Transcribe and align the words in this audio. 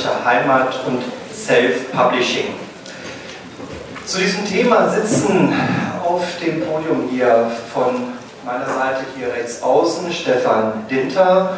verlegerischer 0.00 0.24
Heimat 0.24 0.74
und 0.86 1.02
Self-Publishing. 1.34 2.54
Zu 4.06 4.18
diesem 4.18 4.44
Thema 4.46 4.88
sitzen 4.88 5.52
auf 6.04 6.24
dem 6.44 6.62
Podium 6.62 7.08
hier 7.10 7.50
von 7.72 8.14
meiner 8.44 8.66
Seite 8.66 9.04
hier 9.16 9.32
rechts 9.32 9.62
außen 9.62 10.10
Stefan 10.12 10.84
Dinter, 10.90 11.56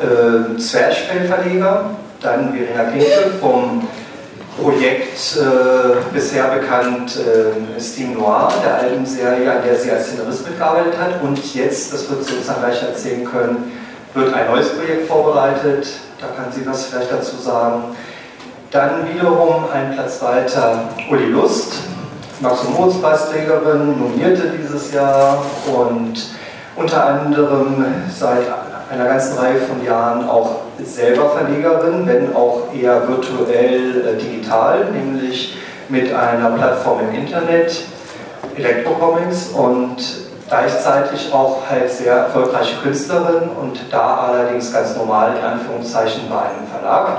äh, 0.00 0.58
Zwerchfellverleger, 0.58 1.90
dann 2.22 2.54
Verena 2.54 2.84
Klinke 2.90 3.32
vom 3.40 3.86
Projekt 4.62 5.36
äh, 5.36 6.14
bisher 6.14 6.44
bekannt 6.44 7.18
äh, 7.18 7.80
Steam 7.80 8.14
Noir, 8.14 8.52
der 8.64 8.76
Albenserie, 8.76 9.50
an 9.50 9.58
der 9.66 9.76
sie 9.76 9.90
als 9.90 10.06
Szenarist 10.06 10.48
mitgearbeitet 10.48 10.94
hat. 10.98 11.22
Und 11.22 11.54
jetzt, 11.54 11.92
das 11.92 12.08
wird 12.08 12.24
sie 12.24 12.36
uns 12.36 12.46
dann 12.46 12.60
gleich 12.60 12.80
erzählen 12.80 13.24
können, 13.24 13.72
wird 14.14 14.32
ein 14.32 14.46
neues 14.46 14.76
Projekt 14.76 15.08
vorbereitet. 15.08 15.88
Da 16.20 16.28
kann 16.28 16.52
sie 16.52 16.66
was 16.66 16.86
vielleicht 16.86 17.12
dazu 17.12 17.36
sagen. 17.36 17.96
Dann 18.70 19.08
wiederum 19.12 19.64
ein 19.72 19.94
Platz 19.94 20.22
weiter 20.22 20.88
Uli 21.10 21.26
Lust, 21.26 21.74
Max- 22.40 22.62
und 22.62 22.78
Moritz-Preisträgerin, 22.78 23.98
nominierte 23.98 24.52
dieses 24.58 24.92
Jahr 24.92 25.44
und 25.66 26.14
unter 26.76 27.06
anderem 27.06 27.84
seit 28.16 28.42
einer 28.90 29.04
ganzen 29.04 29.38
Reihe 29.38 29.60
von 29.60 29.84
Jahren 29.84 30.28
auch 30.28 30.56
selber 30.82 31.30
Verlegerin, 31.30 32.06
wenn 32.06 32.34
auch 32.34 32.62
eher 32.74 33.06
virtuell 33.08 34.06
äh, 34.06 34.20
digital, 34.20 34.86
nämlich 34.90 35.56
mit 35.88 36.12
einer 36.12 36.50
Plattform 36.50 37.00
im 37.08 37.14
Internet, 37.14 37.82
Electrocomics 38.56 39.48
und 39.48 40.23
gleichzeitig 40.48 41.32
auch 41.32 41.62
halt 41.68 41.90
sehr 41.90 42.14
erfolgreiche 42.14 42.76
Künstlerin 42.82 43.50
und 43.60 43.80
da 43.90 44.28
allerdings 44.28 44.72
ganz 44.72 44.96
normal 44.96 45.36
in 45.36 45.44
Anführungszeichen 45.44 46.28
bei 46.28 46.40
einem 46.40 46.66
Verlag. 46.70 47.18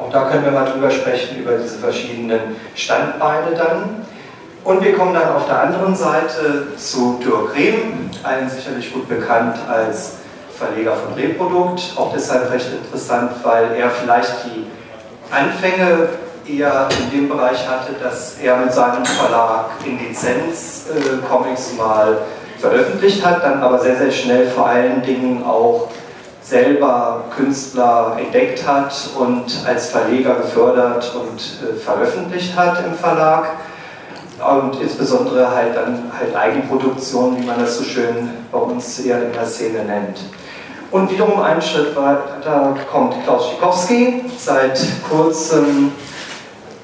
Auch 0.00 0.10
da 0.10 0.24
können 0.24 0.44
wir 0.44 0.52
mal 0.52 0.64
drüber 0.64 0.90
sprechen, 0.90 1.38
über 1.38 1.52
diese 1.52 1.78
verschiedenen 1.78 2.56
Standbeine 2.74 3.54
dann. 3.56 4.06
Und 4.64 4.82
wir 4.82 4.96
kommen 4.96 5.12
dann 5.14 5.34
auf 5.34 5.46
der 5.46 5.60
anderen 5.60 5.94
Seite 5.94 6.76
zu 6.76 7.20
Dirk 7.22 7.54
Rehm, 7.54 8.10
allen 8.22 8.48
sicherlich 8.48 8.92
gut 8.92 9.08
bekannt 9.08 9.56
als 9.68 10.14
Verleger 10.56 10.94
von 10.94 11.14
Reprodukt. 11.14 11.94
Auch 11.96 12.12
deshalb 12.14 12.50
recht 12.50 12.68
interessant, 12.72 13.32
weil 13.42 13.74
er 13.76 13.90
vielleicht 13.90 14.44
die 14.44 14.66
Anfänge 15.32 16.08
eher 16.46 16.88
in 17.00 17.10
dem 17.10 17.28
Bereich 17.28 17.68
hatte, 17.68 17.92
dass 18.02 18.38
er 18.40 18.56
mit 18.56 18.72
seinem 18.72 19.04
Verlag 19.04 19.66
in 19.84 19.98
Lizenz 19.98 20.86
äh, 20.90 21.26
Comics 21.28 21.72
mal 21.76 22.18
veröffentlicht 22.62 23.26
hat, 23.26 23.42
dann 23.42 23.60
aber 23.60 23.80
sehr, 23.80 23.96
sehr 23.96 24.12
schnell 24.12 24.48
vor 24.48 24.68
allen 24.68 25.02
Dingen 25.02 25.44
auch 25.44 25.88
selber 26.42 27.24
Künstler 27.36 28.16
entdeckt 28.18 28.66
hat 28.66 28.92
und 29.18 29.44
als 29.66 29.90
Verleger 29.90 30.36
gefördert 30.36 31.12
und 31.14 31.40
äh, 31.40 31.74
veröffentlicht 31.74 32.56
hat 32.56 32.84
im 32.86 32.94
Verlag 32.94 33.46
und 34.50 34.80
insbesondere 34.80 35.50
halt 35.54 35.76
dann 35.76 36.10
halt 36.18 36.34
Eigenproduktion, 36.34 37.40
wie 37.40 37.46
man 37.46 37.58
das 37.58 37.78
so 37.78 37.84
schön 37.84 38.30
bei 38.50 38.58
uns 38.58 39.00
eher 39.00 39.22
in 39.22 39.32
der 39.32 39.46
Szene 39.46 39.84
nennt. 39.84 40.18
Und 40.90 41.10
wiederum 41.10 41.40
einen 41.40 41.62
Schritt 41.62 41.96
weiter 41.96 42.76
kommt 42.90 43.14
Klaus 43.24 43.48
Schikowski, 43.48 44.24
seit 44.36 44.78
kurzem 45.08 45.92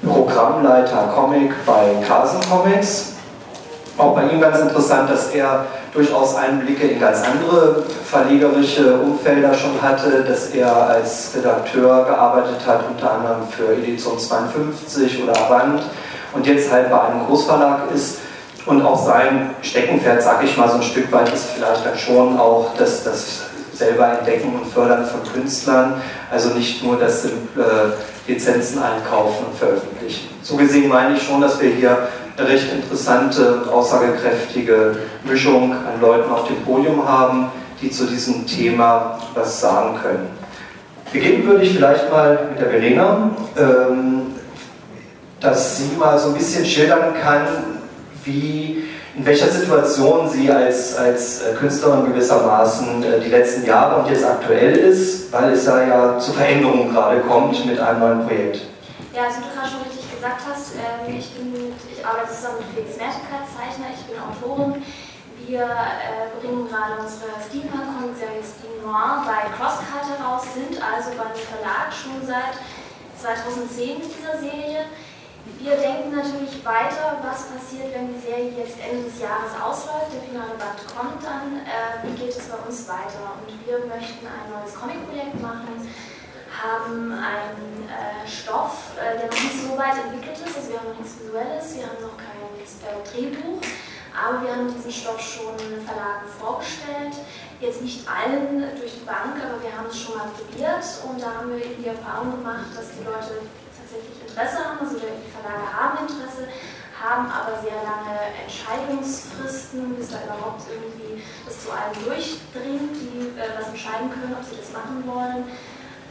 Programmleiter 0.02 1.12
Comic 1.14 1.52
bei 1.66 1.94
Carson 2.06 2.41
Comics. 2.50 3.12
Auch 3.98 4.14
bei 4.14 4.28
ihm 4.28 4.41
ganz 4.41 4.60
interessant, 4.60 5.10
dass 5.10 5.31
er 5.34 5.66
durchaus 5.93 6.37
Einblicke 6.37 6.87
in 6.87 7.00
ganz 7.00 7.22
andere 7.25 7.84
verlegerische 8.04 8.99
Umfelder 8.99 9.54
schon 9.54 9.81
hatte, 9.81 10.25
dass 10.25 10.49
er 10.50 10.75
als 10.88 11.32
Redakteur 11.37 12.04
gearbeitet 12.04 12.66
hat, 12.66 12.84
unter 12.88 13.12
anderem 13.12 13.43
für 13.50 13.72
Edition 13.72 14.19
52 14.19 15.22
oder 15.22 15.37
Avant 15.38 15.82
und 16.34 16.47
jetzt 16.47 16.71
halt 16.71 16.91
bei 16.91 17.00
einem 17.00 17.26
Großverlag 17.26 17.91
ist. 17.94 18.19
Und 18.66 18.82
auch 18.82 19.03
sein 19.03 19.50
Steckenpferd, 19.62 20.22
sag 20.22 20.44
ich 20.44 20.54
mal, 20.56 20.69
so 20.69 20.76
ein 20.76 20.82
Stück 20.82 21.10
weit 21.10 21.32
ist 21.32 21.47
vielleicht 21.56 21.87
dann 21.87 21.97
schon 21.97 22.38
auch 22.38 22.75
das, 22.76 23.03
das 23.03 23.43
selber 23.72 24.19
Entdecken 24.19 24.55
und 24.55 24.66
Fördern 24.66 25.06
von 25.06 25.20
Künstlern, 25.32 26.03
also 26.31 26.50
nicht 26.50 26.84
nur 26.84 26.99
das 26.99 27.25
äh, 27.25 27.31
Lizenzen 28.26 28.82
einkaufen 28.82 29.47
und 29.47 29.59
veröffentlichen. 29.59 30.28
So 30.43 30.56
gesehen 30.56 30.88
meine 30.88 31.16
ich 31.16 31.22
schon, 31.22 31.41
dass 31.41 31.60
wir 31.60 31.70
hier 31.70 32.09
eine 32.38 32.49
recht 32.49 32.72
interessante, 32.72 33.65
aussagekräftige 33.72 34.97
Mischung 35.25 35.72
an 35.72 36.00
Leuten 36.00 36.31
auf 36.31 36.47
dem 36.47 36.56
Podium 36.62 37.06
haben, 37.06 37.50
die 37.82 37.91
zu 37.91 38.06
diesem 38.06 38.47
Thema 38.47 39.19
was 39.34 39.60
sagen 39.60 39.99
können. 40.00 40.28
Beginnen 41.12 41.47
würde 41.47 41.65
ich 41.65 41.72
vielleicht 41.75 42.10
mal 42.10 42.49
mit 42.50 42.60
der 42.60 42.71
Verena, 42.71 43.31
ähm, 43.56 44.34
dass 45.41 45.78
sie 45.78 45.97
mal 45.99 46.19
so 46.19 46.28
ein 46.28 46.34
bisschen 46.34 46.65
schildern 46.65 47.15
kann, 47.21 47.47
wie 48.25 48.84
in 49.16 49.26
welcher 49.26 49.49
Situation 49.49 50.28
sie 50.28 50.50
als, 50.50 50.97
als 50.97 51.43
Künstlerin 51.59 52.06
gewissermaßen 52.06 53.03
äh, 53.03 53.20
die 53.20 53.31
letzten 53.31 53.66
Jahre 53.66 54.03
und 54.03 54.10
jetzt 54.10 54.25
aktuell 54.25 54.76
ist, 54.76 55.32
weil 55.32 55.53
es 55.53 55.66
ja, 55.66 55.82
ja 55.82 56.19
zu 56.19 56.32
Veränderungen 56.32 56.93
gerade 56.93 57.20
kommt 57.20 57.66
mit 57.66 57.81
einem 57.81 58.00
neuen 58.00 58.26
Projekt. 58.26 58.60
Ja, 59.15 59.25
also 59.25 59.41
du 59.41 59.47
gerade 59.56 59.69
schon 59.69 59.88
gesagt 60.18 60.42
hast, 60.50 60.74
ähm, 60.74 61.14
ich, 61.14 61.30
bin, 61.30 61.54
ich 61.86 62.02
arbeite 62.02 62.34
zusammen 62.34 62.58
mit 62.58 62.74
Felix 62.74 62.98
Mertekat, 62.98 63.46
Zeichner, 63.54 63.94
ich 63.94 64.02
bin 64.10 64.18
Autorin. 64.18 64.82
Wir 65.46 65.62
äh, 65.62 66.34
bringen 66.42 66.66
gerade 66.66 66.98
unsere 66.98 67.38
Steampunk-Comic-Serie 67.38 68.42
Steam 68.42 68.82
Noir 68.82 69.22
bei 69.22 69.46
Crosscut 69.54 70.10
heraus, 70.10 70.42
sind 70.58 70.74
also 70.82 71.14
beim 71.14 71.32
Verlag 71.38 71.94
schon 71.94 72.18
seit 72.26 72.58
2010 73.14 74.02
mit 74.02 74.10
dieser 74.10 74.42
Serie. 74.42 74.90
Wir 75.62 75.78
denken 75.78 76.10
natürlich 76.10 76.60
weiter, 76.66 77.22
was 77.22 77.54
passiert, 77.54 77.94
wenn 77.94 78.12
die 78.12 78.18
Serie 78.20 78.58
jetzt 78.58 78.76
Ende 78.82 79.06
des 79.06 79.22
Jahres 79.22 79.54
ausläuft, 79.54 80.12
der 80.12 80.26
finale 80.26 80.58
Band 80.58 80.82
kommt 80.82 81.22
dann, 81.22 81.62
äh, 81.62 82.02
wie 82.02 82.18
geht 82.18 82.34
es 82.34 82.50
bei 82.50 82.58
uns 82.58 82.90
weiter? 82.90 83.38
Und 83.38 83.54
wir 83.54 83.86
möchten 83.86 84.26
ein 84.26 84.50
neues 84.50 84.74
Comic-Projekt 84.74 85.38
machen, 85.40 85.86
haben 86.58 87.12
einen 87.12 87.86
äh, 87.86 88.26
Stoff, 88.26 88.92
äh, 88.98 89.19
der 89.19 89.26
noch 89.26 89.42
nicht 89.42 89.62
so 89.62 89.78
weit 89.78 89.94
entwickelt 90.04 90.38
ist, 90.38 90.56
also 90.56 90.69
wir 90.70 90.78
haben 90.78 90.88
noch 90.91 90.98
nichts 90.98 91.14
Visuelles, 91.20 91.76
wir 91.76 91.86
haben 91.86 92.02
noch 92.02 92.16
kein 92.19 92.38
Drehbuch, 93.04 93.62
aber 94.12 94.42
wir 94.42 94.50
haben 94.50 94.72
diesen 94.74 94.91
Stoff 94.91 95.20
schon 95.20 95.54
Verlagen 95.86 96.26
vorgestellt, 96.38 97.14
jetzt 97.60 97.82
nicht 97.82 98.06
allen 98.08 98.60
durch 98.78 98.94
die 98.98 99.06
Bank, 99.06 99.38
aber 99.38 99.62
wir 99.62 99.70
haben 99.70 99.86
es 99.91 99.98
schon 99.98 100.19
mal 100.19 100.28
probiert 100.34 100.84
und 101.06 101.20
da 101.20 101.38
haben 101.38 101.50
wir 101.50 101.62
die 101.62 101.86
Erfahrung 101.86 102.38
gemacht, 102.38 102.75
dass 102.75 102.90
die 102.94 103.04
Leute 103.04 103.46
tatsächlich 103.75 104.19
Interesse 104.26 104.58
haben, 104.64 104.78
also 104.80 104.98
die 104.98 105.30
Verlage 105.30 105.66
haben 105.66 106.06
Interesse, 106.06 106.48
haben 106.98 107.30
aber 107.30 107.62
sehr 107.62 107.78
lange 107.78 108.19
Entscheidungsfristen, 108.42 109.94
bis 109.94 110.10
da 110.10 110.19
überhaupt 110.26 110.62
irgendwie 110.66 111.22
das 111.46 111.62
zu 111.62 111.70
allen 111.70 111.94
durchdringt, 112.02 112.94
die 112.98 113.38
äh, 113.38 113.54
was 113.54 113.70
entscheiden 113.70 114.10
können, 114.10 114.34
ob 114.34 114.42
sie 114.42 114.58
das 114.58 114.75
machen 114.75 115.06
wollen. 115.06 115.46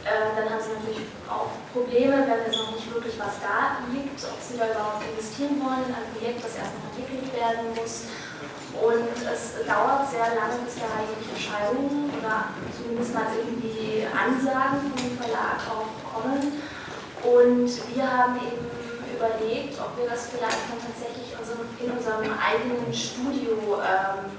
Äh, 0.04 0.34
dann 0.36 0.48
haben 0.48 0.62
sie 0.62 0.78
natürlich 0.78 1.10
auch 1.26 1.50
Probleme, 1.72 2.22
wenn 2.22 2.46
jetzt 2.46 2.56
noch 2.56 2.72
nicht 2.72 2.86
wirklich 2.92 3.18
was 3.18 3.42
da 3.42 3.82
liegt, 3.90 4.18
ob 4.24 4.38
sie 4.38 4.56
da 4.56 4.70
überhaupt 4.70 5.02
investieren 5.04 5.58
wollen 5.58 5.84
in 5.86 5.94
ein 5.94 6.08
Projekt, 6.14 6.44
das 6.44 6.56
erst 6.56 6.74
noch 6.78 6.90
entwickelt 6.94 7.28
werden 7.34 7.74
muss. 7.74 8.08
Und 8.78 9.10
es 9.26 9.58
dauert 9.66 10.06
sehr 10.06 10.38
lange, 10.38 10.62
bis 10.62 10.78
da 10.78 10.86
eigentlich 10.94 11.26
Entscheidungen 11.34 12.14
oder 12.14 12.54
zumindest 12.70 13.10
mal 13.14 13.26
irgendwie 13.34 14.06
Ansagen 14.06 14.86
von 14.86 14.94
dem 14.94 15.18
Verlag 15.18 15.58
auch 15.66 15.90
kommen. 16.06 16.62
Und 17.26 17.68
wir 17.94 18.06
haben 18.06 18.36
eben 18.38 18.70
überlegt, 19.18 19.74
ob 19.80 19.98
wir 19.98 20.08
das 20.08 20.30
vielleicht 20.30 20.70
dann 20.70 20.78
tatsächlich 20.78 21.34
in 21.82 21.90
unserem 21.90 22.30
eigenen 22.38 22.94
Studio 22.94 23.82
ähm, 23.82 24.30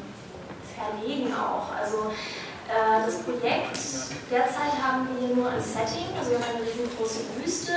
verlegen 0.71 1.33
auch. 1.35 1.67
Also 1.75 2.11
äh, 2.69 3.05
das 3.05 3.17
Projekt, 3.25 3.77
derzeit 4.29 4.77
haben 4.77 5.09
wir 5.09 5.27
hier 5.27 5.35
nur 5.35 5.49
ein 5.49 5.61
Setting, 5.61 6.05
also 6.17 6.31
wir 6.31 6.37
haben 6.37 6.61
eine 6.61 6.69
riesengroße 6.69 7.25
Wüste. 7.41 7.73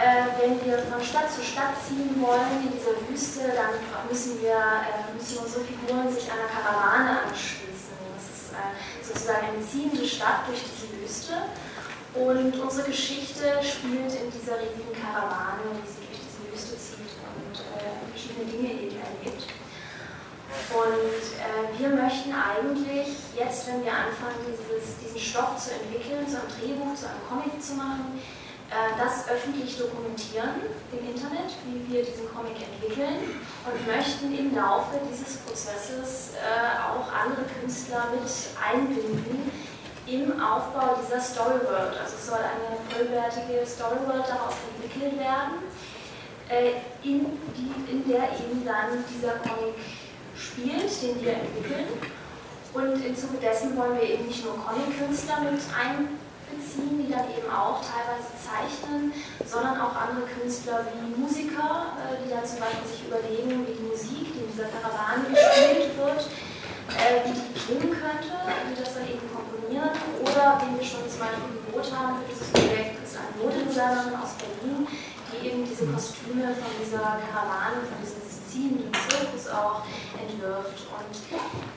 Äh, 0.00 0.32
wenn 0.40 0.56
wir 0.64 0.78
von 0.88 1.02
Stadt 1.04 1.28
zu 1.28 1.44
Stadt 1.44 1.76
ziehen 1.84 2.16
wollen 2.16 2.64
in 2.64 2.72
dieser 2.72 2.96
Wüste, 3.04 3.52
dann 3.52 3.76
müssen 4.08 4.40
wir 4.40 4.56
äh, 4.56 5.12
müssen 5.12 5.44
unsere 5.44 5.60
Figuren 5.64 6.08
sich 6.08 6.24
einer 6.32 6.48
Karawane 6.48 7.28
anschließen. 7.28 7.92
Das 8.16 8.24
ist 8.32 8.56
äh, 8.56 8.72
sozusagen 9.04 9.52
eine 9.52 9.60
ziehende 9.60 10.06
Stadt 10.08 10.48
durch 10.48 10.64
diese 10.64 10.88
Wüste. 10.96 11.36
Und 12.16 12.56
unsere 12.56 12.88
Geschichte 12.88 13.60
spielt 13.60 14.16
in 14.16 14.32
dieser 14.32 14.56
riesigen 14.56 14.96
Karawane, 14.96 15.76
die 15.76 15.84
sie 15.84 16.08
durch 16.08 16.24
diese 16.24 16.40
Wüste 16.48 16.74
zieht 16.80 17.20
und 17.36 17.60
äh, 17.76 18.00
verschiedene 18.08 18.48
Dinge 18.48 18.72
eben 18.72 18.96
erlebt. 18.96 19.59
Und 20.70 21.22
äh, 21.38 21.78
wir 21.78 21.88
möchten 21.90 22.34
eigentlich 22.34 23.16
jetzt, 23.36 23.66
wenn 23.68 23.84
wir 23.84 23.92
anfangen, 23.92 24.38
dieses, 24.46 24.98
diesen 24.98 25.18
Stoff 25.18 25.56
zu 25.56 25.70
entwickeln, 25.74 26.26
zu 26.26 26.38
einem 26.38 26.50
Drehbuch, 26.58 26.94
zu 26.94 27.06
einem 27.06 27.22
Comic 27.28 27.62
zu 27.62 27.74
machen, 27.74 28.18
äh, 28.70 28.94
das 28.98 29.28
öffentlich 29.28 29.78
dokumentieren 29.78 30.62
im 30.94 31.02
Internet, 31.02 31.54
wie 31.66 31.82
wir 31.90 32.04
diesen 32.04 32.30
Comic 32.30 32.54
entwickeln 32.62 33.42
und 33.66 33.78
möchten 33.86 34.30
im 34.30 34.54
Laufe 34.54 34.98
dieses 35.10 35.38
Prozesses 35.38 36.34
äh, 36.38 36.78
auch 36.78 37.10
andere 37.10 37.46
Künstler 37.58 38.14
mit 38.14 38.30
einbinden 38.62 39.50
im 40.06 40.40
Aufbau 40.40 40.98
dieser 41.02 41.20
Storyworld. 41.20 41.98
Also 41.98 42.14
es 42.14 42.26
soll 42.26 42.38
eine 42.38 42.78
vollwertige 42.90 43.66
Storyworld 43.66 44.26
daraus 44.26 44.54
entwickelt 44.70 45.18
werden, 45.18 45.66
äh, 46.48 46.78
in, 47.02 47.26
die, 47.58 47.90
in 47.90 48.08
der 48.08 48.30
eben 48.38 48.64
dann 48.64 49.04
dieser 49.10 49.34
Comic 49.42 49.74
spielt, 50.40 50.90
den 51.02 51.22
wir 51.22 51.34
entwickeln. 51.34 51.88
Und 52.72 53.04
im 53.04 53.16
Zuge 53.16 53.38
dessen 53.42 53.76
wollen 53.76 54.00
wir 54.00 54.08
eben 54.08 54.26
nicht 54.26 54.44
nur 54.44 54.56
Comic-Künstler 54.56 55.40
mit 55.40 55.60
einbinden, 55.74 56.30
beziehen, 56.50 56.98
die 56.98 57.10
dann 57.10 57.30
eben 57.30 57.46
auch 57.50 57.78
teilweise 57.78 58.34
zeichnen, 58.34 59.14
sondern 59.46 59.78
auch 59.80 59.94
andere 59.94 60.26
Künstler 60.26 60.86
wie 60.90 61.14
Musiker, 61.14 61.94
äh, 62.02 62.18
die 62.22 62.30
dann 62.30 62.44
zum 62.44 62.58
Beispiel 62.58 62.86
sich 62.86 63.06
überlegen, 63.06 63.66
wie 63.66 63.74
die 63.78 63.86
Musik, 63.86 64.34
die 64.34 64.42
in 64.42 64.50
dieser 64.50 64.70
Karawane 64.70 65.30
gespielt 65.30 65.94
wird, 65.94 66.22
äh, 66.98 67.22
wie 67.26 67.34
die 67.38 67.54
klingen 67.54 67.94
könnte, 67.94 68.34
die 68.66 68.74
das 68.74 68.94
dann 68.94 69.06
eben 69.06 69.26
komponieren. 69.30 69.94
Oder 70.22 70.58
wen 70.62 70.74
wir 70.74 70.86
schon 70.86 71.06
zum 71.06 71.22
Beispiel 71.22 71.54
im 71.54 71.66
Boot 71.70 71.86
haben 71.94 72.18
für 72.20 72.26
dieses 72.26 72.50
Projekt, 72.50 72.98
ist 73.02 73.14
eine 73.14 73.34
Modedesignerin 73.38 74.14
aus 74.18 74.34
Berlin, 74.38 74.86
die 75.30 75.38
eben 75.46 75.62
diese 75.62 75.86
Kostüme 75.86 76.50
von 76.50 76.70
dieser 76.82 77.22
Karawane, 77.30 77.86
von 77.86 77.98
diesem 78.02 78.19
ziehenden 78.50 78.90
Zirkus 79.08 79.46
auch 79.48 79.82
entwirft. 80.18 80.82
Und 80.90 81.14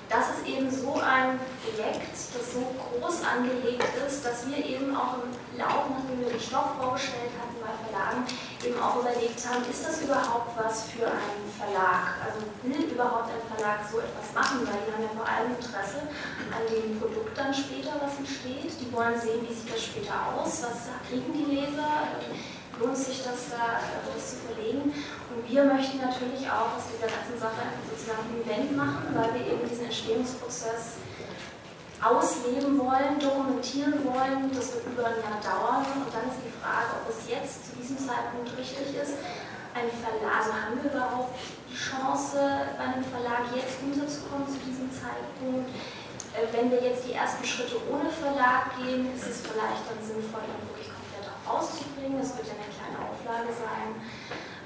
das 0.09 0.25
ist 0.37 0.47
eben 0.47 0.69
so 0.69 0.99
ein 0.99 1.39
Projekt, 1.61 2.13
das 2.13 2.53
so 2.53 2.65
groß 2.81 3.21
angelegt 3.23 3.85
ist, 4.05 4.25
dass 4.25 4.47
wir 4.49 4.57
eben 4.57 4.95
auch 4.95 5.21
im 5.21 5.33
Laufe, 5.57 5.93
nachdem 5.93 6.19
wir 6.21 6.33
den 6.33 6.41
Stoff 6.41 6.73
vorgestellt 6.81 7.33
hatten 7.37 7.57
bei 7.61 7.73
Verlagen, 7.85 8.25
eben 8.65 8.77
auch 8.81 9.01
überlegt 9.01 9.37
haben, 9.45 9.61
ist 9.69 9.85
das 9.85 10.01
überhaupt 10.01 10.57
was 10.57 10.89
für 10.89 11.05
einen 11.05 11.45
Verlag? 11.53 12.17
Also 12.25 12.41
will 12.63 12.89
überhaupt 12.89 13.29
ein 13.29 13.43
Verlag 13.53 13.85
so 13.89 13.99
etwas 13.99 14.33
machen? 14.33 14.65
Weil 14.65 14.81
die 14.85 14.91
haben 14.93 15.05
ja 15.05 15.13
vor 15.13 15.27
allem 15.29 15.53
Interesse 15.53 16.09
an 16.49 16.63
dem 16.69 16.97
Produkt 16.99 17.37
dann 17.37 17.53
später, 17.53 17.93
was 18.01 18.17
entsteht. 18.17 18.73
Die 18.81 18.89
wollen 18.93 19.19
sehen, 19.19 19.45
wie 19.45 19.53
sieht 19.53 19.69
das 19.69 19.83
später 19.83 20.15
aus, 20.33 20.63
was 20.65 20.89
kriegen 21.09 21.29
die 21.33 21.45
Leser 21.53 22.17
lohnt 22.79 22.97
sich 22.97 23.23
das 23.23 23.49
da, 23.51 23.79
das 24.13 24.29
zu 24.31 24.35
verlegen. 24.47 24.93
Und 25.33 25.41
wir 25.49 25.63
möchten 25.65 25.97
natürlich 25.97 26.45
auch 26.49 26.77
aus 26.77 26.89
dieser 26.89 27.09
ganzen 27.09 27.37
Sache 27.37 27.73
sozusagen 27.89 28.25
ein 28.29 28.41
Event 28.41 28.77
machen, 28.77 29.13
weil 29.13 29.33
wir 29.33 29.53
eben 29.53 29.67
diesen 29.67 29.85
Entstehungsprozess 29.85 31.01
ausleben 32.03 32.77
wollen, 32.79 33.15
dokumentieren 33.19 34.03
wollen. 34.03 34.51
Das 34.51 34.75
wird 34.75 34.85
über 34.91 35.07
ein 35.07 35.21
Jahr 35.23 35.39
dauern. 35.39 35.85
Und 36.03 36.11
dann 36.11 36.27
ist 36.27 36.43
die 36.43 36.53
Frage, 36.59 36.99
ob 37.01 37.09
es 37.09 37.29
jetzt 37.29 37.71
zu 37.71 37.71
diesem 37.79 37.97
Zeitpunkt 37.97 38.51
richtig 38.57 38.91
ist, 38.97 39.15
ein 39.73 39.89
Verlag, 39.89 40.37
also 40.37 40.53
haben 40.53 40.77
wir 40.77 40.85
überhaupt 40.85 41.33
die 41.65 41.73
Chance, 41.73 42.37
bei 42.77 42.85
einem 42.93 43.01
Verlag 43.01 43.49
jetzt 43.57 43.81
unterzukommen 43.81 44.45
zu 44.45 44.61
diesem 44.61 44.85
Zeitpunkt? 44.93 45.65
Äh, 46.33 46.45
wenn 46.53 46.69
wir 46.69 46.81
jetzt 46.81 47.05
die 47.09 47.13
ersten 47.13 47.45
Schritte 47.45 47.77
ohne 47.89 48.09
Verlag 48.09 48.73
gehen, 48.77 49.09
ist 49.13 49.25
es 49.25 49.41
vielleicht 49.41 49.85
dann 49.89 50.01
sinnvoll, 50.01 50.45
dann 50.45 50.61
rauszubringen. 51.47 52.19
Das 52.19 52.35
wird 52.35 52.47
ja 52.47 52.55
eine 52.57 52.71
kleine 52.71 52.97
Auflage 53.03 53.51
sein. 53.53 53.99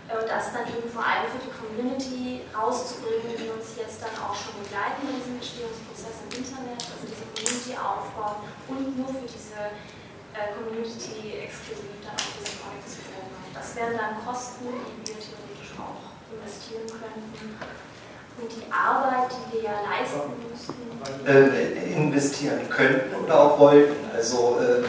Und 0.07 0.23
das 0.23 0.55
dann 0.55 0.63
eben 0.71 0.87
vor 0.87 1.03
allem 1.03 1.27
für 1.27 1.43
die 1.43 1.51
Community 1.51 2.47
rauszubringen, 2.55 3.35
die 3.35 3.51
uns 3.51 3.75
jetzt 3.75 3.99
dann 3.99 4.15
auch 4.23 4.31
schon 4.31 4.55
begleiten 4.63 5.03
in 5.03 5.19
diesem 5.19 5.35
Entstehungsprozess 5.35 6.23
im 6.23 6.31
Internet, 6.31 6.79
also 6.79 7.03
diese 7.03 7.27
Community 7.35 7.75
aufbauen 7.75 8.39
und 8.71 8.95
nur 8.95 9.11
für 9.11 9.27
diese 9.27 9.75
äh, 10.31 10.55
Community 10.55 11.43
exklusiv 11.43 11.91
dann 12.07 12.15
auch 12.15 12.31
diese 12.39 12.55
Comics 12.55 13.03
führen. 13.03 13.27
Das 13.51 13.75
wären 13.75 13.99
dann 13.99 14.15
Kosten, 14.23 14.71
die 14.71 15.11
wir 15.11 15.19
theoretisch 15.19 15.75
auch 15.75 16.15
investieren 16.31 16.87
könnten. 16.87 17.59
Und 18.39 18.47
die 18.47 18.71
Arbeit, 18.71 19.27
die 19.33 19.59
wir 19.59 19.63
ja 19.63 19.83
leisten 19.83 20.39
müssten. 20.47 20.87
Äh, 21.27 21.99
investieren 21.99 22.69
könnten 22.69 23.25
oder 23.25 23.39
auch 23.41 23.59
wollten. 23.59 23.95
Also 24.13 24.59
äh, 24.61 24.85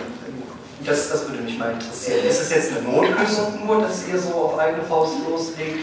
das, 0.84 1.10
das 1.10 1.28
würde 1.28 1.42
mich 1.42 1.58
mal 1.58 1.72
interessieren. 1.72 2.26
Ist 2.26 2.40
es 2.42 2.50
jetzt 2.50 2.72
eine 2.72 2.88
Notlösung 2.88 3.66
nur, 3.66 3.82
dass 3.82 4.06
ihr 4.06 4.18
so 4.18 4.34
auf 4.34 4.58
eigene 4.58 4.82
Faust 4.82 5.14
loslegt? 5.28 5.78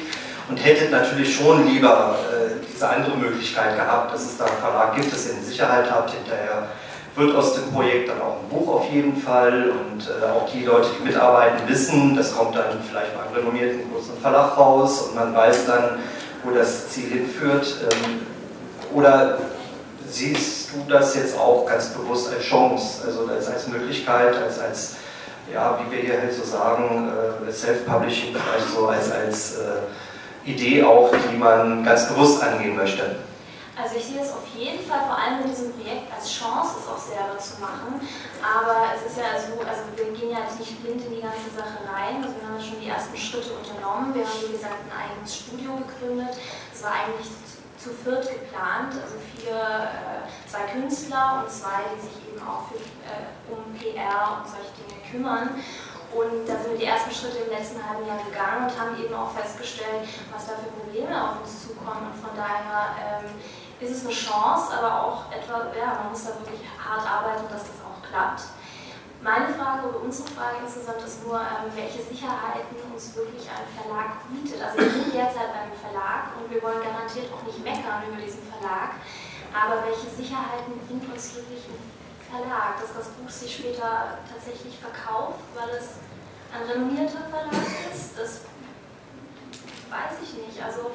Und 0.47 0.57
hättet 0.57 0.91
natürlich 0.91 1.35
schon 1.35 1.67
lieber 1.67 2.19
äh, 2.31 2.63
diese 2.71 2.87
andere 2.87 3.17
Möglichkeit 3.17 3.75
gehabt, 3.75 4.13
dass 4.13 4.21
es 4.21 4.37
da 4.37 4.45
einen 4.45 4.57
Verlag 4.57 4.95
gibt, 4.95 5.11
dass 5.11 5.25
ihr 5.25 5.33
eine 5.33 5.43
Sicherheit 5.43 5.89
habt. 5.89 6.11
Hinterher 6.11 6.67
wird 7.15 7.35
aus 7.35 7.55
dem 7.55 7.71
Projekt 7.71 8.09
dann 8.09 8.21
auch 8.21 8.37
ein 8.43 8.49
Buch 8.49 8.75
auf 8.75 8.91
jeden 8.91 9.17
Fall. 9.17 9.71
Und 9.71 10.07
äh, 10.07 10.25
auch 10.29 10.47
die 10.51 10.63
Leute, 10.63 10.89
die 10.99 11.03
mitarbeiten, 11.03 11.67
wissen, 11.67 12.15
das 12.15 12.35
kommt 12.35 12.55
dann 12.55 12.79
vielleicht 12.87 13.15
bei 13.17 13.23
einem 13.23 13.33
renommierten 13.33 13.91
großen 13.91 14.17
Verlag 14.21 14.55
raus 14.55 15.01
und 15.01 15.15
man 15.15 15.33
weiß 15.33 15.65
dann, 15.65 15.97
wo 16.43 16.51
das 16.51 16.89
Ziel 16.89 17.09
hinführt. 17.09 17.77
Ähm, 17.91 18.27
oder 18.93 19.39
siehst 20.15 20.69
du 20.71 20.89
das 20.89 21.15
jetzt 21.15 21.37
auch 21.37 21.65
ganz 21.65 21.89
bewusst 21.89 22.31
als 22.33 22.43
Chance, 22.43 23.03
also 23.05 23.27
als, 23.27 23.47
als 23.47 23.67
Möglichkeit, 23.67 24.35
als, 24.35 24.59
als, 24.59 24.95
ja, 25.53 25.79
wie 25.79 25.91
wir 25.91 26.03
hier 26.03 26.21
halt 26.21 26.33
so 26.33 26.43
sagen, 26.43 27.11
äh, 27.47 27.51
Self-Publishing 27.51 28.33
vielleicht 28.33 28.73
so 28.73 28.87
als, 28.87 29.11
als 29.11 29.57
äh, 29.57 30.49
Idee 30.49 30.83
auch, 30.83 31.11
die 31.11 31.37
man 31.37 31.83
ganz 31.83 32.07
bewusst 32.07 32.41
angehen 32.41 32.75
möchte? 32.75 33.17
Also 33.75 33.97
ich 33.97 34.05
sehe 34.05 34.21
es 34.21 34.31
auf 34.31 34.47
jeden 34.55 34.79
Fall, 34.87 35.03
vor 35.03 35.19
allem 35.19 35.43
in 35.43 35.51
diesem 35.51 35.75
Projekt, 35.75 36.07
als 36.07 36.31
Chance, 36.31 36.79
es 36.79 36.87
auch 36.87 37.01
selber 37.01 37.35
zu 37.35 37.59
machen. 37.59 37.99
Aber 38.39 38.95
es 38.95 39.11
ist 39.11 39.19
ja 39.19 39.35
so, 39.35 39.59
also 39.67 39.83
wir 39.99 40.15
gehen 40.15 40.31
ja 40.31 40.47
jetzt 40.47 40.63
nicht 40.63 40.79
blind 40.79 41.03
in 41.03 41.19
die 41.19 41.25
ganze 41.27 41.51
Sache 41.51 41.83
rein. 41.83 42.23
Also 42.23 42.39
wir 42.39 42.47
haben 42.47 42.55
ja 42.55 42.63
schon 42.63 42.79
die 42.79 42.87
ersten 42.87 43.17
Schritte 43.19 43.51
unternommen. 43.51 44.15
Wir 44.15 44.23
haben, 44.23 44.39
wie 44.47 44.55
gesagt, 44.55 44.79
ein 44.79 44.95
eigenes 44.95 45.27
Studio 45.27 45.75
gegründet. 45.75 46.39
Es 46.71 46.79
war 46.87 46.95
eigentlich 47.03 47.27
zu 47.85 47.93
viert 47.93 48.25
geplant, 48.25 48.97
also 48.97 49.13
vier, 49.37 49.53
äh, 49.53 50.49
zwei 50.49 50.65
Künstler 50.73 51.43
und 51.45 51.51
zwei, 51.53 51.85
die 51.93 52.01
sich 52.01 52.17
eben 52.33 52.41
auch 52.41 52.65
für, 52.65 52.81
äh, 52.81 53.29
um 53.53 53.61
PR 53.77 54.41
und 54.41 54.49
solche 54.49 54.73
Dinge 54.81 54.97
kümmern. 55.05 55.61
Und 56.09 56.49
da 56.49 56.57
sind 56.57 56.73
wir 56.73 56.79
die 56.81 56.89
ersten 56.89 57.13
Schritte 57.13 57.45
im 57.45 57.51
letzten 57.53 57.77
halben 57.77 58.07
Jahr 58.07 58.17
gegangen 58.25 58.65
und 58.65 58.73
haben 58.73 58.97
eben 58.97 59.13
auch 59.13 59.29
festgestellt, 59.37 60.09
was 60.33 60.47
da 60.47 60.53
für 60.57 60.73
Probleme 60.81 61.13
auf 61.13 61.45
uns 61.45 61.67
zukommen. 61.67 62.09
Und 62.09 62.17
von 62.17 62.33
daher 62.33 63.21
ähm, 63.21 63.29
ist 63.77 64.01
es 64.01 64.05
eine 64.05 64.15
Chance, 64.15 64.73
aber 64.73 65.05
auch 65.05 65.29
etwa, 65.29 65.69
ja, 65.77 66.01
man 66.01 66.09
muss 66.09 66.25
da 66.25 66.33
wirklich 66.41 66.65
hart 66.81 67.05
arbeiten, 67.05 67.45
dass 67.51 67.69
das 67.69 67.77
auch 67.85 68.01
klappt. 68.01 68.54
Meine 69.25 69.49
Frage 69.57 69.89
oder 69.89 70.05
unsere 70.05 70.29
Frage 70.37 70.61
insgesamt 70.61 71.01
ist 71.01 71.25
nur, 71.25 71.41
ähm, 71.41 71.73
welche 71.73 71.97
Sicherheiten 71.97 72.77
uns 72.93 73.09
wirklich 73.17 73.49
ein 73.49 73.65
Verlag 73.73 74.21
bietet. 74.29 74.61
Also 74.61 74.77
wir 74.77 74.91
sind 75.01 75.09
derzeit 75.09 75.49
beim 75.49 75.73
Verlag 75.73 76.37
und 76.37 76.45
wir 76.53 76.61
wollen 76.61 76.77
garantiert 76.77 77.33
auch 77.33 77.41
nicht 77.41 77.57
meckern 77.65 78.05
über 78.05 78.21
diesen 78.21 78.45
Verlag, 78.45 79.01
aber 79.49 79.81
welche 79.81 80.13
Sicherheiten 80.13 80.77
bringt 80.85 81.09
uns 81.09 81.33
wirklich 81.33 81.65
ein 81.65 81.81
Verlag, 82.21 82.77
dass 82.77 82.93
das 82.93 83.17
Buch 83.17 83.25
sich 83.25 83.49
später 83.49 84.21
tatsächlich 84.29 84.77
verkauft, 84.77 85.41
weil 85.57 85.73
es 85.73 85.97
ein 86.53 86.61
renommierter 86.69 87.25
Verlag 87.25 87.65
ist? 87.89 88.13
Das 88.13 88.45
weiß 89.89 90.21
ich 90.21 90.37
nicht. 90.37 90.61
Also 90.61 90.93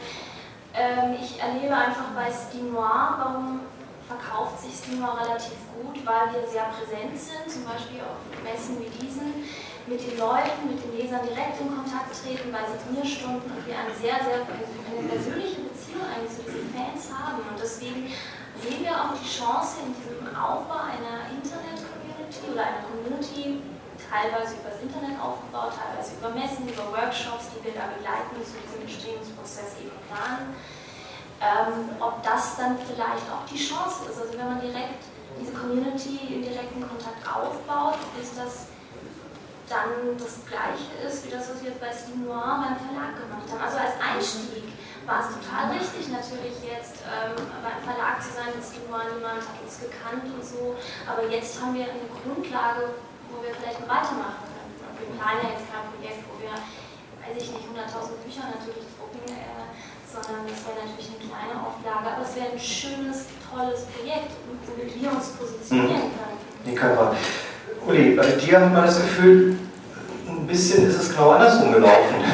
ähm, 0.70 1.18
ich 1.18 1.34
erlebe 1.42 1.74
einfach 1.74 2.14
bei 2.14 2.30
Steam 2.30 2.70
Noir, 2.70 3.18
warum 3.18 3.66
verkauft 4.10 4.58
sich 4.58 4.74
Steamer 4.74 5.14
relativ 5.22 5.62
gut, 5.70 6.02
weil 6.02 6.34
wir 6.34 6.42
sehr 6.42 6.66
präsent 6.74 7.14
sind, 7.14 7.46
zum 7.46 7.62
Beispiel 7.62 8.02
auf 8.02 8.18
Messen 8.42 8.82
wie 8.82 8.90
diesen, 8.98 9.46
mit 9.86 10.02
den 10.02 10.18
Leuten, 10.18 10.66
mit 10.66 10.82
den 10.82 10.98
Lesern 10.98 11.22
direkt 11.22 11.62
in 11.62 11.70
Kontakt 11.70 12.10
treten 12.10 12.50
bei 12.50 12.66
Signierstunden 12.66 13.46
und 13.46 13.62
wir 13.62 13.78
eine 13.78 13.94
sehr, 13.94 14.18
sehr 14.18 14.42
eine 14.42 15.06
persönliche 15.06 15.62
Beziehung 15.62 16.02
eigentlich 16.10 16.34
zu 16.34 16.42
diesen 16.42 16.74
Fans 16.74 17.06
haben. 17.10 17.38
Und 17.46 17.58
deswegen 17.58 18.10
sehen 18.58 18.82
wir 18.82 18.94
auch 18.98 19.14
die 19.14 19.26
Chance 19.30 19.86
in 19.86 19.94
diesem 19.94 20.26
Aufbau 20.34 20.90
einer 20.90 21.30
Internet-Community 21.30 22.50
oder 22.50 22.62
einer 22.66 22.82
Community, 22.86 23.62
teilweise 23.98 24.58
übers 24.58 24.82
Internet 24.82 25.22
aufgebaut, 25.22 25.70
teilweise 25.70 26.18
über 26.18 26.34
Messen, 26.34 26.66
über 26.66 26.90
Workshops, 26.90 27.54
die 27.54 27.62
wir 27.62 27.74
da 27.78 27.94
begleiten 27.94 28.34
zu 28.42 28.58
diesem 28.58 28.82
Entstehungsprozess 28.82 29.78
eben 29.78 29.94
planen 30.10 30.58
ähm, 31.40 31.96
ob 32.00 32.22
das 32.22 32.56
dann 32.56 32.76
vielleicht 32.78 33.26
auch 33.32 33.44
die 33.50 33.56
Chance 33.56 34.10
ist. 34.10 34.20
Also 34.20 34.36
wenn 34.38 34.46
man 34.46 34.60
direkt 34.60 35.04
diese 35.40 35.52
Community 35.52 36.20
im 36.28 36.42
direkten 36.42 36.84
Kontakt 36.86 37.24
aufbaut, 37.24 37.98
ist 38.20 38.36
das 38.36 38.68
dann 39.70 40.18
das 40.18 40.42
Gleiche 40.50 40.90
ist, 41.06 41.24
wie 41.24 41.30
das, 41.30 41.46
was 41.46 41.62
wir 41.62 41.70
bei 41.78 41.94
Steam 41.94 42.26
Noir 42.26 42.58
beim 42.58 42.74
Verlag 42.74 43.14
gemacht 43.14 43.46
haben. 43.46 43.62
Also 43.62 43.78
als 43.78 43.94
Einstieg 44.02 44.66
war 45.06 45.22
es 45.22 45.30
total 45.38 45.70
richtig, 45.70 46.10
natürlich 46.10 46.58
jetzt 46.66 47.06
ähm, 47.06 47.38
beim 47.38 47.78
Verlag 47.86 48.18
zu 48.18 48.34
sein 48.34 48.50
mit 48.50 48.66
Steam 48.66 48.90
Noir, 48.90 49.06
niemand 49.14 49.46
hat 49.46 49.62
uns 49.62 49.78
gekannt 49.78 50.26
und 50.26 50.42
so, 50.42 50.74
aber 51.06 51.30
jetzt 51.30 51.62
haben 51.62 51.78
wir 51.78 51.86
eine 51.86 52.10
Grundlage, 52.10 52.98
wo 53.30 53.38
wir 53.46 53.54
vielleicht 53.54 53.80
weitermachen 53.86 54.42
können. 54.42 54.74
Wir 54.98 55.08
planen 55.14 55.38
ja 55.46 55.48
jetzt 55.54 55.70
kein 55.70 55.86
Projekt, 55.94 56.26
wo 56.26 56.34
wir, 56.42 56.50
weiß 56.50 57.38
ich 57.38 57.54
nicht, 57.54 57.70
100.000 57.70 58.26
Bücher 58.26 58.50
natürlich 58.50 58.90
drucken, 58.98 59.22
äh, 59.30 59.69
sondern 60.10 60.42
das 60.50 60.66
wäre 60.66 60.82
natürlich 60.82 61.14
eine 61.14 61.22
kleine 61.30 61.54
Auflage, 61.62 62.06
aber 62.10 62.22
es 62.26 62.34
wäre 62.34 62.50
ein 62.50 62.58
schönes, 62.58 63.30
tolles 63.46 63.86
Projekt, 63.94 64.34
womit 64.66 64.90
wir 64.90 65.08
uns 65.14 65.38
positionieren 65.38 66.10
mhm. 66.10 66.18
können. 66.18 66.38
Die 66.66 66.74
können 66.74 66.96
wir. 66.98 67.14
Uli, 67.86 68.14
bei 68.16 68.26
dir 68.26 68.60
hat 68.60 68.72
man 68.72 68.84
das 68.84 69.00
Gefühl, 69.00 69.56
ein 70.28 70.46
bisschen 70.46 70.86
ist 70.86 71.00
es 71.00 71.10
genau 71.10 71.30
andersrum 71.30 71.72
gelaufen. 71.72 72.16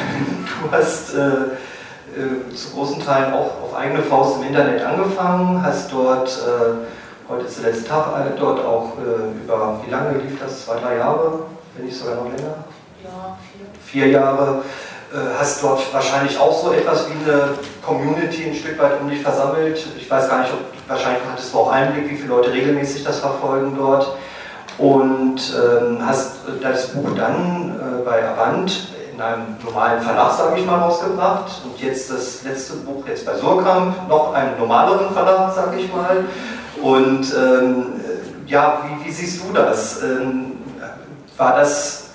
Du 0.59 0.71
hast 0.71 1.13
äh, 1.13 1.19
äh, 1.19 2.53
zu 2.53 2.71
großen 2.71 2.99
Teilen 3.05 3.31
auch 3.31 3.61
auf 3.61 3.75
eigene 3.75 4.01
Faust 4.01 4.37
im 4.37 4.47
Internet 4.47 4.83
angefangen, 4.83 5.61
hast 5.63 5.93
dort, 5.93 6.27
äh, 6.27 7.29
heute 7.29 7.45
ist 7.45 7.63
der 7.63 7.71
letzte 7.71 7.87
Tag, 7.87 8.07
äh, 8.25 8.37
dort 8.37 8.65
auch 8.65 8.93
äh, 8.97 9.43
über, 9.43 9.79
wie 9.85 9.91
lange 9.91 10.17
lief 10.17 10.39
das? 10.39 10.65
Zwei, 10.65 10.79
drei 10.79 10.97
Jahre? 10.97 11.41
Wenn 11.75 11.85
nicht 11.85 11.95
sogar 11.95 12.15
noch 12.15 12.25
länger? 12.25 12.65
Ja, 13.03 13.37
vier. 13.53 14.03
Vier 14.03 14.11
Jahre. 14.11 14.63
Äh, 15.13 15.39
hast 15.39 15.63
dort 15.63 15.81
wahrscheinlich 15.93 16.37
auch 16.37 16.61
so 16.61 16.73
etwas 16.73 17.07
wie 17.07 17.29
eine 17.29 17.51
Community 17.85 18.45
ein 18.45 18.53
Stück 18.53 18.77
weit 18.77 18.99
um 18.99 19.09
dich 19.09 19.21
versammelt. 19.21 19.85
Ich 19.97 20.11
weiß 20.11 20.27
gar 20.27 20.41
nicht, 20.41 20.51
ob 20.51 20.59
wahrscheinlich 20.89 21.21
hattest 21.31 21.53
du 21.53 21.59
auch 21.59 21.71
Einblick, 21.71 22.09
wie 22.09 22.17
viele 22.17 22.29
Leute 22.29 22.51
regelmäßig 22.51 23.05
das 23.05 23.19
verfolgen 23.19 23.73
dort. 23.77 24.17
Und 24.77 25.39
ähm, 25.55 26.05
hast 26.05 26.39
das 26.61 26.89
Buch 26.89 27.09
dann 27.15 27.79
äh, 27.79 28.03
bei 28.03 28.27
Avant 28.27 28.89
in 29.13 29.21
einem 29.21 29.55
normalen 29.63 30.01
Verlag, 30.01 30.33
sage 30.33 30.59
ich 30.59 30.65
mal, 30.65 30.77
rausgebracht. 30.77 31.61
Und 31.63 31.81
jetzt 31.81 32.11
das 32.11 32.43
letzte 32.43 32.73
Buch 32.73 33.07
jetzt 33.07 33.25
bei 33.25 33.35
Surkamp, 33.35 34.09
noch 34.09 34.33
einen 34.33 34.59
normaleren 34.59 35.13
Verlag, 35.13 35.55
sage 35.55 35.79
ich 35.79 35.91
mal. 35.91 36.25
Und 36.81 37.33
ähm, 37.33 38.01
ja, 38.45 38.81
wie, 38.83 39.07
wie, 39.07 39.11
siehst 39.11 39.41
du 39.41 39.53
das? 39.53 40.03
Ähm, 40.03 40.57
war 41.37 41.55
das 41.55 42.06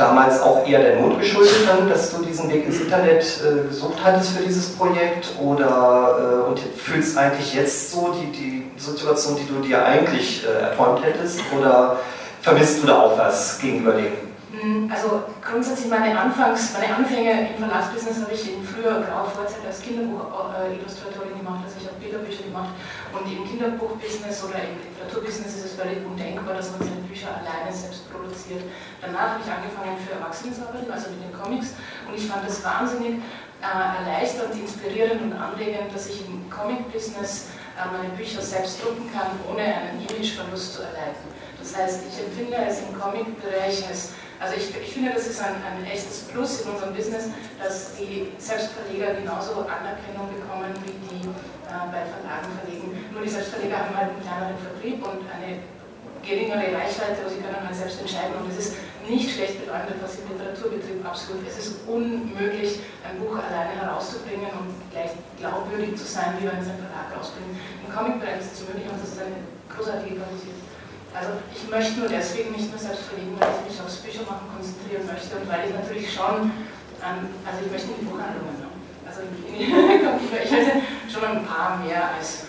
damals 0.00 0.40
auch 0.40 0.66
eher 0.66 0.80
der 0.80 1.00
Not 1.00 1.20
geschuldet, 1.20 1.68
dann, 1.68 1.88
dass 1.88 2.10
du 2.10 2.24
diesen 2.24 2.50
Weg 2.50 2.66
ins 2.66 2.80
Internet 2.80 3.22
äh, 3.22 3.68
gesucht 3.68 3.98
hattest 4.02 4.30
für 4.30 4.42
dieses 4.42 4.70
Projekt? 4.70 5.28
Oder 5.40 6.44
äh, 6.46 6.48
und 6.48 6.58
fühlst 6.58 7.16
eigentlich 7.18 7.54
jetzt 7.54 7.92
so 7.92 8.14
die, 8.14 8.32
die 8.32 8.80
Situation, 8.80 9.36
die 9.36 9.46
du 9.46 9.60
dir 9.60 9.84
eigentlich 9.84 10.44
äh, 10.46 10.62
erträumt 10.62 11.04
hättest? 11.04 11.40
Oder 11.56 11.98
vermisst 12.40 12.82
du 12.82 12.86
da 12.86 13.00
auch 13.02 13.18
was 13.18 13.58
gegenüber 13.60 13.92
dem? 13.92 14.29
Also 14.90 15.22
grundsätzlich 15.40 15.88
meine 15.88 16.18
Anfangs, 16.18 16.74
meine 16.74 16.94
Anfänge 16.94 17.48
im 17.48 17.56
Verlagsbusiness 17.56 18.20
habe 18.20 18.34
ich 18.34 18.52
in 18.52 18.62
früher 18.62 19.00
Vorzeit 19.32 19.64
als 19.64 19.80
Kinderbuchillustratorin 19.80 21.38
gemacht, 21.38 21.64
also 21.64 21.80
ich 21.80 21.86
habe 21.88 21.96
Bilderbücher 21.96 22.44
gemacht 22.44 22.76
und 23.08 23.24
im 23.24 23.48
Kinderbuchbusiness 23.48 24.44
oder 24.44 24.60
im 24.60 24.76
Literaturbusiness 24.84 25.56
ist 25.56 25.64
es 25.64 25.72
völlig 25.80 26.04
undenkbar, 26.04 26.52
dass 26.52 26.76
man 26.76 26.84
seine 26.84 27.00
Bücher 27.08 27.32
alleine 27.32 27.72
selbst 27.72 28.04
produziert. 28.12 28.68
Danach 29.00 29.38
habe 29.38 29.40
ich 29.40 29.48
angefangen 29.48 29.96
für 29.96 30.12
Erwachsene 30.20 30.52
zu 30.52 30.60
arbeiten, 30.68 30.92
also 30.92 31.08
mit 31.08 31.24
den 31.24 31.32
Comics 31.32 31.72
und 32.04 32.12
ich 32.12 32.26
fand 32.28 32.44
es 32.44 32.60
wahnsinnig 32.60 33.16
äh, 33.64 33.64
erleichternd, 33.64 34.60
inspirierend 34.60 35.22
und 35.24 35.32
anregend, 35.40 35.88
dass 35.94 36.12
ich 36.12 36.20
im 36.28 36.44
Comic-Business 36.52 37.56
äh, 37.80 37.88
meine 37.88 38.12
Bücher 38.12 38.44
selbst 38.44 38.84
drucken 38.84 39.08
kann, 39.08 39.40
ohne 39.48 39.64
einen 39.64 40.04
Imageverlust 40.04 40.74
zu 40.74 40.82
erleiden. 40.84 41.24
Das 41.56 41.76
heißt, 41.76 42.04
ich 42.08 42.16
empfinde 42.24 42.56
es 42.60 42.84
im 42.84 42.98
Comic-Bereich 42.98 43.88
als 43.88 44.12
also 44.40 44.56
ich, 44.56 44.72
ich 44.72 44.92
finde, 44.94 45.12
das 45.12 45.26
ist 45.28 45.38
ein, 45.44 45.52
ein, 45.60 45.84
echtes 45.84 46.24
Plus 46.32 46.62
in 46.62 46.70
unserem 46.72 46.94
Business, 46.94 47.28
dass 47.60 47.92
die 47.96 48.32
Selbstverleger 48.38 49.20
genauso 49.20 49.68
Anerkennung 49.68 50.32
bekommen, 50.32 50.72
wie 50.80 50.96
die 50.96 51.28
äh, 51.68 51.84
bei 51.92 52.08
Verlagen 52.08 52.48
verlegen. 52.56 52.88
Nur 53.12 53.20
die 53.20 53.28
Selbstverleger 53.28 53.84
haben 53.84 53.92
halt 53.92 54.16
einen 54.16 54.24
kleineren 54.24 54.56
Vertrieb 54.56 55.04
und 55.04 55.28
eine 55.28 55.60
geringere 56.24 56.72
Reichweite, 56.72 57.20
aber 57.20 57.28
sie 57.28 57.44
können 57.44 57.60
halt 57.60 57.76
selbst 57.76 58.00
entscheiden. 58.00 58.32
Und 58.40 58.48
es 58.48 58.56
ist 58.56 58.72
nicht 59.04 59.28
schlecht 59.28 59.60
bedeutend, 59.60 60.00
was 60.00 60.16
im 60.16 60.32
Literaturbetrieb 60.32 61.04
absolut. 61.04 61.44
Es 61.44 61.60
ist 61.60 61.84
unmöglich, 61.84 62.80
ein 63.04 63.20
Buch 63.20 63.36
alleine 63.36 63.76
herauszubringen 63.76 64.48
und 64.56 64.72
gleich 64.88 65.12
glaubwürdig 65.36 66.00
zu 66.00 66.08
sein, 66.08 66.40
wie 66.40 66.48
wenn 66.48 66.64
es 66.64 66.68
ein 66.72 66.80
Verlag 66.80 67.12
rausbringt. 67.12 67.60
Im 67.84 67.92
Comic-Bereich 67.92 68.40
ist 68.40 68.56
es 68.56 68.64
möglich 68.64 68.88
und 68.88 68.96
das 68.96 69.12
ist 69.12 69.20
eine 69.20 69.44
großartige 69.68 70.16
Qualität. 70.16 70.69
Also 71.10 71.42
ich 71.50 71.66
möchte 71.68 71.98
nur 71.98 72.08
deswegen 72.08 72.52
nicht 72.52 72.70
mehr 72.70 72.78
selbst 72.78 73.10
verlegen, 73.10 73.34
weil 73.38 73.50
ich 73.50 73.74
mich 73.74 73.80
aufs 73.82 73.98
Büchermachen 73.98 74.46
konzentrieren 74.46 75.06
möchte 75.10 75.42
und 75.42 75.46
weil 75.50 75.66
ich 75.66 75.74
natürlich 75.74 76.06
schon, 76.06 76.54
an, 77.02 77.26
also 77.42 77.58
ich 77.66 77.70
möchte 77.70 77.90
in 77.90 77.98
die 77.98 78.06
Buchhandlungen, 78.06 78.54
ne? 78.62 78.70
also 79.02 79.26
ich 79.26 80.30
möchte 80.30 80.86
schon 81.10 81.24
ein 81.26 81.42
paar 81.42 81.82
mehr 81.82 82.14
als 82.14 82.46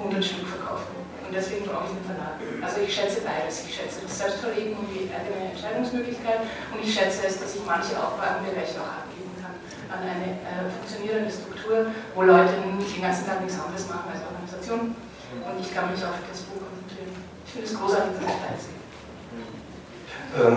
100 0.00 0.24
Stück 0.24 0.48
verkaufen. 0.48 0.96
Und 1.26 1.34
deswegen 1.34 1.66
brauche 1.66 1.90
ich 1.90 1.98
einen 1.98 2.06
Verlag. 2.06 2.38
Also 2.62 2.86
ich 2.86 2.92
schätze 2.94 3.26
beides. 3.26 3.66
Ich 3.66 3.74
schätze 3.74 4.06
das 4.06 4.14
Selbstverlegen 4.14 4.78
und 4.78 4.86
die 4.94 5.10
eigene 5.10 5.50
Entscheidungsmöglichkeit 5.50 6.46
und 6.70 6.78
ich 6.78 6.94
schätze 6.94 7.26
es, 7.26 7.42
dass 7.42 7.50
ich 7.58 7.66
manche 7.66 7.98
Aufgabenbereiche 7.98 8.78
auch 8.78 9.04
abgeben 9.04 9.34
kann 9.42 9.58
an 9.90 10.06
eine 10.06 10.38
äh, 10.38 10.70
funktionierende 10.70 11.30
Struktur, 11.30 11.90
wo 12.14 12.22
Leute 12.22 12.62
den 12.62 13.02
ganzen 13.02 13.26
Tag 13.26 13.42
nichts 13.42 13.58
anderes 13.58 13.90
machen 13.90 14.06
als 14.06 14.22
Organisation. 14.22 14.94
Und 15.34 15.56
ich 15.58 15.74
kann 15.74 15.90
mich 15.90 16.00
auf 16.06 16.14
das 16.30 16.46
Buch 16.46 16.62
finde 17.56 17.70
es 17.70 17.78
großartig, 17.78 18.12
dass 18.20 18.66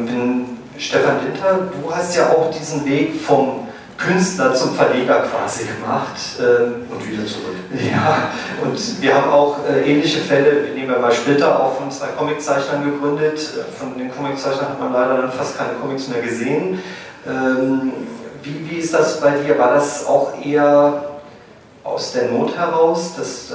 ich 0.01 0.07
bin 0.07 0.57
Stefan 0.77 1.19
Dinter, 1.21 1.69
du 1.71 1.95
hast 1.95 2.15
ja 2.15 2.29
auch 2.29 2.51
diesen 2.51 2.85
Weg 2.85 3.19
vom 3.21 3.67
Künstler 3.97 4.53
zum 4.53 4.75
Verleger 4.75 5.21
quasi 5.21 5.65
gemacht. 5.65 6.15
Ähm, 6.39 6.87
und 6.89 7.07
wieder 7.07 7.25
zurück. 7.25 7.55
Ja, 7.91 8.31
und 8.63 9.01
wir 9.01 9.15
haben 9.15 9.29
auch 9.29 9.57
äh, 9.69 9.89
ähnliche 9.89 10.19
Fälle, 10.19 10.65
wir 10.65 10.73
nehmen 10.73 10.89
wir 10.89 10.99
mal 10.99 11.11
Splitter, 11.11 11.59
auch 11.59 11.77
von 11.77 11.91
zwei 11.91 12.07
Comiczeichnern 12.07 12.83
gegründet. 12.83 13.39
Von 13.77 13.97
den 13.97 14.11
Comiczeichnern 14.11 14.69
hat 14.69 14.79
man 14.79 14.93
leider 14.93 15.21
dann 15.21 15.31
fast 15.31 15.57
keine 15.57 15.73
Comics 15.73 16.07
mehr 16.07 16.21
gesehen. 16.21 16.81
Ähm, 17.27 17.93
wie, 18.41 18.69
wie 18.69 18.77
ist 18.77 18.93
das 18.93 19.19
bei 19.19 19.31
dir? 19.31 19.57
War 19.59 19.73
das 19.73 20.05
auch 20.05 20.33
eher 20.43 21.08
aus 21.89 22.11
der 22.11 22.29
Not 22.29 22.55
heraus, 22.55 23.13
dass 23.17 23.51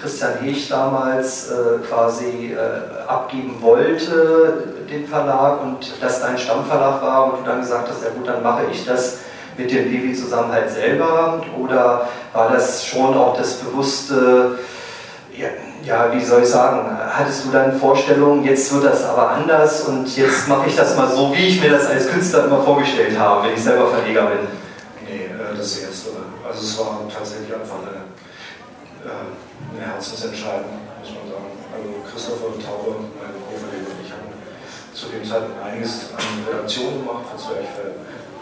Christian 0.00 0.38
Hech 0.40 0.68
damals 0.68 1.50
äh, 1.50 1.78
quasi 1.88 2.54
äh, 2.54 3.08
abgeben 3.08 3.56
wollte, 3.60 4.74
den 4.88 5.06
Verlag, 5.06 5.62
und 5.62 5.92
das 6.00 6.20
dein 6.20 6.38
Stammverlag 6.38 7.02
war 7.02 7.32
und 7.32 7.40
du 7.40 7.50
dann 7.50 7.60
gesagt 7.60 7.88
hast, 7.88 8.02
ja 8.04 8.10
gut, 8.10 8.26
dann 8.26 8.42
mache 8.42 8.62
ich 8.70 8.84
das 8.84 9.18
mit 9.56 9.70
dem 9.70 9.90
Levi 9.90 10.14
zusammen 10.14 10.52
halt 10.52 10.70
selber? 10.70 11.42
Oder 11.58 12.08
war 12.32 12.50
das 12.52 12.84
schon 12.84 13.14
auch 13.16 13.36
das 13.36 13.54
bewusste, 13.54 14.58
ja, 15.36 15.48
ja, 15.84 16.12
wie 16.12 16.24
soll 16.24 16.42
ich 16.42 16.48
sagen, 16.48 16.96
hattest 17.10 17.44
du 17.44 17.50
dann 17.50 17.78
Vorstellungen, 17.78 18.44
jetzt 18.44 18.72
wird 18.72 18.84
das 18.84 19.04
aber 19.04 19.30
anders 19.30 19.82
und 19.82 20.16
jetzt 20.16 20.48
mache 20.48 20.68
ich 20.68 20.76
das 20.76 20.96
mal 20.96 21.08
so, 21.08 21.32
wie 21.34 21.48
ich 21.48 21.60
mir 21.60 21.70
das 21.70 21.86
als 21.86 22.08
Künstler 22.08 22.44
immer 22.44 22.62
vorgestellt 22.62 23.18
habe, 23.18 23.46
wenn 23.46 23.54
ich 23.54 23.62
selber 23.62 23.88
Verleger 23.88 24.26
bin? 24.26 24.46
Nee, 25.04 25.24
äh, 25.24 25.56
das 25.56 25.78
Erste. 25.78 26.10
Also 26.46 26.64
es 26.64 26.78
war 26.78 27.00
tatsächlich 27.08 27.41
äh, 27.41 27.41
eine 29.10 29.86
Herzensentscheidung, 29.86 30.78
muss 31.00 31.10
man 31.10 31.26
sagen. 31.26 31.50
Also 31.72 31.90
Christopher 32.06 32.54
Taube, 32.62 33.10
mein 33.18 33.34
Co-Verleger 33.48 33.90
und 33.90 34.00
ich 34.04 34.12
haben 34.12 34.30
zu 34.94 35.08
dem 35.08 35.24
Zeitpunkt 35.24 35.62
einiges 35.62 36.12
an 36.14 36.44
Redaktion 36.46 37.00
gemacht 37.00 37.24
für 37.32 37.38
Zwerchfell, 37.38 37.94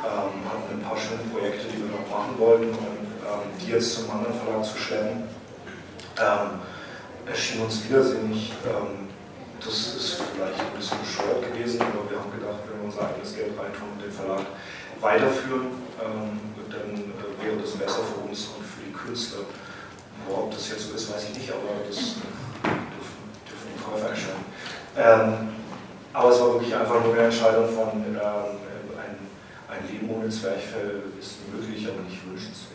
ähm, 0.03 0.45
hatten 0.45 0.69
ein 0.75 0.83
paar 0.83 0.99
schöne 0.99 1.25
Projekte, 1.33 1.69
die 1.69 1.79
wir 1.79 1.93
noch 1.95 2.09
machen 2.11 2.35
wollten 2.39 2.69
und 2.75 3.07
ähm, 3.23 3.47
die 3.61 3.71
jetzt 3.73 3.95
zum 3.95 4.11
anderen 4.11 4.35
Verlag 4.35 4.65
zu 4.65 4.77
stellen, 4.77 5.29
ähm, 6.19 6.61
erschien 7.27 7.63
uns 7.63 7.85
widersinnig. 7.89 8.53
Ähm, 8.67 9.09
das 9.61 9.95
ist 9.95 10.23
vielleicht 10.33 10.59
ein 10.59 10.77
bisschen 10.77 10.99
bescheuert 11.01 11.45
gewesen, 11.53 11.81
aber 11.83 12.09
wir 12.09 12.17
haben 12.19 12.33
gedacht, 12.33 12.65
wenn 12.65 12.81
wir 12.81 12.87
unser 12.89 13.09
eigenes 13.09 13.37
Geld 13.37 13.53
reintun 13.61 13.93
und 13.93 14.01
den 14.03 14.11
Verlag 14.11 14.45
weiterführen, 15.01 15.69
ähm, 16.01 16.41
dann 16.69 16.89
äh, 16.97 17.45
wäre 17.45 17.57
das 17.61 17.73
besser 17.77 18.01
für 18.05 18.29
uns 18.29 18.49
und 18.57 18.65
für 18.65 18.83
die 18.85 18.93
Künstler. 18.93 19.45
Ob 20.29 20.51
das 20.51 20.69
jetzt 20.71 20.89
so 20.89 20.95
ist, 20.95 21.13
weiß 21.13 21.25
ich 21.31 21.39
nicht, 21.39 21.51
aber 21.51 21.87
das 21.87 21.97
dürfen, 21.97 23.67
die 23.73 23.83
Käufer 23.83 24.11
entscheiden. 24.11 24.45
Ähm, 24.97 25.49
aber 26.13 26.31
es 26.31 26.41
war 26.41 26.53
wirklich 26.55 26.75
einfach 26.75 27.03
nur 27.05 27.15
eine 27.15 27.25
Entscheidung 27.25 27.67
von 27.67 27.89
ähm, 27.95 28.17
ein, 28.99 29.17
ein 29.69 29.89
Leben 29.91 30.11
ohne 30.11 30.29
Zwerchfell 30.29 31.03
ist 31.19 31.37
möglich, 31.53 31.87
aber 31.87 32.03
nicht 32.03 32.21
wünschenswert. 32.27 32.71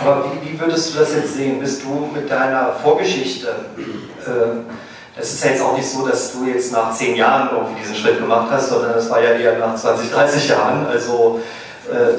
Aber 0.00 0.24
wie, 0.30 0.52
wie, 0.52 0.60
würdest 0.60 0.94
du 0.94 0.98
das 0.98 1.14
jetzt 1.14 1.34
sehen? 1.34 1.60
Bist 1.60 1.82
du 1.82 2.10
mit 2.14 2.30
deiner 2.30 2.72
Vorgeschichte, 2.72 3.48
äh, 4.26 5.20
ist 5.20 5.44
ja 5.44 5.50
jetzt 5.50 5.62
auch 5.62 5.76
nicht 5.76 5.88
so, 5.88 6.06
dass 6.06 6.32
du 6.32 6.46
jetzt 6.46 6.72
nach 6.72 6.94
zehn 6.94 7.16
Jahren 7.16 7.50
irgendwie 7.52 7.80
diesen 7.80 7.96
Schritt 7.96 8.18
gemacht 8.20 8.48
hast, 8.50 8.68
sondern 8.68 8.92
das 8.92 9.10
war 9.10 9.20
ja 9.20 9.30
eher 9.30 9.58
nach 9.58 9.74
20, 9.74 10.12
30 10.12 10.48
Jahren. 10.48 10.86
Also 10.86 11.40
äh, 11.90 12.16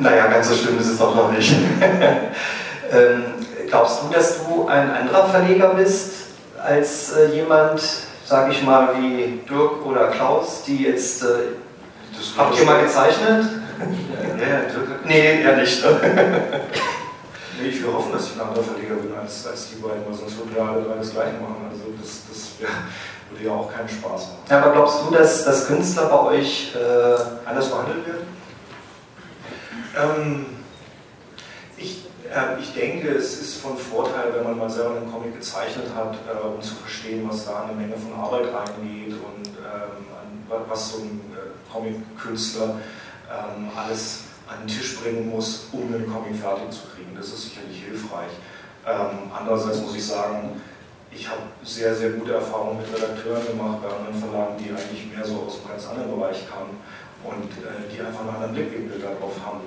naja, 0.00 0.26
ganz 0.26 0.48
so 0.48 0.54
schlimm 0.54 0.78
ist 0.78 0.88
es 0.88 0.98
doch 0.98 1.14
noch 1.14 1.32
nicht. 1.32 1.54
ähm, 2.92 3.22
glaubst 3.68 4.02
du, 4.02 4.08
dass 4.12 4.44
du 4.44 4.66
ein 4.68 4.90
anderer 4.90 5.28
Verleger 5.28 5.74
bist 5.74 6.12
als 6.62 7.12
äh, 7.12 7.34
jemand, 7.34 7.82
sage 8.24 8.52
ich 8.52 8.62
mal, 8.62 8.90
wie 8.96 9.40
Dirk 9.48 9.84
oder 9.84 10.08
Klaus, 10.08 10.62
die 10.66 10.84
jetzt. 10.84 11.22
Äh, 11.22 11.56
habt 12.36 12.58
ihr 12.58 12.64
mal 12.64 12.82
gezeichnet? 12.82 13.46
Ja, 14.38 14.46
ja, 14.46 14.60
Dirk. 14.60 15.04
Nee, 15.04 15.42
ja 15.42 15.56
nicht. 15.56 15.84
Ne? 15.84 15.90
nee, 17.60 17.68
ich 17.68 17.82
will 17.82 17.92
hoffen, 17.92 18.12
dass 18.12 18.26
ich 18.26 18.34
ein 18.34 18.48
anderer 18.48 18.62
Verleger 18.62 18.94
bin 18.94 19.12
als, 19.20 19.46
als 19.46 19.70
die 19.70 19.76
beiden, 19.76 20.06
weil 20.06 20.14
sonst 20.14 20.36
würden 20.38 20.54
wir 20.54 20.62
alle 20.62 20.82
drei 20.82 20.96
das 20.98 21.12
Gleiche 21.12 21.34
machen. 21.34 21.68
Also 21.70 21.84
das, 22.00 22.22
das 22.28 22.60
wär, 22.60 22.68
würde 23.30 23.44
ja 23.44 23.52
auch 23.52 23.72
keinen 23.72 23.88
Spaß 23.88 24.22
machen. 24.28 24.44
Ja, 24.48 24.62
aber 24.62 24.72
glaubst 24.72 25.02
du, 25.02 25.14
dass, 25.14 25.44
dass 25.44 25.66
Künstler 25.66 26.06
bei 26.06 26.20
euch 26.20 26.74
äh, 26.74 27.48
anders 27.48 27.68
behandelt 27.68 28.06
werden? 28.06 28.26
Ähm, 29.96 30.46
ich, 32.34 32.40
äh, 32.40 32.60
ich 32.60 32.74
denke, 32.74 33.08
es 33.10 33.40
ist 33.40 33.60
von 33.60 33.76
Vorteil, 33.76 34.34
wenn 34.34 34.44
man 34.44 34.58
mal 34.58 34.70
selber 34.70 34.96
einen 34.96 35.10
Comic 35.10 35.34
gezeichnet 35.34 35.86
hat, 35.94 36.14
äh, 36.14 36.46
um 36.46 36.60
zu 36.60 36.74
verstehen, 36.74 37.28
was 37.28 37.46
da 37.46 37.64
eine 37.64 37.72
Menge 37.72 37.94
von 37.96 38.12
Arbeit 38.20 38.46
reingeht 38.52 39.12
und 39.12 39.48
ähm, 39.48 40.64
was 40.68 40.92
so 40.92 40.98
ein 40.98 41.20
äh, 41.32 41.72
Comic-Künstler 41.72 42.76
ähm, 43.30 43.70
alles 43.76 44.24
an 44.46 44.60
den 44.60 44.68
Tisch 44.68 45.00
bringen 45.00 45.30
muss, 45.30 45.68
um 45.72 45.92
einen 45.92 46.10
Comic 46.10 46.36
fertig 46.36 46.70
zu 46.70 46.82
kriegen. 46.94 47.14
Das 47.16 47.28
ist 47.28 47.44
sicherlich 47.44 47.82
hilfreich. 47.84 48.30
Ähm, 48.86 49.30
andererseits 49.32 49.80
muss 49.80 49.96
ich 49.96 50.06
sagen, 50.06 50.60
ich 51.10 51.28
habe 51.28 51.42
sehr, 51.62 51.94
sehr 51.94 52.10
gute 52.10 52.34
Erfahrungen 52.34 52.78
mit 52.78 52.92
Redakteuren 52.92 53.46
gemacht 53.46 53.78
bei 53.82 53.88
anderen 53.88 54.18
Verlagen, 54.18 54.56
die 54.58 54.70
eigentlich 54.70 55.06
mehr 55.14 55.24
so 55.24 55.46
aus 55.46 55.60
einem 55.60 55.68
ganz 55.70 55.86
anderen 55.86 56.18
Bereich 56.18 56.44
kamen 56.50 56.76
und 57.22 57.50
äh, 57.64 57.88
die 57.90 58.00
einfach 58.00 58.20
einen 58.20 58.34
anderen 58.34 58.54
Blickwinkel 58.54 59.00
darauf 59.00 59.32
haben. 59.46 59.60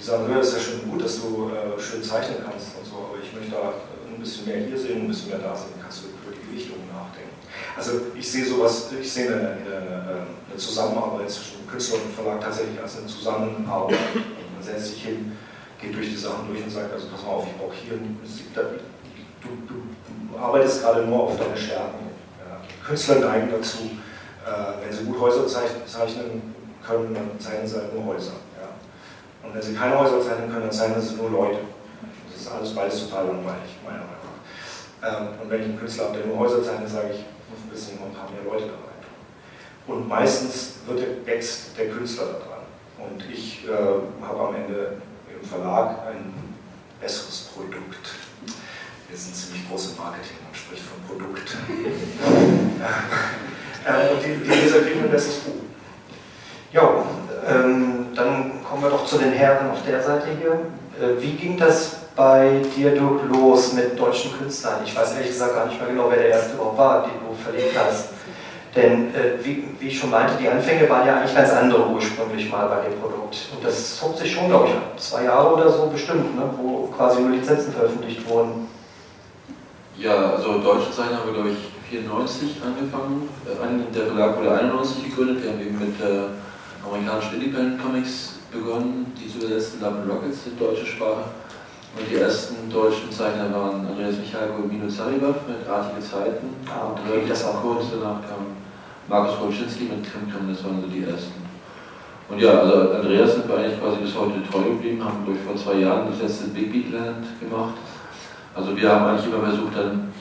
Die 0.00 0.06
sagen, 0.06 0.32
ja, 0.32 0.40
ist 0.40 0.54
ja 0.54 0.60
schon 0.60 0.90
gut, 0.90 1.04
dass 1.04 1.20
du 1.20 1.52
äh, 1.52 1.78
schön 1.78 2.02
zeichnen 2.02 2.38
kannst 2.42 2.72
und 2.80 2.88
so, 2.88 3.12
aber 3.12 3.20
ich 3.22 3.32
möchte 3.36 3.52
da 3.52 3.74
ein 4.08 4.18
bisschen 4.18 4.46
mehr 4.46 4.64
hier 4.64 4.78
sehen, 4.78 5.02
ein 5.02 5.08
bisschen 5.08 5.28
mehr 5.28 5.38
da 5.38 5.54
sehen, 5.54 5.76
kannst 5.76 6.04
du 6.04 6.08
über 6.08 6.32
die 6.32 6.40
Gewichtung 6.48 6.78
nachdenken. 6.88 7.36
Also 7.76 8.08
ich 8.16 8.24
sehe 8.24 8.46
sowas, 8.46 8.88
ich 8.98 9.12
sehe 9.12 9.28
eine, 9.28 9.60
eine, 9.60 10.26
eine 10.48 10.56
Zusammenarbeit 10.56 11.30
zwischen 11.30 11.66
Künstler 11.68 11.98
und 12.00 12.14
Verlag 12.14 12.40
tatsächlich 12.40 12.80
als 12.80 12.96
eine 12.96 13.06
Zusammenarbeit. 13.06 13.98
Man 14.16 14.62
setzt 14.62 14.94
sich 14.94 15.04
hin, 15.04 15.36
geht 15.80 15.94
durch 15.94 16.08
die 16.08 16.16
Sachen 16.16 16.48
durch 16.48 16.64
und 16.64 16.70
sagt, 16.70 16.92
also 16.92 17.06
pass 17.08 17.22
mal 17.22 17.32
auf, 17.32 17.46
ich 17.46 17.56
brauche 17.60 17.74
hier, 17.76 18.00
du, 18.00 18.60
du, 19.44 19.50
du, 19.68 20.38
arbeitest 20.38 20.82
gerade 20.82 21.04
nur 21.04 21.24
auf 21.24 21.38
deine 21.38 21.56
Stärken. 21.56 22.08
Ja. 22.40 22.60
Künstler 22.86 23.20
neigen 23.20 23.50
dazu, 23.50 23.84
äh, 24.46 24.84
wenn 24.84 24.96
sie 24.96 25.04
gut 25.04 25.20
Häuser 25.20 25.46
zeichnen 25.46 26.54
können, 26.86 27.14
dann 27.14 27.38
zeichnen 27.38 27.66
sie 27.66 27.76
halt 27.76 27.94
nur 27.94 28.06
Häuser. 28.06 28.32
Und 29.42 29.54
wenn 29.54 29.62
sie 29.62 29.74
keine 29.74 29.98
Häuser 29.98 30.20
zeichnen 30.20 30.50
können, 30.50 30.62
dann 30.62 30.72
zeichnen 30.72 31.00
sie 31.00 31.14
nur 31.14 31.30
Leute. 31.30 31.58
Das 32.30 32.40
ist 32.40 32.50
alles 32.50 32.74
beides 32.74 33.08
total 33.08 33.26
langweilig, 33.26 33.78
meiner 33.84 33.98
Meinung 33.98 34.10
nach. 34.22 35.20
Ähm, 35.20 35.28
und 35.42 35.50
wenn 35.50 35.60
ich 35.60 35.66
einen 35.66 35.78
Künstler 35.78 36.04
habe, 36.06 36.18
der 36.18 36.26
nur 36.26 36.38
Häuser 36.38 36.62
zeichnet, 36.62 36.88
sage 36.88 37.08
ich, 37.10 37.24
muss 37.48 37.60
ein 37.64 37.70
bisschen 37.70 37.98
noch 37.98 38.06
ein 38.06 38.14
paar 38.14 38.30
mehr 38.30 38.44
Leute 38.44 38.66
dabei. 38.66 38.90
Und 39.86 40.08
meistens 40.08 40.74
wird 40.86 41.00
der, 41.00 41.26
wächst 41.26 41.76
der 41.78 41.88
Künstler 41.88 42.26
daran. 42.26 42.60
Und 42.98 43.24
ich 43.30 43.66
äh, 43.66 43.70
habe 44.24 44.40
am 44.40 44.54
Ende 44.54 45.00
im 45.28 45.48
Verlag 45.48 46.06
ein 46.06 46.34
besseres 47.00 47.50
Produkt. 47.54 48.10
Wir 49.08 49.18
sind 49.18 49.34
ziemlich 49.34 49.68
groß 49.68 49.92
im 49.92 49.96
Marketing, 49.96 50.36
man 50.44 50.54
spricht 50.54 50.82
von 50.82 51.00
Produkt. 51.08 51.56
äh, 53.84 54.14
und 54.14 54.22
die, 54.24 54.36
die 54.44 54.48
Leser 54.48 54.82
kriegen 54.82 55.02
ein 55.02 55.10
besseres 55.10 55.38
Buch. 55.38 55.54
Ja, 56.72 57.04
ähm, 57.48 58.06
dann 58.14 58.59
kommen 58.70 58.84
wir 58.84 58.90
doch 58.90 59.04
zu 59.04 59.18
den 59.18 59.32
Herren 59.32 59.70
auf 59.70 59.82
der 59.84 60.00
Seite 60.00 60.28
hier. 60.38 60.52
Äh, 60.52 61.20
wie 61.20 61.32
ging 61.32 61.58
das 61.58 61.96
bei 62.14 62.62
dir 62.76 62.94
los 63.28 63.72
mit 63.72 63.98
deutschen 63.98 64.32
Künstlern? 64.38 64.76
Ich 64.84 64.94
weiß 64.94 65.14
ehrlich 65.14 65.30
gesagt 65.30 65.54
gar 65.54 65.66
nicht 65.66 65.80
mehr 65.80 65.90
genau, 65.90 66.06
wer 66.08 66.18
der 66.18 66.28
erste 66.28 66.54
überhaupt 66.54 66.78
war, 66.78 67.02
den 67.02 67.14
du 67.18 67.34
verlegt 67.42 67.76
hast. 67.76 68.10
Denn 68.76 69.12
äh, 69.12 69.44
wie, 69.44 69.64
wie, 69.80 69.88
ich 69.88 69.98
schon 69.98 70.10
meinte, 70.10 70.34
die 70.40 70.48
Anfänge 70.48 70.88
waren 70.88 71.04
ja 71.04 71.16
eigentlich 71.16 71.34
ganz 71.34 71.50
andere 71.50 71.88
ursprünglich 71.88 72.48
mal 72.48 72.68
bei 72.68 72.88
dem 72.88 73.00
Produkt. 73.00 73.48
Und 73.52 73.64
das 73.64 73.98
zog 73.98 74.16
sich 74.16 74.32
schon, 74.32 74.46
glaube 74.46 74.68
ich, 74.68 75.02
zwei 75.02 75.24
Jahre 75.24 75.54
oder 75.54 75.68
so 75.68 75.88
bestimmt, 75.88 76.36
ne, 76.36 76.42
wo 76.56 76.86
quasi 76.96 77.20
nur 77.20 77.30
Lizenzen 77.30 77.72
veröffentlicht 77.72 78.28
wurden. 78.28 78.68
Ja, 79.98 80.34
also 80.34 80.60
deutsche 80.60 80.92
Zeichen 80.92 81.16
haben 81.16 81.26
wir, 81.26 81.34
glaube 81.34 81.50
ich, 81.50 81.58
94 81.90 82.62
angefangen. 82.64 83.28
Äh, 83.44 83.92
der 83.92 84.06
Verlag 84.06 84.38
wurde 84.38 84.52
91 84.52 85.06
gegründet. 85.06 85.42
Wir 85.42 85.50
haben 85.50 85.60
eben 85.60 85.76
mit 85.76 86.00
äh, 86.00 86.86
amerikanischen 86.86 87.34
Independent 87.34 87.82
Comics 87.82 88.39
begonnen, 88.50 89.12
die 89.16 89.28
zu 89.28 89.38
übersetzten 89.38 89.80
Love 89.80 90.06
Rockets 90.08 90.46
in 90.46 90.58
deutsche 90.58 90.86
Sprache. 90.86 91.24
Und 91.96 92.06
die 92.08 92.16
ersten 92.16 92.70
deutschen 92.70 93.10
Zeichner 93.10 93.50
waren 93.50 93.86
Andreas 93.86 94.16
Michalko 94.16 94.62
und 94.62 94.72
Mino 94.72 94.88
Zaribov 94.88 95.42
mit 95.48 95.66
Artige 95.66 96.00
Zeiten. 96.00 96.54
Ah, 96.68 96.92
okay, 96.92 97.22
und 97.22 97.30
das 97.30 97.44
auch 97.44 97.62
kurz 97.62 97.86
danach 97.90 98.22
kam 98.22 98.54
Markus 99.08 99.40
Wolczynski 99.40 99.90
mit 99.90 100.06
Krim 100.06 100.30
Krim, 100.30 100.46
das 100.48 100.62
waren 100.62 100.80
so 100.80 100.86
die 100.86 101.02
ersten. 101.02 101.42
Und 102.28 102.38
ja, 102.38 102.60
also 102.60 102.94
Andreas 102.94 103.34
sind 103.34 103.48
wir 103.48 103.58
eigentlich 103.58 103.80
quasi 103.80 103.98
bis 104.02 104.14
heute 104.14 104.38
treu 104.48 104.62
geblieben, 104.70 105.04
haben 105.04 105.26
durch 105.26 105.38
vor 105.40 105.56
zwei 105.56 105.80
Jahren 105.80 106.06
das 106.08 106.22
letzte 106.22 106.54
Big 106.54 106.70
Beat 106.70 106.92
Land 106.92 107.26
gemacht. 107.40 107.74
Also 108.54 108.76
wir 108.76 108.88
haben 108.88 109.06
eigentlich 109.06 109.26
immer 109.26 109.42
versucht, 109.44 109.76
dann, 109.76 110.12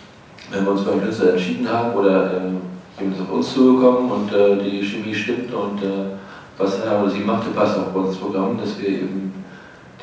wenn 0.50 0.66
wir 0.66 0.72
uns 0.72 0.82
für 0.82 0.92
einen 0.92 1.04
Künstler 1.04 1.34
entschieden 1.34 1.70
haben 1.70 1.94
oder 1.94 2.34
äh, 2.34 3.00
jemand 3.00 3.22
auf 3.22 3.32
uns 3.32 3.54
zugekommen 3.54 4.12
und 4.12 4.34
äh, 4.34 4.58
die 4.58 4.82
Chemie 4.82 5.14
stimmt 5.14 5.54
und 5.54 5.84
äh, 5.84 6.18
was 6.60 6.80
er 6.82 7.02
oder 7.02 7.10
sie 7.10 7.22
machte, 7.22 7.50
passt 7.52 7.78
auch 7.78 7.88
bei 7.88 8.02
uns 8.02 8.18
Programm, 8.18 8.58
dass 8.60 8.80
wir 8.80 8.90
eben 8.90 9.34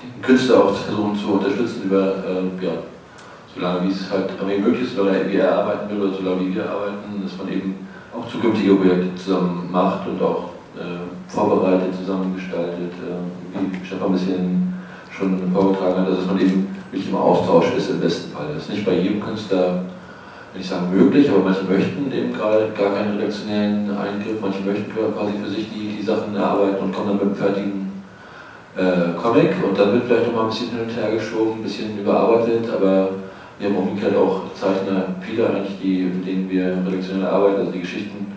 den 0.02 0.22
Künstler 0.22 0.64
auch 0.64 0.74
versuchen 0.74 1.14
zu 1.14 1.34
unterstützen 1.34 1.82
über, 1.84 2.14
äh, 2.24 2.64
ja, 2.64 2.72
solange 3.54 3.84
wie 3.84 3.92
es 3.92 4.10
halt 4.10 4.30
möglich 4.42 4.86
ist, 4.86 4.96
solange 4.96 5.30
wie 5.30 5.36
er 5.36 5.58
arbeiten 5.58 5.90
will 5.90 6.08
oder 6.08 6.16
solange 6.16 6.40
wie 6.40 6.54
wir 6.54 6.68
arbeiten, 6.68 7.22
dass 7.22 7.36
man 7.36 7.48
eben 7.48 7.86
auch 8.16 8.26
zukünftige 8.26 8.74
Projekte 8.74 9.14
zusammen 9.16 9.68
macht 9.70 10.08
und 10.08 10.20
auch 10.22 10.50
äh, 10.76 11.28
vorbereitet, 11.28 11.94
zusammengestaltet, 11.94 12.92
äh, 13.04 13.60
wie 13.60 13.86
Stefan 13.86 14.08
ein 14.08 14.12
bisschen 14.12 14.74
schon 15.10 15.52
vorgetragen 15.52 16.00
hat, 16.00 16.08
dass 16.08 16.26
man 16.26 16.40
eben 16.40 16.68
wirklich 16.90 17.10
im 17.10 17.16
Austausch 17.16 17.72
ist 17.76 17.90
im 17.90 18.00
besten 18.00 18.32
Fall. 18.32 18.48
Das 18.54 18.64
ist 18.64 18.70
nicht 18.70 18.84
bei 18.84 18.94
jedem 18.94 19.20
Künstler, 19.20 19.84
wenn 20.56 20.62
ich 20.62 20.68
sagen, 20.70 20.90
möglich, 20.90 21.28
aber 21.28 21.40
manche 21.44 21.64
möchten 21.64 22.10
eben 22.10 22.32
gerade 22.32 22.68
gar 22.72 22.94
keinen 22.94 23.18
redaktionellen 23.18 23.90
Eingriff, 23.90 24.40
manche 24.40 24.62
möchten 24.64 24.90
quasi 24.90 25.32
für 25.44 25.50
sich 25.50 25.68
die, 25.68 25.98
die 25.98 26.02
Sachen 26.02 26.34
erarbeiten 26.34 26.82
und 26.82 26.94
kommen 26.94 27.08
dann 27.08 27.16
mit 27.16 27.26
einem 27.26 27.34
fertigen 27.36 28.02
äh, 28.74 29.20
Comic 29.20 29.52
und 29.62 29.78
dann 29.78 29.92
wird 29.92 30.04
vielleicht 30.04 30.28
noch 30.28 30.34
mal 30.34 30.42
ein 30.44 30.48
bisschen 30.48 30.70
hin 30.70 30.80
und 30.80 30.96
her 30.96 31.12
geschoben, 31.12 31.60
ein 31.60 31.62
bisschen 31.62 31.98
überarbeitet, 31.98 32.64
aber 32.74 33.10
wir 33.58 33.68
haben 33.68 33.76
umgekehrt 33.76 34.16
auch 34.16 34.44
Zeichner, 34.54 35.12
viele 35.20 35.46
eigentlich, 35.46 35.76
die, 35.82 36.04
mit 36.04 36.26
denen 36.26 36.48
wir 36.48 36.78
redaktionell 36.86 37.26
arbeiten, 37.26 37.60
also 37.60 37.72
die 37.72 37.80
Geschichten 37.80 38.32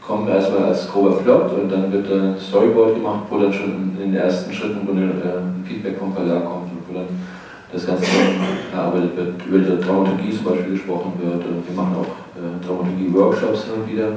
kommen 0.00 0.26
erstmal 0.28 0.64
als 0.64 0.90
grober 0.90 1.16
Plot 1.16 1.52
und 1.52 1.70
dann 1.70 1.92
wird 1.92 2.10
ein 2.10 2.36
Storyboard 2.40 2.94
gemacht, 2.94 3.24
wo 3.28 3.38
dann 3.38 3.52
schon 3.52 3.92
in 4.00 4.12
den 4.12 4.16
ersten 4.16 4.50
Schritten 4.50 4.80
wo 4.86 4.92
ein 4.92 5.64
Feedback 5.66 5.98
vom 5.98 6.14
Verlag 6.14 6.46
kommt 6.46 6.63
das 7.74 7.86
Ganze 7.86 8.04
erarbeitet 8.72 9.16
wird, 9.16 9.46
über 9.46 9.58
die 9.58 9.84
Dramaturgie 9.84 10.32
zum 10.32 10.44
Beispiel 10.44 10.72
gesprochen 10.72 11.12
wird. 11.20 11.44
Wir 11.44 11.76
machen 11.76 11.96
auch 11.96 12.38
äh, 12.38 12.64
Dramaturgie-Workshops 12.64 13.64
hin 13.64 13.72
und 13.82 13.92
wieder, 13.92 14.12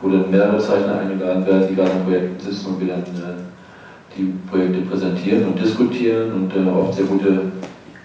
wo 0.00 0.08
dann 0.08 0.30
mehrere 0.30 0.58
Zeichner 0.58 1.00
eingeladen 1.00 1.46
werden, 1.46 1.68
die 1.68 1.74
gerade 1.74 1.92
an 1.92 2.04
Projekten 2.04 2.40
sitzen 2.40 2.66
und 2.66 2.80
wir 2.80 2.88
dann 2.88 3.00
äh, 3.02 4.16
die 4.16 4.34
Projekte 4.50 4.80
präsentieren 4.82 5.46
und 5.46 5.60
diskutieren 5.60 6.32
und 6.32 6.56
äh, 6.56 6.68
oft 6.68 6.94
sehr 6.94 7.04
gute 7.04 7.52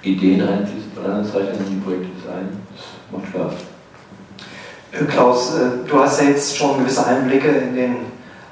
Ideen 0.01 0.41
einfließen 0.41 0.91
von 0.93 1.05
anderen 1.05 1.25
Zeichnern 1.25 1.65
in 1.65 1.75
die 1.75 1.81
Projekte 1.81 2.09
ein. 2.29 2.49
Das 2.75 3.21
macht 3.21 3.29
Spaß. 3.29 3.53
Klaus, 5.09 5.53
du 5.87 5.99
hast 5.99 6.21
ja 6.21 6.29
jetzt 6.29 6.55
schon 6.55 6.77
gewisse 6.77 7.07
Einblicke 7.07 7.47
in 7.47 7.73
den 7.73 7.95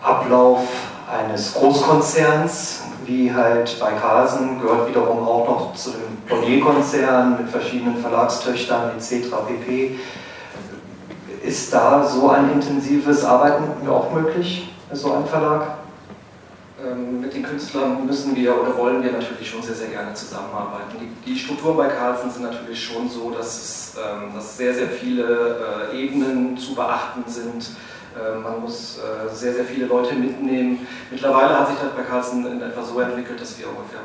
Ablauf 0.02 0.68
eines 1.08 1.54
Großkonzerns, 1.54 2.81
wie 3.06 3.34
halt 3.34 3.78
bei 3.80 3.92
Carlsen, 3.94 4.60
gehört 4.62 4.90
wiederum 4.90 5.20
auch 5.20 5.48
noch 5.48 5.76
zu 5.76 5.92
dem 5.92 6.18
Bonnier-Konzern 6.28 7.38
mit 7.38 7.50
verschiedenen 7.50 7.98
Verlagstöchtern 7.98 8.92
etc. 8.96 9.30
pp. 9.48 10.00
Ist 11.44 11.74
da 11.74 12.04
so 12.04 12.30
ein 12.30 12.52
intensives 12.52 13.26
Arbeiten 13.26 13.88
auch 13.90 14.12
möglich, 14.14 14.74
so 14.92 15.14
ein 15.14 15.26
Verlag? 15.26 15.82
Ähm, 16.84 17.22
mit 17.22 17.34
den 17.34 17.44
Künstlern 17.44 18.06
müssen 18.06 18.36
wir 18.36 18.60
oder 18.60 18.76
wollen 18.78 19.04
wir 19.04 19.12
natürlich 19.12 19.50
schon 19.50 19.62
sehr, 19.62 19.76
sehr 19.76 19.90
gerne 19.90 20.14
zusammenarbeiten. 20.14 20.98
Die, 21.00 21.32
die 21.32 21.38
Strukturen 21.38 21.78
bei 21.78 21.88
Carlsen 21.88 22.32
sind 22.32 22.44
natürlich 22.44 22.84
schon 22.84 23.08
so, 23.08 23.30
dass, 23.32 23.48
es, 23.48 23.96
ähm, 23.98 24.34
dass 24.34 24.58
sehr, 24.58 24.74
sehr 24.74 24.88
viele 24.88 25.92
äh, 25.92 25.98
Ebenen 25.98 26.58
zu 26.58 26.74
beachten 26.74 27.24
sind. 27.28 27.72
Äh, 28.16 28.40
man 28.40 28.62
muss 28.62 28.98
äh, 28.98 29.34
sehr, 29.34 29.54
sehr 29.54 29.66
viele 29.66 29.86
Leute 29.86 30.16
mitnehmen. 30.16 30.86
Mittlerweile 31.10 31.60
hat 31.60 31.70
sich 31.70 31.78
das 31.78 31.92
bei 31.92 32.04
Carlsen 32.04 32.46
in 32.46 32.62
etwa 32.62 32.84
so 32.84 33.00
entwickelt, 33.00 33.40
dass 33.40 33.58
wir 33.58 33.68
ungefähr 33.70 34.02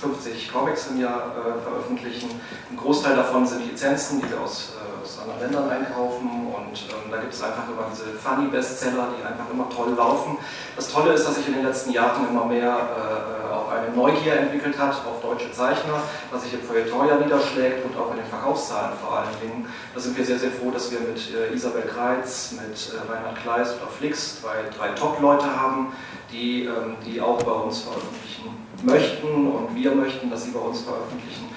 50 0.00 0.52
Comics 0.52 0.88
im 0.88 1.00
Jahr 1.00 1.32
äh, 1.36 1.62
veröffentlichen. 1.62 2.30
Ein 2.70 2.76
Großteil 2.76 3.16
davon 3.16 3.46
sind 3.46 3.66
Lizenzen, 3.66 4.20
die 4.20 4.30
wir 4.30 4.40
aus 4.40 4.76
aus 5.06 5.20
anderen 5.20 5.40
Ländern 5.40 5.70
einkaufen 5.70 6.28
und 6.50 6.74
ähm, 6.90 7.10
da 7.10 7.18
gibt 7.18 7.32
es 7.32 7.42
einfach 7.42 7.68
immer 7.68 7.86
diese 7.92 8.18
Funny-Bestseller, 8.18 9.08
die 9.16 9.24
einfach 9.24 9.48
immer 9.52 9.68
toll 9.70 9.94
laufen. 9.96 10.38
Das 10.74 10.90
Tolle 10.92 11.12
ist, 11.12 11.24
dass 11.24 11.36
sich 11.36 11.46
in 11.46 11.54
den 11.54 11.64
letzten 11.64 11.92
Jahren 11.92 12.28
immer 12.28 12.44
mehr 12.44 12.74
äh, 12.74 13.54
auch 13.54 13.70
eine 13.70 13.94
Neugier 13.94 14.34
entwickelt 14.34 14.76
hat 14.78 14.94
auf 15.06 15.22
deutsche 15.22 15.52
Zeichner, 15.52 16.02
was 16.32 16.42
sich 16.42 16.54
im 16.54 16.62
Feuilleton 16.62 17.06
ja 17.06 17.16
niederschlägt 17.16 17.84
und 17.84 17.96
auch 17.96 18.10
in 18.10 18.16
den 18.16 18.26
Verkaufszahlen 18.26 18.98
vor 19.00 19.18
allen 19.18 19.40
Dingen. 19.40 19.68
Da 19.94 20.00
sind 20.00 20.16
wir 20.18 20.24
sehr, 20.24 20.40
sehr 20.40 20.50
froh, 20.50 20.72
dass 20.72 20.90
wir 20.90 20.98
mit 21.00 21.20
äh, 21.32 21.54
Isabel 21.54 21.82
Kreitz, 21.82 22.52
mit 22.52 22.92
äh, 22.92 23.12
Reinhard 23.12 23.40
Kleis 23.42 23.74
oder 23.76 23.88
Flix 23.88 24.42
drei, 24.42 24.56
drei 24.76 24.88
Top-Leute 24.94 25.46
haben, 25.56 25.92
die, 26.32 26.64
ähm, 26.64 26.96
die 27.04 27.20
auch 27.20 27.40
bei 27.42 27.52
uns 27.52 27.82
veröffentlichen 27.82 28.65
möchten 28.82 29.48
und 29.48 29.74
wir 29.74 29.94
möchten, 29.94 30.30
dass 30.30 30.44
sie 30.44 30.50
bei 30.50 30.60
uns 30.60 30.82
veröffentlichen. 30.82 31.48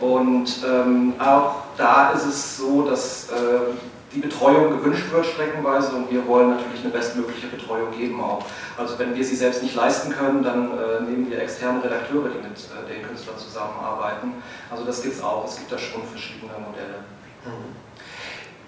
Und 0.00 0.48
ähm, 0.66 1.14
auch 1.18 1.54
da 1.78 2.10
ist 2.10 2.26
es 2.26 2.58
so, 2.58 2.82
dass 2.82 3.30
äh, 3.30 3.72
die 4.14 4.20
Betreuung 4.20 4.70
gewünscht 4.70 5.10
wird 5.10 5.26
streckenweise 5.26 5.94
und 5.94 6.10
wir 6.10 6.26
wollen 6.26 6.50
natürlich 6.50 6.80
eine 6.82 6.90
bestmögliche 6.90 7.48
Betreuung 7.48 7.90
geben 7.96 8.20
auch. 8.20 8.44
Also 8.76 8.98
wenn 8.98 9.14
wir 9.14 9.24
sie 9.24 9.36
selbst 9.36 9.62
nicht 9.62 9.74
leisten 9.74 10.12
können, 10.12 10.42
dann 10.42 10.70
äh, 10.72 11.02
nehmen 11.02 11.30
wir 11.30 11.40
externe 11.40 11.82
Redakteure, 11.82 12.28
die 12.28 12.38
mit 12.38 12.56
äh, 12.56 12.92
den 12.92 13.06
Künstlern 13.06 13.38
zusammenarbeiten. 13.38 14.34
Also 14.70 14.84
das 14.84 15.02
gibt 15.02 15.16
es 15.16 15.22
auch, 15.22 15.44
es 15.46 15.56
gibt 15.56 15.72
da 15.72 15.78
schon 15.78 16.02
verschiedene 16.04 16.52
Modelle. 16.52 17.04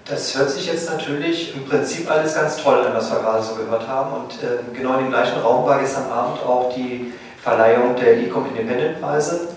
Das 0.05 0.37
hört 0.39 0.49
sich 0.51 0.67
jetzt 0.67 0.91
natürlich 0.91 1.55
im 1.55 1.67
Prinzip 1.67 2.11
alles 2.11 2.35
ganz 2.35 2.57
toll 2.57 2.87
an, 2.87 2.95
was 2.95 3.11
wir 3.11 3.19
gerade 3.21 3.43
so 3.43 3.55
gehört 3.55 3.87
haben. 3.87 4.23
Und 4.23 4.43
äh, 4.43 4.75
genau 4.75 4.95
in 4.95 5.05
dem 5.05 5.11
gleichen 5.11 5.39
Raum 5.41 5.67
war 5.67 5.79
gestern 5.79 6.11
Abend 6.11 6.43
auch 6.43 6.73
die 6.75 7.13
Verleihung 7.49 7.97
der 7.97 8.19
Ecom 8.19 8.47
Independent 8.47 9.01
Preise. 9.01 9.49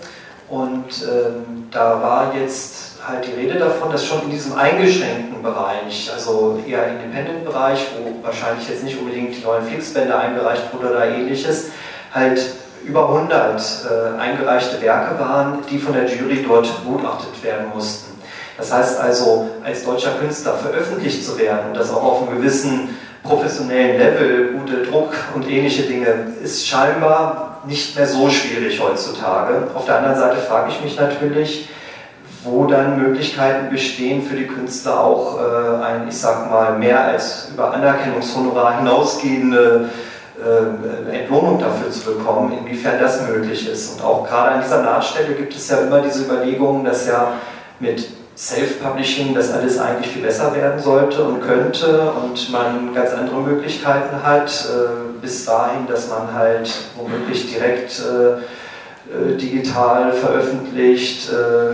Und 0.48 0.86
ähm, 1.02 1.66
da 1.70 2.02
war 2.02 2.34
jetzt 2.34 2.92
halt 3.06 3.26
die 3.26 3.32
Rede 3.32 3.58
davon, 3.58 3.90
dass 3.90 4.06
schon 4.06 4.22
in 4.22 4.30
diesem 4.30 4.54
eingeschränkten 4.54 5.42
Bereich, 5.42 6.10
also 6.12 6.62
eher 6.66 6.88
Independent-Bereich, 6.88 7.86
wo 7.98 8.24
wahrscheinlich 8.24 8.68
jetzt 8.68 8.84
nicht 8.84 8.98
unbedingt 8.98 9.36
die 9.36 9.42
neuen 9.42 9.64
Fixbänder 9.64 10.18
eingereicht 10.18 10.72
wurden 10.72 10.90
oder 10.90 11.06
ähnliches, 11.06 11.70
halt 12.14 12.40
über 12.84 13.08
100 13.08 13.60
äh, 13.60 14.20
eingereichte 14.20 14.80
Werke 14.82 15.18
waren, 15.18 15.58
die 15.70 15.78
von 15.78 15.94
der 15.94 16.06
Jury 16.06 16.44
dort 16.46 16.84
begutachtet 16.84 17.42
werden 17.42 17.66
mussten. 17.74 18.12
Das 18.56 18.72
heißt 18.72 19.00
also, 19.00 19.48
als 19.64 19.84
deutscher 19.84 20.12
Künstler 20.20 20.54
veröffentlicht 20.54 21.24
zu 21.24 21.38
werden 21.38 21.68
und 21.68 21.76
das 21.76 21.90
auch 21.90 22.02
auf 22.02 22.28
einem 22.28 22.38
gewissen 22.38 22.96
professionellen 23.22 23.98
Level, 23.98 24.52
gute 24.58 24.82
Druck 24.82 25.14
und 25.34 25.48
ähnliche 25.48 25.82
Dinge, 25.82 26.32
ist 26.42 26.66
scheinbar 26.66 27.51
nicht 27.66 27.96
mehr 27.96 28.06
so 28.06 28.28
schwierig 28.28 28.80
heutzutage. 28.80 29.68
Auf 29.74 29.84
der 29.84 29.98
anderen 29.98 30.16
Seite 30.16 30.36
frage 30.36 30.70
ich 30.70 30.82
mich 30.82 30.96
natürlich, 30.98 31.68
wo 32.44 32.66
dann 32.66 33.00
Möglichkeiten 33.00 33.70
bestehen 33.70 34.22
für 34.22 34.34
die 34.34 34.46
Künstler 34.46 35.00
auch 35.00 35.38
äh, 35.38 35.84
ein, 35.84 36.08
ich 36.08 36.16
sag 36.16 36.50
mal, 36.50 36.76
mehr 36.78 37.04
als 37.04 37.50
über 37.52 37.72
Anerkennungshonorar 37.72 38.78
hinausgehende 38.78 39.90
äh, 40.42 41.16
Entlohnung 41.20 41.60
dafür 41.60 41.90
zu 41.90 42.14
bekommen, 42.14 42.52
inwiefern 42.58 42.98
das 43.00 43.28
möglich 43.28 43.68
ist. 43.68 43.94
Und 43.94 44.04
auch 44.04 44.26
gerade 44.26 44.56
an 44.56 44.62
dieser 44.62 44.82
Nahtstelle 44.82 45.34
gibt 45.34 45.54
es 45.54 45.68
ja 45.68 45.78
immer 45.78 46.00
diese 46.00 46.24
Überlegungen, 46.24 46.84
dass 46.84 47.06
ja 47.06 47.34
mit 47.78 48.08
Self-Publishing 48.36 49.34
das 49.34 49.52
alles 49.52 49.78
eigentlich 49.78 50.12
viel 50.12 50.22
besser 50.22 50.54
werden 50.54 50.80
sollte 50.80 51.22
und 51.22 51.42
könnte 51.42 52.12
und 52.12 52.50
man 52.50 52.92
ganz 52.94 53.12
andere 53.12 53.40
Möglichkeiten 53.40 54.22
hat, 54.24 54.50
äh, 54.50 55.01
bis 55.22 55.44
dahin, 55.44 55.86
dass 55.86 56.08
man 56.08 56.34
halt 56.34 56.70
womöglich 56.96 57.50
direkt 57.50 58.00
äh, 58.00 58.32
äh, 59.12 59.36
digital 59.36 60.12
veröffentlicht 60.12 61.30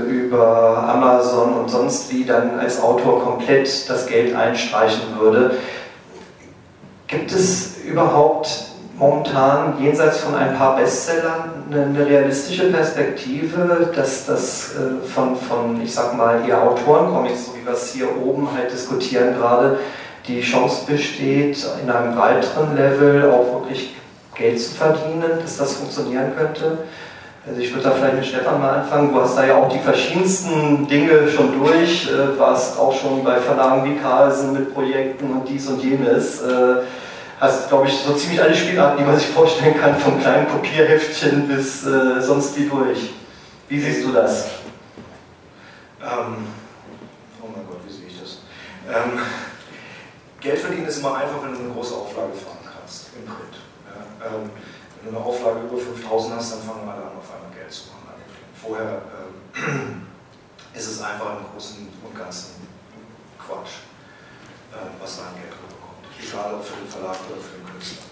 über 0.07 0.85
Amazon 0.89 1.55
und 1.55 1.71
sonst 1.71 2.13
wie 2.13 2.25
dann 2.25 2.61
als 2.61 2.81
Autor 2.81 3.25
komplett 3.25 3.89
das 3.89 4.07
Geld 4.07 4.35
einstreichen 4.35 5.19
würde. 5.19 5.57
Gibt 7.07 7.33
es 7.33 7.79
überhaupt 7.85 8.69
momentan 8.99 9.75
jenseits 9.81 10.19
von 10.19 10.35
ein 10.35 10.57
paar 10.57 10.77
Bestsellern 10.77 11.65
eine, 11.71 11.85
eine 11.85 12.07
realistische 12.07 12.71
Perspektive, 12.71 13.93
dass 13.95 14.27
das 14.27 14.75
äh, 14.75 15.07
von, 15.07 15.37
von, 15.37 15.81
ich 15.83 15.95
sag 15.95 16.17
mal, 16.17 16.47
eher 16.47 16.63
Autorencomics, 16.63 17.47
so 17.47 17.53
wie 17.57 17.65
wir 17.65 17.73
es 17.73 17.93
hier 17.93 18.09
oben 18.21 18.49
halt 18.53 18.73
diskutieren 18.73 19.35
gerade, 19.37 19.79
die 20.29 20.41
Chance 20.41 20.85
besteht, 20.87 21.67
in 21.83 21.91
einem 21.91 22.17
weiteren 22.17 22.77
Level 22.77 23.31
auch 23.31 23.61
wirklich 23.61 23.95
Geld 24.35 24.61
zu 24.61 24.75
verdienen, 24.75 25.41
dass 25.43 25.57
das 25.57 25.75
funktionieren 25.75 26.33
könnte? 26.37 26.79
Also 27.47 27.61
ich 27.61 27.73
würde 27.73 27.85
da 27.85 27.91
vielleicht 27.93 28.17
mit 28.17 28.27
Stefan 28.27 28.61
mal 28.61 28.81
anfangen. 28.81 29.13
Du 29.13 29.21
hast 29.21 29.37
da 29.37 29.47
ja 29.47 29.57
auch 29.57 29.71
die 29.71 29.79
verschiedensten 29.79 30.87
Dinge 30.87 31.29
schon 31.31 31.59
durch, 31.59 32.09
äh, 32.09 32.39
warst 32.39 32.79
auch 32.79 32.95
schon 32.95 33.25
bei 33.25 33.39
Verlagen 33.39 33.85
wie 33.85 33.97
Carlsen 33.99 34.53
mit 34.53 34.75
Projekten 34.75 35.31
und 35.33 35.49
dies 35.49 35.67
und 35.67 35.83
jenes. 35.83 36.43
Äh, 36.43 36.83
hast, 37.41 37.69
glaube 37.69 37.87
ich, 37.87 37.95
so 37.95 38.13
ziemlich 38.15 38.43
alle 38.43 38.55
Spielarten, 38.55 38.99
die 38.99 39.05
man 39.05 39.17
sich 39.17 39.29
vorstellen 39.29 39.81
kann, 39.81 39.97
vom 39.97 40.21
kleinen 40.21 40.49
Kopierheftchen 40.49 41.49
bis 41.49 41.87
äh, 41.87 42.21
sonst 42.21 42.59
wie 42.59 42.69
durch. 42.69 43.11
Wie 43.69 43.81
siehst 43.81 44.05
du 44.05 44.13
das? 44.13 44.47
Ähm, 46.03 46.47
oh 47.41 47.47
mein 47.55 47.67
Gott, 47.67 47.81
wie 47.87 47.93
sehe 47.93 48.09
ich 48.09 48.21
das? 48.21 48.39
Ähm, 48.89 49.21
Geld 50.41 50.59
verdienen 50.61 50.87
ist 50.87 50.99
immer 50.99 51.17
einfach, 51.17 51.43
wenn 51.43 51.53
du 51.53 51.59
eine 51.59 51.73
große 51.73 51.95
Auflage 51.95 52.33
fahren 52.33 52.59
kannst, 52.63 53.11
im 53.17 53.27
Print. 53.27 53.59
Ja, 53.87 54.27
ähm, 54.27 54.51
wenn 55.03 55.13
du 55.13 55.19
eine 55.19 55.27
Auflage 55.27 55.61
über 55.61 55.79
5000 55.79 56.35
hast, 56.37 56.53
dann 56.53 56.63
fangen 56.63 56.89
alle 56.89 57.03
an, 57.03 57.19
auf 57.19 57.33
einmal 57.35 57.51
Geld 57.55 57.73
zu 57.73 57.89
machen. 57.89 57.99
Vorher 58.61 59.03
ähm, 59.55 60.07
ist 60.75 60.87
es 60.87 61.03
einfach 61.03 61.39
im 61.39 61.45
Großen 61.53 61.89
und 62.05 62.17
Ganzen 62.17 62.69
Quatsch, 63.39 63.87
äh, 64.73 64.77
was 65.01 65.17
da 65.17 65.23
an 65.25 65.35
Geld 65.35 65.51
kommt 65.51 65.69
egal 66.21 66.55
ob 66.55 66.65
für 66.65 66.77
den 66.77 66.89
Verlag 66.89 67.17
oder 67.31 67.41
für 67.41 67.57
den 67.57 67.67
Künstler. 67.67 68.03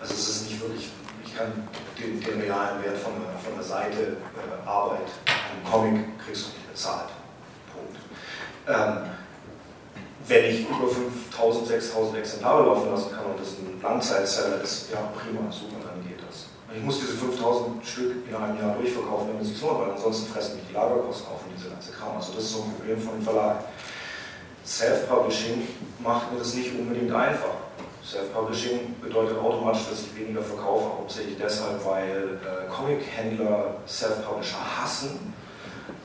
Also 0.00 0.14
es 0.14 0.28
ist 0.28 0.48
nicht 0.48 0.60
wirklich, 0.60 0.90
ich 1.24 1.36
kann 1.36 1.68
den, 1.98 2.20
den 2.20 2.40
realen 2.40 2.82
Wert 2.82 2.98
von 2.98 3.12
der, 3.20 3.38
von 3.38 3.54
der 3.54 3.64
Seite 3.64 4.16
äh, 4.36 4.68
Arbeit, 4.68 5.08
einem 5.26 5.64
Comic 5.70 6.18
kriegst 6.24 6.46
du 6.46 6.48
nicht 6.50 6.70
bezahlt. 6.70 7.10
Punkt. 7.72 7.98
Wenn 10.28 10.44
ich 10.44 10.68
über 10.68 10.86
5000, 10.86 11.66
6000 11.66 12.18
Exemplare 12.18 12.66
laufen 12.66 12.90
lassen 12.90 13.10
kann 13.12 13.24
und 13.24 13.40
das 13.40 13.56
ein 13.56 13.80
Langzeitseller 13.82 14.60
ist, 14.62 14.90
ja 14.92 15.10
prima, 15.16 15.50
super, 15.50 15.80
dann 15.82 16.06
geht 16.06 16.20
das. 16.20 16.48
Ich 16.76 16.82
muss 16.82 17.00
diese 17.00 17.14
5000 17.14 17.84
Stück 17.84 18.28
in 18.28 18.34
einem 18.34 18.60
Jahr 18.60 18.76
durchverkaufen, 18.76 19.28
damit 19.28 19.42
es 19.42 19.48
sich 19.48 19.62
lohnt, 19.62 19.80
weil 19.80 19.90
ansonsten 19.92 20.30
fressen 20.30 20.56
mich 20.56 20.66
die 20.68 20.74
Lagerkosten 20.74 21.28
auf 21.28 21.40
und 21.46 21.56
diese 21.56 21.70
ganze 21.70 21.92
Kram. 21.92 22.16
Also 22.16 22.34
das 22.34 22.44
ist 22.44 22.52
so 22.52 22.62
ein 22.62 22.74
Problem 22.76 23.00
von 23.00 23.14
dem 23.14 23.22
Verlag. 23.22 23.64
Self-Publishing 24.66 25.66
macht 26.00 26.30
mir 26.30 26.40
das 26.40 26.52
nicht 26.52 26.78
unbedingt 26.78 27.10
einfach. 27.10 27.56
Self-Publishing 28.04 28.96
bedeutet 29.00 29.38
automatisch, 29.38 29.88
dass 29.88 30.00
ich 30.00 30.14
weniger 30.14 30.42
verkaufe, 30.42 30.84
hauptsächlich 30.84 31.36
deshalb, 31.38 31.84
weil 31.86 32.38
äh, 32.44 32.68
Comic-Händler 32.70 33.76
Self-Publisher 33.86 34.60
hassen 34.76 35.32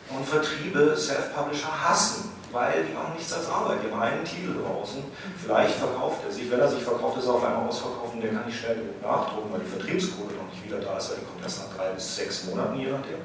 und 0.10 0.26
Vertriebe 0.26 0.96
Self-Publisher 0.96 1.90
hassen, 1.90 2.33
weil 2.54 2.86
die 2.86 2.94
machen 2.94 3.14
nichts 3.18 3.34
als 3.34 3.50
Arbeit. 3.50 3.80
Die 3.84 3.92
haben 3.92 4.00
einen 4.00 4.24
Titel 4.24 4.54
draußen, 4.62 5.04
vielleicht 5.44 5.76
verkauft 5.76 6.22
er 6.26 6.32
sich, 6.32 6.50
wenn 6.50 6.60
er 6.60 6.70
sich 6.70 6.84
verkauft, 6.84 7.18
ist 7.18 7.26
er 7.26 7.34
auf 7.34 7.44
einmal 7.44 7.68
ausverkauft 7.68 8.14
und 8.14 8.22
der 8.22 8.32
kann 8.32 8.46
nicht 8.46 8.60
schnell 8.60 8.76
genug 8.76 9.02
nachdrucken, 9.02 9.52
weil 9.52 9.60
die 9.60 9.74
Vertriebsquote 9.74 10.36
noch 10.36 10.48
nicht 10.54 10.64
wieder 10.64 10.80
da 10.80 10.98
ist, 10.98 11.10
weil 11.10 11.18
die 11.18 11.26
kommt 11.26 11.44
erst 11.44 11.66
nach 11.66 11.76
drei 11.76 11.90
bis 11.90 12.16
sechs 12.16 12.46
Monaten, 12.46 12.80
je 12.80 12.88
nachdem. 12.94 13.20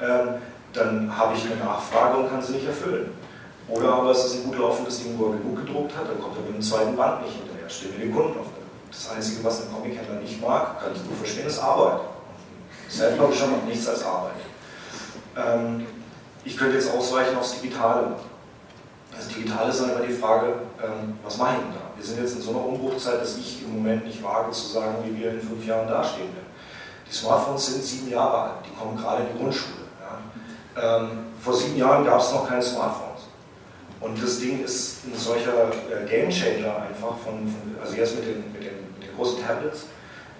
Ähm, 0.00 0.42
dann 0.72 1.16
habe 1.16 1.36
ich 1.36 1.44
eine 1.44 1.56
Nachfrage 1.56 2.18
und 2.18 2.30
kann 2.30 2.42
sie 2.42 2.54
nicht 2.54 2.66
erfüllen. 2.66 3.12
Oder 3.68 3.94
aber 3.94 4.10
es 4.10 4.24
ist 4.24 4.34
ein 4.34 4.44
gut 4.44 4.58
laufendes 4.58 5.02
Ding, 5.02 5.18
wo 5.18 5.26
er 5.26 5.38
genug 5.38 5.64
gedruckt 5.64 5.96
hat, 5.96 6.08
dann 6.08 6.20
kommt 6.20 6.36
er 6.36 6.42
mit 6.42 6.54
dem 6.56 6.62
zweiten 6.62 6.96
Band 6.96 7.22
nicht 7.22 7.36
hinterher, 7.36 7.68
steht 7.68 7.92
mit 7.92 8.02
den 8.02 8.14
Kunden 8.14 8.40
auf 8.40 8.46
Das 8.90 9.10
Einzige, 9.10 9.44
was 9.44 9.62
ein 9.62 9.72
Comic-Händler 9.72 10.20
nicht 10.20 10.40
mag, 10.40 10.80
kann 10.80 10.92
ich 10.94 11.04
nur 11.04 11.16
verstehen, 11.16 11.46
ist 11.46 11.60
Arbeit. 11.60 12.00
Self-Publisher 12.90 13.46
macht 13.46 13.66
nichts 13.66 13.88
als 13.88 14.04
Arbeit. 14.04 14.32
Ähm, 15.36 15.86
ich 16.44 16.56
könnte 16.56 16.76
jetzt 16.76 16.92
ausweichen 16.92 17.36
aufs 17.36 17.60
Digitale. 17.60 18.16
Das 19.16 19.28
Digitale 19.28 19.70
ist 19.70 19.80
dann 19.80 19.90
immer 19.90 20.06
die 20.06 20.12
Frage, 20.12 20.54
ähm, 20.82 21.18
was 21.22 21.36
mache 21.38 21.54
ich 21.54 21.58
denn 21.60 21.72
da? 21.72 21.96
Wir 21.96 22.04
sind 22.04 22.20
jetzt 22.20 22.36
in 22.36 22.42
so 22.42 22.50
einer 22.50 22.66
Umbruchzeit, 22.66 23.20
dass 23.20 23.36
ich 23.36 23.62
im 23.62 23.76
Moment 23.76 24.04
nicht 24.06 24.22
wage 24.22 24.50
zu 24.50 24.68
sagen, 24.68 24.96
wie 25.04 25.18
wir 25.18 25.30
in 25.30 25.40
fünf 25.40 25.64
Jahren 25.66 25.88
dastehen 25.88 26.34
werden. 26.34 26.52
Die 27.08 27.14
Smartphones 27.14 27.66
sind 27.66 27.84
sieben 27.84 28.10
Jahre 28.10 28.42
alt, 28.42 28.66
die 28.66 28.74
kommen 28.76 28.96
gerade 28.96 29.24
in 29.24 29.32
die 29.32 29.42
Grundschule. 29.42 29.84
Ja. 30.00 30.98
Ähm, 31.00 31.10
vor 31.40 31.54
sieben 31.54 31.76
Jahren 31.76 32.04
gab 32.04 32.20
es 32.20 32.32
noch 32.32 32.48
keine 32.48 32.62
Smartphones. 32.62 33.14
Und 34.00 34.22
das 34.22 34.38
Ding 34.38 34.62
ist 34.62 35.04
ein 35.06 35.16
solcher 35.16 35.68
äh, 35.70 36.06
Gamechanger 36.08 36.76
einfach, 36.76 37.16
von, 37.24 37.46
von, 37.46 37.76
also 37.80 37.94
jetzt 37.94 38.16
mit 38.16 38.26
den, 38.26 38.52
mit 38.52 38.62
den, 38.62 38.92
mit 38.94 39.08
den 39.08 39.16
großen 39.16 39.42
Tablets, 39.42 39.86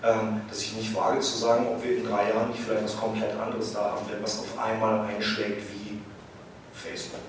ähm, 0.03 0.43
dass 0.49 0.61
ich 0.61 0.77
nicht 0.77 0.95
wage 0.95 1.21
zu 1.21 1.39
sagen, 1.39 1.67
ob 1.69 1.83
wir 1.83 1.97
in 1.97 2.07
drei 2.07 2.29
Jahren 2.29 2.51
nicht 2.51 2.61
vielleicht 2.61 2.85
was 2.85 2.97
komplett 2.97 3.39
anderes 3.39 3.73
da 3.73 3.93
haben 3.93 4.09
werden, 4.09 4.23
was 4.23 4.41
auf 4.41 4.59
einmal 4.59 5.01
einschlägt 5.07 5.63
wie 5.73 6.01
Facebook 6.75 7.21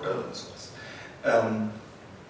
oder 0.00 0.10
sowas. 0.32 0.55
Ähm, 1.26 1.70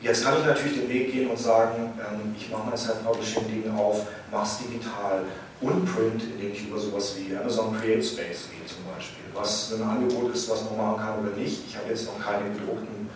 jetzt 0.00 0.24
kann 0.24 0.34
ich 0.40 0.46
natürlich 0.46 0.80
den 0.80 0.88
Weg 0.88 1.12
gehen 1.12 1.28
und 1.28 1.38
sagen, 1.38 1.92
ähm, 1.98 2.34
ich 2.36 2.50
mache 2.50 2.68
mein 2.68 2.76
Self-Publishing-Ding 2.76 3.76
auf, 3.76 4.06
mache 4.32 4.44
es 4.44 4.58
digital 4.58 5.24
und 5.60 5.84
Print, 5.86 6.22
indem 6.22 6.52
ich 6.52 6.66
über 6.66 6.78
sowas 6.78 7.16
wie 7.16 7.36
Amazon 7.36 7.76
Create 7.78 8.04
Space 8.04 8.48
gehe 8.50 8.66
zum 8.66 8.84
Beispiel, 8.94 9.24
was 9.34 9.72
ein 9.74 9.82
Angebot 9.82 10.34
ist, 10.34 10.48
was 10.50 10.64
man 10.64 10.76
machen 10.76 10.96
kann 10.98 11.18
oder 11.20 11.36
nicht. 11.36 11.62
Ich 11.68 11.76
habe 11.76 11.88
jetzt 11.88 12.06
noch 12.06 12.24
keine 12.24 12.50
gedruckten 12.50 13.08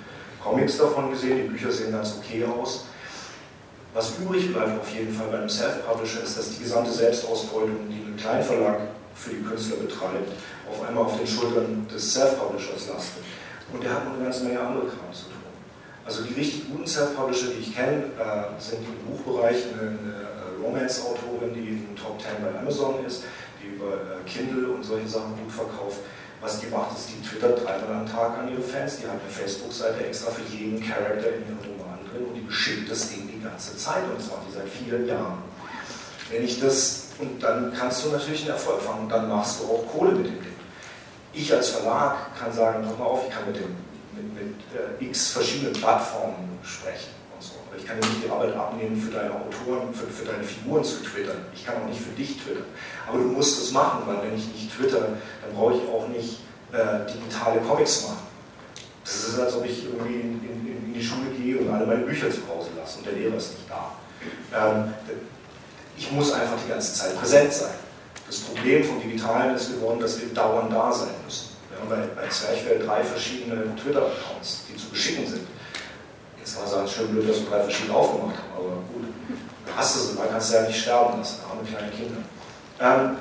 Comics 0.43 0.79
davon 0.79 1.11
gesehen, 1.11 1.43
die 1.43 1.49
Bücher 1.49 1.71
sehen 1.71 1.93
ganz 1.93 2.16
okay 2.19 2.45
aus. 2.45 2.87
Was 3.93 4.19
übrig 4.19 4.53
bleibt 4.53 4.81
auf 4.81 4.95
jeden 4.95 5.12
Fall 5.12 5.27
bei 5.29 5.38
einem 5.38 5.49
Self-Publisher 5.49 6.23
ist, 6.23 6.38
dass 6.38 6.51
die 6.51 6.62
gesamte 6.62 6.93
Selbstausbeutung, 6.93 7.88
die 7.88 8.11
ein 8.11 8.16
Kleinverlag 8.16 8.81
für 9.14 9.31
die 9.31 9.43
Künstler 9.43 9.77
betreibt, 9.77 10.31
auf 10.71 10.87
einmal 10.87 11.05
auf 11.05 11.19
den 11.19 11.27
Schultern 11.27 11.87
des 11.93 12.14
Self-Publishers 12.14 12.88
lastet. 12.88 13.25
Und 13.73 13.83
der 13.83 13.95
hat 13.95 14.05
noch 14.05 14.14
eine 14.14 14.25
ganze 14.25 14.45
Menge 14.45 14.61
andere 14.61 14.87
Kram 14.87 15.12
zu 15.12 15.25
tun. 15.25 15.39
Also 16.11 16.25
die 16.25 16.35
richtig 16.35 16.66
guten 16.68 16.88
Self-Publisher, 16.88 17.55
die 17.55 17.61
ich 17.61 17.73
kenne, 17.73 18.03
äh, 18.18 18.61
sind 18.61 18.83
im 18.83 18.99
Buchbereich 19.07 19.62
eine, 19.70 19.94
eine 19.94 20.27
äh, 20.27 20.61
Romance-Autorin, 20.61 21.55
die 21.55 21.87
in 21.87 21.94
Top 21.94 22.20
10 22.20 22.42
bei 22.42 22.59
Amazon 22.59 23.07
ist, 23.07 23.23
die 23.62 23.77
über 23.77 23.94
äh, 23.94 24.29
Kindle 24.29 24.70
und 24.75 24.83
solche 24.83 25.07
Sachen 25.07 25.38
gut 25.38 25.53
verkauft. 25.53 25.99
Was 26.40 26.59
die 26.59 26.66
macht, 26.66 26.99
ist, 26.99 27.11
die 27.11 27.23
twittert 27.23 27.64
dreimal 27.64 28.03
am 28.03 28.11
Tag 28.11 28.38
an 28.38 28.51
ihre 28.51 28.61
Fans, 28.61 28.99
die 28.99 29.05
hat 29.07 29.23
eine 29.23 29.31
Facebook-Seite 29.31 30.05
extra 30.05 30.33
für 30.33 30.42
jeden 30.53 30.83
Charakter 30.83 31.29
in 31.29 31.46
ihrem 31.46 31.79
Roman 31.79 32.01
drin 32.11 32.27
und 32.27 32.35
die 32.35 32.40
beschickt 32.40 32.90
das 32.90 33.09
Ding 33.09 33.31
die 33.33 33.40
ganze 33.40 33.77
Zeit 33.77 34.03
und 34.03 34.18
macht 34.18 34.42
die 34.51 34.55
seit 34.55 34.68
vielen 34.68 35.07
Jahren. 35.07 35.38
Wenn 36.29 36.42
ich 36.42 36.59
das, 36.59 37.11
und 37.20 37.40
dann 37.40 37.73
kannst 37.73 38.05
du 38.05 38.09
natürlich 38.09 38.40
einen 38.40 38.59
Erfolg 38.59 38.83
fangen 38.83 39.03
und 39.05 39.11
dann 39.11 39.29
machst 39.29 39.61
du 39.61 39.64
auch 39.66 39.87
Kohle 39.87 40.11
mit 40.11 40.27
dem 40.27 40.42
Ding. 40.42 40.57
Ich 41.35 41.53
als 41.55 41.68
Verlag 41.68 42.37
kann 42.37 42.53
sagen, 42.53 42.85
pass 42.85 42.99
mal 42.99 43.05
auf, 43.05 43.23
ich 43.29 43.33
kann 43.33 43.46
mit 43.46 43.55
dem 43.55 43.89
mit, 44.23 44.35
mit 44.35 44.55
äh, 44.75 45.05
x 45.05 45.31
verschiedenen 45.31 45.73
Plattformen 45.73 46.59
sprechen 46.63 47.11
und 47.35 47.43
so. 47.43 47.55
Ich 47.77 47.87
kann 47.87 48.01
dir 48.01 48.07
nicht 48.09 48.25
die 48.25 48.31
Arbeit 48.31 48.55
abnehmen, 48.55 49.01
für 49.01 49.11
deine 49.11 49.31
Autoren, 49.31 49.93
für, 49.95 50.07
für 50.07 50.25
deine 50.25 50.45
Figuren 50.45 50.85
zu 50.85 51.03
twittern. 51.03 51.39
Ich 51.55 51.65
kann 51.65 51.77
auch 51.83 51.87
nicht 51.89 52.01
für 52.01 52.11
dich 52.11 52.39
twittern. 52.43 52.65
Aber 53.09 53.19
du 53.19 53.25
musst 53.25 53.59
es 53.63 53.73
machen, 53.73 54.03
weil 54.07 54.23
wenn 54.23 54.37
ich 54.37 54.47
nicht 54.47 54.77
twitter, 54.77 55.01
dann 55.01 55.55
brauche 55.55 55.75
ich 55.75 55.83
auch 55.89 56.09
nicht 56.09 56.41
äh, 56.73 57.11
digitale 57.13 57.61
Comics 57.61 58.05
machen. 58.05 58.31
Das 59.05 59.15
ist, 59.15 59.39
als 59.39 59.57
ob 59.57 59.65
ich 59.65 59.85
irgendwie 59.85 60.15
in, 60.15 60.45
in, 60.45 60.87
in, 60.87 60.95
die 60.95 61.03
Schule 61.03 61.31
gehe 61.31 61.59
und 61.59 61.71
alle 61.71 61.87
meine 61.87 62.05
Bücher 62.05 62.31
zu 62.31 62.47
Hause 62.49 62.71
lasse 62.77 62.99
und 62.99 63.07
der 63.07 63.15
Lehrer 63.15 63.37
ist 63.37 63.53
nicht 63.53 63.71
da. 63.71 63.93
Ähm, 64.55 64.93
ich 65.97 66.13
muss 66.13 66.33
einfach 66.33 66.57
die 66.65 66.71
ganze 66.71 66.95
Zeit 66.95 67.19
präsent 67.19 67.53
sein. 67.53 67.75
Das 68.27 68.39
Problem 68.41 68.85
vom 68.85 69.01
Digitalen 69.01 69.57
ist 69.57 69.73
geworden, 69.73 70.01
dass 70.01 70.21
wir 70.21 70.29
dauernd 70.29 70.73
da 70.73 70.93
sein 70.93 71.11
müssen. 71.25 71.50
Wir 71.88 71.97
haben 71.97 72.09
bei, 72.14 72.23
bei 72.23 72.29
Zwerchfell 72.29 72.85
drei 72.85 73.03
verschiedene 73.03 73.75
Twitter-Accounts, 73.77 74.64
die 74.69 74.77
zu 74.77 74.90
beschicken 74.90 75.27
sind. 75.27 75.47
Jetzt 76.38 76.55
kann 76.55 76.64
man 76.64 76.71
sagen, 76.71 76.85
es 76.85 76.90
ist 76.90 76.97
schön 76.97 77.09
blöd, 77.09 77.29
dass 77.29 77.40
wir 77.40 77.51
drei 77.51 77.62
verschiedene 77.62 77.95
aufgemacht 77.95 78.37
haben, 78.37 78.53
aber 78.57 78.77
gut, 78.93 79.05
hast 79.77 79.97
du 79.97 80.01
sie, 80.01 80.14
man 80.19 80.29
kann 80.29 80.38
es 80.38 80.53
ja 80.53 80.62
nicht 80.62 80.81
sterben 80.81 81.19
lassen, 81.19 81.38
arme 81.49 81.62
kleine 81.62 81.90
Kinder. 81.90 82.21
Ähm, 82.81 83.16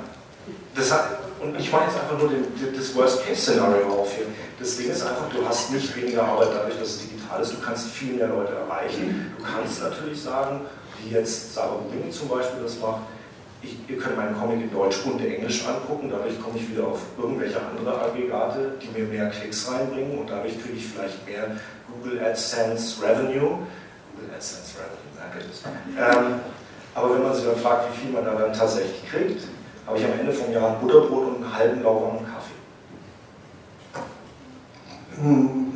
hat, 0.91 1.19
und 1.41 1.60
ich 1.60 1.72
mache 1.72 1.86
jetzt 1.86 2.00
einfach 2.00 2.17
nur 2.17 2.30
den, 2.30 2.45
das 2.76 2.95
Worst-Case-Szenario 2.95 3.88
auf 3.88 4.13
hier. 4.15 4.26
Das 4.60 4.78
Ding 4.78 4.89
ist 4.89 5.04
einfach, 5.04 5.30
du 5.30 5.45
hast 5.48 5.72
nicht 5.72 5.95
weniger 5.95 6.24
Arbeit 6.24 6.50
dadurch, 6.54 6.80
dass 6.80 6.89
es 6.89 7.02
digital 7.02 7.41
ist, 7.41 7.54
du 7.54 7.60
kannst 7.60 7.88
viel 7.88 8.13
mehr 8.13 8.28
Leute 8.28 8.54
erreichen. 8.56 9.34
Du 9.38 9.43
kannst 9.43 9.82
natürlich 9.82 10.22
sagen, 10.22 10.62
wie 11.02 11.13
jetzt 11.13 11.54
Sarah 11.54 11.74
Rubini 11.74 12.12
zum 12.12 12.28
Beispiel 12.30 12.63
das 12.63 12.78
macht, 12.80 13.02
ich, 13.62 13.78
ihr 13.88 13.98
könnt 13.98 14.15
meinen 14.15 14.38
Comic 14.38 14.62
in 14.62 14.72
Deutsch 14.72 15.06
und 15.06 15.24
Englisch 15.24 15.65
angucken, 15.65 16.10
dadurch 16.10 16.39
komme 16.41 16.58
ich 16.58 16.69
wieder 16.72 16.88
auf 16.88 17.00
irgendwelche 17.17 17.60
andere 17.60 18.02
Aggregate, 18.02 18.74
die 18.82 19.00
mir 19.00 19.06
mehr 19.08 19.30
Klicks 19.30 19.69
reinbringen 19.69 20.17
und 20.19 20.30
dadurch 20.30 20.62
kriege 20.62 20.78
ich 20.78 20.88
vielleicht 20.88 21.28
mehr 21.28 21.58
Google 21.88 22.19
AdSense 22.24 23.02
Revenue. 23.04 23.60
Google 24.15 24.36
AdSense 24.36 24.76
Revenue, 24.78 25.12
danke. 25.17 25.39
Ähm, 25.98 26.39
aber 26.95 27.15
wenn 27.15 27.24
man 27.24 27.36
sich 27.36 27.45
dann 27.45 27.58
fragt, 27.58 27.91
wie 27.91 27.98
viel 28.02 28.12
man 28.12 28.26
da 28.26 28.36
dann 28.36 28.54
tatsächlich 28.54 29.10
kriegt, 29.10 29.43
habe 29.86 29.98
ich 29.98 30.06
am 30.06 30.19
Ende 30.19 30.32
vom 30.32 30.52
Jahr 30.54 30.69
ein 30.69 30.80
Butterbrot 30.80 31.28
und 31.28 31.36
einen 31.43 31.54
halben 31.54 31.84
lauwarmen 31.84 32.26
Kaffee. 32.26 32.60
Hm, 35.22 35.74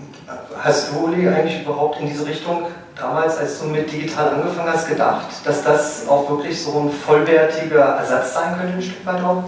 hast 0.58 0.92
du, 0.92 1.06
Uli, 1.06 1.28
eigentlich 1.28 1.64
überhaupt 1.64 2.00
in 2.00 2.08
diese 2.08 2.26
Richtung 2.26 2.68
damals, 2.96 3.38
als 3.38 3.60
du 3.60 3.68
mit 3.68 3.92
digital 3.92 4.30
angefangen 4.36 4.72
hast, 4.72 4.88
gedacht, 4.88 5.28
dass 5.44 5.64
das 5.64 6.08
auch 6.08 6.30
wirklich 6.30 6.62
so 6.62 6.80
ein 6.80 6.92
vollwertiger 6.92 7.98
Ersatz 7.98 8.34
sein 8.34 8.58
könnte, 8.58 8.74
ein 8.74 8.82
Stück 8.82 9.06
weit 9.06 9.24
auch? 9.24 9.44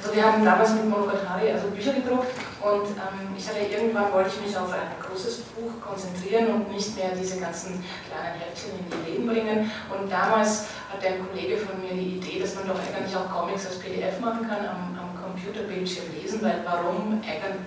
Also 0.00 0.14
wir 0.14 0.24
haben 0.24 0.44
damals 0.44 0.72
mit 0.72 0.88
Monogatari 0.88 1.50
also 1.52 1.68
Bücher 1.68 1.92
gedruckt 1.92 2.30
und 2.62 2.86
ähm, 2.86 3.34
ich 3.36 3.48
hatte 3.48 3.58
irgendwann 3.58 4.12
wollte 4.12 4.30
ich 4.30 4.46
mich 4.46 4.56
auf 4.56 4.72
ein 4.72 4.94
großes 5.02 5.38
Buch 5.54 5.72
konzentrieren 5.84 6.54
und 6.54 6.72
nicht 6.72 6.96
mehr 6.96 7.10
diese 7.18 7.38
ganzen 7.40 7.84
kleinen 8.06 8.38
Heftchen 8.38 8.78
in 8.78 8.86
die 8.90 9.10
Läden 9.10 9.26
bringen. 9.26 9.70
Und 9.90 10.10
damals 10.10 10.66
hatte 10.90 11.06
ein 11.06 11.26
Kollege 11.26 11.56
von 11.58 11.80
mir 11.82 11.94
die 11.94 12.18
Idee, 12.18 12.40
dass 12.40 12.54
man 12.54 12.68
doch 12.68 12.78
eigentlich 12.78 13.14
auch 13.16 13.28
Comics 13.30 13.66
als 13.66 13.78
PDF 13.78 14.20
machen 14.20 14.46
kann 14.48 14.64
am, 14.66 14.98
am 14.98 15.07
Computerbildschirm 15.38 16.06
lesen, 16.20 16.42
weil 16.42 16.60
warum, 16.64 17.22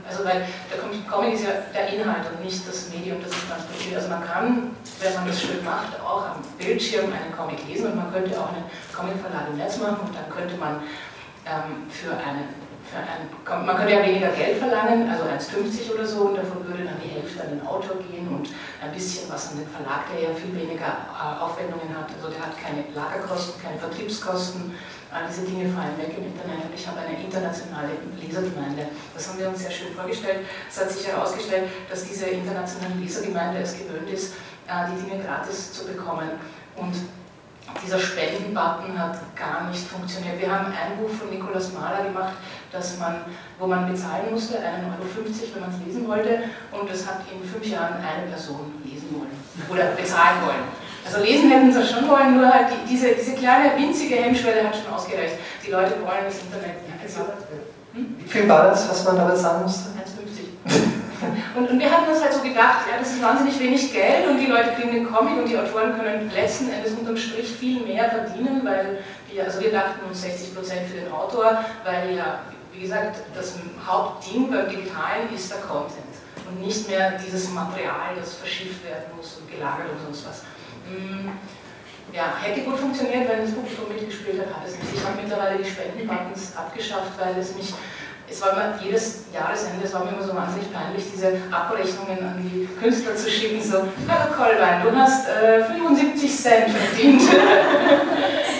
also 0.08 0.26
weil 0.26 0.46
der 0.70 0.78
Comic 1.10 1.34
ist 1.34 1.44
ja 1.44 1.52
der 1.74 1.88
Inhalt 1.94 2.28
und 2.32 2.44
nicht 2.44 2.68
das 2.68 2.90
Medium, 2.90 3.18
das 3.24 3.32
es 3.32 3.48
transportiert. 3.48 3.96
Also 3.96 4.10
man 4.10 4.24
kann, 4.24 4.72
wenn 5.00 5.14
man 5.16 5.28
das 5.28 5.42
schön 5.42 5.64
macht, 5.64 6.00
auch 6.02 6.36
am 6.36 6.42
Bildschirm 6.58 7.06
einen 7.06 7.32
Comic 7.36 7.60
lesen 7.68 7.92
und 7.92 7.96
man 7.96 8.12
könnte 8.12 8.38
auch 8.40 8.50
einen 8.50 8.66
Comicverlag 8.94 9.48
im 9.50 9.58
Netz 9.58 9.78
machen 9.78 10.08
und 10.08 10.16
dann 10.16 10.30
könnte 10.30 10.58
man 10.58 10.84
ähm, 11.46 11.88
für 11.90 12.12
einen 12.12 12.72
ein, 12.92 13.66
man 13.66 13.78
könnte 13.78 13.94
ja 13.94 14.04
weniger 14.04 14.30
Geld 14.30 14.58
verlangen, 14.58 15.10
also 15.10 15.24
1,50 15.24 15.94
oder 15.94 16.06
so, 16.06 16.24
und 16.24 16.36
davon 16.36 16.68
würde 16.68 16.84
dann 16.84 17.00
die 17.02 17.08
Hälfte 17.08 17.42
an 17.42 17.50
den 17.52 17.66
Autor 17.66 17.96
gehen 18.04 18.28
und 18.28 18.50
ein 18.84 18.92
bisschen 18.92 19.32
was 19.32 19.52
an 19.52 19.60
den 19.60 19.68
Verlag, 19.68 20.12
der 20.12 20.30
ja 20.30 20.36
viel 20.36 20.54
weniger 20.54 21.08
äh, 21.08 21.40
Aufwendungen 21.40 21.96
hat. 21.96 22.12
Also 22.12 22.28
der 22.28 22.42
hat 22.42 22.58
keine 22.60 22.84
Lagerkosten, 22.94 23.62
keine 23.64 23.80
Vertriebskosten, 23.80 24.76
all 25.12 25.28
diese 25.28 25.44
Dinge 25.44 25.68
fallen 25.70 25.98
weg 25.98 26.16
im 26.18 26.26
Internet 26.26 26.66
und 26.66 26.74
ich 26.74 26.88
habe 26.88 27.00
eine 27.02 27.20
internationale 27.20 27.92
Lesergemeinde. 28.16 28.88
Das 29.14 29.28
haben 29.28 29.40
wir 29.40 29.50
uns 29.50 29.60
sehr 29.60 29.72
schön 29.72 29.94
vorgestellt. 29.94 30.48
Es 30.70 30.80
hat 30.80 30.90
sich 30.90 31.08
herausgestellt, 31.08 31.70
dass 31.90 32.06
diese 32.06 32.28
internationale 32.28 32.96
Lesergemeinde 32.96 33.60
es 33.60 33.78
gewöhnt 33.78 34.10
ist, 34.10 34.34
äh, 34.68 34.88
die 34.88 35.04
Dinge 35.04 35.24
gratis 35.24 35.74
zu 35.74 35.86
bekommen. 35.86 36.32
Und 36.78 36.96
dieser 37.84 38.00
Spendenbutton 38.00 38.98
hat 38.98 39.20
gar 39.36 39.70
nicht 39.70 39.86
funktioniert. 39.88 40.40
Wir 40.40 40.52
haben 40.52 40.68
ein 40.68 40.98
Buch 40.98 41.10
von 41.10 41.30
Nikolaus 41.30 41.74
Mahler 41.74 42.06
gemacht, 42.06 42.34
das 42.72 42.98
man, 42.98 43.22
wo 43.60 43.68
man 43.68 43.92
bezahlen 43.92 44.32
musste, 44.32 44.58
1,50 44.58 44.60
Euro, 44.60 45.56
wenn 45.56 45.62
man 45.62 45.72
es 45.72 45.86
lesen 45.86 46.08
wollte, 46.08 46.44
und 46.72 46.90
das 46.90 47.06
hat 47.08 47.22
in 47.32 47.48
fünf 47.48 47.66
Jahren 47.66 47.96
eine 47.96 48.28
Person 48.28 48.82
lesen 48.84 49.08
wollen 49.12 49.32
oder 49.70 49.92
bezahlen 49.92 50.42
wollen. 50.46 50.81
Also 51.06 51.24
lesen 51.24 51.50
hätten 51.50 51.74
sie 51.74 51.86
schon 51.86 52.08
wollen, 52.08 52.38
nur 52.38 52.48
halt 52.48 52.68
die, 52.72 52.90
diese, 52.90 53.14
diese 53.16 53.34
kleine 53.34 53.76
winzige 53.78 54.16
Hemmschwelle 54.16 54.68
hat 54.68 54.76
schon 54.76 54.94
ausgereicht. 54.94 55.36
Die 55.66 55.72
Leute 55.72 55.92
wollen 56.02 56.26
das 56.26 56.40
Internet. 56.40 56.78
Also, 57.02 57.22
hm? 57.94 58.16
Wie 58.20 58.30
viel 58.30 58.48
war 58.48 58.68
das, 58.68 58.90
was 58.90 59.04
man 59.04 59.18
da 59.18 59.26
bezahlen 59.26 59.64
musste? 59.64 59.90
1,50. 59.90 61.58
und, 61.58 61.70
und 61.70 61.80
wir 61.80 61.92
hatten 61.92 62.10
uns 62.10 62.22
halt 62.22 62.34
so 62.34 62.42
gedacht, 62.42 62.88
ja, 62.90 63.00
das 63.00 63.12
ist 63.12 63.22
wahnsinnig 63.22 63.60
wenig 63.60 63.92
Geld 63.92 64.28
und 64.30 64.38
die 64.38 64.46
Leute 64.46 64.72
kriegen 64.72 64.92
den 64.92 65.12
Comic 65.12 65.38
und 65.38 65.50
die 65.50 65.58
Autoren 65.58 65.98
können 65.98 66.32
letzten 66.34 66.72
Endes 66.72 66.94
unterm 66.94 67.18
Strich 67.18 67.52
viel 67.52 67.82
mehr 67.82 68.10
verdienen, 68.10 68.62
weil 68.64 69.00
wir, 69.30 69.44
also 69.44 69.60
wir 69.60 69.72
dachten 69.72 70.06
uns 70.08 70.24
60% 70.24 70.56
für 70.56 71.02
den 71.02 71.12
Autor, 71.12 71.66
weil 71.84 72.16
ja, 72.16 72.40
wie 72.72 72.82
gesagt, 72.82 73.18
das 73.36 73.56
Hauptding 73.86 74.50
beim 74.50 74.70
Digitalen 74.70 75.34
ist 75.36 75.52
der 75.52 75.60
Content 75.60 76.16
und 76.48 76.66
nicht 76.66 76.88
mehr 76.90 77.20
dieses 77.24 77.50
Material, 77.50 78.16
das 78.18 78.36
verschifft 78.36 78.84
werden 78.86 79.12
muss 79.16 79.38
und 79.42 79.52
gelagert 79.52 79.88
und 79.92 80.06
sonst 80.06 80.28
was. 80.28 80.42
Hm, 80.88 81.32
ja, 82.14 82.36
hätte 82.42 82.62
gut 82.62 82.78
funktioniert, 82.78 83.30
wenn 83.30 83.42
das 83.42 83.52
Publikum 83.52 83.88
mitgespielt 83.88 84.42
hat, 84.42 84.56
hat 84.56 84.68
es 84.68 84.76
nicht. 84.78 84.96
Ich 84.96 85.04
habe 85.04 85.22
mittlerweile 85.22 85.58
die 85.58 85.70
Spendenbuttons 85.70 86.56
abgeschafft, 86.58 87.12
weil 87.18 87.40
es 87.40 87.56
mich, 87.56 87.74
es 88.30 88.42
war 88.42 88.52
immer 88.54 88.80
jedes 88.82 89.26
Jahresende, 89.34 89.86
es 89.86 89.94
war 89.94 90.04
mir 90.04 90.12
immer 90.12 90.24
so 90.24 90.36
wahnsinnig 90.36 90.74
peinlich, 90.74 91.06
diese 91.14 91.40
Abrechnungen 91.52 92.20
an 92.20 92.38
die 92.44 92.68
Künstler 92.82 93.16
zu 93.16 93.30
schicken, 93.30 93.64
so, 93.64 93.88
Herr 94.08 94.28
Kollwein, 94.28 94.84
du 94.84 94.96
hast 94.96 95.28
äh, 95.30 95.64
75 95.64 96.36
Cent 96.36 96.70
verdient. 96.70 97.22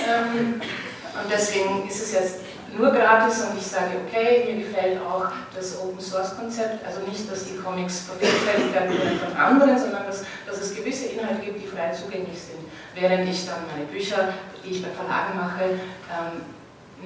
ähm, 0.08 0.62
und 0.62 1.32
deswegen 1.32 1.88
ist 1.88 2.02
es 2.02 2.14
jetzt 2.14 2.36
nur 2.78 2.92
gratis 2.92 3.44
und 3.44 3.58
ich 3.58 3.66
sage, 3.66 3.92
okay, 4.06 4.46
mir 4.48 4.66
gefällt 4.66 5.00
auch 5.02 5.28
das 5.56 5.80
Open 5.80 6.00
Source 6.00 6.36
Konzept, 6.38 6.86
also 6.86 7.02
nicht, 7.08 7.30
dass 7.30 7.46
die 7.46 7.58
Comics 7.58 8.08
vervielfältigt 8.08 8.74
werden 8.74 9.20
von 9.20 9.36
anderen, 9.36 9.78
sondern 9.78 10.06
dass, 10.08 10.24
dass 10.46 10.62
es 10.62 10.76
gewisse 10.76 11.08
Inhalte 11.08 11.42
gibt, 11.42 11.62
die 11.62 11.68
frei 11.68 11.92
zugänglich 11.92 12.40
sind, 12.40 12.60
während 12.96 13.28
ich 13.28 13.46
dann 13.46 13.68
meine 13.72 13.86
Bücher, 13.86 14.34
die 14.64 14.72
ich 14.72 14.84
bei 14.84 14.90
Verlagen 14.90 15.38
mache, 15.38 15.80
ähm, 16.08 16.42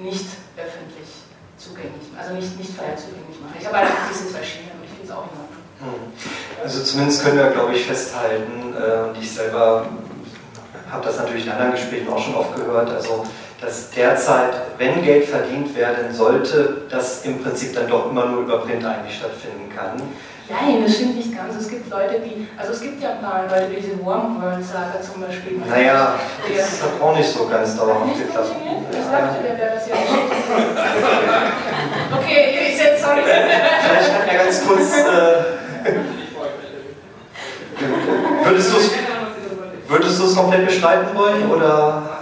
nicht 0.04 0.26
öffentlich 0.56 1.26
zugänglich, 1.58 2.06
also 2.18 2.34
nicht, 2.34 2.58
nicht 2.58 2.76
frei 2.76 2.94
zugänglich 2.94 3.40
mache. 3.40 3.58
Ich 3.58 3.66
habe 3.66 3.78
einfach 3.78 4.08
diese 4.08 4.30
zwei 4.30 4.42
Schienen 4.42 4.70
und 4.78 4.84
ich 4.84 4.90
finde 4.90 5.04
es 5.04 5.10
auch 5.10 5.24
in 5.24 5.36
Ordnung. 5.40 5.62
Hm. 5.80 6.62
Also 6.62 6.82
zumindest 6.84 7.24
können 7.24 7.38
wir, 7.38 7.50
glaube 7.50 7.74
ich, 7.74 7.86
festhalten, 7.86 8.74
äh, 8.74 9.08
und 9.08 9.18
ich 9.18 9.30
selber 9.30 9.86
habe 10.90 11.04
das 11.04 11.16
natürlich 11.18 11.46
in 11.46 11.52
anderen 11.52 11.72
Gesprächen 11.72 12.08
auch 12.08 12.18
schon 12.18 12.34
oft 12.34 12.54
gehört, 12.54 12.90
also 12.90 13.24
dass 13.60 13.90
derzeit, 13.90 14.52
wenn 14.78 15.02
Geld 15.02 15.24
verdient 15.24 15.74
werden 15.76 16.12
sollte, 16.12 16.82
das 16.90 17.24
im 17.24 17.42
Prinzip 17.42 17.74
dann 17.74 17.88
doch 17.88 18.10
immer 18.10 18.26
nur 18.26 18.42
über 18.42 18.58
Print 18.58 18.84
eigentlich 18.84 19.16
stattfinden 19.16 19.70
kann. 19.74 20.02
Nein, 20.48 20.84
das 20.84 20.94
stimmt 20.94 21.16
nicht 21.16 21.36
ganz. 21.36 21.56
Es 21.56 21.68
gibt 21.68 21.90
Leute, 21.90 22.20
die, 22.20 22.46
also 22.56 22.72
es 22.72 22.80
gibt 22.80 23.02
ja 23.02 23.12
ein 23.12 23.20
paar 23.20 23.44
Leute, 23.48 23.68
wie 23.72 23.80
diese 23.80 24.06
Warm 24.06 24.40
World 24.40 24.64
Saga 24.64 25.00
zum 25.00 25.20
Beispiel. 25.22 25.60
Naja, 25.68 26.14
das 26.56 26.82
hat 26.82 27.00
auch 27.02 27.16
nicht 27.16 27.28
so 27.28 27.48
ganz 27.48 27.76
dauerhaft 27.76 28.16
geklappt. 28.16 28.54
Ich 28.90 29.10
dachte, 29.10 29.42
der 29.42 29.58
wäre 29.58 29.74
das 29.74 29.88
ja 29.88 29.94
nicht. 29.96 30.06
Okay, 32.16 32.70
ich 32.72 32.78
jetzt 32.78 33.02
sorry. 33.02 33.22
Vielleicht 33.22 34.18
kann 34.18 34.28
er 34.28 34.44
ganz 34.44 34.66
kurz. 34.66 34.92
Äh, 34.96 35.56
würdest 38.44 38.72
du 38.72 38.76
es 38.78 38.90
würdest 39.88 40.36
komplett 40.36 40.66
bestreiten 40.66 41.16
wollen 41.16 41.50
oder? 41.50 42.15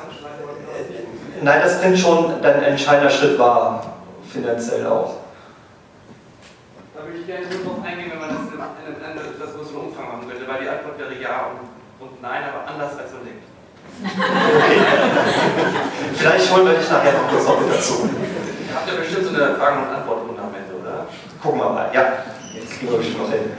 Nein, 1.44 1.60
das 1.62 1.78
Print 1.78 1.98
schon 1.98 2.42
ein 2.42 2.62
entscheidender 2.62 3.10
Schritt 3.10 3.38
war, 3.38 3.84
finanziell 4.32 4.86
auch. 4.86 5.16
Da 6.96 7.04
würde 7.04 7.18
ich 7.20 7.26
gerne 7.26 7.44
drauf 7.44 7.84
eingehen, 7.84 8.12
wenn 8.12 8.18
man 8.18 8.30
das 8.32 8.48
in 8.48 8.56
etwas 8.56 9.52
größeren 9.54 9.92
Umfang 9.92 10.08
machen 10.08 10.24
würde, 10.26 10.48
weil 10.48 10.62
die 10.62 10.68
Antwort 10.70 10.98
wäre 10.98 11.12
ja 11.20 11.52
und, 11.52 11.68
und 12.00 12.22
nein, 12.22 12.44
aber 12.48 12.64
anders 12.66 12.96
als 12.96 13.12
man 13.12 13.28
denkt. 13.28 13.44
Okay. 14.00 14.80
Vielleicht 16.16 16.50
holen 16.50 16.64
wir 16.64 16.74
dich 16.80 16.88
nachher 16.88 17.12
noch 17.12 17.28
kurz 17.28 17.44
mit 17.60 17.76
dazu. 17.76 18.08
Ihr 18.08 18.74
habt 18.74 18.88
ja 18.88 18.94
bestimmt 18.96 19.26
so 19.28 19.34
eine 19.36 19.54
Fragen- 19.56 19.82
und 19.84 19.94
Antwortrunde 19.94 20.40
am 20.40 20.54
Ende, 20.56 20.80
oder? 20.80 21.06
Gucken 21.42 21.60
wir 21.60 21.68
mal, 21.68 21.90
ja. 21.92 22.24
Jetzt 22.54 22.78
kriegen 22.78 22.90
wir 22.90 22.98
bestimmt 22.98 23.20
noch 23.20 23.28
hin. 23.28 23.52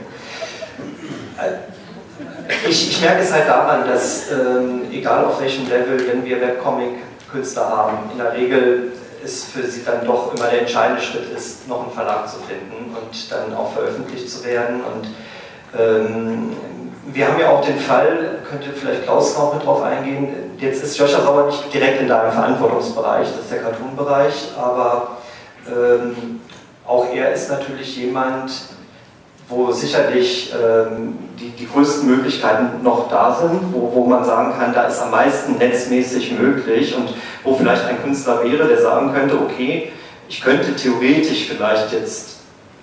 Ich, 2.68 2.90
ich 2.90 3.00
merke 3.00 3.22
es 3.22 3.32
halt 3.32 3.46
daran, 3.46 3.86
dass 3.86 4.32
ähm, 4.32 4.90
egal 4.90 5.24
auf 5.24 5.40
welchem 5.40 5.68
Level, 5.68 6.02
wenn 6.08 6.24
wir 6.24 6.40
Webcomic 6.40 7.06
Künstler 7.36 7.68
haben. 7.68 8.10
In 8.12 8.18
der 8.18 8.32
Regel 8.32 8.92
ist 9.22 9.52
für 9.52 9.62
sie 9.62 9.84
dann 9.84 10.06
doch 10.06 10.34
immer 10.34 10.48
der 10.48 10.62
entscheidende 10.62 11.02
Schritt 11.02 11.30
ist, 11.36 11.68
noch 11.68 11.82
einen 11.82 11.92
Verlag 11.92 12.28
zu 12.28 12.36
finden 12.48 12.96
und 12.96 13.32
dann 13.32 13.54
auch 13.54 13.72
veröffentlicht 13.72 14.28
zu 14.30 14.44
werden. 14.44 14.80
Und 14.80 15.08
Ähm, 15.78 16.56
wir 17.06 17.28
haben 17.28 17.38
ja 17.38 17.50
auch 17.50 17.60
den 17.60 17.78
Fall, 17.78 18.38
könnte 18.48 18.72
vielleicht 18.72 19.04
Klaus 19.04 19.36
noch 19.36 19.54
mit 19.54 19.64
drauf 19.64 19.82
eingehen, 19.82 20.56
jetzt 20.58 20.82
ist 20.82 20.96
Joscha 20.96 21.20
Sauer 21.20 21.46
nicht 21.46 21.72
direkt 21.72 22.00
in 22.00 22.08
deinem 22.08 22.32
Verantwortungsbereich, 22.32 23.28
das 23.28 23.40
ist 23.42 23.52
der 23.52 23.62
Cartoon-Bereich, 23.62 24.52
aber 24.56 25.18
ähm, 25.68 26.40
auch 26.86 27.06
er 27.12 27.32
ist 27.32 27.50
natürlich 27.50 27.96
jemand, 27.96 28.50
wo 29.48 29.70
sicherlich 29.70 30.52
ähm, 30.52 31.18
die, 31.38 31.50
die 31.50 31.68
größten 31.68 32.08
Möglichkeiten 32.08 32.82
noch 32.82 33.08
da 33.08 33.32
sind, 33.32 33.60
wo, 33.72 33.92
wo 33.94 34.06
man 34.06 34.24
sagen 34.24 34.54
kann, 34.58 34.74
da 34.74 34.84
ist 34.84 35.00
am 35.00 35.12
meisten 35.12 35.56
netzmäßig 35.58 36.32
möglich 36.38 36.96
und 36.96 37.14
wo 37.44 37.54
vielleicht 37.54 37.84
ein 37.84 38.02
Künstler 38.02 38.42
wäre, 38.42 38.66
der 38.66 38.80
sagen 38.80 39.12
könnte, 39.12 39.38
okay, 39.38 39.92
ich 40.28 40.40
könnte 40.40 40.74
theoretisch 40.74 41.46
vielleicht 41.48 41.92
jetzt 41.92 42.36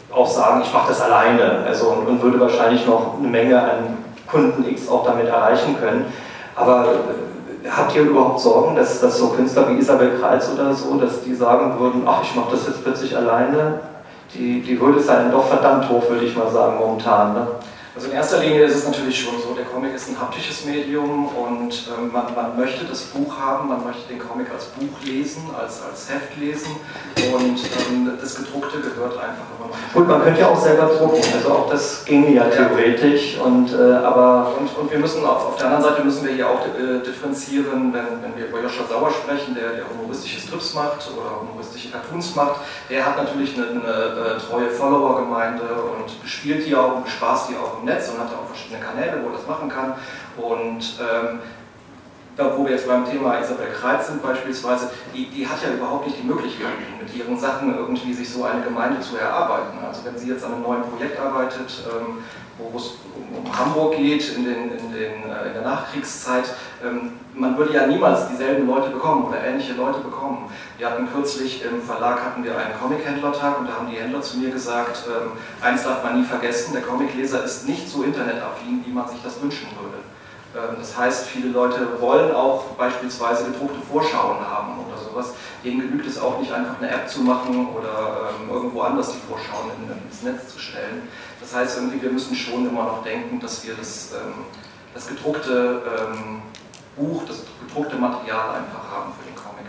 auch 0.09 0.29
sagen, 0.29 0.61
ich 0.63 0.71
mache 0.71 0.89
das 0.89 1.01
alleine 1.01 1.65
also, 1.67 1.89
und, 1.89 2.07
und, 2.07 2.21
würde 2.21 2.39
wahrscheinlich 2.39 2.85
noch 2.85 3.15
eine 3.19 3.27
Menge 3.27 3.59
an 3.59 3.97
Kunden 4.27 4.67
X 4.69 4.87
auch 4.87 5.05
damit 5.05 5.27
erreichen 5.27 5.75
können. 5.79 6.05
Aber 6.55 6.85
äh, 6.85 7.69
habt 7.69 7.95
ihr 7.95 8.03
überhaupt 8.03 8.39
Sorgen, 8.39 8.75
dass, 8.75 9.01
dass 9.01 9.17
so 9.17 9.29
Künstler 9.29 9.69
wie 9.69 9.79
Isabel 9.79 10.11
Kreuz 10.19 10.49
oder 10.53 10.73
so, 10.73 10.95
dass 10.97 11.23
die 11.23 11.33
sagen 11.33 11.79
würden, 11.79 12.03
ach, 12.05 12.21
ich 12.23 12.35
mache 12.35 12.51
das 12.51 12.67
jetzt 12.67 12.83
plötzlich 12.83 13.17
alleine? 13.17 13.79
Die, 14.33 14.61
die 14.61 14.79
Hürde 14.79 14.99
ist 14.99 15.09
dann 15.09 15.31
doch 15.31 15.47
verdammt 15.47 15.89
hoch, 15.89 16.09
würde 16.09 16.25
ich 16.25 16.35
mal 16.35 16.49
sagen, 16.49 16.77
momentan. 16.77 17.33
Ne? 17.33 17.47
Also 17.95 18.07
in 18.07 18.13
erster 18.13 18.39
Linie 18.39 18.63
ist 18.63 18.75
es 18.75 18.87
natürlich 18.87 19.19
schon 19.19 19.35
Comic 19.83 19.97
ist 19.97 20.07
ein 20.07 20.17
haptisches 20.17 20.63
Medium 20.63 21.27
und 21.27 21.91
ähm, 21.91 22.09
man, 22.13 22.33
man, 22.33 22.57
möchte 22.57 22.85
das 22.85 23.01
Buch 23.01 23.37
haben, 23.37 23.67
man 23.67 23.83
möchte 23.83 24.07
den 24.07 24.17
Comic 24.17 24.47
als 24.49 24.67
Buch 24.67 25.03
lesen, 25.03 25.43
als, 25.59 25.81
als 25.83 26.09
Heft 26.09 26.37
lesen 26.37 26.71
und 27.17 27.59
ähm, 27.91 28.17
das 28.17 28.35
Gedruckte 28.35 28.79
gehört 28.79 29.17
einfach 29.17 29.43
immer 29.59 29.67
noch. 29.67 29.93
Gut, 29.93 30.07
man 30.07 30.23
könnte 30.23 30.39
ja 30.39 30.47
auch 30.47 30.61
selber 30.61 30.85
drucken, 30.85 31.21
also 31.33 31.49
auch 31.51 31.69
das 31.69 32.05
ginge 32.05 32.33
ja 32.33 32.45
theoretisch 32.45 33.37
und 33.43 33.73
äh, 33.73 33.95
aber... 33.95 34.53
Und, 34.57 34.69
und 34.77 34.89
wir 34.89 34.99
müssen 34.99 35.25
auf, 35.25 35.47
auf 35.47 35.55
der 35.57 35.65
anderen 35.67 35.83
Seite 35.83 36.05
müssen 36.05 36.25
wir 36.27 36.33
hier 36.33 36.49
auch 36.49 36.61
äh, 36.61 37.03
differenzieren, 37.05 37.93
wenn, 37.93 38.23
wenn 38.23 38.37
wir 38.37 38.47
über 38.47 38.61
Joscha 38.61 38.85
Sauer 38.87 39.11
sprechen, 39.11 39.53
der, 39.53 39.73
der 39.73 39.83
humoristische 39.89 40.39
Strips 40.39 40.73
macht 40.75 41.11
oder 41.11 41.41
humoristische 41.41 41.91
Cartoons 41.91 42.33
macht, 42.35 42.61
der 42.89 43.05
hat 43.05 43.17
natürlich 43.17 43.57
eine, 43.57 43.67
eine, 43.67 43.81
eine 43.81 44.37
treue 44.37 44.69
Follower-Gemeinde 44.69 45.63
und 45.63 46.21
bespielt 46.21 46.65
die 46.65 46.73
auch 46.73 46.95
und 46.95 47.03
bespaßt 47.03 47.49
die 47.49 47.55
auch 47.55 47.83
Netz 47.83 48.09
und 48.09 48.19
hat 48.19 48.27
auch 48.27 48.47
verschiedene 48.47 48.79
Kanäle, 48.79 49.21
wo 49.21 49.27
er 49.27 49.33
das 49.33 49.47
machen 49.47 49.67
kann. 49.67 49.72
Und 50.37 50.99
ähm, 50.99 51.39
da, 52.35 52.57
wo 52.57 52.65
wir 52.65 52.71
jetzt 52.71 52.87
beim 52.87 53.05
Thema 53.09 53.39
Isabel 53.39 53.67
Kreitz 53.71 54.07
sind 54.07 54.23
beispielsweise, 54.23 54.89
die, 55.13 55.27
die 55.27 55.47
hat 55.47 55.61
ja 55.63 55.73
überhaupt 55.73 56.07
nicht 56.07 56.19
die 56.19 56.27
Möglichkeit, 56.27 56.73
mit 56.99 57.15
ihren 57.15 57.37
Sachen 57.37 57.75
irgendwie 57.77 58.13
sich 58.13 58.29
so 58.29 58.43
eine 58.43 58.61
Gemeinde 58.61 58.99
zu 59.01 59.17
erarbeiten. 59.17 59.77
Also 59.85 60.03
wenn 60.05 60.17
sie 60.17 60.29
jetzt 60.29 60.43
an 60.43 60.53
einem 60.53 60.63
neuen 60.63 60.81
Projekt 60.83 61.19
arbeitet, 61.19 61.83
ähm, 61.87 62.23
wo 62.57 62.77
es 62.77 62.93
um 63.35 63.57
Hamburg 63.57 63.97
geht 63.97 64.35
in, 64.35 64.45
den, 64.45 64.71
in, 64.71 64.91
den, 64.93 65.29
äh, 65.29 65.47
in 65.47 65.53
der 65.53 65.63
Nachkriegszeit, 65.63 66.45
ähm, 66.83 67.13
man 67.33 67.57
würde 67.57 67.73
ja 67.73 67.87
niemals 67.87 68.27
dieselben 68.29 68.67
Leute 68.67 68.89
bekommen 68.89 69.25
oder 69.25 69.43
ähnliche 69.43 69.73
Leute 69.73 69.99
bekommen. 69.99 70.49
Wir 70.77 70.89
hatten 70.89 71.07
kürzlich 71.11 71.63
im 71.65 71.81
Verlag 71.81 72.23
hatten 72.23 72.43
wir 72.43 72.55
einen 72.57 72.79
Comic-Händlertag 72.79 73.59
und 73.59 73.67
da 73.67 73.75
haben 73.75 73.89
die 73.89 73.97
Händler 73.97 74.21
zu 74.21 74.37
mir 74.37 74.51
gesagt, 74.51 75.03
ähm, 75.07 75.31
eins 75.61 75.83
darf 75.83 76.03
man 76.03 76.19
nie 76.21 76.25
vergessen, 76.25 76.73
der 76.73 76.83
Comicleser 76.83 77.43
ist 77.43 77.67
nicht 77.67 77.89
so 77.89 78.03
internetaffin, 78.03 78.83
wie 78.85 78.91
man 78.91 79.07
sich 79.07 79.21
das 79.23 79.41
wünschen 79.41 79.67
würde. 79.81 79.97
Ähm, 80.55 80.77
das 80.77 80.95
heißt, 80.95 81.27
viele 81.27 81.49
Leute 81.49 81.99
wollen 81.99 82.31
auch 82.35 82.65
beispielsweise 82.77 83.45
gedruckte 83.45 83.79
Vorschauen 83.91 84.39
haben 84.47 84.83
sowas. 85.13 85.33
Denen 85.63 85.79
genügt 85.81 86.07
es 86.07 86.19
auch 86.19 86.39
nicht 86.39 86.51
einfach 86.51 86.81
eine 86.81 86.89
App 86.89 87.07
zu 87.07 87.21
machen 87.21 87.69
oder 87.69 88.31
ähm, 88.41 88.49
irgendwo 88.49 88.81
anders 88.81 89.13
die 89.13 89.19
Vorschauen 89.27 89.71
ins 90.09 90.23
Netz 90.23 90.53
zu 90.53 90.59
stellen. 90.59 91.07
Das 91.39 91.55
heißt, 91.55 91.77
irgendwie, 91.77 92.01
wir 92.01 92.11
müssen 92.11 92.35
schon 92.35 92.67
immer 92.67 92.83
noch 92.83 93.03
denken, 93.03 93.39
dass 93.39 93.65
wir 93.65 93.75
das, 93.75 94.11
ähm, 94.13 94.45
das 94.93 95.07
gedruckte 95.07 95.81
Buch, 96.95 97.23
das 97.27 97.37
gedruckte 97.65 97.95
Material 97.95 98.57
einfach 98.57 98.91
haben 98.91 99.13
für 99.17 99.25
den 99.25 99.35
Comic. 99.35 99.65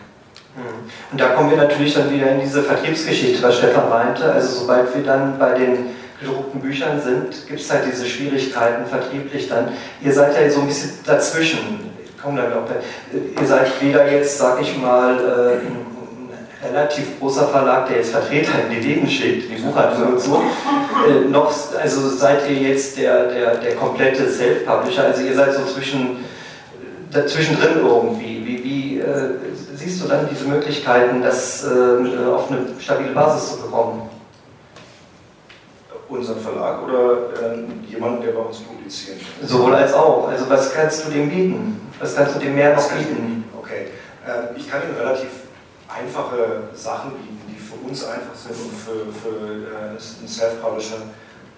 Hm. 0.57 0.91
Und 1.13 1.21
da 1.21 1.29
kommen 1.31 1.51
wir 1.51 1.57
natürlich 1.57 1.95
dann 1.95 2.13
wieder 2.13 2.31
in 2.33 2.41
diese 2.41 2.63
Vertriebsgeschichte, 2.63 3.43
was 3.43 3.59
Stefan 3.59 3.89
meinte. 3.89 4.31
Also 4.31 4.61
sobald 4.61 4.95
wir 4.95 5.03
dann 5.03 5.39
bei 5.39 5.55
den 5.55 5.91
gedruckten 6.21 6.61
Büchern 6.61 7.01
sind, 7.01 7.47
gibt 7.49 7.61
es 7.61 7.71
halt 7.71 7.85
diese 7.91 8.07
Schwierigkeiten 8.07 8.87
vertrieblich 8.87 9.49
dann. 9.49 9.73
Ihr 10.01 10.13
seid 10.13 10.37
ja 10.37 10.49
so 10.51 10.61
ein 10.61 10.67
bisschen 10.67 10.91
dazwischen. 11.05 11.94
Noch. 12.27 13.41
Ihr 13.41 13.47
seid 13.47 13.67
weder 13.83 14.11
jetzt, 14.11 14.39
sag 14.39 14.61
ich 14.61 14.79
mal, 14.79 15.15
äh, 15.19 16.67
ein 16.67 16.73
relativ 16.73 17.19
großer 17.21 17.49
Verlag, 17.49 17.87
der 17.89 17.99
jetzt 17.99 18.13
Vertreter 18.13 18.53
in 18.67 18.75
die 18.81 18.89
Läden 18.89 19.09
schickt, 19.09 19.51
die 19.51 19.61
Buchhandlung 19.61 20.15
und 20.15 20.21
so, 20.21 20.43
äh, 21.07 21.29
noch, 21.29 21.53
also 21.81 22.09
seid 22.09 22.49
ihr 22.49 22.71
jetzt 22.71 22.97
der, 22.97 23.27
der, 23.29 23.57
der 23.57 23.75
komplette 23.75 24.29
Self-Publisher, 24.29 25.05
also 25.05 25.23
ihr 25.23 25.35
seid 25.35 25.53
so 25.53 25.65
zwischen, 25.67 26.25
dazwischendrin 27.15 27.79
irgendwie. 27.85 28.43
Wie, 28.45 28.65
wie 28.65 28.99
äh, 29.01 29.35
siehst 29.75 30.03
du 30.03 30.09
dann 30.09 30.29
diese 30.31 30.47
Möglichkeiten, 30.47 31.23
das 31.23 31.65
äh, 31.65 32.27
auf 32.31 32.51
eine 32.51 32.67
stabile 32.81 33.13
Basis 33.13 33.57
zu 33.57 33.63
bekommen? 33.63 34.03
Unseren 36.15 36.41
Verlag 36.41 36.83
oder 36.83 37.55
äh, 37.55 37.91
jemanden, 37.91 38.23
der 38.23 38.33
bei 38.33 38.41
uns 38.41 38.59
publiziert? 38.59 39.21
Sowohl 39.43 39.75
als 39.75 39.93
auch. 39.95 40.29
Also 40.29 40.49
was 40.49 40.73
kannst 40.73 41.07
du 41.07 41.11
dem 41.11 41.29
bieten? 41.29 41.81
Was 41.99 42.17
kannst 42.17 42.37
du 42.37 42.39
dem 42.41 42.55
mehr 42.55 42.75
noch 42.75 42.89
bieten? 42.91 43.45
Okay. 43.59 43.89
Äh, 44.27 44.59
ich 44.59 44.69
kann 44.71 44.83
ihm 44.83 44.97
relativ 44.97 45.29
einfache 45.89 46.65
Sachen 46.75 47.13
bieten, 47.13 47.41
die 47.49 47.59
für 47.59 47.77
uns 47.87 48.05
einfach 48.05 48.35
sind 48.35 48.57
und 48.57 48.75
für, 48.75 49.13
für 49.13 49.37
äh, 49.37 49.89
einen 49.89 50.29
Self-Publisher 50.29 50.97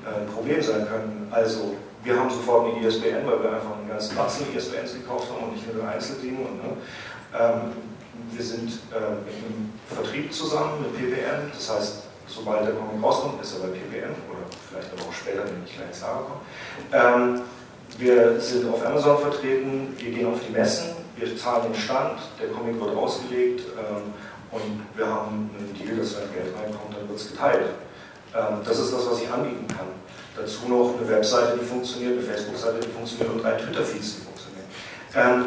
äh, 0.04 0.20
ein 0.20 0.26
Problem 0.34 0.62
sein 0.62 0.86
können. 0.86 1.28
Also 1.30 1.74
wir 2.02 2.18
haben 2.18 2.30
sofort 2.30 2.72
eine 2.72 2.86
ISBN, 2.86 3.26
weil 3.26 3.42
wir 3.42 3.52
einfach 3.52 3.76
einen 3.78 3.88
ganzen 3.88 4.16
Batzen 4.16 4.46
ISBNs 4.54 4.94
gekauft 4.94 5.28
haben 5.30 5.48
und 5.48 5.54
nicht 5.54 5.74
nur 5.74 5.88
Einzeldinge. 5.88 6.38
Und, 6.38 6.62
ne? 6.62 6.76
ähm, 7.38 7.72
wir 8.30 8.44
sind 8.44 8.70
äh, 8.92 9.46
im 9.48 9.72
Vertrieb 9.94 10.32
zusammen 10.32 10.82
mit 10.82 10.96
PPN, 10.96 11.50
das 11.52 11.70
heißt, 11.70 12.02
sobald 12.26 12.66
der 12.66 12.74
Comic 12.74 13.02
rauskommt, 13.02 13.42
ist 13.42 13.54
er 13.54 13.60
bei 13.60 13.74
PPN 13.74 14.10
oder 14.30 14.44
vielleicht 14.68 14.92
aber 14.92 15.08
auch 15.08 15.12
später, 15.12 15.44
wenn 15.44 15.64
ich 15.64 15.76
gleich 15.76 15.94
sage, 15.94 16.24
komme. 16.24 16.40
Ähm, 16.92 17.40
wir 17.98 18.40
sind 18.40 18.70
auf 18.72 18.84
Amazon 18.84 19.18
vertreten, 19.18 19.94
wir 19.96 20.10
gehen 20.10 20.26
auf 20.26 20.40
die 20.46 20.52
Messen, 20.52 20.90
wir 21.16 21.36
zahlen 21.36 21.72
den 21.72 21.80
Stand, 21.80 22.18
der 22.40 22.48
Comic 22.48 22.78
wird 22.80 22.94
ausgelegt 22.94 23.62
ähm, 23.78 24.12
und 24.50 24.82
wir 24.96 25.06
haben 25.06 25.50
einen 25.56 25.74
Deal, 25.74 25.96
dass 25.96 26.16
wenn 26.16 26.32
Geld 26.32 26.54
reinkommt, 26.54 26.96
dann 26.96 27.08
wird 27.08 27.18
es 27.18 27.32
geteilt. 27.32 27.70
Ähm, 28.34 28.60
das 28.64 28.78
ist 28.78 28.92
das, 28.92 29.10
was 29.10 29.22
ich 29.22 29.30
anbieten 29.30 29.66
kann. 29.68 29.86
Dazu 30.36 30.68
noch 30.68 30.94
eine 30.98 31.08
Webseite, 31.08 31.58
die 31.58 31.64
funktioniert, 31.64 32.18
eine 32.18 32.22
Facebook-Seite, 32.22 32.80
die 32.80 32.92
funktioniert 32.92 33.30
und 33.30 33.42
drei 33.42 33.52
Twitter-Feeds, 33.52 34.16
die 34.16 34.22
funktionieren. 34.22 34.66
Ähm, 35.14 35.44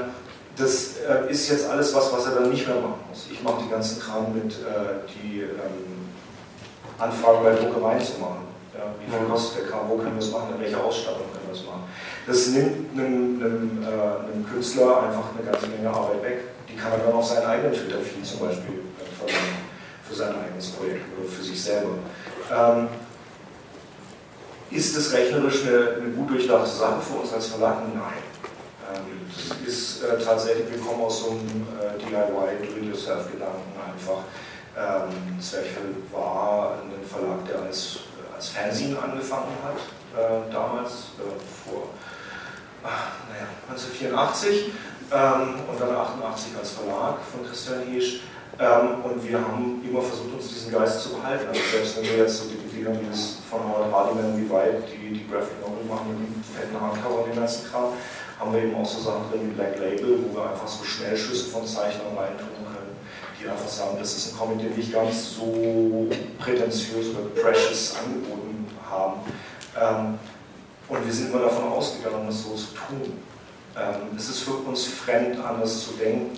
das 0.57 0.97
äh, 0.97 1.31
ist 1.31 1.49
jetzt 1.49 1.69
alles 1.69 1.93
was, 1.93 2.11
was 2.11 2.25
er 2.25 2.41
dann 2.41 2.49
nicht 2.49 2.67
mehr 2.67 2.75
machen 2.77 2.99
muss. 3.07 3.27
Ich 3.31 3.41
mache 3.43 3.63
die 3.63 3.69
ganzen 3.69 4.01
Kram 4.01 4.33
mit, 4.33 4.53
äh, 4.53 5.07
die 5.07 5.41
ähm, 5.41 5.98
Anfragen 6.99 7.43
bei 7.43 7.53
Druckereien 7.55 8.03
zu 8.03 8.19
machen. 8.19 8.47
Ja, 8.73 8.85
wie 8.99 9.09
viel 9.09 9.27
kostet 9.27 9.63
der 9.63 9.71
Kram, 9.71 9.89
wo 9.89 9.97
können 9.97 10.15
wir 10.15 10.23
es 10.23 10.31
machen, 10.31 10.53
in 10.55 10.61
welcher 10.61 10.83
Ausstattung 10.83 11.27
können 11.31 11.47
wir 11.47 11.55
es 11.55 11.65
machen. 11.65 11.83
Das 12.27 12.47
nimmt 12.47 12.93
einem, 12.93 13.41
einem, 13.41 13.83
äh, 13.83 14.31
einem, 14.31 14.45
Künstler 14.45 15.03
einfach 15.03 15.31
eine 15.33 15.49
ganze 15.49 15.67
Menge 15.67 15.89
Arbeit 15.89 16.23
weg. 16.23 16.39
Die 16.69 16.75
kann 16.75 16.91
er 16.91 16.99
dann 16.99 17.13
auf 17.13 17.25
seinen 17.25 17.47
eigenen 17.47 17.73
Twitter-Feed 17.73 18.25
zum 18.25 18.39
Beispiel 18.39 18.83
äh, 18.99 19.09
verwenden, 19.17 19.57
für 20.07 20.15
sein 20.15 20.35
eigenes 20.35 20.69
Projekt 20.71 21.05
oder 21.17 21.29
für 21.29 21.43
sich 21.43 21.61
selber. 21.61 21.95
Ähm, 22.51 22.87
ist 24.71 24.95
es 24.95 25.13
rechnerisch 25.13 25.65
eine, 25.65 25.97
eine, 25.97 26.09
gut 26.13 26.29
durchdachte 26.29 26.69
Sache 26.69 27.01
für 27.01 27.19
uns 27.21 27.33
als 27.33 27.47
Verlag? 27.47 27.77
Nein. 27.93 28.21
Ähm, 28.93 29.25
das 29.27 29.67
ist 29.67 30.03
äh, 30.03 30.23
tatsächlich, 30.23 30.71
wir 30.71 30.79
kommen 30.79 31.01
aus 31.01 31.21
so 31.21 31.31
einem 31.31 31.67
äh, 31.79 31.97
DIY, 31.97 32.67
Do-it-yourself-Gedanken 32.67 33.73
einfach. 33.81 34.23
Ähm, 34.77 35.39
Zwerchfell 35.41 35.95
war 36.11 36.73
ein 36.81 37.05
Verlag, 37.07 37.45
der 37.47 37.61
als, 37.63 37.99
als 38.35 38.49
Fernsehen 38.49 38.97
angefangen 38.97 39.55
hat, 39.63 39.79
äh, 40.19 40.51
damals, 40.51 41.11
äh, 41.17 41.69
vor 41.69 41.89
ach, 42.83 43.11
naja, 43.29 43.47
1984 43.67 44.71
ähm, 45.11 45.59
und 45.67 45.79
dann 45.79 45.95
88 45.95 46.53
als 46.57 46.71
Verlag 46.71 47.17
von 47.31 47.45
Christian 47.45 47.81
Heesch. 47.87 48.21
Ähm, 48.59 49.03
und 49.03 49.23
wir 49.23 49.39
haben 49.39 49.81
immer 49.87 50.01
versucht, 50.01 50.33
uns 50.33 50.49
diesen 50.49 50.73
Geist 50.73 51.01
zu 51.01 51.15
behalten. 51.15 51.47
Also 51.47 51.61
selbst 51.71 51.97
wenn 51.97 52.03
wir 52.03 52.17
jetzt 52.17 52.37
so 52.37 52.49
die 52.49 52.59
Dinger 52.75 52.91
wie 52.99 53.07
das 53.09 53.37
von 53.49 53.63
Howard 53.63 53.91
Hardiman, 53.91 54.35
wie 54.35 54.49
weit 54.49 54.83
die, 54.91 55.13
die 55.13 55.27
Graphic 55.27 55.61
Novel 55.61 55.85
machen 55.87 56.11
mit 56.11 56.27
dem 56.27 56.43
fetten 56.43 56.75
Hardcover 56.75 57.23
und 57.23 57.31
dem 57.31 57.39
ganzen 57.39 57.71
Kram, 57.71 57.95
haben 58.37 58.53
wir 58.53 58.63
eben 58.63 58.75
auch 58.75 58.85
so 58.85 58.99
Sachen 58.99 59.31
drin 59.31 59.47
wie 59.47 59.55
Black 59.55 59.79
Label, 59.79 60.19
wo 60.23 60.35
wir 60.35 60.51
einfach 60.51 60.67
so 60.67 60.83
Schnellschüsse 60.83 61.51
von 61.51 61.65
Zeichnern 61.65 62.15
reintun 62.17 62.58
die 63.39 63.47
einfach 63.47 63.67
sagen, 63.67 63.97
das 63.99 64.15
ist 64.15 64.33
ein 64.33 64.37
Comic, 64.37 64.59
den 64.59 64.75
nicht 64.75 64.91
ganz 64.91 65.35
so 65.35 66.07
prätentiös 66.39 67.07
oder 67.09 67.41
precious 67.41 67.95
angeboten 68.03 68.67
haben. 68.89 69.19
Ähm, 69.79 70.19
und 70.89 71.05
wir 71.05 71.13
sind 71.13 71.31
immer 71.31 71.43
davon 71.43 71.71
ausgegangen, 71.71 72.25
das 72.27 72.43
so 72.43 72.55
zu 72.55 72.67
tun. 72.73 73.13
Ähm, 73.77 74.17
es 74.17 74.29
ist 74.29 74.39
für 74.39 74.53
uns 74.53 74.85
fremd, 74.85 75.39
anders 75.39 75.85
zu 75.85 75.91
denken 75.93 76.37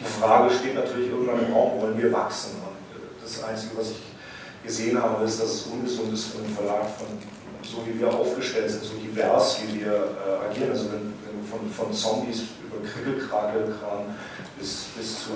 die 0.00 0.04
Frage 0.04 0.52
steht 0.54 0.74
natürlich 0.74 1.10
irgendwann 1.10 1.44
im 1.44 1.52
Raum, 1.52 1.80
wollen 1.80 1.98
wir 2.00 2.12
wachsen? 2.12 2.52
Und 2.64 3.22
das 3.22 3.42
Einzige, 3.44 3.76
was 3.76 3.90
ich 3.90 4.00
gesehen 4.64 5.00
habe, 5.00 5.24
ist, 5.24 5.40
dass 5.40 5.48
es 5.48 5.62
ungesund 5.66 6.12
ist 6.12 6.24
für 6.26 6.38
einen 6.38 6.54
Verlag 6.54 6.84
von 6.98 7.06
so 7.62 7.86
wie 7.86 8.00
wir 8.00 8.08
aufgestellt 8.08 8.70
sind, 8.70 8.82
so 8.82 8.94
divers, 8.94 9.60
wie 9.62 9.80
wir 9.80 9.92
äh, 9.92 10.50
agieren. 10.50 10.70
Also 10.70 10.86
wenn, 10.86 11.12
wenn 11.22 11.44
von, 11.44 11.70
von 11.70 11.92
Zombies 11.92 12.42
über 12.64 12.82
Krickelkrakelkram 12.82 14.06
bis, 14.58 14.86
bis 14.96 15.24
zu 15.24 15.30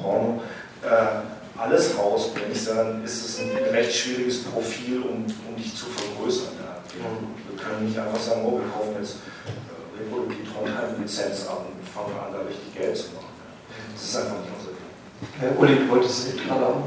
Porno 0.00 0.42
äh, 0.82 1.58
alles 1.58 1.96
rausbringst, 1.96 2.68
dann 2.70 3.04
ist 3.04 3.24
es 3.24 3.40
ein 3.40 3.50
recht 3.72 3.94
schwieriges 3.94 4.44
Profil, 4.44 5.02
um, 5.02 5.24
um 5.48 5.56
dich 5.56 5.76
zu 5.76 5.86
vergrößern. 5.86 6.54
Ja. 6.58 6.78
Wir, 6.94 7.04
wir, 7.04 7.62
können 7.62 7.86
nicht 7.86 7.98
einfach 7.98 8.18
sagen, 8.18 8.42
oh, 8.44 8.58
wir 8.58 8.68
kaufen 8.72 8.96
jetzt 8.98 9.16
äh, 9.46 10.02
Republik 10.02 10.38
Trondheim-Lizenz 10.52 11.46
ab 11.46 11.66
und 11.68 11.88
fangen 11.88 12.18
an, 12.18 12.32
da 12.32 12.40
richtig 12.40 12.74
Geld 12.74 12.96
zu 12.96 13.12
machen. 13.14 13.30
Ja. 13.38 13.84
Das 13.94 14.02
ist 14.02 14.16
einfach 14.16 14.38
nicht 14.40 14.50
unser 14.58 14.72
Ding. 14.74 14.82
Äh, 15.40 15.60
Uli, 15.60 15.86
du 15.86 15.88
wolltest 15.90 16.36
gerade 16.36 16.66
auch 16.66 16.82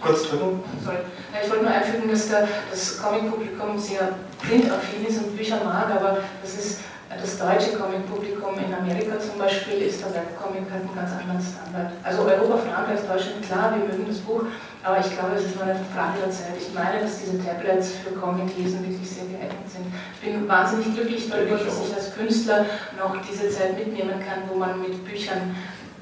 kurz 0.00 0.28
drücken? 0.28 0.62
Sorry. 0.84 0.98
Ich 1.42 1.50
wollte 1.50 1.64
nur 1.64 1.72
einfügen, 1.72 2.10
dass 2.10 2.28
das 2.28 3.02
Comic-Publikum 3.02 3.78
sehr 3.78 4.14
printaffin 4.40 5.06
ist 5.06 5.18
und 5.18 5.36
Bücher 5.36 5.62
mag, 5.64 5.90
aber 5.90 6.18
das 6.42 6.54
ist 6.54 6.78
das 7.16 7.38
deutsche 7.38 7.72
Comic-Publikum 7.72 8.52
in 8.60 8.68
Amerika 8.68 9.18
zum 9.18 9.38
Beispiel 9.38 9.80
ist 9.88 10.04
der 10.04 10.12
Webcomic 10.12 10.68
halt 10.68 10.84
ein 10.84 10.94
ganz 10.94 11.10
anderen 11.16 11.40
Standard. 11.40 11.92
Also 12.04 12.28
Europa, 12.28 12.60
Frankreich, 12.68 13.00
Deutschland, 13.00 13.40
klar, 13.40 13.72
wir 13.72 13.88
mögen 13.88 14.04
das 14.06 14.18
Buch, 14.18 14.44
aber 14.84 15.00
ich 15.00 15.08
glaube, 15.16 15.34
es 15.36 15.46
ist 15.46 15.56
nur 15.56 15.64
eine 15.64 15.80
Frage 15.94 16.20
der 16.20 16.30
Zeit. 16.30 16.60
Ich 16.60 16.68
meine, 16.74 17.00
dass 17.00 17.18
diese 17.24 17.40
Tablets 17.40 17.96
für 18.04 18.12
Comic-Lesen 18.12 18.84
wirklich 18.84 19.08
sehr 19.08 19.24
geeignet 19.24 19.64
sind. 19.64 19.88
Ich 19.88 20.20
bin 20.20 20.46
wahnsinnig 20.46 20.94
glücklich 20.94 21.30
darüber, 21.30 21.56
dass 21.56 21.80
ich 21.80 21.94
als 21.96 22.14
Künstler 22.14 22.66
noch 22.98 23.16
diese 23.24 23.48
Zeit 23.48 23.78
mitnehmen 23.78 24.20
kann, 24.20 24.44
wo 24.48 24.54
man 24.58 24.80
mit 24.80 25.00
Büchern 25.04 25.56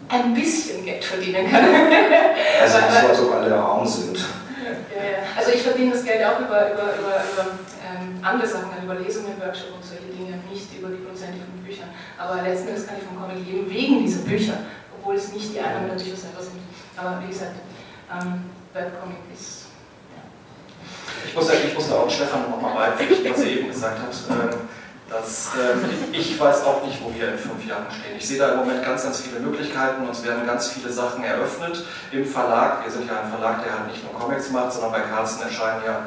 ein 0.08 0.34
bisschen 0.34 0.84
Geld 0.84 1.04
verdienen 1.04 1.50
kann. 1.50 1.64
Also, 2.60 2.78
so, 2.78 3.08
als 3.08 3.20
ob 3.20 3.34
alle 3.34 3.54
arm 3.54 3.86
sind. 3.86 4.16
Ja, 4.16 5.02
ja. 5.02 5.18
Also 5.36 5.52
ich 5.52 5.62
verdiene 5.62 5.92
das 5.92 6.04
Geld 6.04 6.24
auch 6.24 6.40
über, 6.40 6.72
über, 6.72 6.94
über, 6.98 7.14
über 7.22 7.44
ähm, 7.86 8.18
andere 8.22 8.48
Sachen, 8.48 8.70
über 8.82 8.94
Lesungen, 8.96 9.38
Workshops 9.38 9.70
und 9.70 9.84
solche 9.84 10.10
Dinge, 10.10 10.38
nicht 10.50 10.66
über 10.76 10.88
die 10.88 11.02
Prozente 11.06 11.38
von 11.38 11.62
Büchern. 11.62 11.88
Aber 12.18 12.42
letzten 12.42 12.68
Endes 12.68 12.86
kann 12.86 12.96
ich 12.98 13.04
vom 13.04 13.20
Comic 13.20 13.46
leben 13.46 13.70
wegen 13.70 14.02
dieser 14.02 14.22
Bücher, 14.26 14.58
obwohl 14.98 15.14
es 15.14 15.32
nicht 15.32 15.54
die 15.54 15.60
Einnahmen 15.60 15.88
der 15.88 15.96
Bücher 15.96 16.16
selber 16.16 16.42
sind. 16.42 16.58
Aber 16.96 17.22
wie 17.22 17.28
gesagt, 17.28 17.54
ähm, 18.10 18.50
Webcomic 18.72 19.18
ist. 19.32 19.66
Ich, 21.26 21.34
muss, 21.34 21.50
ich 21.50 21.74
muss 21.74 21.88
da 21.88 21.94
auch 21.96 22.10
Stefan 22.10 22.50
nochmal 22.50 22.74
beipflichten, 22.74 23.30
was 23.30 23.40
er 23.40 23.46
eben 23.46 23.68
gesagt 23.68 23.98
hat. 23.98 24.14
Ähm, 24.30 24.60
das, 25.08 25.50
äh, 25.54 26.16
ich 26.16 26.38
weiß 26.38 26.64
auch 26.64 26.84
nicht, 26.84 26.98
wo 27.02 27.14
wir 27.14 27.30
in 27.30 27.38
fünf 27.38 27.64
Jahren 27.64 27.86
stehen. 27.90 28.16
Ich 28.18 28.26
sehe 28.26 28.38
da 28.38 28.52
im 28.52 28.58
Moment 28.58 28.82
ganz, 28.84 29.04
ganz 29.04 29.20
viele 29.20 29.38
Möglichkeiten. 29.38 30.06
Uns 30.06 30.24
werden 30.24 30.44
ganz 30.46 30.68
viele 30.68 30.90
Sachen 30.90 31.22
eröffnet 31.22 31.84
im 32.10 32.24
Verlag. 32.24 32.84
Wir 32.84 32.90
sind 32.90 33.08
ja 33.08 33.22
ein 33.22 33.30
Verlag, 33.30 33.62
der 33.62 33.78
halt 33.78 33.86
nicht 33.86 34.02
nur 34.02 34.20
Comics 34.20 34.50
macht, 34.50 34.72
sondern 34.72 34.92
bei 34.92 35.00
Carlsen 35.00 35.42
erscheinen 35.42 35.82
ja 35.86 35.98
ähm, 35.98 36.06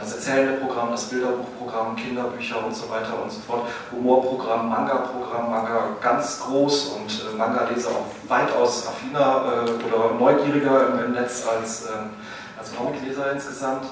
das 0.00 0.12
erzählende 0.12 0.54
Programm, 0.54 0.90
das 0.90 1.04
Bilderbuchprogramm, 1.04 1.94
Kinderbücher 1.94 2.64
und 2.64 2.74
so 2.74 2.90
weiter 2.90 3.22
und 3.22 3.30
so 3.30 3.40
fort, 3.40 3.68
Humorprogramm, 3.92 4.68
Manga-Programm, 4.68 5.50
Manga 5.50 5.96
ganz 6.00 6.40
groß 6.40 6.96
und 6.96 7.06
äh, 7.06 7.36
Manga-Leser 7.36 7.90
auch 7.90 8.06
weitaus 8.28 8.88
affiner 8.88 9.64
äh, 9.66 9.86
oder 9.86 10.14
neugieriger 10.18 10.88
im, 10.88 11.04
im 11.04 11.12
Netz 11.12 11.44
als, 11.46 11.86
äh, 11.86 11.90
als 12.58 12.74
Comic-Leser 12.74 13.32
insgesamt. 13.32 13.84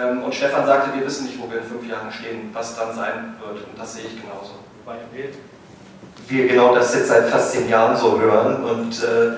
Ähm, 0.00 0.22
und 0.22 0.34
Stefan 0.34 0.66
sagte, 0.66 0.98
wir 0.98 1.06
wissen 1.06 1.26
nicht, 1.26 1.38
wo 1.40 1.50
wir 1.50 1.58
in 1.58 1.64
fünf 1.64 1.86
Jahren 1.86 2.10
stehen, 2.10 2.50
was 2.52 2.76
dann 2.76 2.94
sein 2.94 3.34
wird. 3.40 3.66
Und 3.66 3.78
das 3.78 3.94
sehe 3.94 4.04
ich 4.04 4.20
genauso. 4.20 4.54
Wir 6.26 6.48
genau 6.48 6.74
das 6.74 6.94
jetzt 6.94 7.08
seit 7.08 7.28
fast 7.28 7.52
zehn 7.52 7.68
Jahren 7.68 7.96
so 7.96 8.18
hören 8.18 8.64
und 8.64 9.02
äh, 9.02 9.32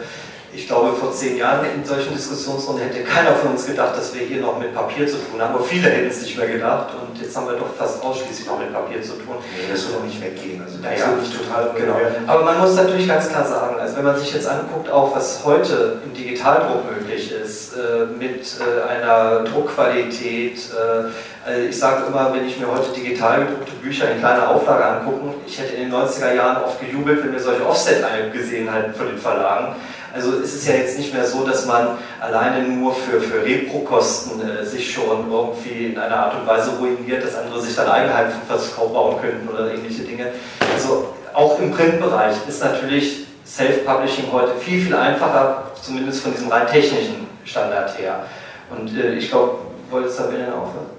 ich 0.56 0.66
glaube, 0.66 0.96
vor 0.96 1.12
zehn 1.12 1.36
Jahren 1.36 1.66
in 1.74 1.84
solchen 1.84 2.14
Diskussionsrunden 2.14 2.82
hätte 2.82 3.04
keiner 3.04 3.32
von 3.32 3.50
uns 3.50 3.66
gedacht, 3.66 3.94
dass 3.94 4.14
wir 4.14 4.22
hier 4.22 4.40
noch 4.40 4.58
mit 4.58 4.74
Papier 4.74 5.06
zu 5.06 5.16
tun 5.18 5.40
haben. 5.40 5.54
Aber 5.54 5.62
viele 5.62 5.90
hätten 5.90 6.08
es 6.08 6.22
nicht 6.22 6.36
mehr 6.38 6.48
gedacht. 6.48 6.88
Und 6.94 7.20
jetzt 7.20 7.36
haben 7.36 7.46
wir 7.46 7.56
doch 7.56 7.74
fast 7.76 8.02
ausschließlich 8.02 8.46
noch 8.46 8.58
mit 8.58 8.72
Papier 8.72 9.02
zu 9.02 9.12
tun. 9.12 9.36
Nee, 9.38 9.70
das 9.70 9.86
wird 9.86 9.98
auch 9.98 10.04
nicht 10.04 10.18
weggehen. 10.18 10.62
Also 10.64 10.78
das 10.78 10.98
ja, 10.98 11.08
nicht 11.08 11.36
total 11.36 11.70
genau. 11.76 11.96
Aber 12.26 12.42
man 12.42 12.58
muss 12.58 12.74
natürlich 12.74 13.06
ganz 13.06 13.28
klar 13.28 13.44
sagen, 13.44 13.78
also 13.78 13.96
wenn 13.98 14.04
man 14.04 14.18
sich 14.18 14.32
jetzt 14.32 14.48
anguckt, 14.48 14.90
auch 14.90 15.14
was 15.14 15.44
heute 15.44 16.00
im 16.04 16.14
Digitaldruck 16.14 16.90
möglich 16.90 17.30
ist, 17.30 17.74
äh, 17.74 18.06
mit 18.18 18.46
äh, 18.58 18.88
einer 18.88 19.44
Druckqualität, 19.44 20.56
äh, 20.56 21.48
also 21.48 21.62
ich 21.68 21.78
sage 21.78 22.06
immer, 22.08 22.32
wenn 22.34 22.46
ich 22.46 22.58
mir 22.58 22.66
heute 22.66 22.90
digital 22.92 23.44
gedruckte 23.44 23.72
Bücher 23.82 24.10
in 24.10 24.20
kleiner 24.20 24.48
Auflage 24.48 24.84
angucke, 24.84 25.34
ich 25.46 25.60
hätte 25.60 25.74
in 25.74 25.90
den 25.90 25.92
90er 25.92 26.34
Jahren 26.34 26.64
oft 26.64 26.80
gejubelt, 26.80 27.22
wenn 27.22 27.32
wir 27.32 27.40
solche 27.40 27.64
Offset 27.64 28.02
gesehen 28.32 28.72
hätten 28.72 28.94
von 28.94 29.06
den 29.06 29.18
Verlagen. 29.18 29.76
Also 30.16 30.32
ist 30.38 30.54
es 30.54 30.66
ja 30.66 30.74
jetzt 30.74 30.98
nicht 30.98 31.12
mehr 31.12 31.26
so, 31.26 31.44
dass 31.44 31.66
man 31.66 31.98
alleine 32.20 32.66
nur 32.66 32.94
für, 32.94 33.20
für 33.20 33.44
Repro-Kosten 33.44 34.40
äh, 34.40 34.64
sich 34.64 34.90
schon 34.90 35.30
irgendwie 35.30 35.92
in 35.92 35.98
einer 35.98 36.16
Art 36.16 36.40
und 36.40 36.46
Weise 36.46 36.70
ruiniert, 36.78 37.22
dass 37.22 37.34
andere 37.34 37.60
sich 37.60 37.76
dann 37.76 37.86
Eigenheimverkauf 37.86 38.94
bauen 38.94 39.20
könnten 39.20 39.46
oder 39.46 39.74
ähnliche 39.74 40.04
Dinge. 40.04 40.28
Also 40.72 41.12
auch 41.34 41.60
im 41.60 41.70
Printbereich 41.70 42.36
ist 42.48 42.64
natürlich 42.64 43.26
Self-Publishing 43.44 44.32
heute 44.32 44.54
viel, 44.54 44.86
viel 44.86 44.94
einfacher, 44.94 45.70
zumindest 45.82 46.22
von 46.22 46.32
diesem 46.32 46.48
rein 46.48 46.66
technischen 46.66 47.26
Standard 47.44 47.98
her. 47.98 48.24
Und 48.70 48.96
äh, 48.96 49.16
ich 49.16 49.28
glaube, 49.28 49.58
wolltest 49.90 50.18
wieder 50.18 50.54
aufhören? 50.54 50.96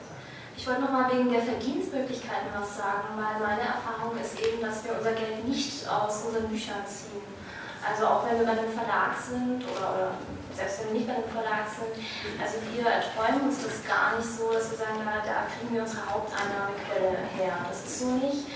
Ich 0.55 0.67
wollte 0.67 0.81
nochmal 0.81 1.09
wegen 1.11 1.31
der 1.31 1.41
Verdienstmöglichkeiten 1.41 2.49
was 2.53 2.77
sagen, 2.77 3.17
weil 3.17 3.41
meine 3.41 3.61
Erfahrung 3.61 4.13
ist 4.21 4.39
eben, 4.39 4.61
dass 4.61 4.83
wir 4.85 4.91
unser 4.95 5.13
Geld 5.13 5.47
nicht 5.47 5.89
aus 5.89 6.25
unseren 6.27 6.49
Büchern 6.49 6.85
ziehen. 6.85 7.36
Also 7.83 8.07
auch 8.07 8.25
wenn 8.25 8.39
wir 8.39 8.45
bei 8.45 8.57
einem 8.57 8.71
Verlag 8.71 9.13
sind 9.17 9.63
oder, 9.65 9.89
oder 9.95 10.11
selbst 10.55 10.81
wenn 10.81 10.93
wir 10.93 10.99
nicht 10.99 11.07
bei 11.07 11.15
einem 11.15 11.29
Verlag 11.29 11.65
sind, 11.69 11.93
also 12.41 12.55
wir 12.73 12.85
erträumen 12.85 13.49
uns 13.49 13.63
das 13.63 13.85
gar 13.85 14.17
nicht 14.17 14.27
so, 14.27 14.51
dass 14.51 14.71
wir 14.71 14.77
sagen, 14.77 15.05
na, 15.05 15.21
da 15.21 15.45
kriegen 15.51 15.73
wir 15.73 15.83
unsere 15.83 16.01
Haupteinnahmequelle 16.09 17.17
her. 17.37 17.57
Das 17.69 17.85
ist 17.85 17.99
so 17.99 18.17
nicht. 18.17 18.47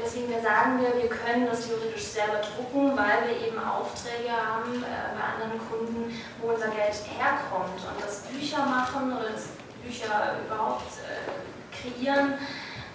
Deswegen 0.00 0.32
sagen 0.42 0.80
wir, 0.80 0.96
wir 0.96 1.10
können 1.10 1.46
das 1.46 1.66
theoretisch 1.66 2.16
selber 2.16 2.40
drucken, 2.40 2.96
weil 2.96 3.28
wir 3.28 3.36
eben 3.46 3.58
Aufträge 3.58 4.32
haben 4.32 4.80
äh, 4.80 5.12
bei 5.12 5.20
anderen 5.20 5.60
Kunden, 5.68 6.16
wo 6.40 6.52
unser 6.52 6.68
Geld 6.68 6.96
herkommt. 7.18 7.76
Und 7.76 8.00
das 8.00 8.24
Bücher 8.32 8.64
machen 8.64 9.12
oder 9.12 9.28
das 9.28 9.52
Bücher 9.84 10.40
überhaupt 10.46 10.88
äh, 11.04 11.28
kreieren, 11.76 12.34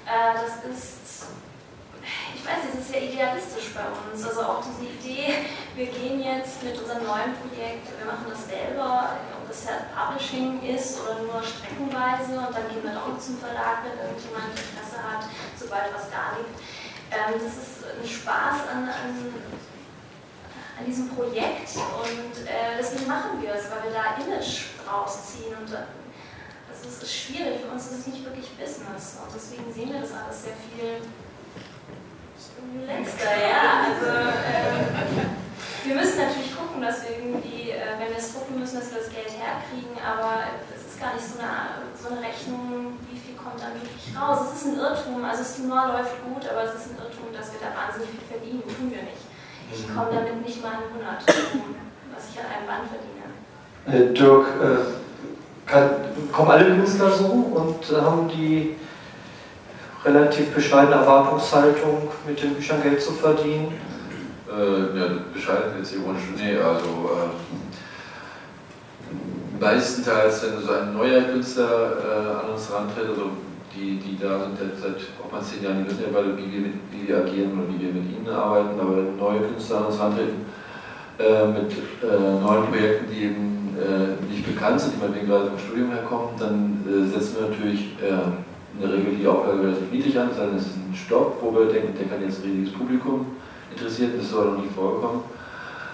äh, 0.05 0.33
das 0.33 0.65
ist 0.65 1.05
weiß 2.46 2.64
nicht, 2.64 2.76
es 2.78 2.82
ist 2.86 2.91
sehr 2.93 3.04
idealistisch 3.04 3.74
bei 3.74 3.86
uns. 3.89 4.22
Also 4.22 4.41
auch 4.41 4.62
diese 4.62 4.86
Idee, 4.86 5.46
wir 5.76 5.88
gehen 5.88 6.22
jetzt 6.22 6.62
mit 6.64 6.78
unserem 6.78 7.04
neuen 7.04 7.34
Projekt, 7.41 7.89
wir 7.98 8.06
machen 8.06 8.30
das 8.30 8.46
selber, 8.46 9.18
ob 9.34 9.48
das 9.50 9.66
Self-Publishing 9.66 10.62
ist 10.62 11.02
oder 11.02 11.26
nur 11.26 11.41
streckenweise 11.41 12.38
und 12.38 12.54
dann 12.54 12.70
gehen 12.70 12.86
wir 12.86 12.93
doch 12.93 13.18
zum 13.18 13.38
Verlag, 13.41 13.82
wenn 13.82 13.98
irgendjemand 13.98 14.54
Interesse 14.54 15.02
hat, 15.02 15.26
sobald 15.58 15.89
was 15.93 16.06
da 16.14 16.38
liegt. 16.38 16.56
Ähm, 17.10 17.41
das 17.41 17.58
ist 17.58 17.82
ein 17.82 18.06
Spaß 18.06 18.70
an, 18.70 18.89
an, 18.89 19.14
an 20.78 20.84
diesem 20.86 21.10
Projekt 21.10 21.74
und 21.76 22.36
äh, 22.46 22.78
deswegen 22.78 23.08
machen 23.08 23.41
wir 23.41 23.54
es, 23.56 23.70
weil 23.74 23.89
wir 23.89 23.93
da 23.93 24.22
Image 24.22 24.76
rausziehen 24.86 25.56
und 25.58 25.70
ist, 25.72 27.02
ist 27.02 27.14
schwierig, 27.14 27.62
für 27.62 27.72
uns 27.72 27.86
ist 27.89 28.00
es 28.00 28.08
nicht 28.08 28.26
wirklich 28.26 28.50
Business 28.58 29.18
und 29.18 29.34
deswegen 29.34 29.72
sehen 29.74 29.93
wir 29.93 30.02
das 30.02 30.12
alles 30.14 30.43
sehr 30.43 30.54
viel 30.54 31.02
letzter, 32.84 33.32
ja. 33.32 33.88
Also 33.88 34.09
äh, 34.11 35.32
wir 35.86 35.95
müssen 35.95 36.17
natürlich 36.17 36.51
gucken, 36.51 36.82
dass 36.82 37.05
wir 37.07 37.15
irgendwie, 37.15 37.71
äh, 37.71 37.95
wenn 37.95 38.09
wir 38.11 38.19
es 38.19 38.34
drucken 38.34 38.59
müssen, 38.59 38.80
dass 38.82 38.91
wir 38.91 38.99
das 38.99 39.11
Geld 39.13 39.32
herkriegen, 39.32 39.95
aber 40.01 40.51
es 40.73 40.84
ist 40.84 40.99
gar 40.99 41.13
nicht 41.15 41.23
so 41.23 41.39
eine, 41.39 41.88
so 41.95 42.11
eine 42.11 42.19
Rechnung, 42.19 42.99
wie 43.07 43.15
viel 43.15 43.38
kommt 43.39 43.61
dann 43.61 43.78
wirklich 43.80 44.11
raus. 44.11 44.51
Es 44.51 44.61
ist 44.61 44.65
ein 44.73 44.80
Irrtum, 44.82 45.23
also 45.23 45.45
Stimor 45.45 45.95
läuft 45.95 46.19
gut, 46.26 46.43
aber 46.49 46.67
es 46.67 46.76
ist 46.76 46.91
ein 46.91 46.99
Irrtum, 46.99 47.32
dass 47.32 47.53
wir 47.55 47.61
da 47.63 47.71
wahnsinnig 47.71 48.11
viel 48.11 48.28
verdienen, 48.28 48.63
tun 48.65 48.91
wir 48.91 49.03
nicht. 49.05 49.23
Ich 49.71 49.88
komme 49.88 50.11
damit 50.11 50.45
nicht 50.45 50.61
mal 50.61 50.84
in 50.84 50.99
100, 50.99 51.23
was 51.23 52.23
ich 52.30 52.38
an 52.41 52.49
einem 52.49 52.67
Band 52.67 52.86
verdiene. 52.91 53.26
Äh, 53.86 54.13
Dirk, 54.13 54.45
äh, 54.61 55.05
kann, 55.65 55.89
kommen 56.32 56.51
alle 56.51 56.65
Künstler 56.65 57.11
so 57.11 57.26
und 57.26 57.82
äh, 57.91 58.01
haben 58.01 58.28
die 58.30 58.76
relativ 60.06 60.53
bescheidene 60.53 60.97
Erwartungshaltung, 60.97 62.10
mit 62.28 62.41
den 62.41 62.53
Büchern 62.53 62.82
Geld 62.84 63.01
zu 63.01 63.14
verdienen? 63.14 63.74
Äh, 64.47 64.97
ja, 64.97 65.06
bescheiden 65.34 65.74
jetzt 65.80 65.93
ironisch. 65.95 66.22
Nee, 66.38 66.58
also 66.58 67.10
äh, 67.12 67.30
meistenteils, 69.60 70.43
wenn 70.43 70.62
so 70.62 70.72
ein 70.72 70.93
neuer 70.93 71.22
Künstler 71.24 71.97
äh, 71.97 72.45
an 72.45 72.53
uns 72.53 72.72
rantritt, 72.72 73.10
also 73.10 73.32
die, 73.76 73.97
die 73.97 74.18
da 74.18 74.39
sind 74.39 74.58
jetzt 74.62 74.82
seit 74.82 74.95
auch 75.22 75.32
mal 75.32 75.41
zehn 75.41 75.64
Jahren, 75.64 75.86
wissen 75.86 75.99
ja 76.01 76.38
wie 76.38 76.51
wir, 76.51 76.62
mit, 76.62 76.74
wie 76.91 77.08
wir 77.08 77.18
agieren 77.18 77.51
oder 77.60 77.68
wie 77.68 77.82
wir 77.82 77.93
mit 77.93 78.10
ihnen 78.10 78.30
arbeiten, 78.30 78.80
aber 78.80 78.97
wenn 78.97 79.18
neue 79.18 79.41
Künstler 79.41 79.78
an 79.78 79.86
uns 79.86 79.99
rantreten, 79.99 80.45
äh, 81.18 81.47
mit 81.47 81.72
äh, 81.72 82.41
neuen 82.41 82.68
Projekten, 82.68 83.12
die 83.12 83.24
eben 83.24 83.76
äh, 83.76 84.32
nicht 84.32 84.45
bekannt 84.45 84.80
sind, 84.80 84.95
die 84.95 84.99
meinetwegen 84.99 85.28
gerade 85.28 85.47
vom 85.47 85.60
Studium 85.60 85.91
herkommen, 85.91 86.30
dann 86.38 86.84
äh, 86.88 87.08
setzen 87.08 87.38
wir 87.39 87.49
natürlich 87.49 87.95
äh, 88.01 88.55
in 88.76 88.82
der 88.82 88.97
Regel 88.97 89.15
die 89.15 89.28
Auflage 89.28 89.61
relativ 89.61 89.91
niedrig 89.91 90.19
an, 90.19 90.30
sondern 90.36 90.57
ist 90.57 90.76
ein 90.76 90.93
Stopp, 90.93 91.38
wo 91.41 91.53
wir 91.53 91.65
denken, 91.67 91.93
der 91.97 92.07
kann 92.07 92.21
jetzt 92.21 92.43
ein 92.43 92.51
riesiges 92.51 92.73
Publikum 92.73 93.26
interessieren, 93.71 94.11
das 94.17 94.30
soll 94.30 94.51
noch 94.51 94.57
nie 94.57 94.69
vorkommen. 94.76 95.23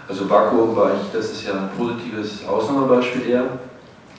Also 0.08 0.30
Vakuum 0.30 0.76
war 0.76 0.92
ich, 0.94 1.12
das 1.14 1.32
ist 1.32 1.46
ja 1.46 1.54
ein 1.54 1.70
positives 1.78 2.46
Ausnahmebeispiel 2.48 3.30
eher. 3.30 3.46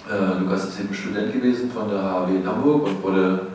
Äh, 0.09 0.41
Lukas 0.41 0.69
ist 0.69 0.81
eben 0.81 0.95
Student 0.95 1.33
gewesen 1.33 1.71
von 1.71 1.89
der 1.89 2.03
HW 2.03 2.37
in 2.37 2.47
Hamburg 2.47 2.87
und 2.87 3.03
wurde 3.03 3.47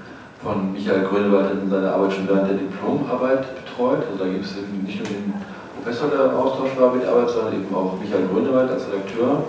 von 0.44 0.72
Michael 0.72 1.04
Grönewald 1.04 1.52
in 1.64 1.70
seiner 1.70 1.94
Arbeit 1.94 2.14
schon 2.14 2.28
während 2.28 2.50
der 2.50 2.58
Diplomarbeit 2.58 3.48
betreut. 3.56 4.04
Also 4.06 4.24
da 4.24 4.30
gibt 4.30 4.46
es 4.46 4.58
eben 4.58 4.84
nicht 4.86 5.00
nur 5.00 5.08
den 5.08 5.34
Professor, 5.76 6.10
der 6.10 6.32
im 6.32 6.38
Austausch 6.38 6.78
war 6.78 6.94
mit 6.94 7.04
der 7.04 7.12
Arbeit, 7.12 7.30
sondern 7.30 7.54
eben 7.54 7.74
auch 7.74 8.00
Michael 8.00 8.28
Grönewald 8.28 8.70
als 8.72 8.88
Redakteur. 8.88 9.44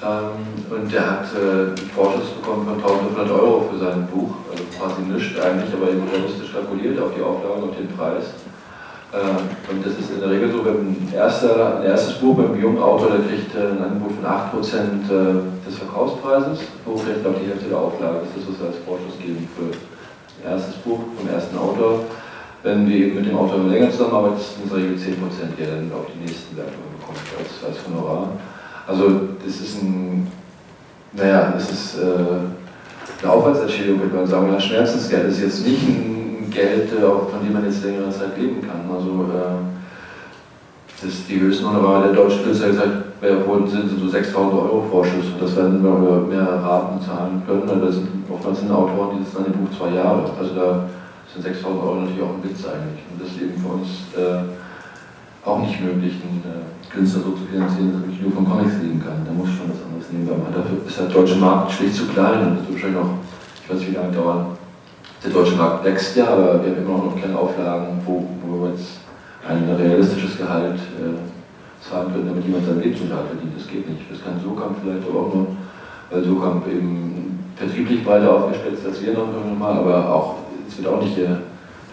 Ähm, 0.00 0.64
und 0.72 0.92
der 0.92 1.04
hat 1.04 1.28
äh, 1.36 1.76
einen 1.76 1.90
Vorschuss 1.94 2.32
bekommen 2.40 2.64
von 2.64 2.80
1500 2.80 3.30
Euro 3.30 3.68
für 3.68 3.78
sein 3.78 4.08
Buch, 4.08 4.32
also 4.48 4.64
quasi 4.72 5.04
nichts 5.04 5.36
eigentlich, 5.36 5.68
aber 5.76 5.92
eben 5.92 6.08
realistisch 6.08 6.52
kalkuliert 6.56 6.96
auf 6.96 7.12
die 7.12 7.20
Auflage 7.20 7.68
und 7.68 7.76
den 7.76 7.92
Preis. 7.92 8.32
Ähm, 9.12 9.44
und 9.68 9.84
das 9.84 10.00
ist 10.00 10.08
in 10.08 10.20
der 10.24 10.30
Regel 10.30 10.48
so, 10.52 10.64
wenn 10.64 10.88
ein, 10.88 11.12
erster, 11.12 11.80
ein 11.80 11.84
erstes 11.84 12.16
Buch 12.16 12.34
beim 12.34 12.56
jungen 12.56 12.80
Autor, 12.80 13.12
der 13.12 13.28
kriegt 13.28 13.52
äh, 13.52 13.76
ein 13.76 13.82
Angebot 13.82 14.16
von 14.16 14.24
8% 14.24 14.64
äh, 14.64 15.68
des 15.68 15.76
Verkaufspreises, 15.76 16.64
kriegt 16.86 17.20
glaube 17.20 17.40
die 17.44 17.50
Hälfte 17.52 17.68
der 17.68 17.78
Auflage, 17.78 18.24
das 18.24 18.40
ist 18.40 18.48
was 18.48 18.56
wir 18.56 18.66
als 18.72 18.80
Vorschuss 18.88 19.20
geben 19.20 19.44
für 19.52 19.68
ein 19.68 20.56
erstes 20.56 20.80
Buch 20.80 21.00
vom 21.12 21.28
ersten 21.28 21.58
Autor. 21.58 22.08
Wenn 22.62 22.88
wir 22.88 22.96
eben 22.96 23.16
mit 23.16 23.26
dem 23.26 23.36
Autor 23.36 23.68
länger 23.68 23.90
zusammenarbeiten, 23.90 24.40
es 24.40 24.56
in 24.56 24.68
der 24.68 24.78
Regel 24.78 24.96
10%, 24.96 25.56
die 25.58 25.62
er 25.62 25.76
dann 25.76 25.92
auf 25.92 26.08
die 26.08 26.24
nächsten 26.24 26.56
Werke 26.56 26.76
bekommt 26.96 27.20
als, 27.36 27.52
als 27.68 27.84
Honorar. 27.84 28.32
Also 28.86 29.20
das 29.44 29.60
ist 29.60 29.82
ein, 29.82 30.26
naja, 31.12 31.52
das 31.54 31.70
ist 31.70 31.98
äh, 31.98 33.22
eine 33.22 33.32
Aufwandsentschädigung, 33.32 34.00
könnte 34.00 34.16
man 34.16 34.26
sagen. 34.26 34.52
Das 34.52 34.64
Schmerzensgeld 34.64 35.30
ist 35.30 35.40
jetzt 35.40 35.66
nicht 35.66 35.82
ein 35.82 36.50
Geld, 36.50 36.92
äh, 36.92 37.00
von 37.00 37.44
dem 37.44 37.52
man 37.52 37.64
jetzt 37.64 37.84
längere 37.84 38.10
Zeit 38.10 38.36
leben 38.38 38.60
kann. 38.62 38.94
Also 38.94 39.26
äh, 39.32 39.70
das 41.02 41.26
die 41.26 41.40
höchsten 41.40 41.66
Honorare 41.66 42.08
der 42.08 42.12
deutschen 42.12 42.44
Künstler 42.44 42.68
gesagt, 42.68 42.90
wurden 43.46 43.66
sind 43.68 43.90
so 43.98 44.08
6000 44.08 44.52
Euro 44.52 44.86
Vorschuss 44.90 45.32
und 45.32 45.42
das 45.42 45.56
werden 45.56 45.82
wir 45.82 46.26
mehrere 46.28 46.62
Raten 46.62 47.00
zahlen 47.00 47.42
können. 47.46 47.80
Da 47.80 47.92
sind 47.92 48.08
oftmals 48.30 48.60
sind 48.60 48.70
Autoren, 48.70 49.18
die 49.18 49.24
sitzen 49.24 49.38
an 49.38 49.44
dem 49.44 49.52
Buch 49.52 49.76
zwei 49.76 49.94
Jahre. 49.94 50.24
Also 50.38 50.54
da 50.54 50.84
sind 51.32 51.42
6000 51.42 51.82
Euro 51.82 51.94
natürlich 51.96 52.22
auch 52.22 52.34
ein 52.36 52.44
Witz 52.44 52.64
eigentlich. 52.64 53.04
Und 53.12 53.20
das 53.20 53.28
ist 53.28 53.42
eben 53.42 53.64
uns 53.64 53.88
äh, 54.16 54.44
auch 55.44 55.60
nicht 55.60 55.80
möglich, 55.80 56.14
einen 56.20 56.44
äh, 56.44 56.92
Künstler 56.92 57.22
so 57.22 57.32
zu 57.32 57.44
finanzieren, 57.46 57.92
dass 57.92 58.02
er 58.02 58.06
wirklich 58.08 58.22
nur 58.22 58.32
von 58.32 58.44
Comics 58.44 58.76
leben 58.82 59.00
kann. 59.00 59.24
Da 59.24 59.32
muss 59.32 59.48
schon 59.48 59.72
was 59.72 59.80
anderes 59.84 60.12
nehmen, 60.12 60.28
weil 60.28 60.52
dafür 60.52 60.84
ist 60.86 60.98
der 60.98 61.08
deutsche 61.08 61.36
Markt 61.36 61.72
schlicht 61.72 61.94
zu 61.94 62.06
klein 62.08 62.40
und 62.44 62.58
das 62.58 62.68
wird 62.68 62.74
wahrscheinlich 62.74 63.00
noch, 63.00 63.12
ich 63.62 63.70
weiß 63.70 63.78
nicht, 63.78 63.90
wie 63.90 63.96
lange 63.96 64.12
dauern. 64.12 64.46
Der 65.22 65.30
deutsche 65.30 65.56
Markt 65.56 65.84
wächst 65.84 66.16
ja, 66.16 66.28
aber 66.28 66.64
wir 66.64 66.72
haben 66.72 66.84
immer 66.84 67.04
noch 67.04 67.20
keine 67.20 67.36
Auflagen, 67.38 68.00
wo, 68.04 68.24
wo 68.42 68.64
wir 68.64 68.70
jetzt 68.72 69.00
ein 69.46 69.68
realistisches 69.68 70.36
Gehalt 70.36 70.76
äh, 70.76 71.16
zahlen 71.80 72.12
können, 72.12 72.28
damit 72.28 72.44
jemand 72.44 72.66
sein 72.66 72.80
Lebensunterhalt 72.80 73.28
verdient. 73.28 73.56
Das 73.56 73.66
geht 73.68 73.88
nicht. 73.88 74.04
Das 74.10 74.22
kann 74.22 74.40
Sokamp 74.40 74.76
vielleicht 74.82 75.08
aber 75.08 75.20
auch 75.20 75.34
nur, 75.34 75.46
weil 76.10 76.24
Sokamp 76.24 76.66
eben 76.68 77.40
vertrieblich 77.56 78.04
breiter 78.04 78.32
aufgestellt 78.32 78.74
ist 78.74 78.86
als 78.86 79.02
wir 79.02 79.12
noch 79.12 79.28
mal, 79.58 79.78
aber 79.78 80.08
auch, 80.08 80.34
es 80.68 80.76
wird 80.78 80.88
auch 80.88 81.02
nicht, 81.02 81.16
du 81.16 81.40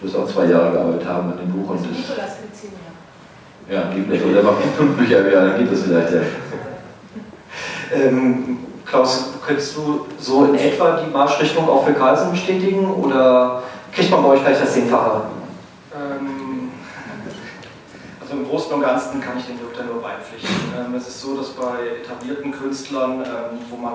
wirst 0.00 0.16
auch 0.16 0.26
zwei 0.26 0.46
Jahre 0.46 0.72
gearbeitet 0.72 1.08
haben 1.08 1.32
an 1.32 1.38
dem 1.38 1.52
Buch. 1.52 1.70
Und 1.70 1.80
das, 1.80 2.47
ja, 3.68 3.90
geht 3.94 4.08
nicht. 4.08 4.24
Oder 4.24 4.42
macht 4.42 4.62
fünf 4.76 4.96
Bücher 4.96 5.20
im 5.20 5.32
Jahr, 5.32 5.46
dann 5.46 5.58
geht 5.58 5.72
das 5.72 5.82
vielleicht, 5.82 6.12
ja. 6.12 6.20
Ähm, 7.92 8.58
Klaus, 8.84 9.32
könntest 9.46 9.76
du 9.76 10.06
so 10.18 10.44
in 10.46 10.54
etwa 10.54 11.00
die 11.00 11.10
Marschrichtung 11.10 11.68
auch 11.68 11.84
für 11.86 11.92
Carlsen 11.92 12.30
bestätigen 12.30 12.90
oder 12.90 13.62
kriegt 13.92 14.10
man 14.10 14.22
bei 14.22 14.28
euch 14.30 14.42
gleich 14.42 14.58
das 14.58 14.72
Zehnfache? 14.72 15.22
Ähm, 15.94 16.70
also 18.20 18.34
im 18.34 18.48
Großen 18.48 18.72
und 18.72 18.80
Ganzen 18.80 19.20
kann 19.20 19.38
ich 19.38 19.46
dem 19.46 19.58
Doktor 19.58 19.84
nur 19.84 20.02
beipflichten. 20.02 20.50
Ähm, 20.78 20.94
es 20.94 21.08
ist 21.08 21.20
so, 21.20 21.36
dass 21.36 21.48
bei 21.48 22.00
etablierten 22.02 22.52
Künstlern, 22.52 23.20
ähm, 23.20 23.58
wo 23.70 23.76
man 23.76 23.92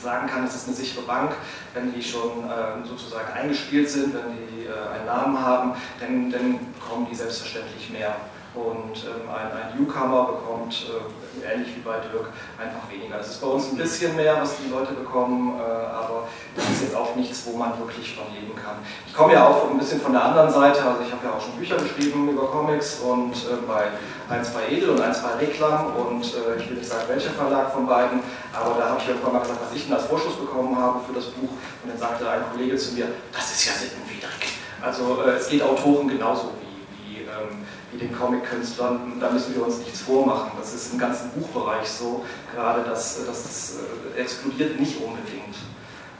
sagen 0.00 0.28
kann, 0.28 0.44
es 0.44 0.54
ist 0.54 0.68
eine 0.68 0.76
sichere 0.76 1.02
Bank, 1.02 1.32
wenn 1.74 1.92
die 1.92 2.02
schon 2.02 2.44
sozusagen 2.88 3.32
eingespielt 3.32 3.88
sind, 3.88 4.14
wenn 4.14 4.36
die 4.36 4.66
äh, 4.66 4.94
einen 4.94 5.06
Namen 5.06 5.40
haben, 5.40 5.72
dann, 6.00 6.30
dann 6.30 6.58
kommen 6.88 7.06
die 7.10 7.14
selbstverständlich 7.14 7.90
mehr 7.90 8.14
und 8.56 8.96
ähm, 9.04 9.28
ein, 9.28 9.52
ein, 9.52 9.78
Newcomer 9.78 10.32
bekommt, 10.32 10.86
äh, 10.88 11.52
ähnlich 11.52 11.76
wie 11.76 11.80
bei 11.80 11.98
Dirk, 12.00 12.32
einfach 12.56 12.90
weniger. 12.90 13.18
Das 13.18 13.28
ist 13.28 13.40
bei 13.40 13.46
uns 13.48 13.70
ein 13.70 13.76
bisschen 13.76 14.16
mehr, 14.16 14.40
was 14.40 14.56
die 14.56 14.70
Leute 14.70 14.94
bekommen, 14.94 15.60
äh, 15.60 15.62
aber 15.62 16.28
das 16.54 16.64
ist 16.70 16.82
jetzt 16.82 16.96
auch 16.96 17.14
nichts, 17.14 17.44
wo 17.46 17.56
man 17.56 17.78
wirklich 17.78 18.16
von 18.16 18.32
leben 18.32 18.56
kann. 18.56 18.76
Ich 19.06 19.14
komme 19.14 19.34
ja 19.34 19.46
auch 19.46 19.70
ein 19.70 19.78
bisschen 19.78 20.00
von 20.00 20.12
der 20.12 20.24
anderen 20.24 20.50
Seite, 20.50 20.82
also 20.82 21.02
ich 21.04 21.12
habe 21.12 21.26
ja 21.26 21.32
auch 21.32 21.40
schon 21.40 21.52
Bücher 21.52 21.76
geschrieben 21.76 22.28
über 22.30 22.46
Comics 22.46 23.00
und 23.00 23.32
äh, 23.32 23.60
bei 23.68 23.92
eins 24.28 24.50
bei 24.50 24.68
Edel 24.68 24.90
und 24.90 25.00
eins 25.00 25.22
bei 25.22 25.34
Reklam 25.38 25.94
und 25.94 26.24
ich 26.24 26.68
will 26.68 26.78
nicht 26.78 26.88
sagen, 26.88 27.04
welcher 27.06 27.30
Verlag 27.30 27.72
von 27.72 27.86
beiden, 27.86 28.20
aber 28.52 28.74
da 28.76 28.90
habe 28.90 29.00
ich 29.00 29.08
irgendwann 29.08 29.34
mal 29.34 29.38
gesagt, 29.38 29.60
was 29.64 29.76
ich 29.76 29.84
denn 29.84 29.94
als 29.94 30.06
Vorschuss 30.06 30.34
bekommen 30.34 30.76
habe 30.76 30.98
für 31.06 31.12
das 31.12 31.26
Buch 31.26 31.50
und 31.50 31.90
dann 31.90 31.98
sagte 31.98 32.28
ein 32.28 32.42
Kollege 32.50 32.76
zu 32.76 32.94
mir, 32.94 33.06
das 33.32 33.52
ist 33.52 33.66
ja 33.66 33.72
sittenwidrig. 33.72 34.58
Also 34.82 35.22
es 35.22 35.48
geht 35.48 35.62
Autoren 35.62 36.08
genauso 36.08 36.52
wie, 36.60 37.14
wie 37.14 37.20
ähm, 37.22 37.64
wie 37.92 37.98
den 37.98 38.16
Comic-Künstlern, 38.16 39.14
da 39.20 39.30
müssen 39.30 39.54
wir 39.54 39.64
uns 39.64 39.78
nichts 39.78 40.00
vormachen. 40.00 40.52
Das 40.58 40.74
ist 40.74 40.92
im 40.92 40.98
ganzen 40.98 41.30
Buchbereich 41.30 41.88
so, 41.88 42.24
gerade 42.54 42.82
dass, 42.82 43.24
dass 43.26 43.42
das 43.42 43.76
äh, 44.16 44.20
explodiert 44.20 44.78
nicht 44.80 45.00
unbedingt. 45.00 45.56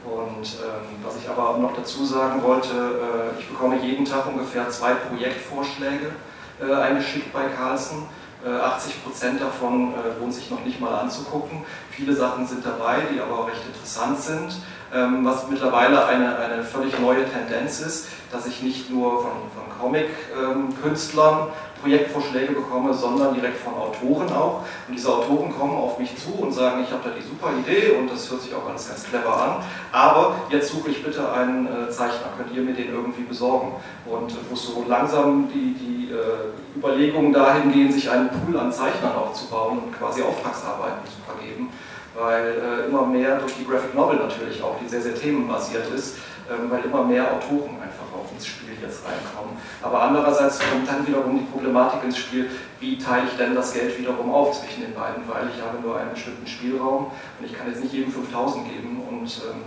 Und 0.05 0.47
ähm, 0.63 1.03
was 1.03 1.17
ich 1.17 1.29
aber 1.29 1.59
noch 1.59 1.75
dazu 1.75 2.05
sagen 2.05 2.41
wollte, 2.43 2.71
äh, 2.71 3.41
ich 3.41 3.49
bekomme 3.49 3.81
jeden 3.81 4.05
Tag 4.05 4.27
ungefähr 4.27 4.69
zwei 4.71 4.95
Projektvorschläge 4.95 6.13
äh, 6.61 6.73
eingeschickt 6.73 7.33
bei 7.33 7.49
Carlsen. 7.49 8.07
80 8.45 8.93
äh, 8.93 8.99
Prozent 9.01 9.41
davon 9.41 9.95
äh, 9.95 10.21
lohnt 10.21 10.33
sich 10.33 10.51
noch 10.51 10.65
nicht 10.65 10.81
mal 10.81 10.95
anzugucken. 11.01 11.65
Viele 11.91 12.15
Sachen 12.15 12.47
sind 12.47 12.65
dabei, 12.65 13.01
die 13.13 13.21
aber 13.21 13.41
auch 13.41 13.49
recht 13.49 13.67
interessant 13.67 14.21
sind. 14.21 14.61
Ähm, 14.95 15.25
was 15.25 15.49
mittlerweile 15.49 16.07
eine, 16.07 16.37
eine 16.37 16.63
völlig 16.63 16.99
neue 16.99 17.25
Tendenz 17.29 17.81
ist, 17.81 18.09
dass 18.31 18.47
ich 18.47 18.63
nicht 18.63 18.91
nur 18.91 19.23
von, 19.23 19.33
von 19.55 19.79
Comic-Künstlern 19.81 21.49
Projektvorschläge 21.83 22.53
bekomme, 22.53 22.93
sondern 22.95 23.35
direkt 23.35 23.59
von 23.59 23.75
Autoren 23.75 24.33
auch. 24.33 24.63
Und 24.89 24.95
diese 24.97 25.13
Autoren 25.13 25.57
kommen 25.57 25.77
auf 25.77 25.99
mich 25.99 26.17
zu 26.17 26.33
und 26.43 26.53
sagen, 26.53 26.83
ich 26.83 26.91
habe 26.91 27.03
da 27.05 27.11
die 27.11 27.23
super 27.23 27.51
Idee 27.59 27.97
und 27.97 28.11
das 28.11 28.31
hört 28.31 28.43
sich 28.43 28.55
auch 28.55 28.69
alles 28.69 28.89
ganz 28.89 29.05
clever 29.05 29.43
an, 29.43 29.65
aber 29.93 30.37
jetzt 30.51 30.73
suche 30.73 30.91
ich 30.91 31.05
bitte 31.05 31.31
einen 31.33 31.67
äh, 31.67 31.91
Zeichner, 31.91 32.29
könnt 32.37 32.55
ihr 32.57 32.63
mir 32.63 32.75
den 32.75 32.93
irgendwie 32.93 33.23
besorgen? 33.23 33.73
Und 34.07 34.35
wo 34.51 34.57
so 34.57 34.85
langsam 34.89 35.49
die, 35.53 35.75
die 35.75 36.13
äh, 36.13 36.79
Überlegungen 36.79 37.33
dahin 37.33 37.73
gehen, 37.73 37.93
sich 37.93 38.11
einen 38.11 38.31
Pool 38.31 38.59
an 38.59 38.73
Zeichnern 38.73 39.15
aufzubauen 39.15 39.79
und 39.79 39.99
quasi 39.99 40.23
Auftragsarbeiten 40.23 41.05
zu 41.05 41.23
vergeben, 41.31 41.71
weil 42.17 42.55
äh, 42.59 42.89
immer 42.89 43.07
mehr 43.07 43.39
durch 43.39 43.55
die 43.55 43.67
Graphic 43.67 43.95
Novel 43.95 44.17
natürlich 44.17 44.63
auch, 44.63 44.77
die 44.83 44.89
sehr, 44.89 45.03
sehr 45.03 45.15
themenbasiert 45.15 45.93
ist, 45.95 46.17
ähm, 46.51 46.71
weil 46.71 46.85
immer 46.85 47.05
mehr 47.05 47.25
Autoren 47.25 47.77
einfach 47.83 48.07
auch 48.15 48.33
ins 48.33 48.47
Spiel 48.47 48.71
jetzt 48.81 49.03
reinkommen. 49.05 49.57
Aber 49.83 50.03
andererseits 50.03 50.59
kommt 50.59 50.89
dann 50.89 51.07
wiederum 51.07 51.39
die 51.39 51.45
Problematik 51.45 52.05
ins 52.05 52.19
Spiel, 52.19 52.51
wie 52.81 52.99
teile 52.99 53.27
ich 53.31 53.37
denn 53.37 53.55
das 53.55 53.73
Geld 53.73 53.99
wiederum 53.99 54.33
auf 54.33 54.61
zwischen 54.61 54.83
den 54.83 54.95
beiden, 54.95 55.29
weil 55.29 55.49
ich 55.55 55.63
habe 55.63 55.81
nur 55.83 55.99
einen 55.99 56.11
bestimmten 56.11 56.47
Spielraum 56.47 57.11
und 57.39 57.45
ich 57.45 57.53
kann 57.57 57.69
jetzt 57.69 57.83
nicht 57.83 57.93
jedem 57.93 58.13
5000 58.13 58.69
geben. 58.69 59.03
Und 59.09 59.27
ähm, 59.51 59.63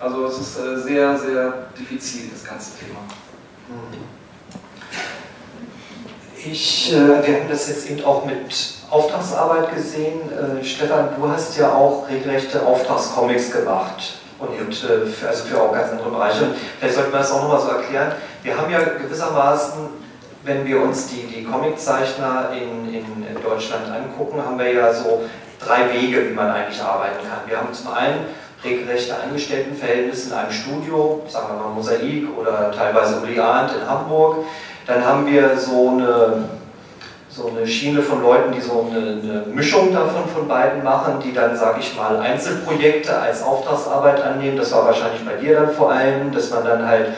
also 0.00 0.26
es 0.26 0.38
ist 0.38 0.58
äh, 0.58 0.78
sehr, 0.78 1.16
sehr 1.16 1.68
diffizil, 1.78 2.30
das 2.32 2.44
ganze 2.44 2.78
Thema. 2.78 2.98
Ich, 6.44 6.92
äh, 6.92 6.96
wir 6.96 7.40
haben 7.40 7.48
das 7.48 7.68
jetzt 7.68 7.88
eben 7.88 8.04
auch 8.04 8.24
mit 8.24 8.81
Auftragsarbeit 8.92 9.74
gesehen. 9.74 10.20
Äh, 10.30 10.62
Stefan, 10.62 11.08
du 11.18 11.26
hast 11.26 11.56
ja 11.56 11.72
auch 11.72 12.06
regelrechte 12.10 12.64
Auftragscomics 12.64 13.50
gemacht. 13.50 14.18
Und 14.38 14.70
äh, 14.70 15.06
für, 15.06 15.28
also 15.28 15.44
für 15.44 15.60
auch 15.62 15.72
ganz 15.72 15.92
andere 15.92 16.10
Bereiche. 16.10 16.48
Vielleicht 16.78 16.96
sollten 16.96 17.12
wir 17.12 17.18
das 17.20 17.32
auch 17.32 17.42
nochmal 17.42 17.60
so 17.60 17.68
erklären. 17.68 18.12
Wir 18.42 18.58
haben 18.58 18.70
ja 18.70 18.80
gewissermaßen, 18.80 19.88
wenn 20.44 20.66
wir 20.66 20.82
uns 20.82 21.06
die, 21.06 21.22
die 21.22 21.44
Comiczeichner 21.44 22.50
in, 22.52 22.92
in, 22.92 23.26
in 23.26 23.42
Deutschland 23.42 23.84
angucken, 23.88 24.44
haben 24.44 24.58
wir 24.58 24.70
ja 24.70 24.92
so 24.92 25.22
drei 25.58 25.90
Wege, 25.94 26.28
wie 26.28 26.34
man 26.34 26.50
eigentlich 26.50 26.82
arbeiten 26.82 27.20
kann. 27.26 27.48
Wir 27.48 27.58
haben 27.58 27.72
zum 27.72 27.94
einen 27.94 28.26
regelrechte 28.62 29.14
Angestelltenverhältnisse 29.16 30.28
in 30.28 30.34
einem 30.34 30.52
Studio, 30.52 31.22
sagen 31.28 31.48
wir 31.48 31.62
mal 31.62 31.70
Mosaik 31.70 32.28
oder 32.38 32.70
teilweise 32.72 33.18
Obliant 33.18 33.72
in 33.74 33.88
Hamburg. 33.88 34.44
Dann 34.86 35.02
haben 35.02 35.26
wir 35.26 35.56
so 35.56 35.90
eine 35.90 36.48
so 37.34 37.48
eine 37.48 37.66
Schiene 37.66 38.02
von 38.02 38.22
Leuten, 38.22 38.52
die 38.52 38.60
so 38.60 38.86
eine, 38.90 39.22
eine 39.22 39.44
Mischung 39.54 39.90
davon 39.92 40.28
von 40.28 40.46
beiden 40.46 40.84
machen, 40.84 41.14
die 41.24 41.32
dann, 41.32 41.56
sage 41.56 41.80
ich 41.80 41.96
mal, 41.96 42.20
Einzelprojekte 42.20 43.18
als 43.18 43.42
Auftragsarbeit 43.42 44.22
annehmen. 44.22 44.58
Das 44.58 44.70
war 44.72 44.84
wahrscheinlich 44.84 45.24
bei 45.24 45.36
dir 45.36 45.54
dann 45.54 45.70
vor 45.70 45.90
allem, 45.90 46.30
dass 46.30 46.50
man 46.50 46.62
dann 46.64 46.86
halt 46.86 47.14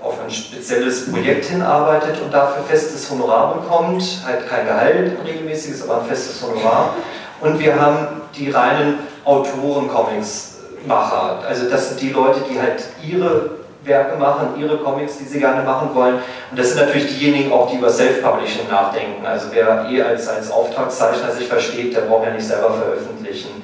auf 0.00 0.22
ein 0.22 0.30
spezielles 0.30 1.10
Projekt 1.10 1.46
hinarbeitet 1.46 2.20
und 2.22 2.32
dafür 2.32 2.62
festes 2.62 3.10
Honorar 3.10 3.54
bekommt, 3.54 4.22
halt 4.24 4.48
kein 4.48 4.66
Gehalt, 4.66 5.16
regelmäßiges, 5.26 5.82
aber 5.88 6.02
ein 6.02 6.06
festes 6.06 6.40
Honorar. 6.42 6.94
Und 7.40 7.58
wir 7.58 7.80
haben 7.80 8.20
die 8.36 8.50
reinen 8.50 9.00
Autoren-Comics-Macher. 9.24 11.40
Also 11.46 11.68
das 11.68 11.88
sind 11.88 12.00
die 12.00 12.10
Leute, 12.10 12.38
die 12.48 12.60
halt 12.60 12.84
ihre 13.04 13.65
Werke 13.86 14.16
machen, 14.16 14.60
ihre 14.60 14.78
Comics, 14.78 15.18
die 15.18 15.24
sie 15.24 15.38
gerne 15.38 15.62
machen 15.62 15.90
wollen. 15.94 16.16
Und 16.50 16.58
das 16.58 16.72
sind 16.72 16.80
natürlich 16.80 17.18
diejenigen 17.18 17.52
auch, 17.52 17.70
die 17.70 17.76
über 17.76 17.90
Self-Publishing 17.90 18.68
nachdenken. 18.68 19.24
Also 19.24 19.48
wer 19.52 19.86
eh 19.90 20.02
als, 20.02 20.28
als 20.28 20.50
Auftragszeichner 20.50 21.30
sich 21.30 21.48
versteht, 21.48 21.94
der 21.94 22.02
braucht 22.02 22.26
ja 22.26 22.32
nicht 22.32 22.46
selber 22.46 22.72
veröffentlichen. 22.72 23.62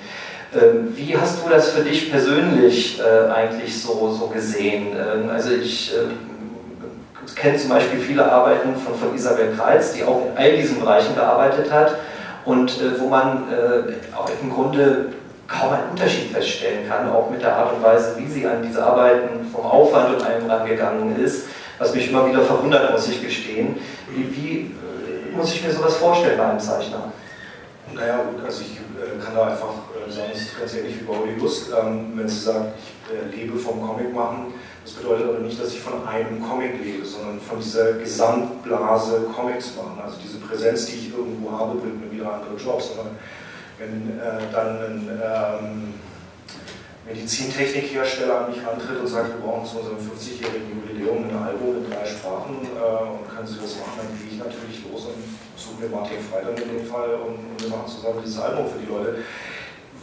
Ähm, 0.55 0.93
wie 0.95 1.17
hast 1.17 1.45
du 1.45 1.49
das 1.49 1.71
für 1.71 1.83
dich 1.83 2.11
persönlich 2.11 3.01
äh, 3.01 3.31
eigentlich 3.31 3.81
so, 3.83 4.13
so 4.13 4.27
gesehen? 4.27 4.89
Ähm, 4.89 5.31
also 5.31 5.51
ich 5.51 5.95
äh, 5.95 7.35
kenne 7.35 7.57
zum 7.57 7.71
Beispiel 7.71 7.99
viele 7.99 8.31
Arbeiten 8.31 8.75
von, 8.77 8.95
von 8.95 9.15
Isabel 9.15 9.55
Kreitz, 9.57 9.95
die 9.95 10.05
auch 10.05 10.27
in 10.27 10.37
all 10.37 10.57
diesen 10.57 10.81
Bereichen 10.81 11.15
gearbeitet 11.15 11.73
hat 11.73 11.97
und 12.45 12.71
äh, 12.71 13.01
wo 13.01 13.09
man 13.09 13.45
auch 14.15 14.29
im 14.43 14.51
Grunde 14.51 15.07
kaum 15.53 15.73
einen 15.73 15.91
Unterschied 15.91 16.33
feststellen 16.33 16.89
kann, 16.89 17.11
auch 17.11 17.31
mit 17.31 17.43
der 17.43 17.57
Art 17.57 17.75
und 17.75 17.83
Weise, 17.83 18.17
wie 18.19 18.27
sie 18.27 18.47
an 18.47 18.63
diese 18.63 18.85
Arbeiten 18.85 19.47
vom 19.53 19.65
Aufwand 19.65 20.17
und 20.17 20.25
allem 20.25 20.51
rangegangen 20.51 21.17
ist, 21.23 21.47
was 21.79 21.95
mich 21.95 22.09
immer 22.09 22.27
wieder 22.27 22.43
verwundert, 22.43 22.93
muss 22.93 23.09
ich 23.09 23.23
gestehen. 23.23 23.77
Wie, 24.11 24.37
wie 24.37 24.59
äh, 24.61 25.37
muss 25.37 25.53
ich 25.55 25.65
mir 25.65 25.73
sowas 25.73 25.97
vorstellen 25.97 26.39
bei 26.39 26.45
einem 26.45 26.61
Zeichner? 26.61 27.13
Naja, 27.95 28.21
gut, 28.31 28.45
also 28.45 28.63
ich 28.63 28.77
äh, 28.77 29.23
kann 29.23 29.35
da 29.35 29.49
einfach 29.49 29.75
äh, 29.95 30.11
sagen, 30.11 30.31
es 30.33 30.43
ist 30.43 30.59
ganz 30.59 30.75
ähnlich 30.75 31.01
wie 31.01 31.05
bei 31.05 31.15
Lust, 31.39 31.71
ähm, 31.71 32.13
wenn 32.15 32.29
sie 32.29 32.41
sagt, 32.41 32.79
ich 33.31 33.37
lebe 33.37 33.59
vom 33.59 33.87
Comic 33.87 34.15
machen. 34.15 34.55
Das 34.85 34.95
bedeutet 34.95 35.29
aber 35.29 35.39
nicht, 35.41 35.61
dass 35.61 35.75
ich 35.75 35.81
von 35.81 36.07
einem 36.07 36.43
Comic 36.43 36.83
lebe, 36.83 37.05
sondern 37.05 37.41
von 37.41 37.61
dieser 37.61 37.93
Gesamtblase 37.95 39.27
Comics 39.35 39.77
machen. 39.77 40.01
Also 40.03 40.17
diese 40.23 40.39
Präsenz, 40.39 40.87
die 40.87 40.97
ich 40.97 41.11
irgendwo 41.11 41.53
habe, 41.53 41.79
bringt 41.79 42.01
mir 42.01 42.11
wieder 42.11 42.33
andere 42.33 42.57
Jobs. 42.57 42.89
Sondern 42.89 43.19
wenn 43.83 44.19
äh, 44.19 44.53
dann 44.53 44.79
ein 44.79 45.09
ähm, 45.11 45.95
Medizintechnikhersteller 47.07 48.47
an 48.47 48.51
mich 48.51 48.61
antritt 48.65 49.01
und 49.01 49.07
sagt, 49.07 49.29
wir 49.29 49.41
brauchen 49.43 49.67
zu 49.67 49.79
unserem 49.79 49.99
50-jährigen 49.99 50.71
Jubiläum 50.71 51.29
ein 51.29 51.37
Album 51.37 51.83
in 51.83 51.91
drei 51.91 52.07
Sprachen 52.07 52.63
äh, 52.63 53.11
und 53.11 53.29
können 53.29 53.47
Sie 53.47 53.59
das 53.59 53.77
machen, 53.77 53.99
dann 53.99 54.19
gehe 54.19 54.31
ich 54.31 54.39
natürlich 54.39 54.85
los 54.87 55.07
und 55.07 55.19
suche 55.57 55.83
mir 55.83 55.89
Martin 55.89 56.19
Freitag 56.23 56.61
in 56.63 56.79
dem 56.79 56.87
Fall 56.87 57.15
und, 57.15 57.43
und, 57.43 57.63
wir 57.63 57.69
machen 57.71 57.89
zusammen 57.89 58.23
dieses 58.25 58.39
Album 58.39 58.67
für 58.71 58.79
die 58.79 58.87
Leute, 58.87 59.19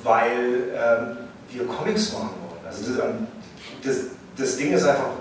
weil 0.03 0.75
ähm, 0.75 1.17
wir 1.51 1.65
Comics 1.67 2.13
machen 2.13 2.35
wollen. 2.43 2.65
Also 2.67 2.93
das, 2.93 3.03
das, 3.83 3.95
das 4.37 4.57
Ding 4.57 4.73
ist 4.73 4.83
einfach, 4.83 5.11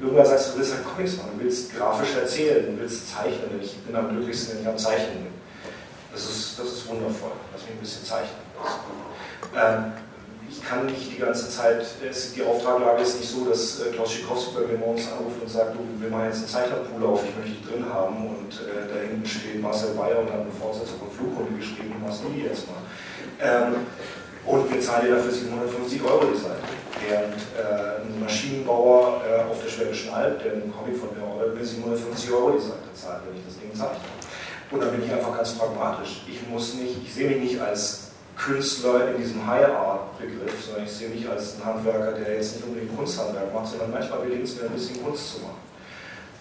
irgendwann 0.00 0.26
sagst 0.26 0.48
du, 0.48 0.52
du 0.52 0.58
willst 0.58 0.74
halt 0.74 0.84
Comics 0.84 1.16
machen, 1.16 1.30
du 1.38 1.44
willst 1.44 1.74
grafisch 1.74 2.14
erzählen, 2.14 2.66
du 2.66 2.80
willst 2.80 3.10
zeichnen. 3.10 3.60
Ich 3.60 3.76
bin 3.78 3.96
am 3.96 4.10
glücklichsten, 4.10 4.54
wenn 4.54 4.62
ich 4.62 4.68
am 4.68 4.78
Zeichnen 4.78 5.24
bin. 5.24 5.34
Das 6.12 6.22
ist, 6.22 6.58
das 6.58 6.66
ist 6.66 6.88
wundervoll. 6.88 7.32
Mich 7.66 7.76
ein 7.76 7.80
bisschen 7.80 8.04
zeichnen. 8.04 8.38
Ähm, 9.56 9.92
ich 10.48 10.62
kann 10.62 10.86
nicht 10.86 11.10
die 11.10 11.18
ganze 11.18 11.50
Zeit, 11.50 11.84
die 12.36 12.42
Auftraglage 12.42 13.02
ist 13.02 13.18
nicht 13.18 13.28
so, 13.28 13.44
dass 13.44 13.80
äh, 13.80 13.90
Klaus 13.90 14.12
Schikowski 14.12 14.54
bei 14.54 14.72
mir 14.72 14.78
morgens 14.78 15.10
anruft 15.10 15.42
und 15.42 15.50
sagt, 15.50 15.74
du, 15.74 15.80
wir 16.00 16.08
machen 16.10 16.26
jetzt 16.26 16.38
einen 16.38 16.48
Zeichnerpool 16.48 17.04
auf, 17.04 17.24
ich 17.24 17.34
möchte 17.34 17.50
dich 17.50 17.66
drin 17.66 17.84
haben 17.92 18.28
und 18.28 18.52
äh, 18.62 18.86
da 18.86 19.00
hinten 19.00 19.26
steht 19.26 19.60
Marcel 19.60 19.94
Bayer 19.94 20.20
und 20.20 20.30
hat 20.30 20.40
eine 20.40 20.52
Fortsetzung 20.52 20.98
von 21.00 21.10
Flughunde 21.10 21.58
geschrieben, 21.58 21.94
du 21.98 22.06
machst 22.06 22.22
die 22.22 22.42
jetzt 22.42 22.66
mal. 22.68 22.78
Ähm, 23.42 23.86
und 24.46 24.72
wir 24.72 24.80
zahlen 24.80 25.06
dir 25.06 25.16
dafür 25.16 25.32
750 25.32 26.02
Euro 26.04 26.24
die 26.30 26.38
Seite. 26.38 26.62
Während 27.02 27.34
äh, 27.58 28.06
ein 28.06 28.20
Maschinenbauer 28.22 29.22
äh, 29.26 29.50
auf 29.50 29.60
der 29.60 29.68
Schwäbischen 29.68 30.14
Alb, 30.14 30.42
der 30.42 30.52
einen 30.52 30.72
Comic 30.72 30.96
von 30.96 31.10
mir 31.18 31.26
ordert, 31.26 31.58
mir 31.58 31.64
750 31.64 32.30
Euro 32.30 32.52
die 32.52 32.62
Seite 32.62 32.88
zahlt, 32.94 33.22
wenn 33.26 33.36
ich 33.36 33.44
das 33.44 33.58
Ding 33.58 33.74
zeichne. 33.74 34.06
Und 34.70 34.82
da 34.82 34.86
bin 34.88 35.04
ich 35.04 35.12
einfach 35.12 35.36
ganz 35.36 35.52
pragmatisch. 35.54 36.22
Ich 36.28 36.46
muss 36.48 36.74
nicht, 36.74 36.96
ich 37.04 37.14
sehe 37.14 37.30
mich 37.30 37.52
nicht 37.52 37.60
als 37.60 38.10
Künstler 38.36 39.08
in 39.08 39.18
diesem 39.18 39.46
High-Art-Begriff, 39.46 40.64
sondern 40.64 40.84
ich 40.84 40.92
sehe 40.92 41.08
mich 41.08 41.28
als 41.28 41.56
ein 41.56 41.64
Handwerker, 41.64 42.12
der 42.12 42.34
jetzt 42.34 42.56
nicht 42.56 42.66
unbedingt 42.66 42.96
Kunsthandwerk 42.96 43.54
macht, 43.54 43.68
sondern 43.68 43.92
manchmal 43.92 44.22
gelingt 44.22 44.44
es 44.44 44.56
mir 44.56 44.68
ein 44.68 44.74
bisschen 44.74 45.02
Kunst 45.02 45.34
zu 45.34 45.40
machen. 45.40 45.66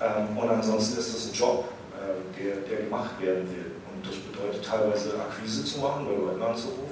Ähm, 0.02 0.38
und 0.38 0.50
ansonsten 0.50 1.00
ist 1.00 1.14
das 1.14 1.28
ein 1.28 1.34
Job, 1.34 1.66
äh, 1.96 2.42
der, 2.42 2.56
der 2.68 2.86
gemacht 2.86 3.12
werden 3.22 3.48
will. 3.50 3.72
Und 3.94 4.06
das 4.06 4.16
bedeutet 4.16 4.66
teilweise 4.66 5.14
Akquise 5.16 5.64
zu 5.64 5.80
machen, 5.80 6.06
bei 6.06 6.16
Leuten 6.16 6.42
anzurufen. 6.42 6.85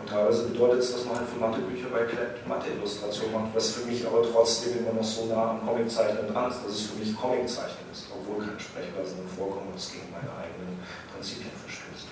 Und 0.00 0.08
teilweise 0.08 0.48
bedeutet 0.48 0.80
es, 0.80 0.92
dass 0.92 1.04
man 1.04 1.16
halt 1.16 1.28
für 1.28 1.38
Mathebücher 1.38 1.88
bei 1.92 2.04
Klett 2.08 2.40
Mathe-Illustration 2.48 3.32
macht, 3.32 3.54
was 3.54 3.70
für 3.72 3.86
mich 3.86 4.06
aber 4.06 4.22
trotzdem 4.24 4.78
immer 4.78 4.96
noch 4.96 5.04
so 5.04 5.26
nah 5.26 5.50
am 5.50 5.66
Comiczeichnen 5.66 6.32
dran 6.32 6.50
ist, 6.50 6.64
dass 6.64 6.72
es 6.72 6.82
für 6.88 6.98
mich 6.98 7.14
Comiczeichnen 7.14 7.84
ist, 7.92 8.08
obwohl 8.08 8.44
keine 8.44 8.58
Sprechweisen 8.58 9.28
vorkommen 9.28 9.68
und 9.68 9.78
es 9.78 9.92
gegen 9.92 10.08
meine 10.08 10.32
eigenen 10.32 10.80
Prinzipien 11.12 11.52
verstößt. 11.52 12.08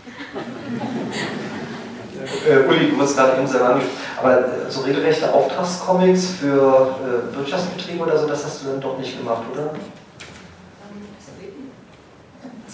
Äh, 2.48 2.68
Uli, 2.68 2.90
du 2.90 2.96
musst 2.96 3.16
gerade 3.16 3.38
eben 3.38 3.46
selber 3.46 3.70
angesprochen, 3.70 4.00
aber 4.20 4.38
äh, 4.38 4.70
so 4.70 4.80
regelrechte 4.80 5.32
Auftragscomics 5.32 6.26
für 6.40 6.94
äh, 6.98 7.36
Wirtschaftsbetriebe 7.36 8.02
oder 8.02 8.18
so, 8.18 8.26
das 8.26 8.44
hast 8.44 8.64
du 8.64 8.70
dann 8.70 8.80
doch 8.80 8.98
nicht 8.98 9.16
gemacht, 9.16 9.44
oder? 9.52 9.70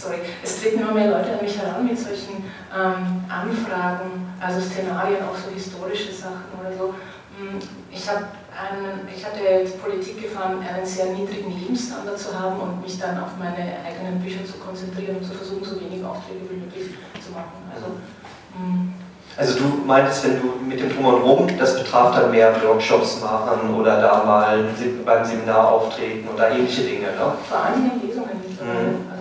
Sorry, 0.05 0.19
es 0.43 0.61
treten 0.61 0.81
immer 0.81 0.93
mehr 0.93 1.09
Leute 1.09 1.33
an 1.33 1.41
mich 1.41 1.57
heran 1.57 1.87
mit 1.87 1.99
solchen 1.99 2.45
ähm, 2.69 3.25
Anfragen, 3.25 4.29
also 4.39 4.61
Szenarien, 4.61 5.25
auch 5.25 5.33
so 5.33 5.49
historische 5.49 6.13
Sachen 6.13 6.53
oder 6.61 6.77
so. 6.77 6.93
Hm, 7.33 7.57
ich, 7.91 8.05
einen, 8.05 9.09
ich 9.09 9.25
hatte 9.25 9.41
jetzt 9.41 9.81
Politik 9.83 10.21
gefahren, 10.21 10.61
einen 10.61 10.85
sehr 10.85 11.07
niedrigen 11.07 11.59
Lebensstandard 11.59 12.19
zu 12.19 12.39
haben 12.39 12.61
und 12.61 12.83
mich 12.83 13.01
dann 13.01 13.17
auf 13.17 13.31
meine 13.39 13.81
eigenen 13.81 14.21
Bücher 14.21 14.45
zu 14.45 14.61
konzentrieren 14.61 15.17
und 15.17 15.25
zu 15.25 15.33
versuchen, 15.33 15.65
so 15.65 15.81
wenig 15.81 16.05
Aufträge 16.05 16.45
wie 16.51 16.61
möglich 16.61 17.01
zu 17.25 17.33
machen. 17.33 17.65
Also, 17.73 17.87
hm, 18.53 18.93
also 19.37 19.59
du 19.59 19.65
meintest, 19.87 20.25
wenn 20.25 20.41
du 20.41 20.53
mit 20.63 20.79
dem 20.81 20.95
Drum 20.95 21.07
und 21.07 21.23
Rum, 21.23 21.49
das 21.59 21.79
betraf 21.79 22.15
dann 22.15 22.31
mehr 22.31 22.55
Workshops 22.63 23.21
machen 23.23 23.75
oder 23.75 24.01
da 24.01 24.23
mal 24.23 24.65
beim 25.05 25.25
Seminar 25.25 25.73
auftreten 25.73 26.29
oder 26.33 26.51
ähnliche 26.51 26.83
Dinge, 26.83 27.07
ne? 27.07 27.33
Vor 27.49 27.59
allem 27.59 27.91
in 27.91 28.07
Lesungen. 28.07 28.37
Mhm. 28.61 29.14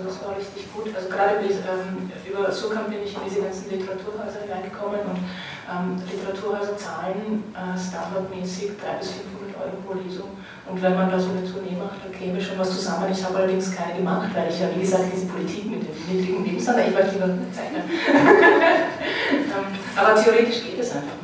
Also 0.95 1.09
gerade 1.09 1.41
ähm, 1.41 2.11
über 2.25 2.51
Surkamp 2.51 2.89
bin 2.89 3.03
ich 3.03 3.15
in 3.15 3.21
diese 3.25 3.41
ganzen 3.41 3.69
Literaturhäuser 3.69 4.45
reingekommen 4.45 5.01
und 5.01 5.19
ähm, 5.65 5.97
Literaturhäuser 6.05 6.77
zahlen 6.77 7.43
äh, 7.53 7.73
standardmäßig 7.73 8.77
300 8.77 8.99
bis 8.99 9.11
500 9.25 9.57
Euro 9.57 9.75
pro 9.85 9.93
Lesung. 9.97 10.29
Und 10.69 10.81
wenn 10.81 10.95
man 10.95 11.09
da 11.09 11.19
so 11.19 11.29
eine 11.31 11.43
Tournee 11.43 11.75
macht, 11.75 12.03
dann 12.03 12.13
käme 12.13 12.39
schon 12.39 12.59
was 12.59 12.69
zusammen. 12.71 13.09
Ich 13.11 13.23
habe 13.23 13.37
allerdings 13.37 13.75
keine 13.75 13.97
gemacht, 13.97 14.29
weil 14.33 14.49
ich 14.49 14.59
ja, 14.59 14.67
wie 14.75 14.81
gesagt, 14.81 15.05
diese 15.13 15.25
Politik 15.27 15.65
mit 15.65 15.81
dem 15.81 15.95
niedrigen 16.09 16.45
Lebensstandard, 16.45 16.87
ich 16.87 16.95
wollte 16.95 17.11
lieber 17.11 17.29
zeichnen. 17.51 17.83
ähm, 19.49 19.67
aber 19.95 20.15
theoretisch 20.21 20.63
geht 20.63 20.79
es 20.79 20.93
einfach. 20.93 21.23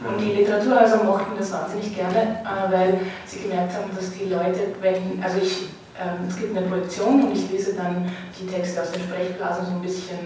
Und 0.00 0.20
die 0.20 0.32
Literaturhäuser 0.32 1.02
mochten 1.02 1.32
das 1.36 1.52
wahnsinnig 1.52 1.94
gerne, 1.94 2.40
äh, 2.44 2.72
weil 2.72 3.00
sie 3.26 3.40
gemerkt 3.40 3.74
haben, 3.74 3.90
dass 3.94 4.12
die 4.12 4.26
Leute, 4.26 4.74
wenn, 4.80 5.22
also 5.22 5.38
ich, 5.38 5.68
es 6.28 6.36
gibt 6.36 6.56
eine 6.56 6.66
Projektion 6.66 7.24
und 7.24 7.32
ich 7.32 7.50
lese 7.50 7.74
dann 7.74 8.10
die 8.38 8.46
Texte 8.46 8.82
aus 8.82 8.92
den 8.92 9.02
Sprechblasen 9.02 9.66
so 9.66 9.72
ein 9.72 9.82
bisschen 9.82 10.18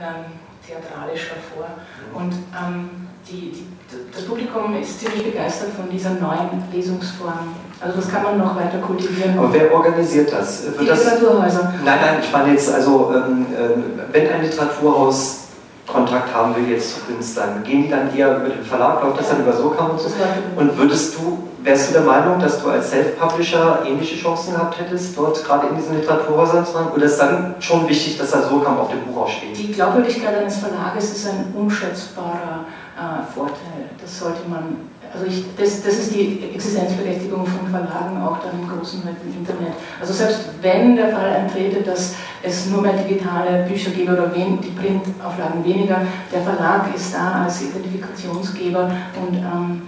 ähm, 0.00 0.24
theatralisch 0.66 1.28
hervor. 1.30 1.68
Und 2.14 2.32
ähm, 2.32 3.08
die, 3.28 3.52
die, 3.52 3.66
das 4.12 4.24
Publikum 4.24 4.74
ist 4.80 5.00
ziemlich 5.00 5.24
begeistert 5.24 5.70
von 5.76 5.90
dieser 5.90 6.10
neuen 6.10 6.62
Lesungsform. 6.72 7.54
Also 7.80 7.96
das 7.96 8.10
kann 8.10 8.22
man 8.22 8.38
noch 8.38 8.56
weiter 8.56 8.78
kultivieren. 8.78 9.38
Aber 9.38 9.52
wer 9.52 9.72
organisiert 9.72 10.32
das? 10.32 10.64
Wird 10.64 10.80
die 10.80 10.86
das, 10.86 11.04
Literaturhäuser. 11.04 11.74
Nein, 11.84 11.98
nein, 12.00 12.18
ich 12.22 12.32
meine 12.32 12.52
jetzt, 12.52 12.72
also 12.72 13.12
ähm, 13.14 13.46
ähm, 13.56 13.84
wenn 14.10 14.30
ein 14.30 14.42
Literaturhaus 14.42 15.47
Kontakt 15.88 16.34
haben 16.34 16.54
will 16.54 16.68
jetzt 16.68 16.94
zu 16.94 17.00
Künstlern, 17.00 17.62
gehen 17.64 17.84
die 17.84 17.88
dann 17.88 18.14
eher 18.14 18.36
über 18.36 18.50
den 18.50 18.62
Verlag, 18.62 19.02
läuft 19.02 19.20
das 19.20 19.30
dann 19.30 19.40
über 19.40 19.54
SOCAM 19.54 19.90
und 19.90 20.00
so? 20.00 20.08
Und 20.56 20.76
würdest 20.76 21.16
du, 21.16 21.48
wärst 21.62 21.88
du 21.88 21.92
der 21.94 22.02
Meinung, 22.02 22.38
dass 22.38 22.62
du 22.62 22.68
als 22.68 22.90
Self-Publisher 22.90 23.82
ähnliche 23.86 24.16
Chancen 24.16 24.52
gehabt 24.52 24.78
hättest, 24.78 25.16
dort 25.16 25.42
gerade 25.42 25.68
in 25.68 25.76
diesen 25.76 25.96
Literaturhäusern 25.96 26.66
zu 26.66 26.74
machen? 26.74 26.92
Oder 26.94 27.04
ist 27.04 27.18
dann 27.18 27.54
schon 27.60 27.88
wichtig, 27.88 28.18
dass 28.18 28.32
da 28.32 28.42
SOCAM 28.42 28.76
auf 28.76 28.90
dem 28.90 29.00
Buch 29.06 29.22
auch 29.22 29.28
steht? 29.28 29.56
Die 29.56 29.72
Glaubwürdigkeit 29.72 30.36
eines 30.36 30.58
Verlages 30.58 31.10
ist 31.16 31.26
ein 31.26 31.54
unschätzbarer 31.56 32.66
äh, 32.96 33.32
Vorteil. 33.32 33.88
Das 34.00 34.18
sollte 34.18 34.46
man 34.48 34.90
also 35.12 35.26
ich, 35.26 35.44
das, 35.56 35.82
das 35.82 35.94
ist 35.94 36.14
die 36.14 36.50
Existenzberechtigung 36.54 37.46
von 37.46 37.68
Verlagen 37.68 38.20
auch 38.22 38.38
dann 38.40 38.60
im 38.60 38.68
großen 38.68 39.02
Internet. 39.02 39.74
Also 40.00 40.12
selbst 40.12 40.50
wenn 40.60 40.96
der 40.96 41.08
Fall 41.08 41.30
eintrete, 41.30 41.82
dass 41.82 42.14
es 42.42 42.66
nur 42.66 42.82
mehr 42.82 42.92
digitale 42.92 43.64
Bücher 43.64 43.90
gäbe 43.90 44.12
oder 44.12 44.34
wen, 44.34 44.60
die 44.60 44.70
Printauflagen 44.70 45.64
weniger, 45.64 46.02
der 46.32 46.42
Verlag 46.42 46.94
ist 46.94 47.14
da 47.14 47.44
als 47.44 47.62
Identifikationsgeber 47.62 48.90
und 49.20 49.36
ähm, 49.36 49.82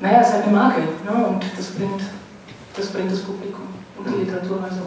naja, 0.00 0.20
ist 0.20 0.34
eine 0.34 0.52
Marke 0.52 0.80
ne? 0.80 1.26
und 1.26 1.44
das 1.56 1.66
bringt, 1.68 2.02
das 2.76 2.86
bringt 2.88 3.10
das 3.10 3.20
Publikum 3.20 3.77
und 3.98 4.14
die 4.14 4.24
Literatur 4.24 4.58
also 4.62 4.80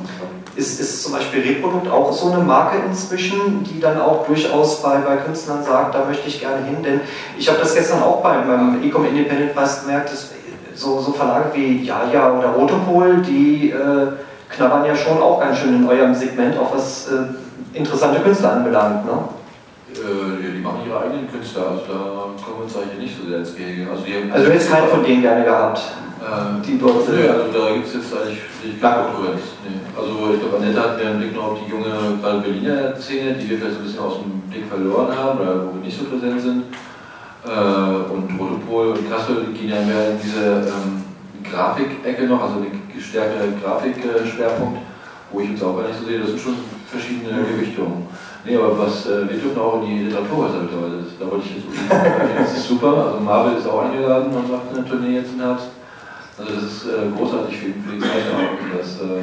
ist, 0.56 0.80
ist 0.80 1.04
zum 1.04 1.14
Beispiel 1.14 1.42
Reprodukt 1.42 1.90
auch 1.90 2.12
so 2.12 2.32
eine 2.32 2.44
Marke 2.44 2.78
inzwischen, 2.88 3.64
die 3.64 3.80
dann 3.80 4.00
auch 4.00 4.26
durchaus 4.26 4.82
bei, 4.82 4.98
bei 4.98 5.18
Künstlern 5.18 5.64
sagt, 5.64 5.96
da 5.96 6.06
möchte 6.06 6.28
ich 6.28 6.40
gerne 6.40 6.66
hin? 6.66 6.84
Denn 6.84 7.02
ich 7.38 7.48
habe 7.48 7.60
das 7.60 7.74
gestern 7.74 8.04
auch 8.04 8.22
beim, 8.22 8.48
beim 8.48 8.84
Ecom 8.84 9.06
Independent 9.06 9.54
Preis 9.54 9.82
gemerkt, 9.82 10.12
dass 10.12 10.30
so, 10.76 11.00
so 11.00 11.12
Verlage 11.12 11.50
wie 11.54 11.84
Jaja 11.84 12.38
oder 12.38 12.50
Rotopol, 12.50 13.22
die 13.22 13.70
äh, 13.70 14.08
knabbern 14.50 14.86
ja 14.86 14.96
schon 14.96 15.22
auch 15.22 15.40
ganz 15.40 15.60
schön 15.60 15.76
in 15.76 15.88
eurem 15.88 16.14
Segment, 16.14 16.58
auch 16.58 16.74
was 16.74 17.08
äh, 17.08 17.78
interessante 17.78 18.22
Künstler 18.22 18.54
anbelangt. 18.54 19.06
Ne? 19.06 19.12
Äh, 19.94 20.54
die 20.56 20.62
machen 20.62 20.80
ihre 20.88 21.02
eigenen 21.02 21.30
Künstler, 21.30 21.64
also 21.72 21.82
da 21.88 22.44
kommen 22.44 22.58
wir 22.58 22.64
uns 22.64 22.76
eigentlich 22.76 23.00
nicht 23.00 23.18
so 23.22 23.28
sehr 23.30 23.40
ins 23.40 23.56
Gehege. 23.56 23.88
Also, 23.92 24.04
also 24.34 24.46
du 24.46 24.52
hättest 24.52 24.72
keinen 24.72 24.88
von 24.88 25.04
denen 25.04 25.22
gerne 25.22 25.44
gehabt? 25.44 25.82
Ähm, 26.22 26.62
die 26.62 26.78
dort 26.78 27.04
sind. 27.06 27.18
Nee, 27.18 27.30
also 27.30 27.50
da 27.50 27.74
gibt 27.74 27.88
es 27.88 27.94
jetzt 27.96 28.14
eigentlich 28.14 28.80
keine 28.80 29.10
Konkurrenz. 29.10 29.58
Nee. 29.66 29.82
Also 29.98 30.14
ich 30.34 30.40
glaube, 30.40 30.58
Annette 30.62 30.80
hat 30.80 30.98
mehr 30.98 31.10
einen 31.10 31.20
Blick 31.20 31.34
noch 31.34 31.58
auf 31.58 31.60
die 31.66 31.72
junge, 31.72 31.90
gerade 32.22 32.42
Berliner 32.46 32.96
Szene, 32.96 33.34
die 33.34 33.50
wir 33.50 33.58
vielleicht 33.58 33.74
so 33.74 33.82
ein 33.82 33.86
bisschen 33.86 34.06
aus 34.06 34.22
dem 34.22 34.42
Blick 34.46 34.70
verloren 34.70 35.10
haben 35.18 35.40
oder 35.40 35.66
wo 35.66 35.74
wir 35.74 35.82
nicht 35.82 35.98
so 35.98 36.06
präsent 36.06 36.40
sind. 36.40 36.64
Äh, 37.42 38.14
und 38.14 38.38
Rotopol 38.38 38.94
und 38.94 39.10
Kassel 39.10 39.50
gehen 39.50 39.74
ja 39.74 39.82
mehr 39.82 40.14
in 40.14 40.22
diese 40.22 40.70
ähm, 40.70 41.02
Grafikecke 41.42 42.30
noch, 42.30 42.44
also 42.44 42.62
eine 42.62 42.70
stärkere 43.02 43.50
Grafikschwerpunkt, 43.58 44.78
wo 45.32 45.40
ich 45.40 45.50
uns 45.50 45.64
auch 45.64 45.76
gar 45.76 45.88
nicht 45.88 45.98
so 45.98 46.06
sehe. 46.06 46.20
Das 46.20 46.30
sind 46.30 46.40
schon 46.40 46.56
verschiedene 46.86 47.34
mhm. 47.34 47.50
Gewichtungen. 47.50 48.06
Nee, 48.46 48.58
aber 48.58 48.78
was, 48.78 49.08
äh, 49.08 49.26
wir 49.26 49.42
dürfen 49.42 49.58
auch 49.58 49.82
in 49.82 49.90
die 49.90 50.04
Literaturhäuser 50.06 50.70
mittlerweile. 50.70 51.02
Da 51.20 51.26
wollte 51.26 51.46
ich 51.50 51.56
jetzt 51.58 51.66
Das 52.38 52.58
ist 52.58 52.68
super. 52.68 53.10
Also 53.10 53.20
Marvel 53.26 53.58
ist 53.58 53.68
auch 53.68 53.86
eingeladen 53.86 54.30
und 54.30 54.52
macht 54.52 54.70
eine 54.70 54.86
Tournee 54.86 55.16
jetzt 55.18 55.34
im 55.34 55.42
Herbst. 55.42 55.81
Also 56.42 56.56
das 56.56 56.64
ist 56.64 56.86
äh, 56.90 57.06
großartig 57.16 57.54
für, 57.54 57.70
für 57.70 57.94
die 57.94 58.02
Zeichner. 58.02 58.58
Das, 58.74 58.98
äh, 58.98 59.22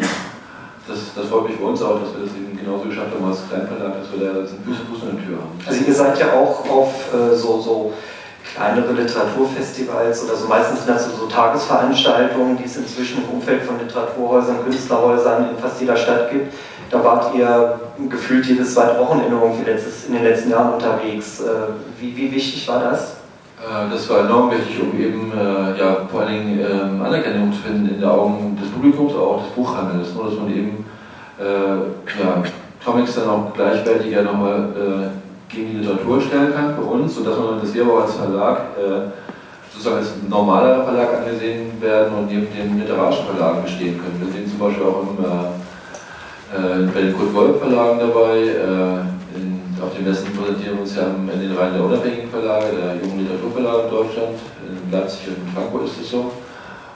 das, 0.86 0.98
das 1.16 1.26
freut 1.26 1.48
mich 1.48 1.58
bei 1.58 1.66
uns 1.66 1.82
auch, 1.82 1.98
dass 1.98 2.14
wir 2.14 2.22
das 2.22 2.34
eben 2.38 2.56
genauso 2.56 2.86
geschafft 2.86 3.10
haben 3.10 3.26
als 3.26 3.42
Kleinverlag, 3.50 3.98
dass 3.98 4.08
wir 4.14 4.22
da 4.22 4.38
jetzt 4.38 4.54
einen 4.54 4.62
Fuß 4.62 5.02
in 5.02 5.16
der 5.18 5.26
Tür 5.26 5.36
haben. 5.42 5.58
Also 5.66 5.80
ihr 5.82 5.94
seid 5.94 6.18
ja 6.18 6.32
auch 6.38 6.62
auf 6.70 6.94
äh, 7.12 7.34
so, 7.34 7.60
so 7.60 7.92
kleinere 8.54 8.92
Literaturfestivals 8.92 10.24
oder 10.24 10.36
so, 10.36 10.46
meistens 10.46 10.84
sind 10.84 10.94
das 10.94 11.04
so, 11.04 11.16
so 11.16 11.26
Tagesveranstaltungen, 11.26 12.56
die 12.56 12.64
es 12.64 12.76
inzwischen 12.76 13.24
im 13.24 13.36
Umfeld 13.36 13.62
von 13.62 13.78
Literaturhäusern, 13.78 14.64
Künstlerhäusern 14.64 15.50
in 15.50 15.58
fast 15.58 15.80
jeder 15.80 15.96
Stadt 15.96 16.30
gibt. 16.30 16.54
Da 16.90 17.04
wart 17.04 17.34
ihr 17.34 17.80
gefühlt 18.08 18.46
jedes 18.46 18.72
zweite 18.72 18.98
Wochenende 18.98 19.36
in 19.36 20.14
den 20.14 20.24
letzten 20.24 20.50
Jahren 20.50 20.72
unterwegs. 20.72 21.40
Äh, 21.40 21.44
wie, 22.00 22.16
wie 22.16 22.32
wichtig 22.32 22.66
war 22.68 22.80
das? 22.80 23.17
Äh, 23.60 23.90
das 23.90 24.08
war 24.08 24.20
enorm 24.20 24.50
wichtig, 24.50 24.80
um 24.80 24.98
eben 24.98 25.32
äh, 25.32 25.78
ja, 25.78 26.06
vor 26.10 26.20
allen 26.20 26.32
Dingen 26.32 26.60
ähm, 26.60 27.02
Anerkennung 27.02 27.52
zu 27.52 27.60
finden 27.60 27.88
in 27.88 28.00
den 28.00 28.08
Augen 28.08 28.58
des 28.60 28.70
Publikums, 28.70 29.14
aber 29.14 29.26
auch 29.26 29.42
des 29.42 29.52
Buchhandels. 29.52 30.14
Nur, 30.14 30.24
dass 30.26 30.34
man 30.34 30.50
eben 30.50 30.84
äh, 31.38 32.20
ja, 32.20 32.42
Comics 32.84 33.14
dann 33.16 33.28
auch 33.28 33.52
gleichwertiger 33.54 34.22
nochmal 34.22 34.68
äh, 34.76 35.54
gegen 35.54 35.70
die 35.70 35.76
Literatur 35.78 36.20
stellen 36.20 36.54
kann 36.54 36.74
für 36.74 36.82
uns, 36.82 37.14
sodass 37.14 37.38
man 37.38 37.60
das 37.60 37.74
wir 37.74 37.82
aber 37.82 38.02
als 38.02 38.14
Verlag 38.14 38.60
sozusagen 39.72 39.96
als 39.96 40.12
normaler 40.28 40.84
Verlag 40.84 41.08
angesehen 41.18 41.80
werden 41.80 42.12
und 42.14 42.26
neben 42.26 42.46
den 42.54 42.78
literarischen 42.78 43.26
Verlagen 43.26 43.62
bestehen 43.62 43.98
können. 43.98 44.20
Wir 44.20 44.32
sehen 44.32 44.50
zum 44.50 44.58
Beispiel 44.58 44.84
auch 44.84 45.02
im 45.02 45.24
äh, 46.50 46.86
bei 46.94 47.02
den 47.02 47.16
Kurt 47.16 47.34
Wolf 47.34 47.58
Verlagen 47.58 47.98
dabei. 47.98 48.38
Äh, 48.38 49.17
auf 49.82 49.94
den 49.94 50.04
Messen 50.04 50.32
präsentieren 50.32 50.76
wir 50.76 50.82
uns 50.82 50.96
ja 50.96 51.06
in 51.06 51.40
den 51.40 51.56
Reihen 51.56 51.74
der 51.74 51.84
unabhängigen 51.84 52.30
Verlage, 52.30 52.66
der 52.76 52.96
jungen 52.96 53.20
Literaturverlage 53.20 53.82
in 53.84 53.90
Deutschland. 53.90 54.36
In 54.66 54.92
Leipzig 54.92 55.28
und 55.28 55.50
Frankfurt 55.54 55.84
ist 55.86 56.00
es 56.00 56.10
so. 56.10 56.32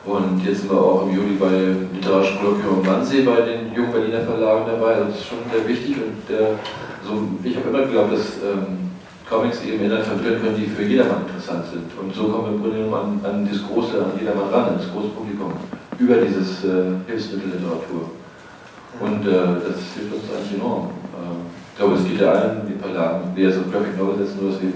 Und 0.04 0.42
jetzt 0.44 0.60
sind 0.60 0.70
wir 0.70 0.80
auch 0.80 1.06
im 1.06 1.14
Juli 1.14 1.34
bei 1.38 1.76
Literarischen 1.94 2.38
Kolloquium 2.38 2.80
am 2.80 2.86
Wannsee 2.86 3.22
bei 3.22 3.40
den 3.42 3.72
jungen 3.72 3.92
Berliner 3.92 4.22
Verlagen 4.22 4.66
dabei. 4.66 4.94
Also 4.94 5.10
das 5.10 5.18
ist 5.18 5.26
schon 5.26 5.38
sehr 5.46 5.66
wichtig 5.68 5.96
und 5.96 6.26
der, 6.28 6.58
also 7.02 7.22
ich 7.44 7.54
habe 7.56 7.68
immer 7.70 7.86
geglaubt, 7.86 8.12
dass 8.12 8.42
ähm, 8.42 8.90
Comics 9.30 9.62
eben 9.62 9.84
Inhalte 9.84 10.10
vermitteln 10.10 10.42
können, 10.42 10.56
die 10.56 10.66
für 10.66 10.82
jedermann 10.82 11.22
interessant 11.22 11.64
sind. 11.70 11.86
Und 11.96 12.12
so 12.12 12.28
kommen 12.28 12.44
wir 12.44 12.52
im 12.52 12.60
Grunde 12.60 12.76
genommen 12.82 13.20
an, 13.22 13.30
an 13.30 13.48
das 13.48 13.62
große, 13.62 13.94
an 13.94 14.18
jedermann 14.18 14.50
ran, 14.50 14.74
an 14.74 14.78
das 14.78 14.90
große 14.90 15.14
Publikum, 15.14 15.54
über 15.98 16.16
dieses 16.16 16.64
äh, 16.64 16.98
Hilfsmittel 17.06 17.54
Literatur. 17.54 18.10
Und 18.98 19.22
äh, 19.22 19.62
das 19.62 19.78
hilft 19.94 20.18
uns 20.18 20.26
eigentlich 20.34 20.58
enorm. 20.58 20.90
Äh, 21.14 21.61
ich 21.72 21.78
glaube, 21.78 21.94
es 21.94 22.04
geht 22.04 22.20
ja 22.20 22.32
allen, 22.32 22.68
die 22.68 22.78
Verlagen, 22.78 23.32
die 23.34 23.42
ja 23.42 23.50
so 23.50 23.62
Graphic 23.62 23.96
Novel 23.96 24.18
setzen, 24.18 24.44
nur 24.44 24.52
wir 24.52 24.72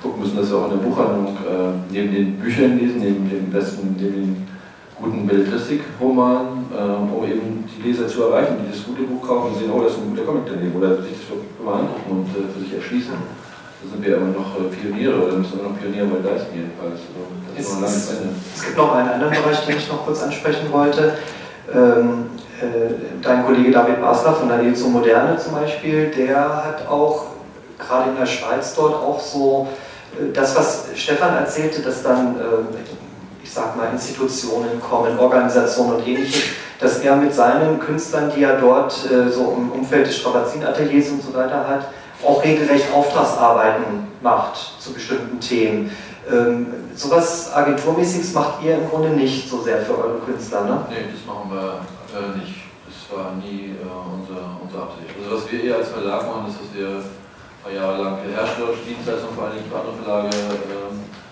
gucken 0.00 0.22
müssen, 0.22 0.36
dass 0.36 0.50
wir 0.50 0.58
auch 0.58 0.70
in 0.70 0.78
der 0.78 0.86
Buchhandlung 0.86 1.34
äh, 1.34 1.74
neben 1.90 2.14
den 2.14 2.38
Büchern 2.38 2.78
lesen, 2.78 3.00
neben 3.00 3.28
den 3.28 3.50
besten, 3.50 3.96
neben 3.98 4.14
den 4.14 4.46
guten 4.94 5.26
Belletristik-Romanen, 5.26 6.70
äh, 6.70 6.78
um 6.78 7.24
eben 7.26 7.66
die 7.66 7.82
Leser 7.82 8.06
zu 8.06 8.22
erreichen, 8.22 8.54
die 8.62 8.70
das 8.70 8.86
gute 8.86 9.02
Buch 9.02 9.26
kaufen 9.26 9.50
und 9.50 9.58
sehen, 9.58 9.70
oh, 9.74 9.82
das 9.82 9.92
ist 9.92 9.98
ein 9.98 10.10
guter 10.10 10.22
Comic 10.22 10.46
daneben, 10.46 10.78
oder 10.78 11.02
sich 11.02 11.18
das 11.18 11.34
immer 11.58 11.74
angucken 11.74 12.22
und 12.22 12.30
äh, 12.30 12.46
für 12.54 12.60
sich 12.62 12.74
erschließen. 12.74 13.18
Da 13.18 13.84
sind 13.90 14.04
wir 14.04 14.16
immer 14.16 14.30
noch 14.30 14.54
äh, 14.62 14.70
Pioniere, 14.70 15.18
oder 15.18 15.38
müssen 15.38 15.58
wir 15.58 15.66
noch 15.66 15.78
Pioniere 15.78 16.06
bei 16.06 16.22
leisten 16.22 16.54
jedenfalls. 16.54 17.02
Also, 17.02 17.82
es, 17.82 17.90
es, 17.90 18.14
es, 18.54 18.62
gibt 18.62 18.76
noch 18.76 18.94
einen 18.94 19.08
anderen 19.08 19.34
Bereich, 19.34 19.66
den 19.66 19.76
ich 19.76 19.88
noch 19.90 20.06
kurz 20.06 20.22
ansprechen 20.22 20.70
wollte. 20.70 21.18
Ähm, 21.74 22.30
äh, 22.38 22.47
dein 23.22 23.44
Kollege 23.44 23.70
David 23.70 24.00
Basler 24.00 24.32
von 24.34 24.48
der 24.48 24.58
Lezo 24.58 24.88
Moderne 24.88 25.36
zum 25.38 25.54
Beispiel, 25.54 26.10
der 26.10 26.64
hat 26.64 26.88
auch 26.88 27.26
gerade 27.78 28.10
in 28.10 28.16
der 28.16 28.26
Schweiz 28.26 28.74
dort 28.74 28.94
auch 28.94 29.20
so 29.20 29.68
äh, 30.18 30.32
das, 30.32 30.56
was 30.56 30.86
Stefan 30.94 31.36
erzählte, 31.36 31.82
dass 31.82 32.02
dann, 32.02 32.36
äh, 32.36 32.42
ich 33.42 33.52
sag 33.52 33.76
mal, 33.76 33.88
Institutionen 33.92 34.80
kommen, 34.80 35.18
Organisationen 35.18 35.96
und 35.96 36.06
ähnliches, 36.06 36.42
dass 36.80 36.98
er 36.98 37.16
mit 37.16 37.34
seinen 37.34 37.78
Künstlern, 37.80 38.30
die 38.34 38.42
er 38.42 38.60
dort 38.60 38.92
so 38.92 39.56
im 39.56 39.72
Umfeld 39.72 40.06
des 40.06 40.18
Strapazinateliers 40.18 41.08
und 41.08 41.22
so 41.22 41.34
weiter 41.34 41.66
hat, 41.66 41.88
auch 42.24 42.44
regelrecht 42.44 42.86
Auftragsarbeiten 42.94 44.06
macht 44.22 44.56
zu 44.78 44.92
bestimmten 44.92 45.40
Themen. 45.40 45.90
Ähm, 46.30 46.66
sowas 46.94 47.52
Agenturmäßiges 47.52 48.32
macht 48.32 48.62
ihr 48.62 48.76
im 48.76 48.88
Grunde 48.88 49.08
nicht 49.10 49.50
so 49.50 49.60
sehr 49.62 49.78
für 49.78 49.98
eure 49.98 50.18
Künstler, 50.18 50.64
ne? 50.64 50.86
Nee, 50.88 51.06
das 51.12 51.26
machen 51.26 51.50
wir 51.50 51.80
äh, 52.12 52.38
nicht. 52.38 52.68
Das 52.88 52.96
war 53.12 53.36
nie 53.36 53.76
äh, 53.76 53.84
unser, 53.84 54.56
unsere 54.60 54.82
Absicht. 54.88 55.12
Also 55.12 55.28
was 55.36 55.44
wir 55.52 55.64
eher 55.64 55.76
als 55.76 55.92
Verlag 55.92 56.24
machen, 56.24 56.48
ist, 56.48 56.60
dass 56.60 56.72
wir 56.72 57.04
ein 57.04 57.60
paar 57.62 57.72
Jahre 57.72 57.96
lang 58.00 58.14
für 58.24 58.32
herstellerische 58.32 58.84
Dienstleistungen 58.88 59.36
vor 59.36 59.44
allem 59.44 59.60
für 59.60 59.76
andere 59.76 59.96
Verlage 60.00 60.32
äh, 60.32 60.88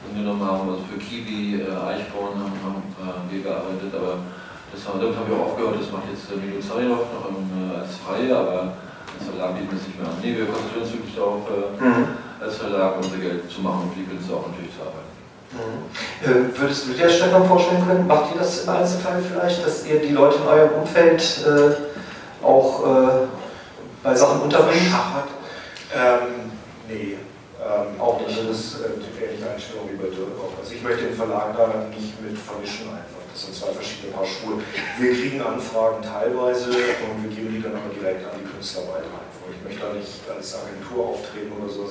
angenommen 0.09 0.45
haben. 0.45 0.69
Also 0.69 0.85
für 0.85 1.01
Kiwi, 1.01 1.65
äh, 1.65 1.73
Eichborn 1.73 2.37
haben, 2.37 2.57
haben 2.61 2.85
äh, 3.01 3.25
wir 3.33 3.41
gearbeitet, 3.41 3.93
aber 3.97 4.21
das 4.69 4.81
haben, 4.85 5.01
damit 5.01 5.17
haben 5.17 5.29
wir 5.33 5.37
auch 5.41 5.57
aufgehört. 5.57 5.81
Das 5.81 5.89
macht 5.89 6.13
jetzt 6.13 6.29
äh, 6.29 6.37
Milo 6.37 6.61
Zarinov 6.61 7.09
noch 7.09 7.25
im, 7.33 7.49
äh, 7.57 7.81
als 7.81 7.97
Freie, 7.97 8.37
aber 8.37 8.77
als 9.17 9.25
Verlag 9.25 9.57
bieten 9.57 9.73
wir 9.73 9.81
es 9.81 9.89
nicht 9.89 9.97
mehr 9.97 10.13
an. 10.13 10.21
Nee, 10.21 10.37
wir 10.37 10.45
konzentrieren 10.45 10.85
uns 10.85 10.93
wirklich 10.93 11.17
darauf, 11.17 11.41
mhm. 11.81 12.21
als 12.37 12.55
Verlag 12.61 13.01
unser 13.01 13.17
Geld 13.17 13.49
zu 13.49 13.65
machen 13.65 13.89
und 13.89 13.97
die 13.97 14.05
Künstler 14.05 14.45
auch 14.45 14.49
natürlich 14.53 14.77
zu 14.77 14.85
arbeiten. 14.85 15.17
Mhm. 15.53 16.29
Äh, 16.29 16.59
würdest 16.59 16.87
du 16.87 16.93
dir, 16.93 17.09
Stefan, 17.09 17.47
vorstellen 17.47 17.87
können, 17.87 18.07
macht 18.07 18.35
ihr 18.35 18.41
das 18.41 18.65
im 18.65 18.71
Einzelfall 18.71 19.23
vielleicht, 19.23 19.65
dass 19.65 19.87
ihr 19.87 20.01
die 20.01 20.13
Leute 20.13 20.37
in 20.39 20.47
eurem 20.47 20.73
Umfeld 20.83 21.23
äh, 21.47 22.45
auch 22.45 22.85
äh, 22.85 23.27
bei 24.03 24.15
Sachen 24.15 24.43
unterbringt? 24.43 24.93
Ähm, 25.95 26.51
nee, 26.89 27.17
ähm, 27.63 28.01
auch 28.01 28.21
nicht. 28.21 28.37
Also 28.39 28.49
das 28.49 28.59
ist 28.59 28.75
äh, 28.81 28.89
die 28.99 29.25
ähnliche 29.25 29.51
Einstellung 29.51 29.89
wie 29.91 29.97
bei 29.97 30.11
Dirk 30.11 30.35
auch. 30.39 30.59
Also 30.59 30.75
ich 30.75 30.83
möchte 30.83 31.05
den 31.05 31.17
Verlag 31.17 31.57
da 31.57 31.67
nicht 31.91 32.21
mit 32.21 32.37
vermischen 32.39 32.91
einfach. 32.91 33.23
Das 33.33 33.45
sind 33.45 33.55
zwei 33.55 33.73
verschiedene 33.73 34.13
Paar 34.13 34.25
Schuhe. 34.25 34.63
Wir 34.99 35.13
kriegen 35.13 35.43
Anfragen 35.43 36.01
teilweise 36.01 36.71
und 36.71 37.21
wir 37.21 37.31
geben 37.31 37.53
die 37.53 37.63
dann 37.63 37.77
aber 37.77 37.93
direkt 37.93 38.25
an 38.25 38.41
die 38.41 38.49
Künstler 38.49 38.89
weiter. 38.89 39.13
Ich 39.51 39.63
möchte 39.63 39.81
da 39.87 39.93
nicht 39.93 40.25
als 40.25 40.57
Agentur 40.57 41.15
auftreten 41.15 41.53
oder 41.53 41.69
so. 41.69 41.91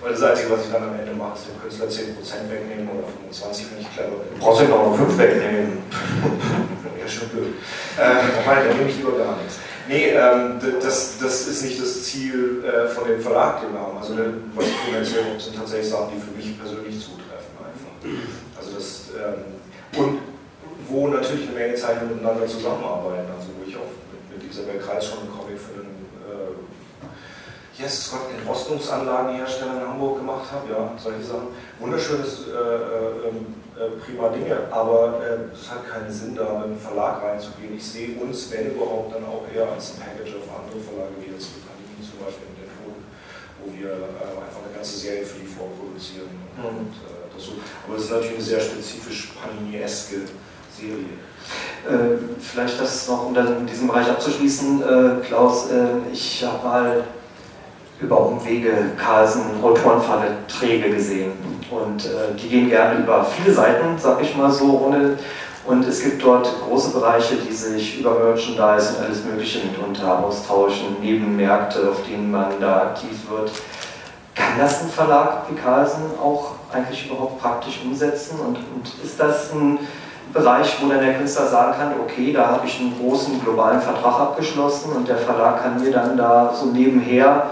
Weil 0.00 0.12
das 0.12 0.22
Einzige, 0.22 0.50
was 0.50 0.64
ich 0.64 0.72
dann 0.72 0.82
am 0.82 0.98
Ende 0.98 1.12
mache, 1.12 1.36
ist 1.36 1.48
dem 1.48 1.60
Künstler 1.60 1.86
10% 1.86 2.48
wegnehmen 2.48 2.88
oder 2.88 3.06
25, 3.28 3.66
wenn 3.70 3.80
ich 3.84 3.92
clever 3.92 4.16
bin. 4.16 4.38
Brauchst 4.40 4.62
du 4.62 4.64
ja 4.64 4.72
auch 4.72 4.90
noch 4.90 4.96
5 4.96 5.18
wegnehmen. 5.18 5.84
ja, 7.00 7.06
schon 7.06 7.28
blöd. 7.28 7.52
Ähm, 8.00 8.16
dann 8.46 8.76
nehme 8.78 8.88
ich 8.88 8.96
lieber 8.96 9.12
gar 9.18 9.36
nichts. 9.36 9.60
Nee, 9.88 10.14
ähm, 10.16 10.56
das, 10.80 11.18
das 11.20 11.48
ist 11.48 11.64
nicht 11.64 11.82
das 11.82 12.04
Ziel 12.04 12.64
äh, 12.64 12.88
von 12.88 13.08
dem 13.08 13.20
Verlag, 13.20 13.60
den 13.60 13.72
wir 13.74 13.80
haben. 13.80 13.98
Also, 13.98 14.14
was 14.54 14.64
ich 14.64 14.94
erzählt 14.94 15.26
habe, 15.26 15.40
sind 15.40 15.56
tatsächlich 15.56 15.90
Sachen, 15.90 16.14
die 16.14 16.20
für 16.22 16.32
mich 16.32 16.56
persönlich 16.56 16.96
zutreffen. 16.96 17.52
Einfach. 17.58 17.92
Also 18.56 18.70
das, 18.72 19.10
ähm, 19.18 20.00
und 20.00 20.20
wo 20.88 21.08
natürlich 21.08 21.48
eine 21.48 21.58
Menge 21.58 21.74
Zeichen 21.74 22.08
miteinander 22.08 22.46
zusammenarbeiten. 22.46 23.28
Also, 23.36 23.52
wo 23.58 23.68
ich 23.68 23.76
auch 23.76 23.90
mit, 24.14 24.22
mit 24.30 24.48
Isabel 24.48 24.78
Kreis 24.78 25.04
schon 25.04 25.26
einen 25.26 25.32
Comic 25.34 25.58
für 27.80 27.86
den 27.86 27.88
yes, 27.88 28.10
Gott, 28.10 28.28
den 28.30 28.46
Rostungsanlagenhersteller 28.46 29.82
in 29.82 29.88
Hamburg 29.88 30.18
gemacht 30.18 30.50
habe, 30.52 30.70
ja, 30.70 30.92
solche 30.96 31.22
Sachen. 31.22 31.48
Wunderschönes, 31.78 32.48
äh, 32.48 32.52
äh, 32.52 33.28
ähm, 33.28 33.54
äh, 33.76 33.96
prima 34.04 34.28
Dinge, 34.28 34.56
aber 34.70 35.20
äh, 35.24 35.54
es 35.54 35.70
hat 35.70 35.88
keinen 35.88 36.10
Sinn, 36.10 36.34
da 36.34 36.44
mit 36.54 36.64
einem 36.64 36.78
Verlag 36.78 37.22
reinzugehen. 37.22 37.76
Ich 37.76 37.84
sehe 37.84 38.16
uns, 38.20 38.50
wenn 38.50 38.72
überhaupt, 38.72 39.14
dann 39.14 39.24
auch 39.24 39.44
eher 39.54 39.70
als 39.72 39.94
ein 39.94 40.00
Packager 40.00 40.44
für 40.44 40.52
andere 40.52 40.80
Verlage, 40.80 41.16
wie 41.20 41.32
jetzt 41.32 41.48
Panini 41.64 42.04
zum 42.04 42.20
Beispiel 42.20 42.46
in 42.52 42.56
den 42.60 42.70
Toten, 42.76 43.02
wo 43.64 43.72
wir 43.72 43.90
äh, 43.96 44.36
einfach 44.36 44.60
eine 44.60 44.74
ganze 44.74 44.96
Serie 44.96 45.24
für 45.24 45.40
die 45.40 45.48
vorproduzieren. 45.48 46.28
Mhm. 46.56 46.64
Und, 46.64 46.92
äh, 47.00 47.32
das 47.32 47.44
so. 47.46 47.52
Aber 47.86 47.96
es 47.96 48.04
ist 48.04 48.10
natürlich 48.10 48.36
eine 48.36 48.44
sehr 48.44 48.60
spezifisch 48.60 49.32
Panini-eske 49.40 50.28
Serie. 50.70 51.18
vielleicht 52.40 52.80
das 52.80 53.08
noch, 53.08 53.26
um 53.26 53.34
dann 53.34 53.58
in 53.58 53.66
diesem 53.66 53.88
Bereich 53.88 54.08
abzuschließen, 54.08 54.82
Klaus, 55.26 55.66
ich 56.12 56.44
habe 56.44 56.64
mal 56.64 57.04
über 58.00 58.26
Umwege 58.26 58.72
Carlsen 58.96 59.42
Autorenverträge 59.62 60.90
gesehen. 60.90 61.32
Und 61.70 62.06
äh, 62.06 62.34
die 62.40 62.48
gehen 62.48 62.68
gerne 62.68 63.00
über 63.00 63.24
viele 63.24 63.54
Seiten, 63.54 63.98
sag 63.98 64.20
ich 64.22 64.36
mal 64.36 64.50
so, 64.50 64.82
ohne. 64.86 65.18
Und 65.66 65.86
es 65.86 66.02
gibt 66.02 66.22
dort 66.24 66.48
große 66.66 66.90
Bereiche, 66.90 67.36
die 67.36 67.52
sich 67.52 68.00
über 68.00 68.18
Merchandise 68.18 68.94
und 68.96 69.04
alles 69.04 69.24
Mögliche 69.24 69.66
mitunter 69.66 70.24
austauschen, 70.24 70.96
Nebenmärkte, 71.00 71.90
auf 71.90 72.02
denen 72.08 72.30
man 72.30 72.58
da 72.60 72.82
aktiv 72.82 73.30
wird. 73.30 73.52
Kann 74.34 74.58
das 74.58 74.82
ein 74.82 74.88
Verlag 74.88 75.42
wie 75.50 75.54
Carlsen 75.54 76.02
auch 76.20 76.52
eigentlich 76.72 77.06
überhaupt 77.06 77.40
praktisch 77.40 77.80
umsetzen? 77.84 78.40
Und, 78.40 78.56
und 78.56 79.04
ist 79.04 79.20
das 79.20 79.52
ein 79.52 79.78
Bereich, 80.32 80.76
wo 80.80 80.88
dann 80.88 81.04
der 81.04 81.14
Künstler 81.14 81.46
sagen 81.46 81.74
kann, 81.76 81.92
okay, 82.00 82.32
da 82.32 82.46
habe 82.46 82.66
ich 82.66 82.80
einen 82.80 82.98
großen 82.98 83.42
globalen 83.42 83.80
Vertrag 83.80 84.20
abgeschlossen 84.20 84.92
und 84.92 85.08
der 85.08 85.18
Verlag 85.18 85.62
kann 85.62 85.82
mir 85.82 85.90
dann 85.90 86.16
da 86.16 86.54
so 86.54 86.66
nebenher 86.66 87.50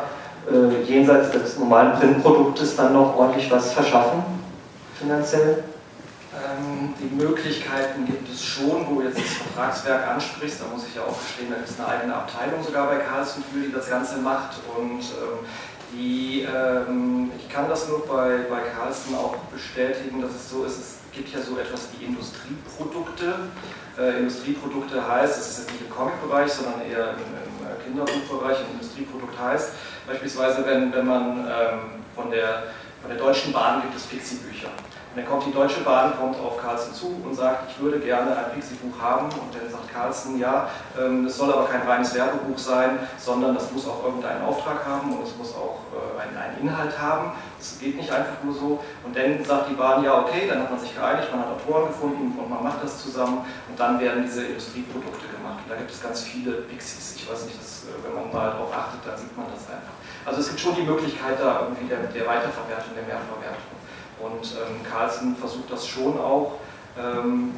äh, 0.50 0.82
jenseits 0.82 1.30
des 1.30 1.58
normalen 1.58 1.98
Printproduktes 1.98 2.76
dann 2.76 2.92
noch 2.92 3.16
ordentlich 3.16 3.50
was 3.50 3.72
verschaffen? 3.72 4.22
finanziell? 4.98 5.64
Ähm, 6.34 6.94
die 7.00 7.14
Möglichkeiten 7.14 8.04
gibt 8.04 8.28
es 8.30 8.44
schon, 8.44 8.86
wo 8.88 9.00
du 9.00 9.06
jetzt 9.06 9.18
das 9.18 9.24
Vertragswerk 9.24 10.06
ansprichst. 10.08 10.60
Da 10.60 10.66
muss 10.72 10.86
ich 10.86 10.94
ja 10.94 11.02
auch 11.02 11.18
gestehen, 11.18 11.50
da 11.50 11.56
gibt 11.56 11.70
es 11.70 11.78
eine 11.78 11.88
eigene 11.88 12.14
Abteilung 12.14 12.62
sogar 12.62 12.88
bei 12.88 12.98
Carlsen 12.98 13.42
für, 13.50 13.60
die 13.60 13.72
das 13.72 13.88
Ganze 13.88 14.18
macht. 14.18 14.58
Und 14.76 15.00
ähm, 15.00 15.46
die, 15.92 16.42
ähm, 16.42 17.30
ich 17.38 17.48
kann 17.48 17.68
das 17.68 17.88
nur 17.88 18.06
bei, 18.06 18.44
bei 18.50 18.60
Carlsen 18.60 19.14
auch 19.14 19.36
bestätigen, 19.52 20.20
dass 20.20 20.32
es 20.32 20.50
so 20.50 20.64
ist, 20.64 20.78
es 20.78 20.96
gibt 21.12 21.32
ja 21.32 21.40
so 21.40 21.58
etwas 21.58 21.88
wie 21.96 22.04
Industrieprodukte. 22.04 23.48
Äh, 23.98 24.18
Industrieprodukte 24.18 25.00
heißt, 25.00 25.38
das 25.38 25.50
ist 25.50 25.58
jetzt 25.60 25.72
nicht 25.72 25.82
im 25.88 25.90
Comic-Bereich, 25.90 26.52
sondern 26.52 26.82
eher 26.82 27.16
im 27.16 27.24
äh, 27.34 27.47
Kinderbuchbereich. 27.88 28.58
Ein 28.58 28.72
Industrieprodukt 28.74 29.38
heißt 29.38 29.72
beispielsweise, 30.06 30.64
wenn, 30.66 30.92
wenn 30.92 31.06
man 31.06 31.38
ähm, 31.38 31.80
von, 32.14 32.30
der, 32.30 32.64
von 33.00 33.10
der 33.10 33.18
Deutschen 33.18 33.52
Bahn 33.52 33.82
gibt 33.82 33.96
es 33.96 34.04
Pixie-Bücher. 34.04 34.68
Und 35.14 35.16
dann 35.16 35.26
kommt 35.26 35.46
die 35.46 35.52
Deutsche 35.52 35.80
Bahn, 35.80 36.12
kommt 36.18 36.38
auf 36.38 36.60
Carlsen 36.60 36.92
zu 36.92 37.16
und 37.24 37.34
sagt, 37.34 37.70
ich 37.70 37.80
würde 37.80 37.98
gerne 37.98 38.36
ein 38.36 38.52
Pixie-Buch 38.54 39.00
haben. 39.00 39.26
Und 39.26 39.54
dann 39.54 39.70
sagt 39.70 39.92
Carlsen, 39.92 40.38
ja, 40.38 40.68
ähm, 40.98 41.24
das 41.24 41.36
soll 41.36 41.50
aber 41.52 41.64
kein 41.64 41.82
reines 41.82 42.14
Werbebuch 42.14 42.58
sein, 42.58 42.98
sondern 43.16 43.54
das 43.54 43.72
muss 43.72 43.88
auch 43.88 44.04
irgendeinen 44.04 44.44
Auftrag 44.44 44.84
haben 44.86 45.16
und 45.16 45.26
es 45.26 45.34
muss 45.36 45.54
auch 45.54 45.80
äh, 45.96 46.20
einen, 46.20 46.36
einen 46.36 46.60
Inhalt 46.60 46.98
haben. 47.00 47.32
Das 47.58 47.78
geht 47.80 47.96
nicht 47.96 48.10
einfach 48.12 48.42
nur 48.44 48.54
so. 48.54 48.78
Und 49.04 49.16
dann 49.16 49.42
sagt 49.44 49.70
die 49.70 49.74
Bahn, 49.74 50.04
ja, 50.04 50.20
okay, 50.20 50.46
dann 50.46 50.60
hat 50.60 50.70
man 50.70 50.78
sich 50.78 50.94
geeinigt, 50.94 51.28
man 51.32 51.40
hat 51.40 51.48
Autoren 51.56 51.88
gefunden 51.88 52.38
und 52.38 52.50
man 52.50 52.62
macht 52.62 52.84
das 52.84 53.02
zusammen. 53.02 53.44
Und 53.68 53.80
dann 53.80 53.98
werden 53.98 54.22
diese 54.22 54.44
Industrieprodukte 54.44 55.26
gemacht. 55.26 55.64
Und 55.64 55.70
da 55.70 55.76
gibt 55.76 55.90
es 55.90 56.02
ganz 56.02 56.22
viele 56.22 56.68
Pixies. 56.68 57.16
Ich 57.16 57.30
weiß 57.30 57.46
nicht, 57.46 57.58
dass, 57.58 57.84
äh, 57.88 57.96
wenn 58.04 58.14
man 58.14 58.30
mal 58.30 58.50
darauf 58.52 58.72
achtet, 58.72 59.00
dann 59.06 59.16
sieht 59.16 59.34
man 59.36 59.46
das 59.48 59.64
einfach. 59.72 59.96
Also 60.26 60.40
es 60.40 60.48
gibt 60.48 60.60
schon 60.60 60.76
die 60.76 60.82
Möglichkeit 60.82 61.40
da 61.40 61.64
irgendwie 61.64 61.88
der, 61.88 62.04
der 62.12 62.26
Weiterverwertung, 62.26 62.92
der 62.94 63.08
Mehrverwertung. 63.08 63.77
Und 64.20 64.52
ähm, 64.52 64.82
Carlsen 64.88 65.36
versucht 65.36 65.70
das 65.70 65.86
schon 65.86 66.18
auch. 66.18 66.54
Ähm, 66.98 67.54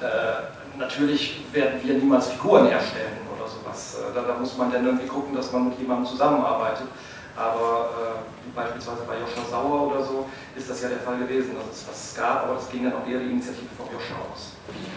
äh, 0.00 0.78
natürlich 0.78 1.44
werden 1.52 1.80
wir 1.82 1.94
niemals 1.94 2.28
Figuren 2.28 2.68
erstellen 2.68 3.18
oder 3.34 3.48
sowas. 3.48 3.96
Äh, 4.00 4.14
da, 4.14 4.22
da, 4.22 4.38
muss 4.38 4.56
man 4.56 4.70
dann 4.70 4.84
irgendwie 4.84 5.06
gucken, 5.06 5.34
dass 5.34 5.52
man 5.52 5.68
mit 5.68 5.78
jemandem 5.78 6.06
zusammenarbeitet. 6.06 6.88
Aber 7.36 7.90
äh, 8.16 8.54
beispielsweise 8.54 9.02
bei 9.06 9.14
Joscha 9.14 9.48
Sauer 9.48 9.88
oder 9.88 10.04
so 10.04 10.26
ist 10.56 10.68
das 10.68 10.82
ja 10.82 10.88
der 10.88 10.98
Fall 10.98 11.18
gewesen, 11.18 11.54
dass 11.54 11.82
es 11.82 11.88
was 11.88 12.14
gab, 12.16 12.44
aber 12.44 12.54
das 12.54 12.68
ging 12.68 12.84
dann 12.84 12.94
auch 12.94 13.06
eher 13.06 13.20
die 13.20 13.30
Initiative 13.30 13.68
von 13.76 13.86
Joscha 13.86 14.14
aus. 14.32 14.54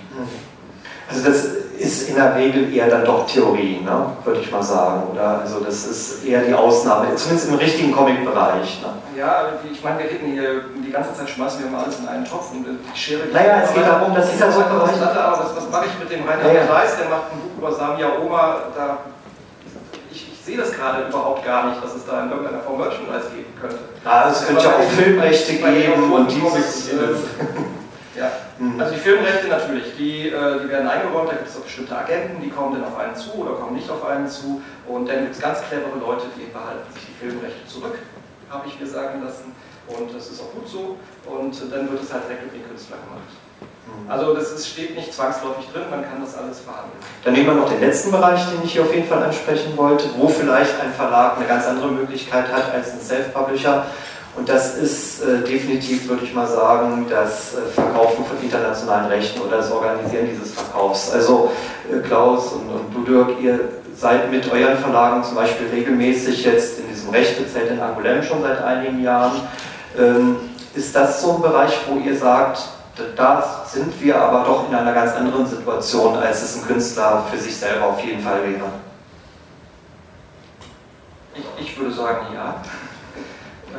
Mhm. 0.10 0.61
Also 1.12 1.30
das 1.30 1.44
ist 1.78 2.10
in 2.10 2.16
der 2.16 2.36
Regel 2.36 2.74
eher 2.74 2.88
dann 2.88 3.04
doch 3.04 3.26
Theorie, 3.26 3.82
ne? 3.84 4.06
würde 4.24 4.40
ich 4.40 4.52
mal 4.52 4.64
sagen. 4.64 5.04
Oder? 5.12 5.42
Also 5.42 5.60
das 5.60 5.86
ist 5.86 6.26
eher 6.26 6.42
die 6.42 6.54
Ausnahme, 6.54 7.14
zumindest 7.16 7.50
im 7.50 7.56
richtigen 7.56 7.92
Comic-Bereich. 7.92 8.82
Ne? 8.82 9.20
Ja, 9.20 9.50
ich 9.70 9.84
meine, 9.84 10.00
wir 10.00 10.06
reden 10.06 10.32
hier 10.32 10.62
die 10.86 10.92
ganze 10.92 11.14
Zeit 11.14 11.30
schmeißen 11.30 11.64
wir 11.64 11.70
mal 11.70 11.84
alles 11.84 12.00
in 12.00 12.08
einen 12.08 12.24
Topf 12.24 12.52
und 12.52 12.66
die 12.66 12.98
Schere... 12.98 13.24
Naja, 13.34 13.62
es 13.64 13.74
geht 13.74 13.86
darum, 13.86 14.16
dass 14.16 14.32
dieser 14.32 14.52
so 14.52 14.60
Bereich... 14.62 15.02
Aber 15.02 15.40
was, 15.40 15.56
was 15.56 15.70
mache 15.70 15.86
ich 15.88 16.00
mit 16.00 16.12
dem 16.12 16.28
Rainer 16.28 16.48
ja, 16.48 16.64
ja. 16.64 16.74
Reis, 16.74 16.98
der 16.98 17.10
macht 17.10 17.34
ein 17.34 17.40
Buch 17.42 17.58
über 17.58 17.72
Samia 17.76 18.08
Oma, 18.24 18.58
da... 18.76 19.00
Ich, 20.12 20.32
ich 20.32 20.46
sehe 20.46 20.58
das 20.58 20.72
gerade 20.72 21.08
überhaupt 21.10 21.44
gar 21.46 21.70
nicht, 21.70 21.84
dass 21.84 21.96
es 21.96 22.06
da 22.06 22.24
in 22.24 22.32
irgendeiner 22.32 22.62
Form 22.62 22.78
Merchandise 22.78 23.30
geben 23.36 23.54
könnte. 23.60 23.80
Ja, 24.06 24.30
es 24.30 24.46
könnte 24.46 24.64
ja 24.64 24.70
auch 24.70 24.90
Filmrechte 24.92 25.54
geben 25.54 26.14
und 26.14 26.32
dieses... 26.32 26.90
Ja, 28.16 28.32
mhm. 28.60 28.80
also 28.80 28.94
die 28.94 29.00
Filmrechte 29.00 29.48
natürlich, 29.48 29.96
die, 29.98 30.28
äh, 30.28 30.60
die 30.62 30.70
werden 30.70 30.88
eingeräumt, 30.88 31.32
da 31.32 31.36
gibt 31.36 31.48
es 31.48 31.56
auch 31.58 31.62
bestimmte 31.62 31.98
Agenten, 31.98 32.42
die 32.42 32.50
kommen 32.50 32.74
dann 32.74 32.84
auf 32.84 33.00
einen 33.00 33.16
zu 33.16 33.32
oder 33.36 33.54
kommen 33.54 33.76
nicht 33.76 33.90
auf 33.90 34.06
einen 34.06 34.28
zu 34.28 34.62
und 34.88 35.08
dann 35.08 35.22
gibt 35.22 35.36
es 35.36 35.42
ganz 35.42 35.60
clevere 35.70 35.98
Leute, 35.98 36.26
die 36.36 36.52
behalten 36.52 36.92
sich 36.94 37.04
die 37.08 37.14
Filmrechte 37.14 37.66
zurück, 37.68 38.00
habe 38.50 38.68
ich 38.68 38.78
mir 38.80 38.88
sagen 38.88 39.24
lassen 39.24 39.56
und 39.88 40.14
das 40.14 40.28
ist 40.30 40.42
auch 40.42 40.52
gut 40.52 40.68
so 40.68 40.98
und 41.26 41.56
dann 41.72 41.90
wird 41.90 42.04
es 42.04 42.12
halt 42.12 42.24
direkt 42.28 42.44
mit 42.44 42.56
den 42.56 42.68
Künstlern 42.68 43.00
gemacht. 43.08 43.32
Mhm. 43.88 44.12
Also 44.12 44.34
das 44.34 44.52
ist, 44.52 44.68
steht 44.68 44.96
nicht 44.96 45.14
zwangsläufig 45.14 45.72
drin, 45.72 45.84
man 45.90 46.04
kann 46.04 46.20
das 46.20 46.38
alles 46.38 46.60
verhandeln. 46.60 47.00
Dann 47.24 47.34
nehmen 47.34 47.48
wir 47.48 47.54
noch 47.54 47.70
den 47.70 47.80
letzten 47.80 48.12
Bereich, 48.12 48.44
den 48.50 48.62
ich 48.64 48.74
hier 48.74 48.82
auf 48.82 48.94
jeden 48.94 49.08
Fall 49.08 49.24
ansprechen 49.24 49.78
wollte, 49.78 50.10
wo 50.18 50.28
vielleicht 50.28 50.80
ein 50.82 50.92
Verlag 50.92 51.38
eine 51.38 51.48
ganz 51.48 51.66
andere 51.66 51.88
Möglichkeit 51.88 52.52
hat 52.52 52.74
als 52.74 52.92
ein 52.92 53.00
Self-Publisher. 53.00 53.86
Und 54.36 54.48
das 54.48 54.78
ist 54.78 55.22
äh, 55.22 55.40
definitiv, 55.40 56.08
würde 56.08 56.24
ich 56.24 56.34
mal 56.34 56.48
sagen, 56.48 57.06
das 57.10 57.54
äh, 57.54 57.70
Verkaufen 57.74 58.24
von 58.26 58.42
internationalen 58.42 59.08
Rechten 59.08 59.42
oder 59.42 59.58
das 59.58 59.72
Organisieren 59.72 60.30
dieses 60.32 60.54
Verkaufs. 60.54 61.12
Also 61.12 61.52
äh, 61.92 62.00
Klaus 62.00 62.54
und, 62.54 62.70
und 62.70 62.94
du 62.94 63.04
Dirk, 63.04 63.42
ihr 63.42 63.60
seid 63.96 64.32
mit 64.32 64.50
euren 64.52 64.78
Verlagen 64.78 65.24
zum 65.24 65.36
Beispiel 65.36 65.68
regelmäßig 65.68 66.46
jetzt 66.46 66.80
in 66.80 66.88
diesem 66.88 67.10
Rechtezelt 67.10 67.72
in 67.72 67.80
Angoulême 67.80 68.24
schon 68.24 68.42
seit 68.42 68.64
einigen 68.64 69.04
Jahren. 69.04 69.42
Ähm, 69.98 70.38
ist 70.74 70.96
das 70.96 71.22
so 71.22 71.36
ein 71.36 71.42
Bereich, 71.42 71.74
wo 71.90 72.00
ihr 72.00 72.18
sagt, 72.18 72.62
da 73.18 73.66
sind 73.68 74.02
wir 74.02 74.18
aber 74.18 74.46
doch 74.46 74.70
in 74.70 74.76
einer 74.76 74.94
ganz 74.94 75.14
anderen 75.14 75.46
Situation, 75.46 76.18
als 76.18 76.42
es 76.42 76.56
ein 76.56 76.68
Künstler 76.68 77.26
für 77.30 77.38
sich 77.38 77.56
selber 77.56 77.88
auf 77.88 78.04
jeden 78.04 78.22
Fall 78.22 78.42
wäre? 78.44 78.70
Ich, 81.36 81.66
ich 81.66 81.78
würde 81.78 81.94
sagen, 81.94 82.28
ja. 82.34 82.56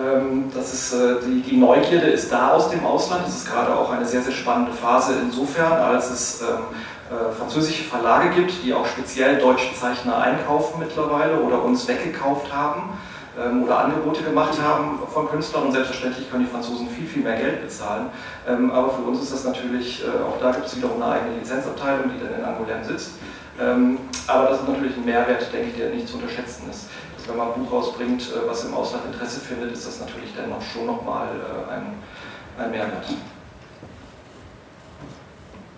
Ähm, 0.01 0.45
das 0.55 0.72
ist, 0.72 0.93
äh, 0.95 1.16
die, 1.22 1.57
Neugierde 1.57 2.07
ist 2.07 2.32
da 2.32 2.53
aus 2.53 2.70
dem 2.70 2.84
Ausland. 2.84 3.26
Das 3.26 3.36
ist 3.36 3.51
gerade 3.51 3.74
auch 3.74 3.90
eine 3.90 4.07
sehr, 4.07 4.22
sehr 4.22 4.32
spannende 4.32 4.72
Phase 4.72 5.14
insofern, 5.22 5.72
als 5.72 6.11
es 6.11 6.43
ähm, 6.43 6.49
äh, 7.11 7.32
französische 7.32 7.84
Verlage 7.84 8.30
gibt, 8.30 8.53
die 8.64 8.72
auch 8.72 8.86
speziell 8.86 9.38
deutsche 9.38 9.74
Zeichner 9.74 10.18
einkaufen 10.18 10.78
mittlerweile 10.78 11.40
oder 11.40 11.62
uns 11.62 11.86
weggekauft 11.86 12.53
haben 12.53 12.99
ähm, 13.38 13.64
oder 13.64 13.80
Angebote 13.80 14.22
gemacht 14.22 14.59
haben 14.62 14.99
von 15.12 15.28
Künstlern 15.28 15.64
und 15.64 15.72
selbstverständlich 15.72 16.30
können 16.30 16.45
die 16.45 16.51
Franzosen 16.51 16.88
viel, 16.88 17.07
viel 17.07 17.22
mehr 17.22 17.36
Geld 17.36 17.62
bezahlen. 17.62 18.07
Aber 18.45 18.90
für 18.90 19.03
uns 19.03 19.22
ist 19.22 19.32
das 19.32 19.45
natürlich, 19.45 20.03
äh, 20.03 20.22
auch 20.22 20.40
da 20.40 20.53
gibt 20.53 20.66
es 20.66 20.76
wiederum 20.76 21.03
eine 21.03 21.12
eigene 21.12 21.38
Lizenzabteilung, 21.38 22.11
die 22.12 22.24
dann 22.24 22.34
in 22.34 22.45
Angoulême 22.45 22.84
sitzt. 22.84 23.12
Aber 24.26 24.49
das 24.49 24.61
ist 24.61 24.68
natürlich 24.68 24.97
ein 24.97 25.05
Mehrwert, 25.05 25.53
denke 25.53 25.68
ich, 25.68 25.76
der 25.76 25.90
nicht 25.90 26.09
zu 26.09 26.16
unterschätzen 26.16 26.64
ist 26.70 26.86
wenn 27.28 27.36
man 27.36 27.52
ein 27.52 27.64
Buch 27.64 27.72
rausbringt, 27.72 28.22
äh, 28.22 28.48
was 28.48 28.64
im 28.64 28.74
Ausland 28.74 29.06
Interesse 29.06 29.40
findet, 29.40 29.72
ist 29.72 29.86
das 29.86 30.00
natürlich 30.00 30.30
dann 30.36 30.52
auch 30.52 30.62
schon 30.62 30.86
nochmal 30.86 31.28
äh, 31.28 31.72
ein, 31.72 31.94
ein 32.58 32.70
Mehrwert. 32.70 33.06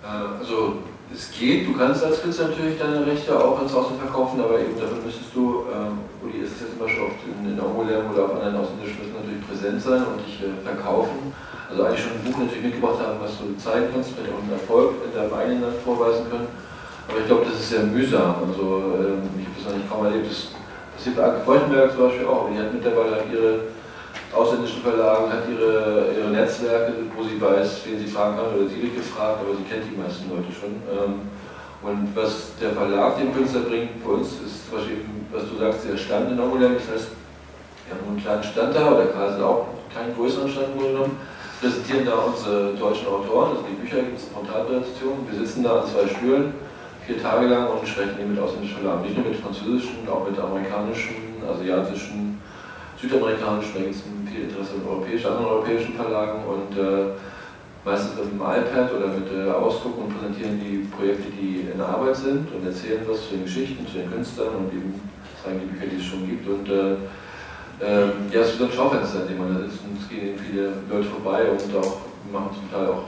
Äh, 0.03 0.39
also 0.41 0.79
es 1.13 1.31
geht, 1.31 1.69
du 1.69 1.73
kannst 1.75 2.03
als 2.03 2.23
Künstler 2.23 2.49
natürlich 2.49 2.79
deine 2.79 3.07
Rechte 3.07 3.39
auch 3.39 3.61
ins 3.63 3.75
Ausland 3.75 4.01
verkaufen, 4.01 4.41
aber 4.41 4.59
eben 4.59 4.75
dafür 4.79 4.99
müsstest 5.05 5.35
du, 5.35 5.65
ähm, 5.71 5.99
Uli 6.23 6.43
ist 6.43 6.57
es 6.57 6.61
jetzt 6.61 6.71
zum 6.71 6.81
Beispiel 6.81 7.03
oft 7.03 7.23
in, 7.23 7.53
in 7.53 7.61
Angoulême 7.61 8.11
oder 8.11 8.25
auf 8.25 8.35
anderen 8.35 8.57
ausländischen 8.57 8.99
müssen 8.99 9.15
natürlich 9.15 9.47
präsent 9.47 9.83
sein 9.83 10.03
und 10.03 10.27
dich 10.27 10.43
äh, 10.43 10.59
verkaufen. 10.65 11.33
Also 11.71 11.85
eigentlich 11.85 12.03
schon 12.03 12.13
ein 12.19 12.25
Buch 12.25 12.39
natürlich 12.39 12.65
mitgebracht 12.65 12.99
haben, 13.01 13.21
was 13.21 13.39
du 13.39 13.55
zeigen 13.57 13.87
kannst, 13.93 14.11
vielleicht 14.11 14.33
auch 14.33 14.43
einen 14.43 14.53
Erfolg 14.53 14.95
in 15.05 15.13
deinem 15.15 15.35
eigenen 15.35 15.63
Land 15.63 15.77
vorweisen 15.85 16.29
können. 16.31 16.49
Aber 17.09 17.19
ich 17.21 17.27
glaube, 17.27 17.45
das 17.47 17.61
ist 17.61 17.71
sehr 17.71 17.85
mühsam. 17.85 18.35
Also 18.49 18.65
ähm, 18.99 19.23
ich 19.39 19.47
habe 19.47 19.57
das 19.61 19.67
eigentlich 19.71 19.91
kaum 19.91 20.05
erlebt, 20.05 20.27
das 20.97 21.15
bei 21.15 21.23
Anke 21.23 21.41
Feuchtenberg 21.45 21.93
zum 21.93 22.09
Beispiel 22.09 22.27
auch. 22.27 22.49
Die 22.53 22.59
hat 22.59 22.73
mittlerweile 22.73 23.25
ihre 23.33 23.75
ausländischen 24.35 24.83
Verlagen, 24.83 25.33
hat 25.33 25.45
ihre, 25.49 26.13
ihre 26.17 26.31
Netzwerke, 26.31 26.93
wo 27.17 27.23
sie 27.23 27.41
weiß, 27.41 27.83
wen 27.87 27.99
sie 27.99 28.07
fragen 28.07 28.37
kann, 28.37 28.55
oder 28.55 28.69
sie 28.69 28.83
wird 28.83 28.97
gefragt, 28.97 29.41
aber 29.41 29.57
sie 29.57 29.65
kennt 29.65 29.85
die 29.91 29.97
meisten 29.97 30.31
Leute 30.31 30.51
schon. 30.51 30.83
Ähm, 30.91 31.29
und 31.83 32.17
was 32.17 32.57
der 32.61 32.71
Verlag 32.73 33.19
dem 33.19 33.35
Künstler 33.35 33.61
bringt, 33.61 34.03
bei 34.03 34.11
uns 34.11 34.41
ist 34.41 34.69
zum 34.69 34.79
Beispiel, 34.79 35.05
was 35.31 35.45
du 35.49 35.59
sagst, 35.59 35.85
der 35.87 35.97
Stand 35.97 36.33
in 36.33 36.41
Angoulême. 36.41 36.81
Das 36.81 36.89
heißt, 36.89 37.09
wir 37.87 37.93
haben 37.93 38.09
einen 38.09 38.23
kleinen 38.23 38.43
Stand 38.43 38.75
da, 38.75 38.93
oder 38.93 39.07
quasi 39.07 39.43
auch 39.43 39.67
keinen 39.93 40.17
größeren 40.17 40.49
Stand 40.49 40.79
genommen, 40.79 41.19
präsentieren 41.61 42.07
da 42.07 42.15
unsere 42.15 42.73
deutschen 42.75 43.07
Autoren, 43.07 43.51
also 43.51 43.65
die 43.69 43.77
Bücher 43.77 44.01
gibt 44.03 44.19
es 44.19 44.29
Frontalpräsentationen. 44.33 45.29
Wir 45.31 45.39
sitzen 45.39 45.63
da 45.63 45.81
an 45.81 45.87
zwei 45.87 46.09
Stühlen 46.09 46.55
vier 47.07 47.21
Tage 47.21 47.47
lang 47.47 47.69
und 47.69 47.87
sprechen 47.87 48.19
eben 48.21 48.35
mit 48.35 48.41
ausländischen 48.41 48.79
Verlagen, 48.79 49.03
nicht 49.03 49.17
nur 49.17 49.27
mit 49.29 49.37
französischen, 49.37 50.09
auch 50.09 50.29
mit 50.29 50.39
amerikanischen, 50.39 51.43
asiatischen, 51.45 52.41
südamerikanischen, 52.97 53.73
da 53.75 53.81
gibt 53.81 53.95
es 53.95 54.03
viel 54.33 54.45
Interesse 54.45 54.81
an 54.81 54.89
europäischen, 54.89 55.27
anderen 55.27 55.47
europäischen 55.47 55.95
Verlagen 55.95 56.41
und 56.45 56.79
äh, 56.79 57.13
meistens 57.85 58.17
mit 58.17 58.33
dem 58.33 58.41
iPad 58.41 58.89
oder 58.97 59.09
mit 59.09 59.29
äh, 59.29 59.51
Ausdruck 59.51 59.99
und 59.99 60.09
präsentieren 60.17 60.59
die 60.59 60.89
Projekte, 60.89 61.29
die 61.31 61.69
in 61.73 61.81
Arbeit 61.81 62.17
sind 62.17 62.49
und 62.53 62.65
erzählen 62.65 63.05
was 63.07 63.29
zu 63.29 63.35
den 63.37 63.45
Geschichten, 63.45 63.87
zu 63.87 63.99
den 63.99 64.11
Künstlern 64.11 64.57
und 64.57 64.73
eben 64.73 64.95
zeigen 65.43 65.61
die 65.61 65.67
Bücher, 65.67 65.87
die 65.93 66.01
es 66.01 66.05
schon 66.05 66.27
gibt. 66.27 66.49
Und 66.49 66.69
äh, 66.69 66.97
äh, 67.85 68.09
ja, 68.33 68.41
es 68.41 68.55
ist 68.55 68.63
ein 68.63 68.73
Schaufenster, 68.73 69.23
in 69.23 69.29
dem 69.29 69.39
man 69.39 69.55
da 69.55 69.69
sitzt 69.69 69.85
und 69.85 70.01
es 70.01 70.09
gehen 70.09 70.39
viele 70.39 70.73
Leute 70.89 71.09
vorbei 71.11 71.51
und 71.51 71.77
auch 71.77 72.01
machen 72.33 72.57
zum 72.57 72.71
Teil 72.73 72.89
auch 72.89 73.05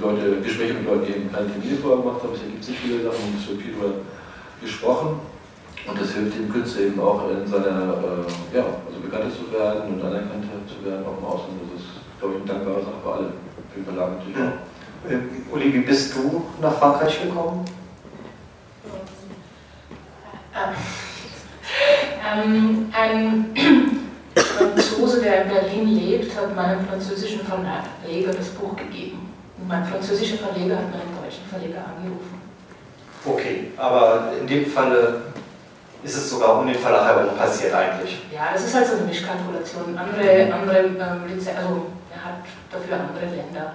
Leute, 0.00 0.40
Gespräche 0.42 0.74
mit 0.74 0.86
Leuten, 0.86 1.06
die 1.06 1.12
eben 1.12 1.32
keine 1.32 1.50
Termine 1.50 1.76
vorher 1.76 2.02
gemacht 2.02 2.22
haben. 2.22 2.34
Es 2.34 2.42
ergibt 2.42 2.64
sich 2.64 2.78
viele 2.78 3.04
Sachen 3.04 3.22
und 3.24 3.40
es 3.40 3.48
wird 3.48 3.62
viel 3.62 3.72
darüber 3.72 3.94
gesprochen. 4.60 5.20
Und 5.86 6.00
das 6.00 6.12
hilft 6.12 6.38
dem 6.38 6.50
Künstler 6.50 6.82
eben 6.82 7.00
auch 7.00 7.28
in 7.30 7.46
seiner, 7.46 8.24
äh, 8.24 8.56
ja, 8.56 8.64
also 8.86 9.00
bekannter 9.02 9.30
zu 9.30 9.52
werden 9.52 9.94
und 9.94 10.02
anerkannter 10.02 10.64
zu 10.66 10.84
werden, 10.84 11.04
auch 11.04 11.18
im 11.18 11.24
Ausland. 11.24 11.60
Das 11.60 11.82
ist, 11.82 11.90
glaube 12.18 12.34
ich, 12.34 12.40
eine 12.40 12.50
dankbare 12.50 12.80
Sache 12.80 13.00
für 13.02 13.12
alle, 13.12 13.32
für 13.70 13.80
den 13.80 13.84
Verlag 13.84 14.18
natürlich 14.18 14.36
auch. 14.38 15.10
Äh, 15.10 15.52
Uli, 15.52 15.74
wie 15.74 15.80
bist 15.80 16.16
du 16.16 16.44
nach 16.62 16.72
Frankreich 16.78 17.22
gekommen? 17.22 17.64
Ähm, 20.54 20.74
ähm, 22.32 22.92
ein 22.92 23.54
Franzose, 24.34 25.20
der 25.20 25.42
in 25.42 25.48
Berlin 25.50 25.88
lebt, 25.88 26.36
hat 26.36 26.56
meinem 26.56 26.86
französischen 26.86 27.40
Verleger 27.40 28.32
das 28.32 28.48
Buch 28.50 28.74
gegeben. 28.76 29.23
Und 29.58 29.68
mein 29.68 29.84
französischer 29.84 30.38
Verleger 30.38 30.76
hat 30.76 30.90
meinen 30.90 31.14
deutschen 31.22 31.44
Verleger 31.48 31.84
angerufen. 31.84 32.42
Okay, 33.24 33.70
aber 33.76 34.32
in 34.40 34.46
dem 34.46 34.66
Falle 34.66 35.22
ist 36.02 36.16
es 36.16 36.30
sogar 36.30 36.58
um 36.58 36.66
den 36.66 36.76
Verlag 36.76 37.16
herum 37.16 37.36
passiert 37.36 37.72
eigentlich. 37.72 38.22
Ja, 38.32 38.50
das 38.52 38.64
ist 38.66 38.74
halt 38.74 38.86
so 38.86 38.96
eine 38.96 39.06
Mischkalkulation. 39.06 39.96
Andere, 39.96 40.52
andere 40.52 40.78
ähm, 40.78 40.96
also 41.00 41.86
er 42.12 42.24
hat 42.24 42.44
dafür 42.70 42.96
andere 42.96 43.34
Länder 43.34 43.72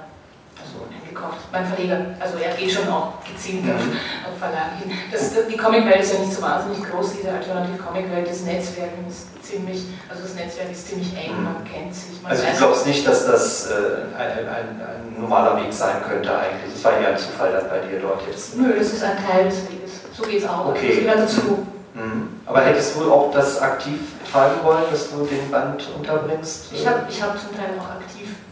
also 0.61 0.85
eingekauft. 0.91 1.39
Mein 1.51 1.65
Verleger, 1.65 1.97
also 2.19 2.37
er 2.37 2.53
geht 2.55 2.71
schon 2.71 2.87
auch 2.89 3.13
gezielt 3.25 3.63
auf, 3.65 3.81
Mhm. 3.83 3.97
auf 4.27 4.37
Verlage 4.39 4.75
hin. 4.83 4.91
Das, 5.11 5.31
die 5.47 5.57
Comicwelt 5.57 6.01
ist 6.01 6.13
ja 6.13 6.19
nicht 6.19 6.33
so 6.33 6.41
wahnsinnig 6.41 6.83
groß, 6.89 7.13
diese 7.17 7.31
alternative 7.31 7.77
Comicwelt, 7.77 8.27
das 8.29 8.41
Netzwerk 8.43 8.91
ist 9.07 9.27
ziemlich, 9.43 9.85
also 10.09 10.23
das 10.23 10.35
Netzwerk 10.35 10.71
ist 10.71 10.87
ziemlich 10.87 11.11
eng, 11.17 11.43
man 11.43 11.63
kennt 11.65 11.93
sich. 11.95 12.21
Man 12.21 12.31
Also 12.31 12.43
du 12.43 12.57
glaubst 12.57 12.85
nicht, 12.87 13.07
dass 13.07 13.25
das 13.25 13.67
äh, 13.71 13.73
ein, 14.17 14.47
ein, 14.47 14.67
ein 14.81 15.21
normaler 15.21 15.57
Weg 15.57 15.73
sein 15.73 15.97
könnte 16.07 16.29
eigentlich. 16.37 16.73
Das 16.73 16.83
war 16.83 16.99
eher 16.99 17.09
ein 17.09 17.17
Zufall 17.17 17.51
dann 17.53 17.67
bei 17.69 17.79
dir 17.87 17.99
dort 17.99 18.21
jetzt. 18.27 18.55
Nö, 18.57 18.73
das 18.77 18.93
ist 18.93 19.03
ein 19.03 19.17
Teil 19.17 19.45
des 19.45 19.63
Weges. 19.69 20.01
So 20.15 20.23
geht 20.23 20.43
es 20.43 20.47
auch. 20.47 20.67
Okay. 20.67 20.87
Das 20.89 20.97
gehört 20.99 21.19
dazu. 21.19 21.65
Mhm. 21.95 22.29
Aber 22.45 22.61
hättest 22.61 22.95
du 22.95 23.11
auch 23.11 23.31
das 23.31 23.59
aktiv 23.61 23.99
treiben 24.31 24.55
wollen, 24.63 24.83
dass 24.91 25.09
du 25.11 25.25
den 25.25 25.49
Band 25.51 25.87
unterbringst? 25.97 26.71
Ich 26.71 26.85
habe 26.87 26.99
ich 27.09 27.21
hab 27.21 27.37
zum 27.39 27.55
Teil 27.55 27.69
auch 27.79 27.89
aktiv 27.89 28.29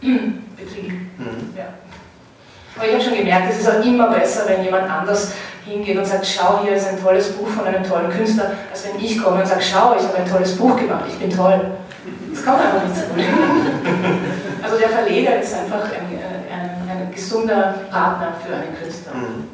betrieben. 0.56 1.10
Mhm. 1.16 1.54
Ja. 1.56 1.64
Aber 2.78 2.86
ich 2.86 2.94
habe 2.94 3.02
schon 3.02 3.14
gemerkt, 3.16 3.50
es 3.50 3.58
ist 3.58 3.68
auch 3.68 3.84
immer 3.84 4.08
besser, 4.10 4.44
wenn 4.46 4.62
jemand 4.62 4.88
anders 4.88 5.32
hingeht 5.64 5.98
und 5.98 6.04
sagt, 6.06 6.24
schau, 6.24 6.60
hier 6.62 6.74
ist 6.76 6.86
ein 6.88 7.02
tolles 7.02 7.32
Buch 7.32 7.48
von 7.48 7.66
einem 7.66 7.82
tollen 7.82 8.08
Künstler, 8.10 8.52
als 8.70 8.86
wenn 8.86 9.04
ich 9.04 9.20
komme 9.22 9.40
und 9.42 9.48
sage, 9.48 9.60
schau, 9.62 9.96
ich 9.98 10.04
habe 10.06 10.16
ein 10.18 10.30
tolles 10.30 10.56
Buch 10.56 10.76
gemacht, 10.76 11.04
ich 11.08 11.18
bin 11.18 11.28
toll. 11.34 11.72
Das 12.32 12.44
kommt 12.44 12.60
einfach 12.60 12.84
nicht 12.84 12.96
so 12.96 13.02
gut. 13.14 13.24
Also 14.62 14.76
der 14.76 14.88
Verleger 14.88 15.40
ist 15.40 15.54
einfach 15.54 15.84
ein, 15.84 16.18
ein, 16.52 16.90
ein 16.90 17.12
gesunder 17.14 17.74
Partner 17.90 18.32
für 18.44 18.54
einen 18.54 18.76
Künstler. 18.76 19.14
Mhm. 19.14 19.48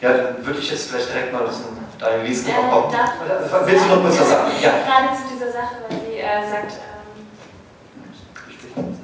Ja, 0.00 0.12
dann 0.12 0.46
würde 0.46 0.60
ich 0.60 0.70
jetzt 0.70 0.88
vielleicht 0.88 1.12
direkt 1.12 1.32
mal 1.32 1.42
aus 1.42 1.58
dem 1.58 1.76
Daniel 1.98 2.32
Äh, 2.32 2.70
kommen. 2.70 2.94
Willst 3.66 3.84
du 3.84 3.88
noch 3.94 4.02
kurz 4.02 4.20
was 4.20 4.30
sagen? 4.30 4.50
Ja. 4.62 4.70
Gerade 4.70 5.16
zu 5.16 5.34
dieser 5.34 5.50
Sache, 5.52 5.74
weil 5.88 5.98
sie 6.00 6.18
äh, 6.18 6.48
sagt, 6.48 6.72
ähm, 8.76 8.84
äh, 8.84 8.96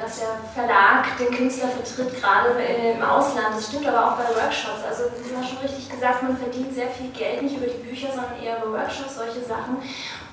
dass 0.00 0.18
der 0.18 0.28
Verlag 0.54 1.16
den 1.18 1.30
Künstler 1.34 1.68
vertritt, 1.68 2.20
gerade 2.20 2.50
im 2.50 3.02
Ausland. 3.02 3.56
Das 3.56 3.68
stimmt 3.68 3.86
aber 3.86 4.12
auch 4.12 4.16
bei 4.16 4.24
Workshops. 4.24 4.82
Also, 4.88 5.04
du 5.04 5.36
hast 5.36 5.50
schon 5.50 5.58
richtig 5.58 5.88
gesagt, 5.88 6.22
man 6.22 6.36
verdient 6.36 6.74
sehr 6.74 6.88
viel 6.88 7.10
Geld 7.10 7.42
nicht 7.42 7.56
über 7.56 7.66
die 7.66 7.88
Bücher, 7.88 8.08
sondern 8.08 8.42
eher 8.42 8.58
über 8.58 8.78
Workshops, 8.78 9.16
solche 9.16 9.40
Sachen. 9.40 9.76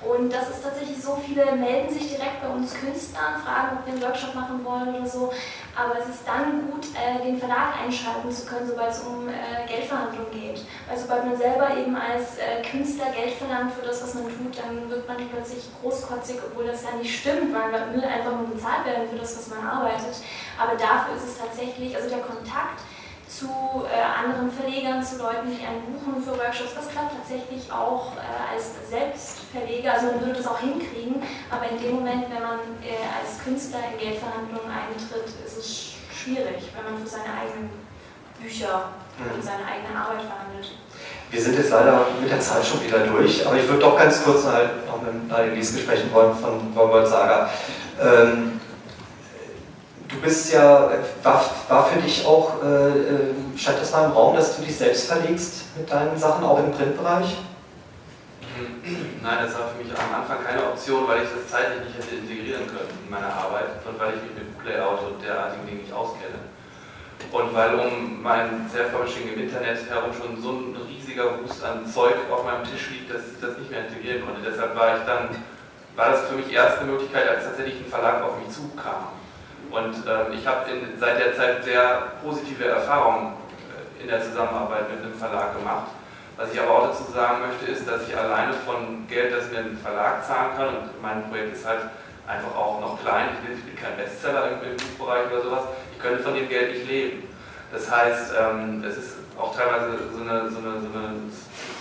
Und 0.02 0.32
das 0.32 0.48
ist 0.48 0.62
tatsächlich 0.62 0.96
so, 1.02 1.20
viele 1.24 1.52
melden 1.52 1.92
sich 1.92 2.08
direkt 2.08 2.40
bei 2.40 2.48
uns 2.48 2.72
Künstler 2.72 3.36
und 3.36 3.44
fragen, 3.44 3.76
ob 3.76 3.86
wir 3.86 3.92
einen 3.92 4.02
Workshop 4.02 4.34
machen 4.34 4.64
wollen 4.64 4.94
oder 4.94 5.06
so. 5.06 5.30
Aber 5.76 6.00
es 6.00 6.08
ist 6.08 6.26
dann 6.26 6.70
gut, 6.70 6.88
äh, 6.96 7.22
den 7.22 7.38
Verlag 7.38 7.76
einschalten 7.76 8.32
zu 8.32 8.46
können, 8.46 8.66
sobald 8.66 8.90
es 8.90 9.00
um 9.00 9.28
äh, 9.28 9.68
Geldverhandlungen 9.68 10.32
geht. 10.32 10.64
Weil 10.88 10.96
sobald 10.96 11.26
man 11.26 11.36
selber 11.36 11.76
eben 11.76 11.94
als 11.94 12.38
äh, 12.38 12.64
Künstler 12.64 13.12
Geld 13.12 13.34
verlangt 13.34 13.74
für 13.74 13.84
das, 13.86 14.02
was 14.02 14.14
man 14.14 14.24
tut, 14.24 14.56
dann 14.56 14.88
wird 14.88 15.06
man 15.06 15.16
plötzlich 15.28 15.68
großkotzig, 15.82 16.36
obwohl 16.48 16.66
das 16.66 16.82
ja 16.82 16.96
nicht 16.96 17.20
stimmt, 17.20 17.52
weil 17.52 17.70
man 17.70 17.92
will 17.92 18.04
einfach 18.04 18.32
nur 18.32 18.48
bezahlt 18.48 18.86
werden 18.86 19.04
für 19.08 19.18
das, 19.18 19.36
was 19.36 19.48
man 19.48 19.66
arbeitet. 19.68 20.16
Aber 20.56 20.80
dafür 20.80 21.16
ist 21.16 21.28
es 21.28 21.38
tatsächlich, 21.38 21.94
also 21.94 22.08
der 22.08 22.24
Kontakt 22.24 22.80
zu 23.30 23.46
äh, 23.86 24.02
anderen 24.02 24.50
Verlegern, 24.50 24.98
zu 25.04 25.18
Leuten, 25.18 25.54
die 25.54 25.62
einen 25.64 25.86
buchen 25.86 26.18
für 26.22 26.34
Workshops. 26.36 26.74
Das 26.74 26.88
klappt 26.90 27.14
tatsächlich 27.14 27.70
auch 27.70 28.16
äh, 28.18 28.54
als 28.54 28.74
Selbstverleger, 28.90 29.94
also 29.94 30.06
man 30.06 30.20
würde 30.20 30.34
das 30.42 30.48
auch 30.48 30.58
hinkriegen, 30.58 31.22
aber 31.48 31.70
in 31.70 31.78
dem 31.78 31.94
Moment, 32.02 32.26
wenn 32.26 32.42
man 32.42 32.58
äh, 32.82 32.98
als 33.14 33.38
Künstler 33.44 33.78
in 33.94 33.98
Geldverhandlungen 34.02 34.66
eintritt, 34.66 35.30
ist 35.46 35.56
es 35.56 35.94
schwierig, 36.10 36.74
wenn 36.74 36.92
man 36.92 37.00
für 37.00 37.08
seine 37.08 37.30
eigenen 37.30 37.70
Bücher 38.42 38.90
und 39.18 39.36
Mhm. 39.36 39.42
seine 39.42 39.64
eigene 39.68 39.94
Arbeit 39.94 40.22
verhandelt. 40.22 40.72
Wir 41.30 41.40
sind 41.42 41.56
jetzt 41.56 41.70
leider 41.70 42.06
mit 42.20 42.30
der 42.30 42.40
Zeit 42.40 42.64
schon 42.64 42.82
wieder 42.82 42.98
durch, 43.00 43.46
aber 43.46 43.56
ich 43.56 43.68
würde 43.68 43.80
doch 43.80 43.96
ganz 43.96 44.24
kurz 44.24 44.46
halt 44.46 44.86
noch 44.86 45.00
mit 45.02 45.30
Daniel 45.30 45.54
Liesken 45.54 45.78
sprechen 45.80 46.12
wollen 46.12 46.34
von 46.34 46.74
Wolfgang 46.74 47.06
Saga. 47.06 47.50
Ähm, 48.00 48.59
du 50.10 50.20
bist 50.20 50.52
ja, 50.52 50.90
war, 51.22 51.44
war 51.68 51.86
für 51.86 52.00
dich 52.00 52.26
auch, 52.26 52.62
äh, 52.62 52.88
äh, 52.88 53.34
stand 53.56 53.80
das 53.80 53.92
mal 53.92 54.06
im 54.06 54.12
Raum, 54.12 54.36
dass 54.36 54.56
du 54.56 54.62
dich 54.62 54.76
selbst 54.76 55.08
verlegst 55.08 55.76
mit 55.76 55.90
deinen 55.90 56.18
Sachen, 56.18 56.44
auch 56.44 56.58
im 56.58 56.72
Printbereich? 56.72 57.36
Nein, 59.22 59.38
das 59.44 59.54
war 59.54 59.68
für 59.68 59.82
mich 59.82 59.92
am 59.92 60.20
Anfang 60.20 60.44
keine 60.44 60.66
Option, 60.66 61.06
weil 61.06 61.22
ich 61.22 61.28
das 61.30 61.50
zeitlich 61.50 61.84
nicht 61.84 61.96
hätte 61.96 62.16
integrieren 62.16 62.66
können 62.66 62.90
in 63.04 63.10
meine 63.10 63.26
Arbeit 63.26 63.78
und 63.86 63.98
weil 63.98 64.14
ich 64.14 64.22
mich 64.22 64.34
mit 64.34 64.66
Layout 64.66 65.00
und 65.06 65.22
derartigen 65.22 65.66
Dingen 65.66 65.82
nicht 65.82 65.92
auskenne. 65.92 66.50
Und 67.30 67.54
weil 67.54 67.74
um 67.74 68.22
mein 68.22 68.68
Self-Publishing 68.68 69.32
im 69.34 69.42
Internet 69.42 69.88
herum 69.88 70.10
schon 70.12 70.42
so 70.42 70.50
ein 70.50 70.76
riesiger 70.88 71.38
Wust 71.38 71.62
an 71.62 71.86
Zeug 71.86 72.16
auf 72.30 72.44
meinem 72.44 72.64
Tisch 72.64 72.90
liegt, 72.90 73.12
dass 73.12 73.22
ich 73.30 73.40
das 73.40 73.56
nicht 73.58 73.70
mehr 73.70 73.86
integrieren 73.86 74.24
konnte. 74.26 74.40
Deshalb 74.42 74.74
war 74.74 74.96
ich 74.96 75.04
dann, 75.04 75.28
war 75.94 76.10
das 76.10 76.26
für 76.26 76.34
mich 76.34 76.50
erst 76.50 76.78
eine 76.78 76.90
Möglichkeit, 76.90 77.28
als 77.28 77.44
tatsächlich 77.44 77.76
ein 77.76 77.90
Verlag 77.90 78.22
auf 78.24 78.38
mich 78.38 78.50
zukam. 78.50 79.19
Und 79.70 79.94
ähm, 79.94 80.32
ich 80.34 80.46
habe 80.46 80.66
seit 80.98 81.18
der 81.20 81.36
Zeit 81.36 81.64
sehr 81.64 82.12
positive 82.22 82.64
Erfahrungen 82.64 83.34
äh, 83.98 84.02
in 84.02 84.08
der 84.08 84.22
Zusammenarbeit 84.22 84.90
mit 84.90 85.04
einem 85.04 85.14
Verlag 85.14 85.56
gemacht. 85.56 85.88
Was 86.36 86.52
ich 86.52 86.60
aber 86.60 86.70
auch 86.70 86.88
dazu 86.88 87.12
sagen 87.12 87.38
möchte, 87.46 87.70
ist, 87.70 87.86
dass 87.86 88.08
ich 88.08 88.16
alleine 88.16 88.54
von 88.54 89.06
Geld, 89.08 89.32
das 89.32 89.50
mir 89.52 89.58
ein 89.58 89.78
Verlag 89.82 90.26
zahlen 90.26 90.56
kann, 90.56 90.68
und 90.68 91.02
mein 91.02 91.28
Projekt 91.28 91.54
ist 91.54 91.66
halt 91.66 91.82
einfach 92.26 92.56
auch 92.56 92.80
noch 92.80 93.00
klein, 93.02 93.28
ich 93.34 93.46
bin, 93.46 93.58
ich 93.58 93.64
bin 93.64 93.76
kein 93.76 93.96
Bestseller 93.96 94.48
im 94.48 94.70
im 94.70 94.76
Buchbereich 94.76 95.30
oder 95.30 95.42
sowas, 95.42 95.64
ich 95.92 95.98
könnte 96.00 96.22
von 96.22 96.34
dem 96.34 96.48
Geld 96.48 96.72
nicht 96.72 96.88
leben. 96.88 97.28
Das 97.72 97.90
heißt, 97.90 98.32
ähm, 98.40 98.82
es 98.84 98.96
ist 98.96 99.16
auch 99.38 99.54
teilweise 99.54 99.98
so 100.12 100.22
eine, 100.22 100.50
so 100.50 100.58
eine, 100.58 100.80
so 100.80 100.88
eine 100.98 101.30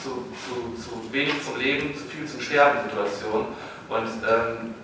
zu, 0.04 0.28
zu, 0.46 0.82
zu 0.82 1.14
wenig 1.14 1.44
zum 1.44 1.58
Leben, 1.58 1.96
zu 1.96 2.04
viel 2.04 2.28
zum 2.28 2.42
Sterben 2.42 2.80
Situation. 2.90 3.48
Und 3.90 4.08
ähm, 4.28 4.76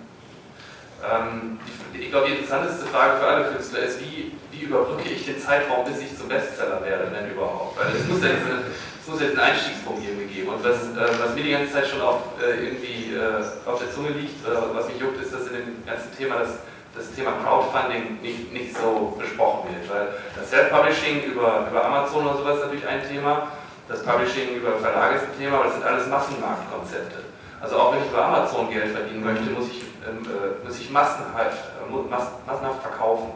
ähm, 1.06 1.58
ich 1.92 2.10
glaube, 2.10 2.26
die 2.26 2.34
interessanteste 2.34 2.86
Frage 2.86 3.18
für 3.18 3.26
alle 3.26 3.44
Künstler 3.52 3.80
ist, 3.80 4.00
wie, 4.00 4.32
wie 4.50 4.64
überbrücke 4.64 5.08
ich 5.08 5.24
den 5.24 5.38
Zeitraum, 5.38 5.84
bis 5.84 6.00
ich 6.00 6.16
zum 6.16 6.28
Bestseller 6.28 6.82
werde, 6.84 7.10
wenn 7.12 7.30
überhaupt? 7.30 7.78
Weil 7.78 7.94
es 7.94 8.06
muss 8.06 8.22
jetzt, 8.22 8.44
eine, 8.44 8.64
es 9.00 9.06
muss 9.08 9.20
jetzt 9.20 9.38
einen 9.38 9.52
Einstiegspunkt 9.52 10.02
irgendwie 10.04 10.32
geben. 10.32 10.48
Und 10.48 10.64
was, 10.64 10.76
äh, 10.92 11.18
was 11.22 11.34
mir 11.34 11.42
die 11.42 11.52
ganze 11.52 11.72
Zeit 11.72 11.86
schon 11.86 12.00
auf, 12.00 12.20
äh, 12.42 12.64
irgendwie 12.64 13.14
äh, 13.14 13.68
auf 13.68 13.78
der 13.78 13.90
Zunge 13.90 14.10
liegt, 14.10 14.44
was 14.44 14.88
mich 14.88 14.98
juckt, 14.98 15.20
ist, 15.22 15.32
dass 15.32 15.46
in 15.48 15.54
dem 15.54 15.86
ganzen 15.86 16.14
Thema 16.16 16.40
das, 16.40 16.58
das 16.94 17.12
Thema 17.12 17.32
Crowdfunding 17.44 18.20
nicht, 18.20 18.52
nicht 18.52 18.76
so 18.76 19.16
besprochen 19.18 19.70
wird. 19.70 19.88
Weil 19.88 20.08
das 20.34 20.50
Self-Publishing 20.50 21.24
über, 21.24 21.66
über 21.70 21.84
Amazon 21.84 22.26
oder 22.26 22.38
sowas 22.38 22.56
ist 22.56 22.64
natürlich 22.64 22.88
ein 22.88 23.06
Thema, 23.06 23.48
das 23.88 24.02
Publishing 24.02 24.56
über 24.56 24.78
Verlage 24.78 25.16
ist 25.16 25.24
ein 25.24 25.38
Thema, 25.38 25.58
aber 25.58 25.64
das 25.66 25.74
sind 25.74 25.84
alles 25.84 26.06
Massenmarktkonzepte. 26.08 27.35
Also 27.60 27.76
auch 27.78 27.92
wenn 27.92 28.02
ich 28.02 28.08
über 28.08 28.24
Amazon 28.24 28.70
Geld 28.70 28.92
verdienen 28.92 29.24
möchte, 29.24 29.50
muss 29.50 29.68
ich, 29.68 29.82
ähm, 30.06 30.22
äh, 30.24 30.66
muss 30.66 30.78
ich 30.78 30.90
massenhaft, 30.90 31.72
äh, 31.80 32.46
massenhaft 32.46 32.82
verkaufen. 32.82 33.30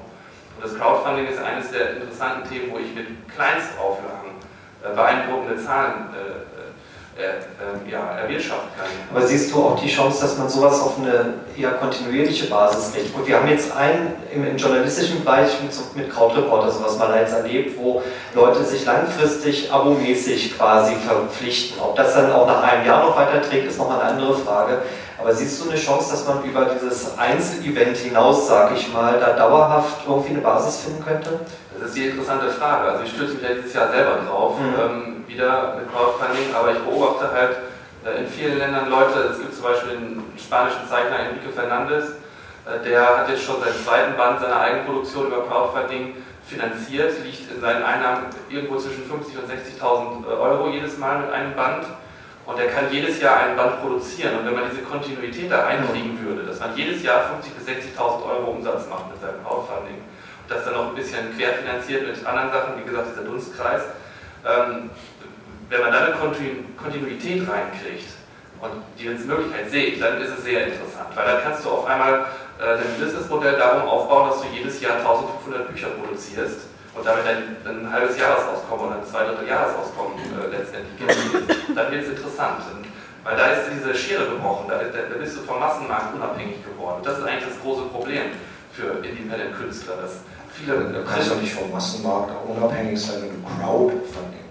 Und 0.56 0.64
das 0.64 0.78
Crowdfunding 0.78 1.26
ist 1.26 1.38
eines 1.38 1.70
der 1.70 1.96
interessanten 1.96 2.48
Themen, 2.48 2.70
wo 2.70 2.78
ich 2.78 2.94
mit 2.94 3.06
Kleinstauflagen 3.34 4.36
äh, 4.84 4.94
beeindruckende 4.94 5.56
Zahlen 5.56 6.10
äh, 6.12 6.59
äh, 7.18 7.22
äh, 7.22 7.90
ja, 7.90 8.18
erwirtschaften 8.18 8.68
kann. 8.76 8.86
Aber 9.14 9.26
siehst 9.26 9.52
du 9.52 9.62
auch 9.62 9.78
die 9.80 9.88
Chance, 9.88 10.22
dass 10.22 10.38
man 10.38 10.48
sowas 10.48 10.80
auf 10.80 10.98
eine 10.98 11.34
eher 11.56 11.72
kontinuierliche 11.72 12.46
Basis 12.46 12.94
legt? 12.94 13.14
Und 13.14 13.26
wir 13.26 13.36
haben 13.36 13.48
jetzt 13.48 13.74
einen 13.76 14.12
im, 14.32 14.46
im 14.46 14.56
journalistischen 14.56 15.22
Bereich 15.24 15.60
mit, 15.62 15.72
so, 15.72 15.82
mit 15.94 16.10
Krautreporter 16.10 16.70
sowas 16.70 16.96
mal 16.98 17.18
jetzt 17.18 17.34
erlebt, 17.34 17.78
wo 17.78 18.02
Leute 18.34 18.64
sich 18.64 18.84
langfristig 18.86 19.72
abomäßig 19.72 20.56
quasi 20.56 20.94
verpflichten. 20.94 21.80
Ob 21.82 21.96
das 21.96 22.14
dann 22.14 22.32
auch 22.32 22.46
nach 22.46 22.62
einem 22.62 22.86
Jahr 22.86 23.04
noch 23.04 23.16
weiterträgt, 23.16 23.66
ist 23.68 23.78
nochmal 23.78 24.00
eine 24.00 24.10
andere 24.12 24.34
Frage. 24.36 24.78
Aber 25.18 25.34
siehst 25.34 25.60
du 25.62 25.68
eine 25.68 25.78
Chance, 25.78 26.12
dass 26.12 26.26
man 26.26 26.42
über 26.44 26.64
dieses 26.66 27.18
Einzelevent 27.18 27.98
hinaus, 27.98 28.48
sag 28.48 28.74
ich 28.74 28.90
mal, 28.90 29.20
da 29.20 29.34
dauerhaft 29.34 30.06
irgendwie 30.08 30.30
eine 30.30 30.40
Basis 30.40 30.78
finden 30.78 31.04
könnte? 31.04 31.40
Das 31.78 31.88
ist 31.88 31.96
die 31.96 32.06
interessante 32.06 32.48
Frage. 32.48 32.92
Also 32.92 33.04
ich 33.04 33.10
stütze 33.10 33.34
mich 33.34 33.42
ja 33.42 33.48
dieses 33.54 33.74
Jahr 33.74 33.90
selber 33.90 34.18
drauf, 34.26 34.54
Mhm. 34.58 34.74
ähm, 34.80 35.09
wieder 35.30 35.76
mit 35.76 35.90
Crowdfunding, 35.92 36.54
aber 36.54 36.72
ich 36.72 36.78
beobachte 36.78 37.32
halt 37.32 37.56
äh, 38.04 38.22
in 38.22 38.28
vielen 38.28 38.58
Ländern 38.58 38.90
Leute, 38.90 39.20
es 39.32 39.38
gibt 39.38 39.54
zum 39.54 39.64
Beispiel 39.64 39.90
einen 39.96 40.32
spanischen 40.38 40.88
Zeichner 40.88 41.20
Enrique 41.20 41.52
Fernandez, 41.54 42.16
äh, 42.66 42.84
der 42.84 43.18
hat 43.18 43.28
jetzt 43.28 43.44
schon 43.44 43.60
seinen 43.60 43.84
zweiten 43.84 44.16
Band 44.16 44.40
seiner 44.40 44.60
Eigenproduktion 44.60 45.28
über 45.28 45.46
Crowdfunding 45.46 46.16
finanziert, 46.46 47.22
liegt 47.24 47.50
in 47.50 47.60
seinen 47.60 47.82
Einnahmen 47.82 48.26
irgendwo 48.48 48.76
zwischen 48.76 49.04
50.000 49.04 49.38
und 49.38 50.26
60.000 50.26 50.40
Euro 50.40 50.70
jedes 50.70 50.98
Mal 50.98 51.20
mit 51.20 51.32
einem 51.32 51.54
Band. 51.54 51.86
Und 52.46 52.58
er 52.58 52.66
kann 52.66 52.90
jedes 52.90 53.20
Jahr 53.20 53.38
ein 53.44 53.54
Band 53.54 53.80
produzieren. 53.80 54.38
Und 54.38 54.46
wenn 54.46 54.54
man 54.54 54.64
diese 54.68 54.82
Kontinuität 54.82 55.52
da 55.52 55.66
reinkriegen 55.66 56.18
würde, 56.24 56.42
dass 56.42 56.58
man 56.58 56.76
jedes 56.76 57.02
Jahr 57.04 57.20
50.000 57.20 57.54
bis 57.56 57.94
60.000 57.94 58.24
Euro 58.24 58.50
Umsatz 58.50 58.88
macht 58.88 59.08
mit 59.10 59.20
seinem 59.20 59.44
Crowdfunding, 59.44 59.94
und 59.94 60.50
das 60.50 60.64
dann 60.64 60.74
noch 60.74 60.88
ein 60.88 60.94
bisschen 60.96 61.36
querfinanziert 61.36 62.08
mit 62.08 62.26
anderen 62.26 62.50
Sachen, 62.50 62.72
wie 62.80 62.88
gesagt, 62.88 63.08
dieser 63.12 63.22
Dunstkreis, 63.22 63.82
ähm, 64.44 64.90
wenn 65.70 65.80
man 65.80 65.92
da 65.92 66.04
eine 66.04 66.14
Kontinu 66.16 66.64
Kontinuität 66.76 67.48
reinkriegt, 67.48 68.20
und 68.60 68.84
die 68.98 69.08
Möglichkeit 69.08 69.72
ich, 69.72 69.98
dann 69.98 70.20
ist 70.20 70.36
es 70.36 70.44
sehr 70.44 70.66
interessant, 70.66 71.08
weil 71.14 71.24
dann 71.24 71.42
kannst 71.42 71.64
du 71.64 71.70
auf 71.70 71.86
einmal 71.86 72.26
äh, 72.60 72.76
ein 72.76 73.00
Businessmodell 73.00 73.56
darum 73.56 73.88
aufbauen, 73.88 74.28
dass 74.28 74.42
du 74.42 74.48
jedes 74.52 74.80
Jahr 74.82 74.98
1500 74.98 75.72
Bücher 75.72 75.88
produzierst 75.96 76.68
und 76.94 77.06
damit 77.06 77.24
ein, 77.24 77.56
ein 77.64 77.90
halbes 77.90 78.18
Jahresauskommen 78.18 78.86
oder 78.86 78.96
ein 78.96 79.06
zwei 79.06 79.24
Jahresauskommen 79.48 80.12
äh, 80.20 80.52
letztendlich 80.52 80.92
generierst. 80.98 81.72
Dann 81.74 81.90
wird 81.90 82.02
es 82.04 82.10
interessant. 82.10 82.60
Und, 82.68 82.84
weil 83.24 83.36
da 83.36 83.46
ist 83.48 83.70
diese 83.72 83.94
Schere 83.94 84.26
gebrochen, 84.28 84.68
da, 84.68 84.76
da, 84.76 85.16
bist 85.16 85.36
du 85.36 85.40
vom 85.40 85.60
Massenmarkt 85.60 86.14
unabhängig 86.14 86.64
geworden. 86.64 87.00
Das 87.02 87.18
ist 87.18 87.24
eigentlich 87.24 87.48
das 87.48 87.60
große 87.62 87.88
Problem 87.88 88.36
für 88.72 89.00
Independent-Künstler. 89.04 89.94
Du 90.04 91.04
kannst 91.04 91.30
doch 91.30 91.40
nicht 91.40 91.54
vom 91.54 91.70
Massenmarkt 91.70 92.32
unabhängig 92.46 93.00
sein, 93.00 93.22
wenn 93.22 93.40
du 93.40 93.48
Crowdfunding. 93.48 94.49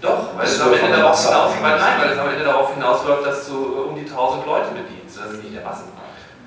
Doch, 0.00 0.36
weil 0.36 0.46
es, 0.46 0.60
am 0.60 0.72
Ende 0.72 0.96
darauf 0.96 1.24
hinaus, 1.24 1.50
weil, 1.60 1.78
nein, 1.78 2.00
weil 2.00 2.12
es 2.12 2.18
am 2.18 2.28
Ende 2.28 2.44
darauf 2.44 2.72
hinausläuft, 2.74 3.26
dass 3.26 3.48
du 3.48 3.88
um 3.88 3.96
die 3.96 4.08
1000 4.08 4.46
Leute 4.46 4.68
bedienst. 4.70 5.18
Das 5.18 5.32
ist 5.32 5.42
nicht 5.42 5.56
der 5.56 5.64
Massenmarkt. 5.64 5.98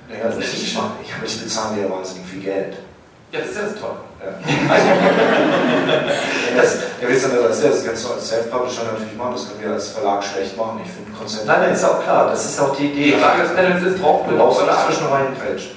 Naja, 0.08 0.24
das, 0.24 0.36
das 0.36 0.44
ist 0.46 0.52
nicht, 0.54 0.78
ich, 1.02 1.12
ich 1.24 1.42
bezahle 1.42 1.76
dir 1.76 1.82
ja 1.82 1.90
wahnsinnig 1.90 2.26
viel 2.26 2.40
Geld. 2.40 2.76
Ja, 3.32 3.40
das 3.40 3.48
ist 3.50 3.56
ja 3.56 3.62
das 3.62 3.74
toll. 3.80 3.96
Ja. 4.22 4.28
das, 6.56 6.78
ja, 7.00 7.08
das, 7.08 7.60
das 7.60 7.84
kannst 7.84 8.04
du 8.04 8.12
als 8.12 8.28
Self-Publisher 8.28 8.84
natürlich 8.84 9.16
machen, 9.16 9.32
das 9.32 9.48
können 9.48 9.62
wir 9.64 9.72
als 9.72 9.88
Verlag 9.88 10.22
schlecht 10.22 10.56
machen. 10.56 10.80
Ich 10.84 10.92
finde 10.92 11.10
Konzept. 11.10 11.46
Nein, 11.46 11.60
nein, 11.60 11.72
ist 11.72 11.84
auch 11.84 12.00
klar, 12.02 12.28
das 12.30 12.44
ist 12.44 12.60
auch 12.60 12.76
die 12.76 12.86
Idee. 12.86 13.16
Die 13.16 13.20
Frage 13.20 13.42
des 13.42 13.54
Panels 13.54 13.82
ist, 13.82 14.00
braucht 14.00 14.30
man 14.30 14.40
auch 14.40 14.54
zwischen 14.86 15.06
reingrätschen. 15.06 15.72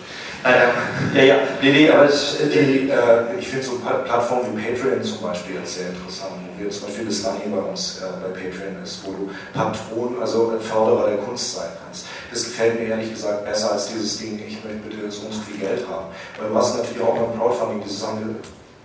ja, 1.15 1.23
ja, 1.23 1.36
nee, 1.59 1.71
nee, 1.71 1.89
aber 1.89 2.07
ich, 2.07 2.38
die, 2.53 2.89
äh, 2.89 3.39
ich 3.39 3.47
finde 3.47 3.65
so 3.65 3.80
Plattformen 3.80 4.55
wie 4.55 4.61
Patreon 4.61 5.01
zum 5.01 5.21
Beispiel 5.23 5.55
jetzt 5.55 5.80
sehr 5.80 5.88
interessant, 5.89 6.44
wir 6.58 6.70
zum 6.70 6.88
Beispiel 6.88 7.06
das 7.06 7.24
Lani 7.24 7.51
bei 7.51 7.58
uns 7.58 8.01
äh, 8.01 8.06
bei 8.22 8.30
Patreon 8.30 8.84
ist, 8.84 9.06
wo 9.06 9.12
du 9.12 9.30
Patron, 9.53 10.18
also 10.22 10.53
Förderer 10.60 11.10
der 11.10 11.18
Kunst 11.18 11.56
sein 11.56 11.70
kannst. 11.84 12.06
Das 12.32 12.43
gefällt 12.45 12.80
mir 12.80 12.88
ehrlich 12.88 13.12
gesagt 13.12 13.45
besser 13.45 13.72
als 13.74 13.88
dieses 13.88 14.18
Ding, 14.18 14.39
ich 14.45 14.64
möchte 14.64 14.80
bitte 14.88 15.12
so 15.12 15.26
und 15.28 15.34
so 15.34 15.41
viel 15.41 15.60
Geld 15.60 15.88
haben. 15.88 16.08
Weil 16.39 16.49
du 16.49 16.56
hast 16.56 16.78
natürlich 16.78 17.01
auch 17.01 17.16
beim 17.16 17.38
Crowdfunding 17.39 17.82
diese 17.84 18.01
Sachen, 18.01 18.38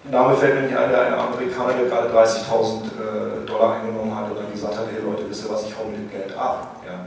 Name 0.05 0.35
fällt 0.35 0.55
mir 0.55 0.63
nicht 0.63 0.77
ein, 0.77 0.91
der 0.91 1.07
eine 1.07 1.17
Amerikaner, 1.19 1.75
der 1.75 1.89
gerade 1.89 2.09
30.000 2.09 3.45
äh, 3.45 3.47
Dollar 3.47 3.75
eingenommen 3.75 4.17
hat 4.17 4.31
und 4.31 4.39
dann 4.39 4.51
gesagt 4.51 4.77
hat, 4.77 4.87
hey 4.91 5.03
Leute, 5.05 5.29
wisst 5.29 5.45
ihr 5.45 5.51
was, 5.51 5.67
ich 5.67 5.77
hau 5.77 5.85
mit 5.85 5.99
dem 5.99 6.11
Geld 6.11 6.37
ab. 6.37 6.81
Ja. 6.87 7.07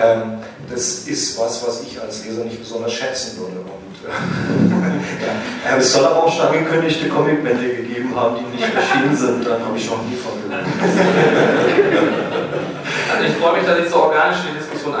Ähm, 0.00 0.38
das 0.70 1.06
ist 1.06 1.38
was, 1.38 1.66
was 1.66 1.82
ich 1.82 2.00
als 2.00 2.24
Leser 2.24 2.44
nicht 2.44 2.58
besonders 2.60 2.92
schätzen 2.92 3.38
würde. 3.38 3.60
Und, 3.60 4.08
äh, 4.08 5.68
ja. 5.70 5.76
Es 5.76 5.92
soll 5.92 6.06
aber 6.06 6.24
auch 6.24 6.32
schon 6.32 6.46
angekündigte 6.46 7.08
Comicbände 7.08 7.68
gegeben 7.76 8.14
haben, 8.16 8.36
die 8.36 8.56
nicht 8.56 8.74
erschienen 8.74 9.16
sind. 9.16 9.46
Dann 9.46 9.64
habe 9.64 9.76
ich 9.76 9.90
noch 9.90 10.02
nie 10.04 10.16
von 10.16 10.32
gehört. 10.42 10.64
Also 13.12 13.24
ich 13.24 13.34
freue 13.36 13.58
mich, 13.58 13.66
dass 13.66 13.78
ich 13.78 13.90
so 13.90 13.96
organisch 14.04 14.38
in 14.48 14.54
die 14.54 14.58
Diskussion 14.58 14.94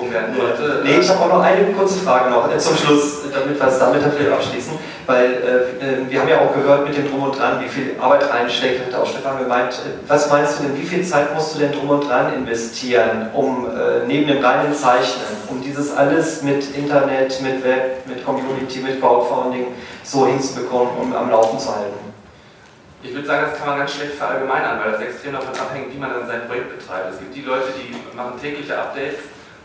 einbezogen 0.00 0.12
werden 0.12 0.36
konnte. 0.36 0.80
Nee, 0.84 0.98
ich 0.98 1.08
habe 1.08 1.20
auch 1.20 1.28
noch 1.28 1.42
eine 1.42 1.72
kurze 1.72 1.98
Frage 2.00 2.30
noch 2.30 2.50
äh, 2.52 2.58
zum 2.58 2.76
Schluss, 2.76 3.22
damit 3.32 3.60
wir 3.60 3.68
es 3.68 3.78
damit 3.78 4.02
vielleicht 4.02 4.32
abschließen. 4.32 4.72
Weil 5.06 5.24
äh, 5.24 5.84
äh, 5.84 6.10
wir 6.10 6.20
haben 6.20 6.28
ja 6.28 6.40
auch 6.40 6.54
gehört 6.54 6.86
mit 6.86 6.96
dem 6.96 7.10
Drum 7.10 7.24
und 7.24 7.38
Dran, 7.38 7.60
wie 7.60 7.68
viel 7.68 7.96
Arbeit 8.00 8.30
reinsteckt, 8.30 8.86
hat 8.86 9.00
auch 9.00 9.06
Stefan 9.06 9.38
gemeint. 9.38 9.72
Äh, 9.72 10.08
was 10.08 10.30
meinst 10.30 10.58
du 10.58 10.64
denn, 10.64 10.76
wie 10.76 10.86
viel 10.86 11.04
Zeit 11.04 11.34
musst 11.34 11.54
du 11.54 11.60
denn 11.60 11.72
Drum 11.72 11.90
und 11.90 12.08
Dran 12.08 12.34
investieren, 12.34 13.30
um 13.34 13.66
äh, 13.66 14.06
neben 14.06 14.26
dem 14.26 14.44
reinen 14.44 14.74
Zeichnen, 14.74 15.36
um 15.48 15.62
dieses 15.62 15.96
alles 15.96 16.42
mit 16.42 16.74
Internet, 16.76 17.40
mit 17.42 17.64
Web, 17.64 18.06
mit 18.06 18.24
Community, 18.24 18.80
mit 18.80 19.00
Crowdfunding 19.00 19.68
so 20.02 20.26
hinzubekommen, 20.26 20.94
um 21.00 21.14
am 21.14 21.30
Laufen 21.30 21.58
zu 21.58 21.74
halten? 21.74 22.10
Ich 23.02 23.14
würde 23.14 23.26
sagen, 23.26 23.46
das 23.50 23.58
kann 23.58 23.68
man 23.68 23.78
ganz 23.78 23.94
schlecht 23.94 24.12
verallgemeinern, 24.12 24.78
weil 24.78 24.92
das 24.92 25.00
extrem 25.00 25.32
davon 25.32 25.58
abhängt, 25.58 25.94
wie 25.94 25.98
man 25.98 26.10
dann 26.10 26.26
sein 26.26 26.46
Projekt 26.46 26.78
betreibt. 26.78 27.14
Es 27.14 27.18
gibt 27.18 27.34
die 27.34 27.40
Leute, 27.40 27.68
die 27.74 27.96
machen 28.14 28.38
tägliche 28.38 28.78
Updates 28.78 29.20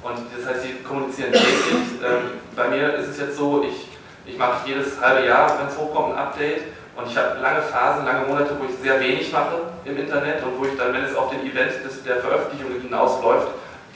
und 0.06 0.18
das 0.38 0.46
heißt, 0.48 0.62
sie 0.62 0.84
kommunizieren 0.84 1.34
täglich. 1.34 1.98
Ähm, 2.06 2.38
bei 2.56 2.70
mir 2.70 2.94
ist 2.94 3.10
es 3.10 3.20
jetzt 3.20 3.38
so, 3.38 3.66
ich, 3.68 3.90
ich 4.32 4.38
mache 4.38 4.68
jedes 4.68 5.02
halbe 5.02 5.26
Jahr, 5.26 5.58
wenn 5.60 5.68
es 5.68 5.78
hochkommt, 5.78 6.14
ein 6.14 6.20
Update 6.20 6.62
und 6.96 7.10
ich 7.10 7.18
habe 7.18 7.40
lange 7.42 7.62
Phasen, 7.64 8.06
lange 8.06 8.28
Monate, 8.28 8.56
wo 8.60 8.66
ich 8.66 8.78
sehr 8.82 9.00
wenig 9.00 9.32
mache 9.32 9.74
im 9.84 9.98
Internet 9.98 10.44
und 10.44 10.60
wo 10.60 10.66
ich 10.66 10.78
dann, 10.78 10.94
wenn 10.94 11.04
es 11.04 11.16
auf 11.16 11.32
den 11.32 11.42
Event 11.42 11.84
des, 11.84 12.04
der 12.04 12.18
Veröffentlichung 12.18 12.80
hinausläuft, 12.80 13.48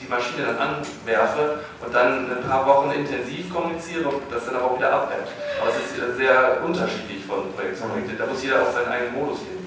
die 0.02 0.08
Maschine 0.08 0.46
dann 0.46 0.58
anwerfe 0.58 1.60
und 1.84 1.94
dann 1.94 2.30
ein 2.30 2.42
paar 2.48 2.66
Wochen 2.66 2.90
intensiv 2.90 3.52
kommuniziere 3.52 4.08
und 4.08 4.22
das 4.30 4.46
dann 4.46 4.56
auch 4.56 4.76
wieder 4.76 4.92
abhält. 4.92 5.28
Aber 5.60 5.70
es 5.70 5.76
ist 5.76 6.16
sehr 6.16 6.58
unterschiedlich 6.64 7.24
von 7.24 7.52
Projekt 7.54 7.76
zu 7.76 7.84
Projekt. 7.84 8.18
Da 8.18 8.26
muss 8.26 8.42
jeder 8.42 8.62
auch 8.62 8.72
seinen 8.72 8.88
eigenen 8.88 9.14
Modus 9.14 9.40
finden. 9.40 9.59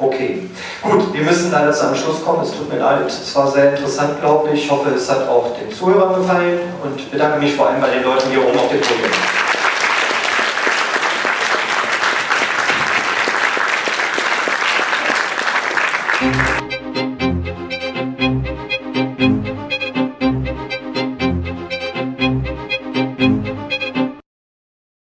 Okay, 0.00 0.48
gut, 0.80 1.12
wir 1.12 1.22
müssen 1.22 1.50
leider 1.50 1.72
zu 1.72 1.86
einem 1.86 1.96
Schluss 1.96 2.24
kommen. 2.24 2.42
Es 2.42 2.52
tut 2.52 2.72
mir 2.72 2.78
leid, 2.78 3.08
es 3.08 3.34
war 3.34 3.50
sehr 3.50 3.70
interessant, 3.70 4.20
glaube 4.20 4.50
ich. 4.50 4.64
Ich 4.64 4.70
hoffe, 4.70 4.90
es 4.90 5.10
hat 5.10 5.28
auch 5.28 5.56
den 5.58 5.74
Zuhörern 5.74 6.14
gefallen 6.14 6.60
und 6.84 7.10
bedanke 7.10 7.40
mich 7.40 7.56
vor 7.56 7.68
allem 7.68 7.80
bei 7.80 7.90
den 7.90 8.04
Leuten 8.04 8.30
hier 8.30 8.46
oben 8.46 8.56
auf 8.56 8.68
dem 8.68 8.80
Podium. 8.80 9.10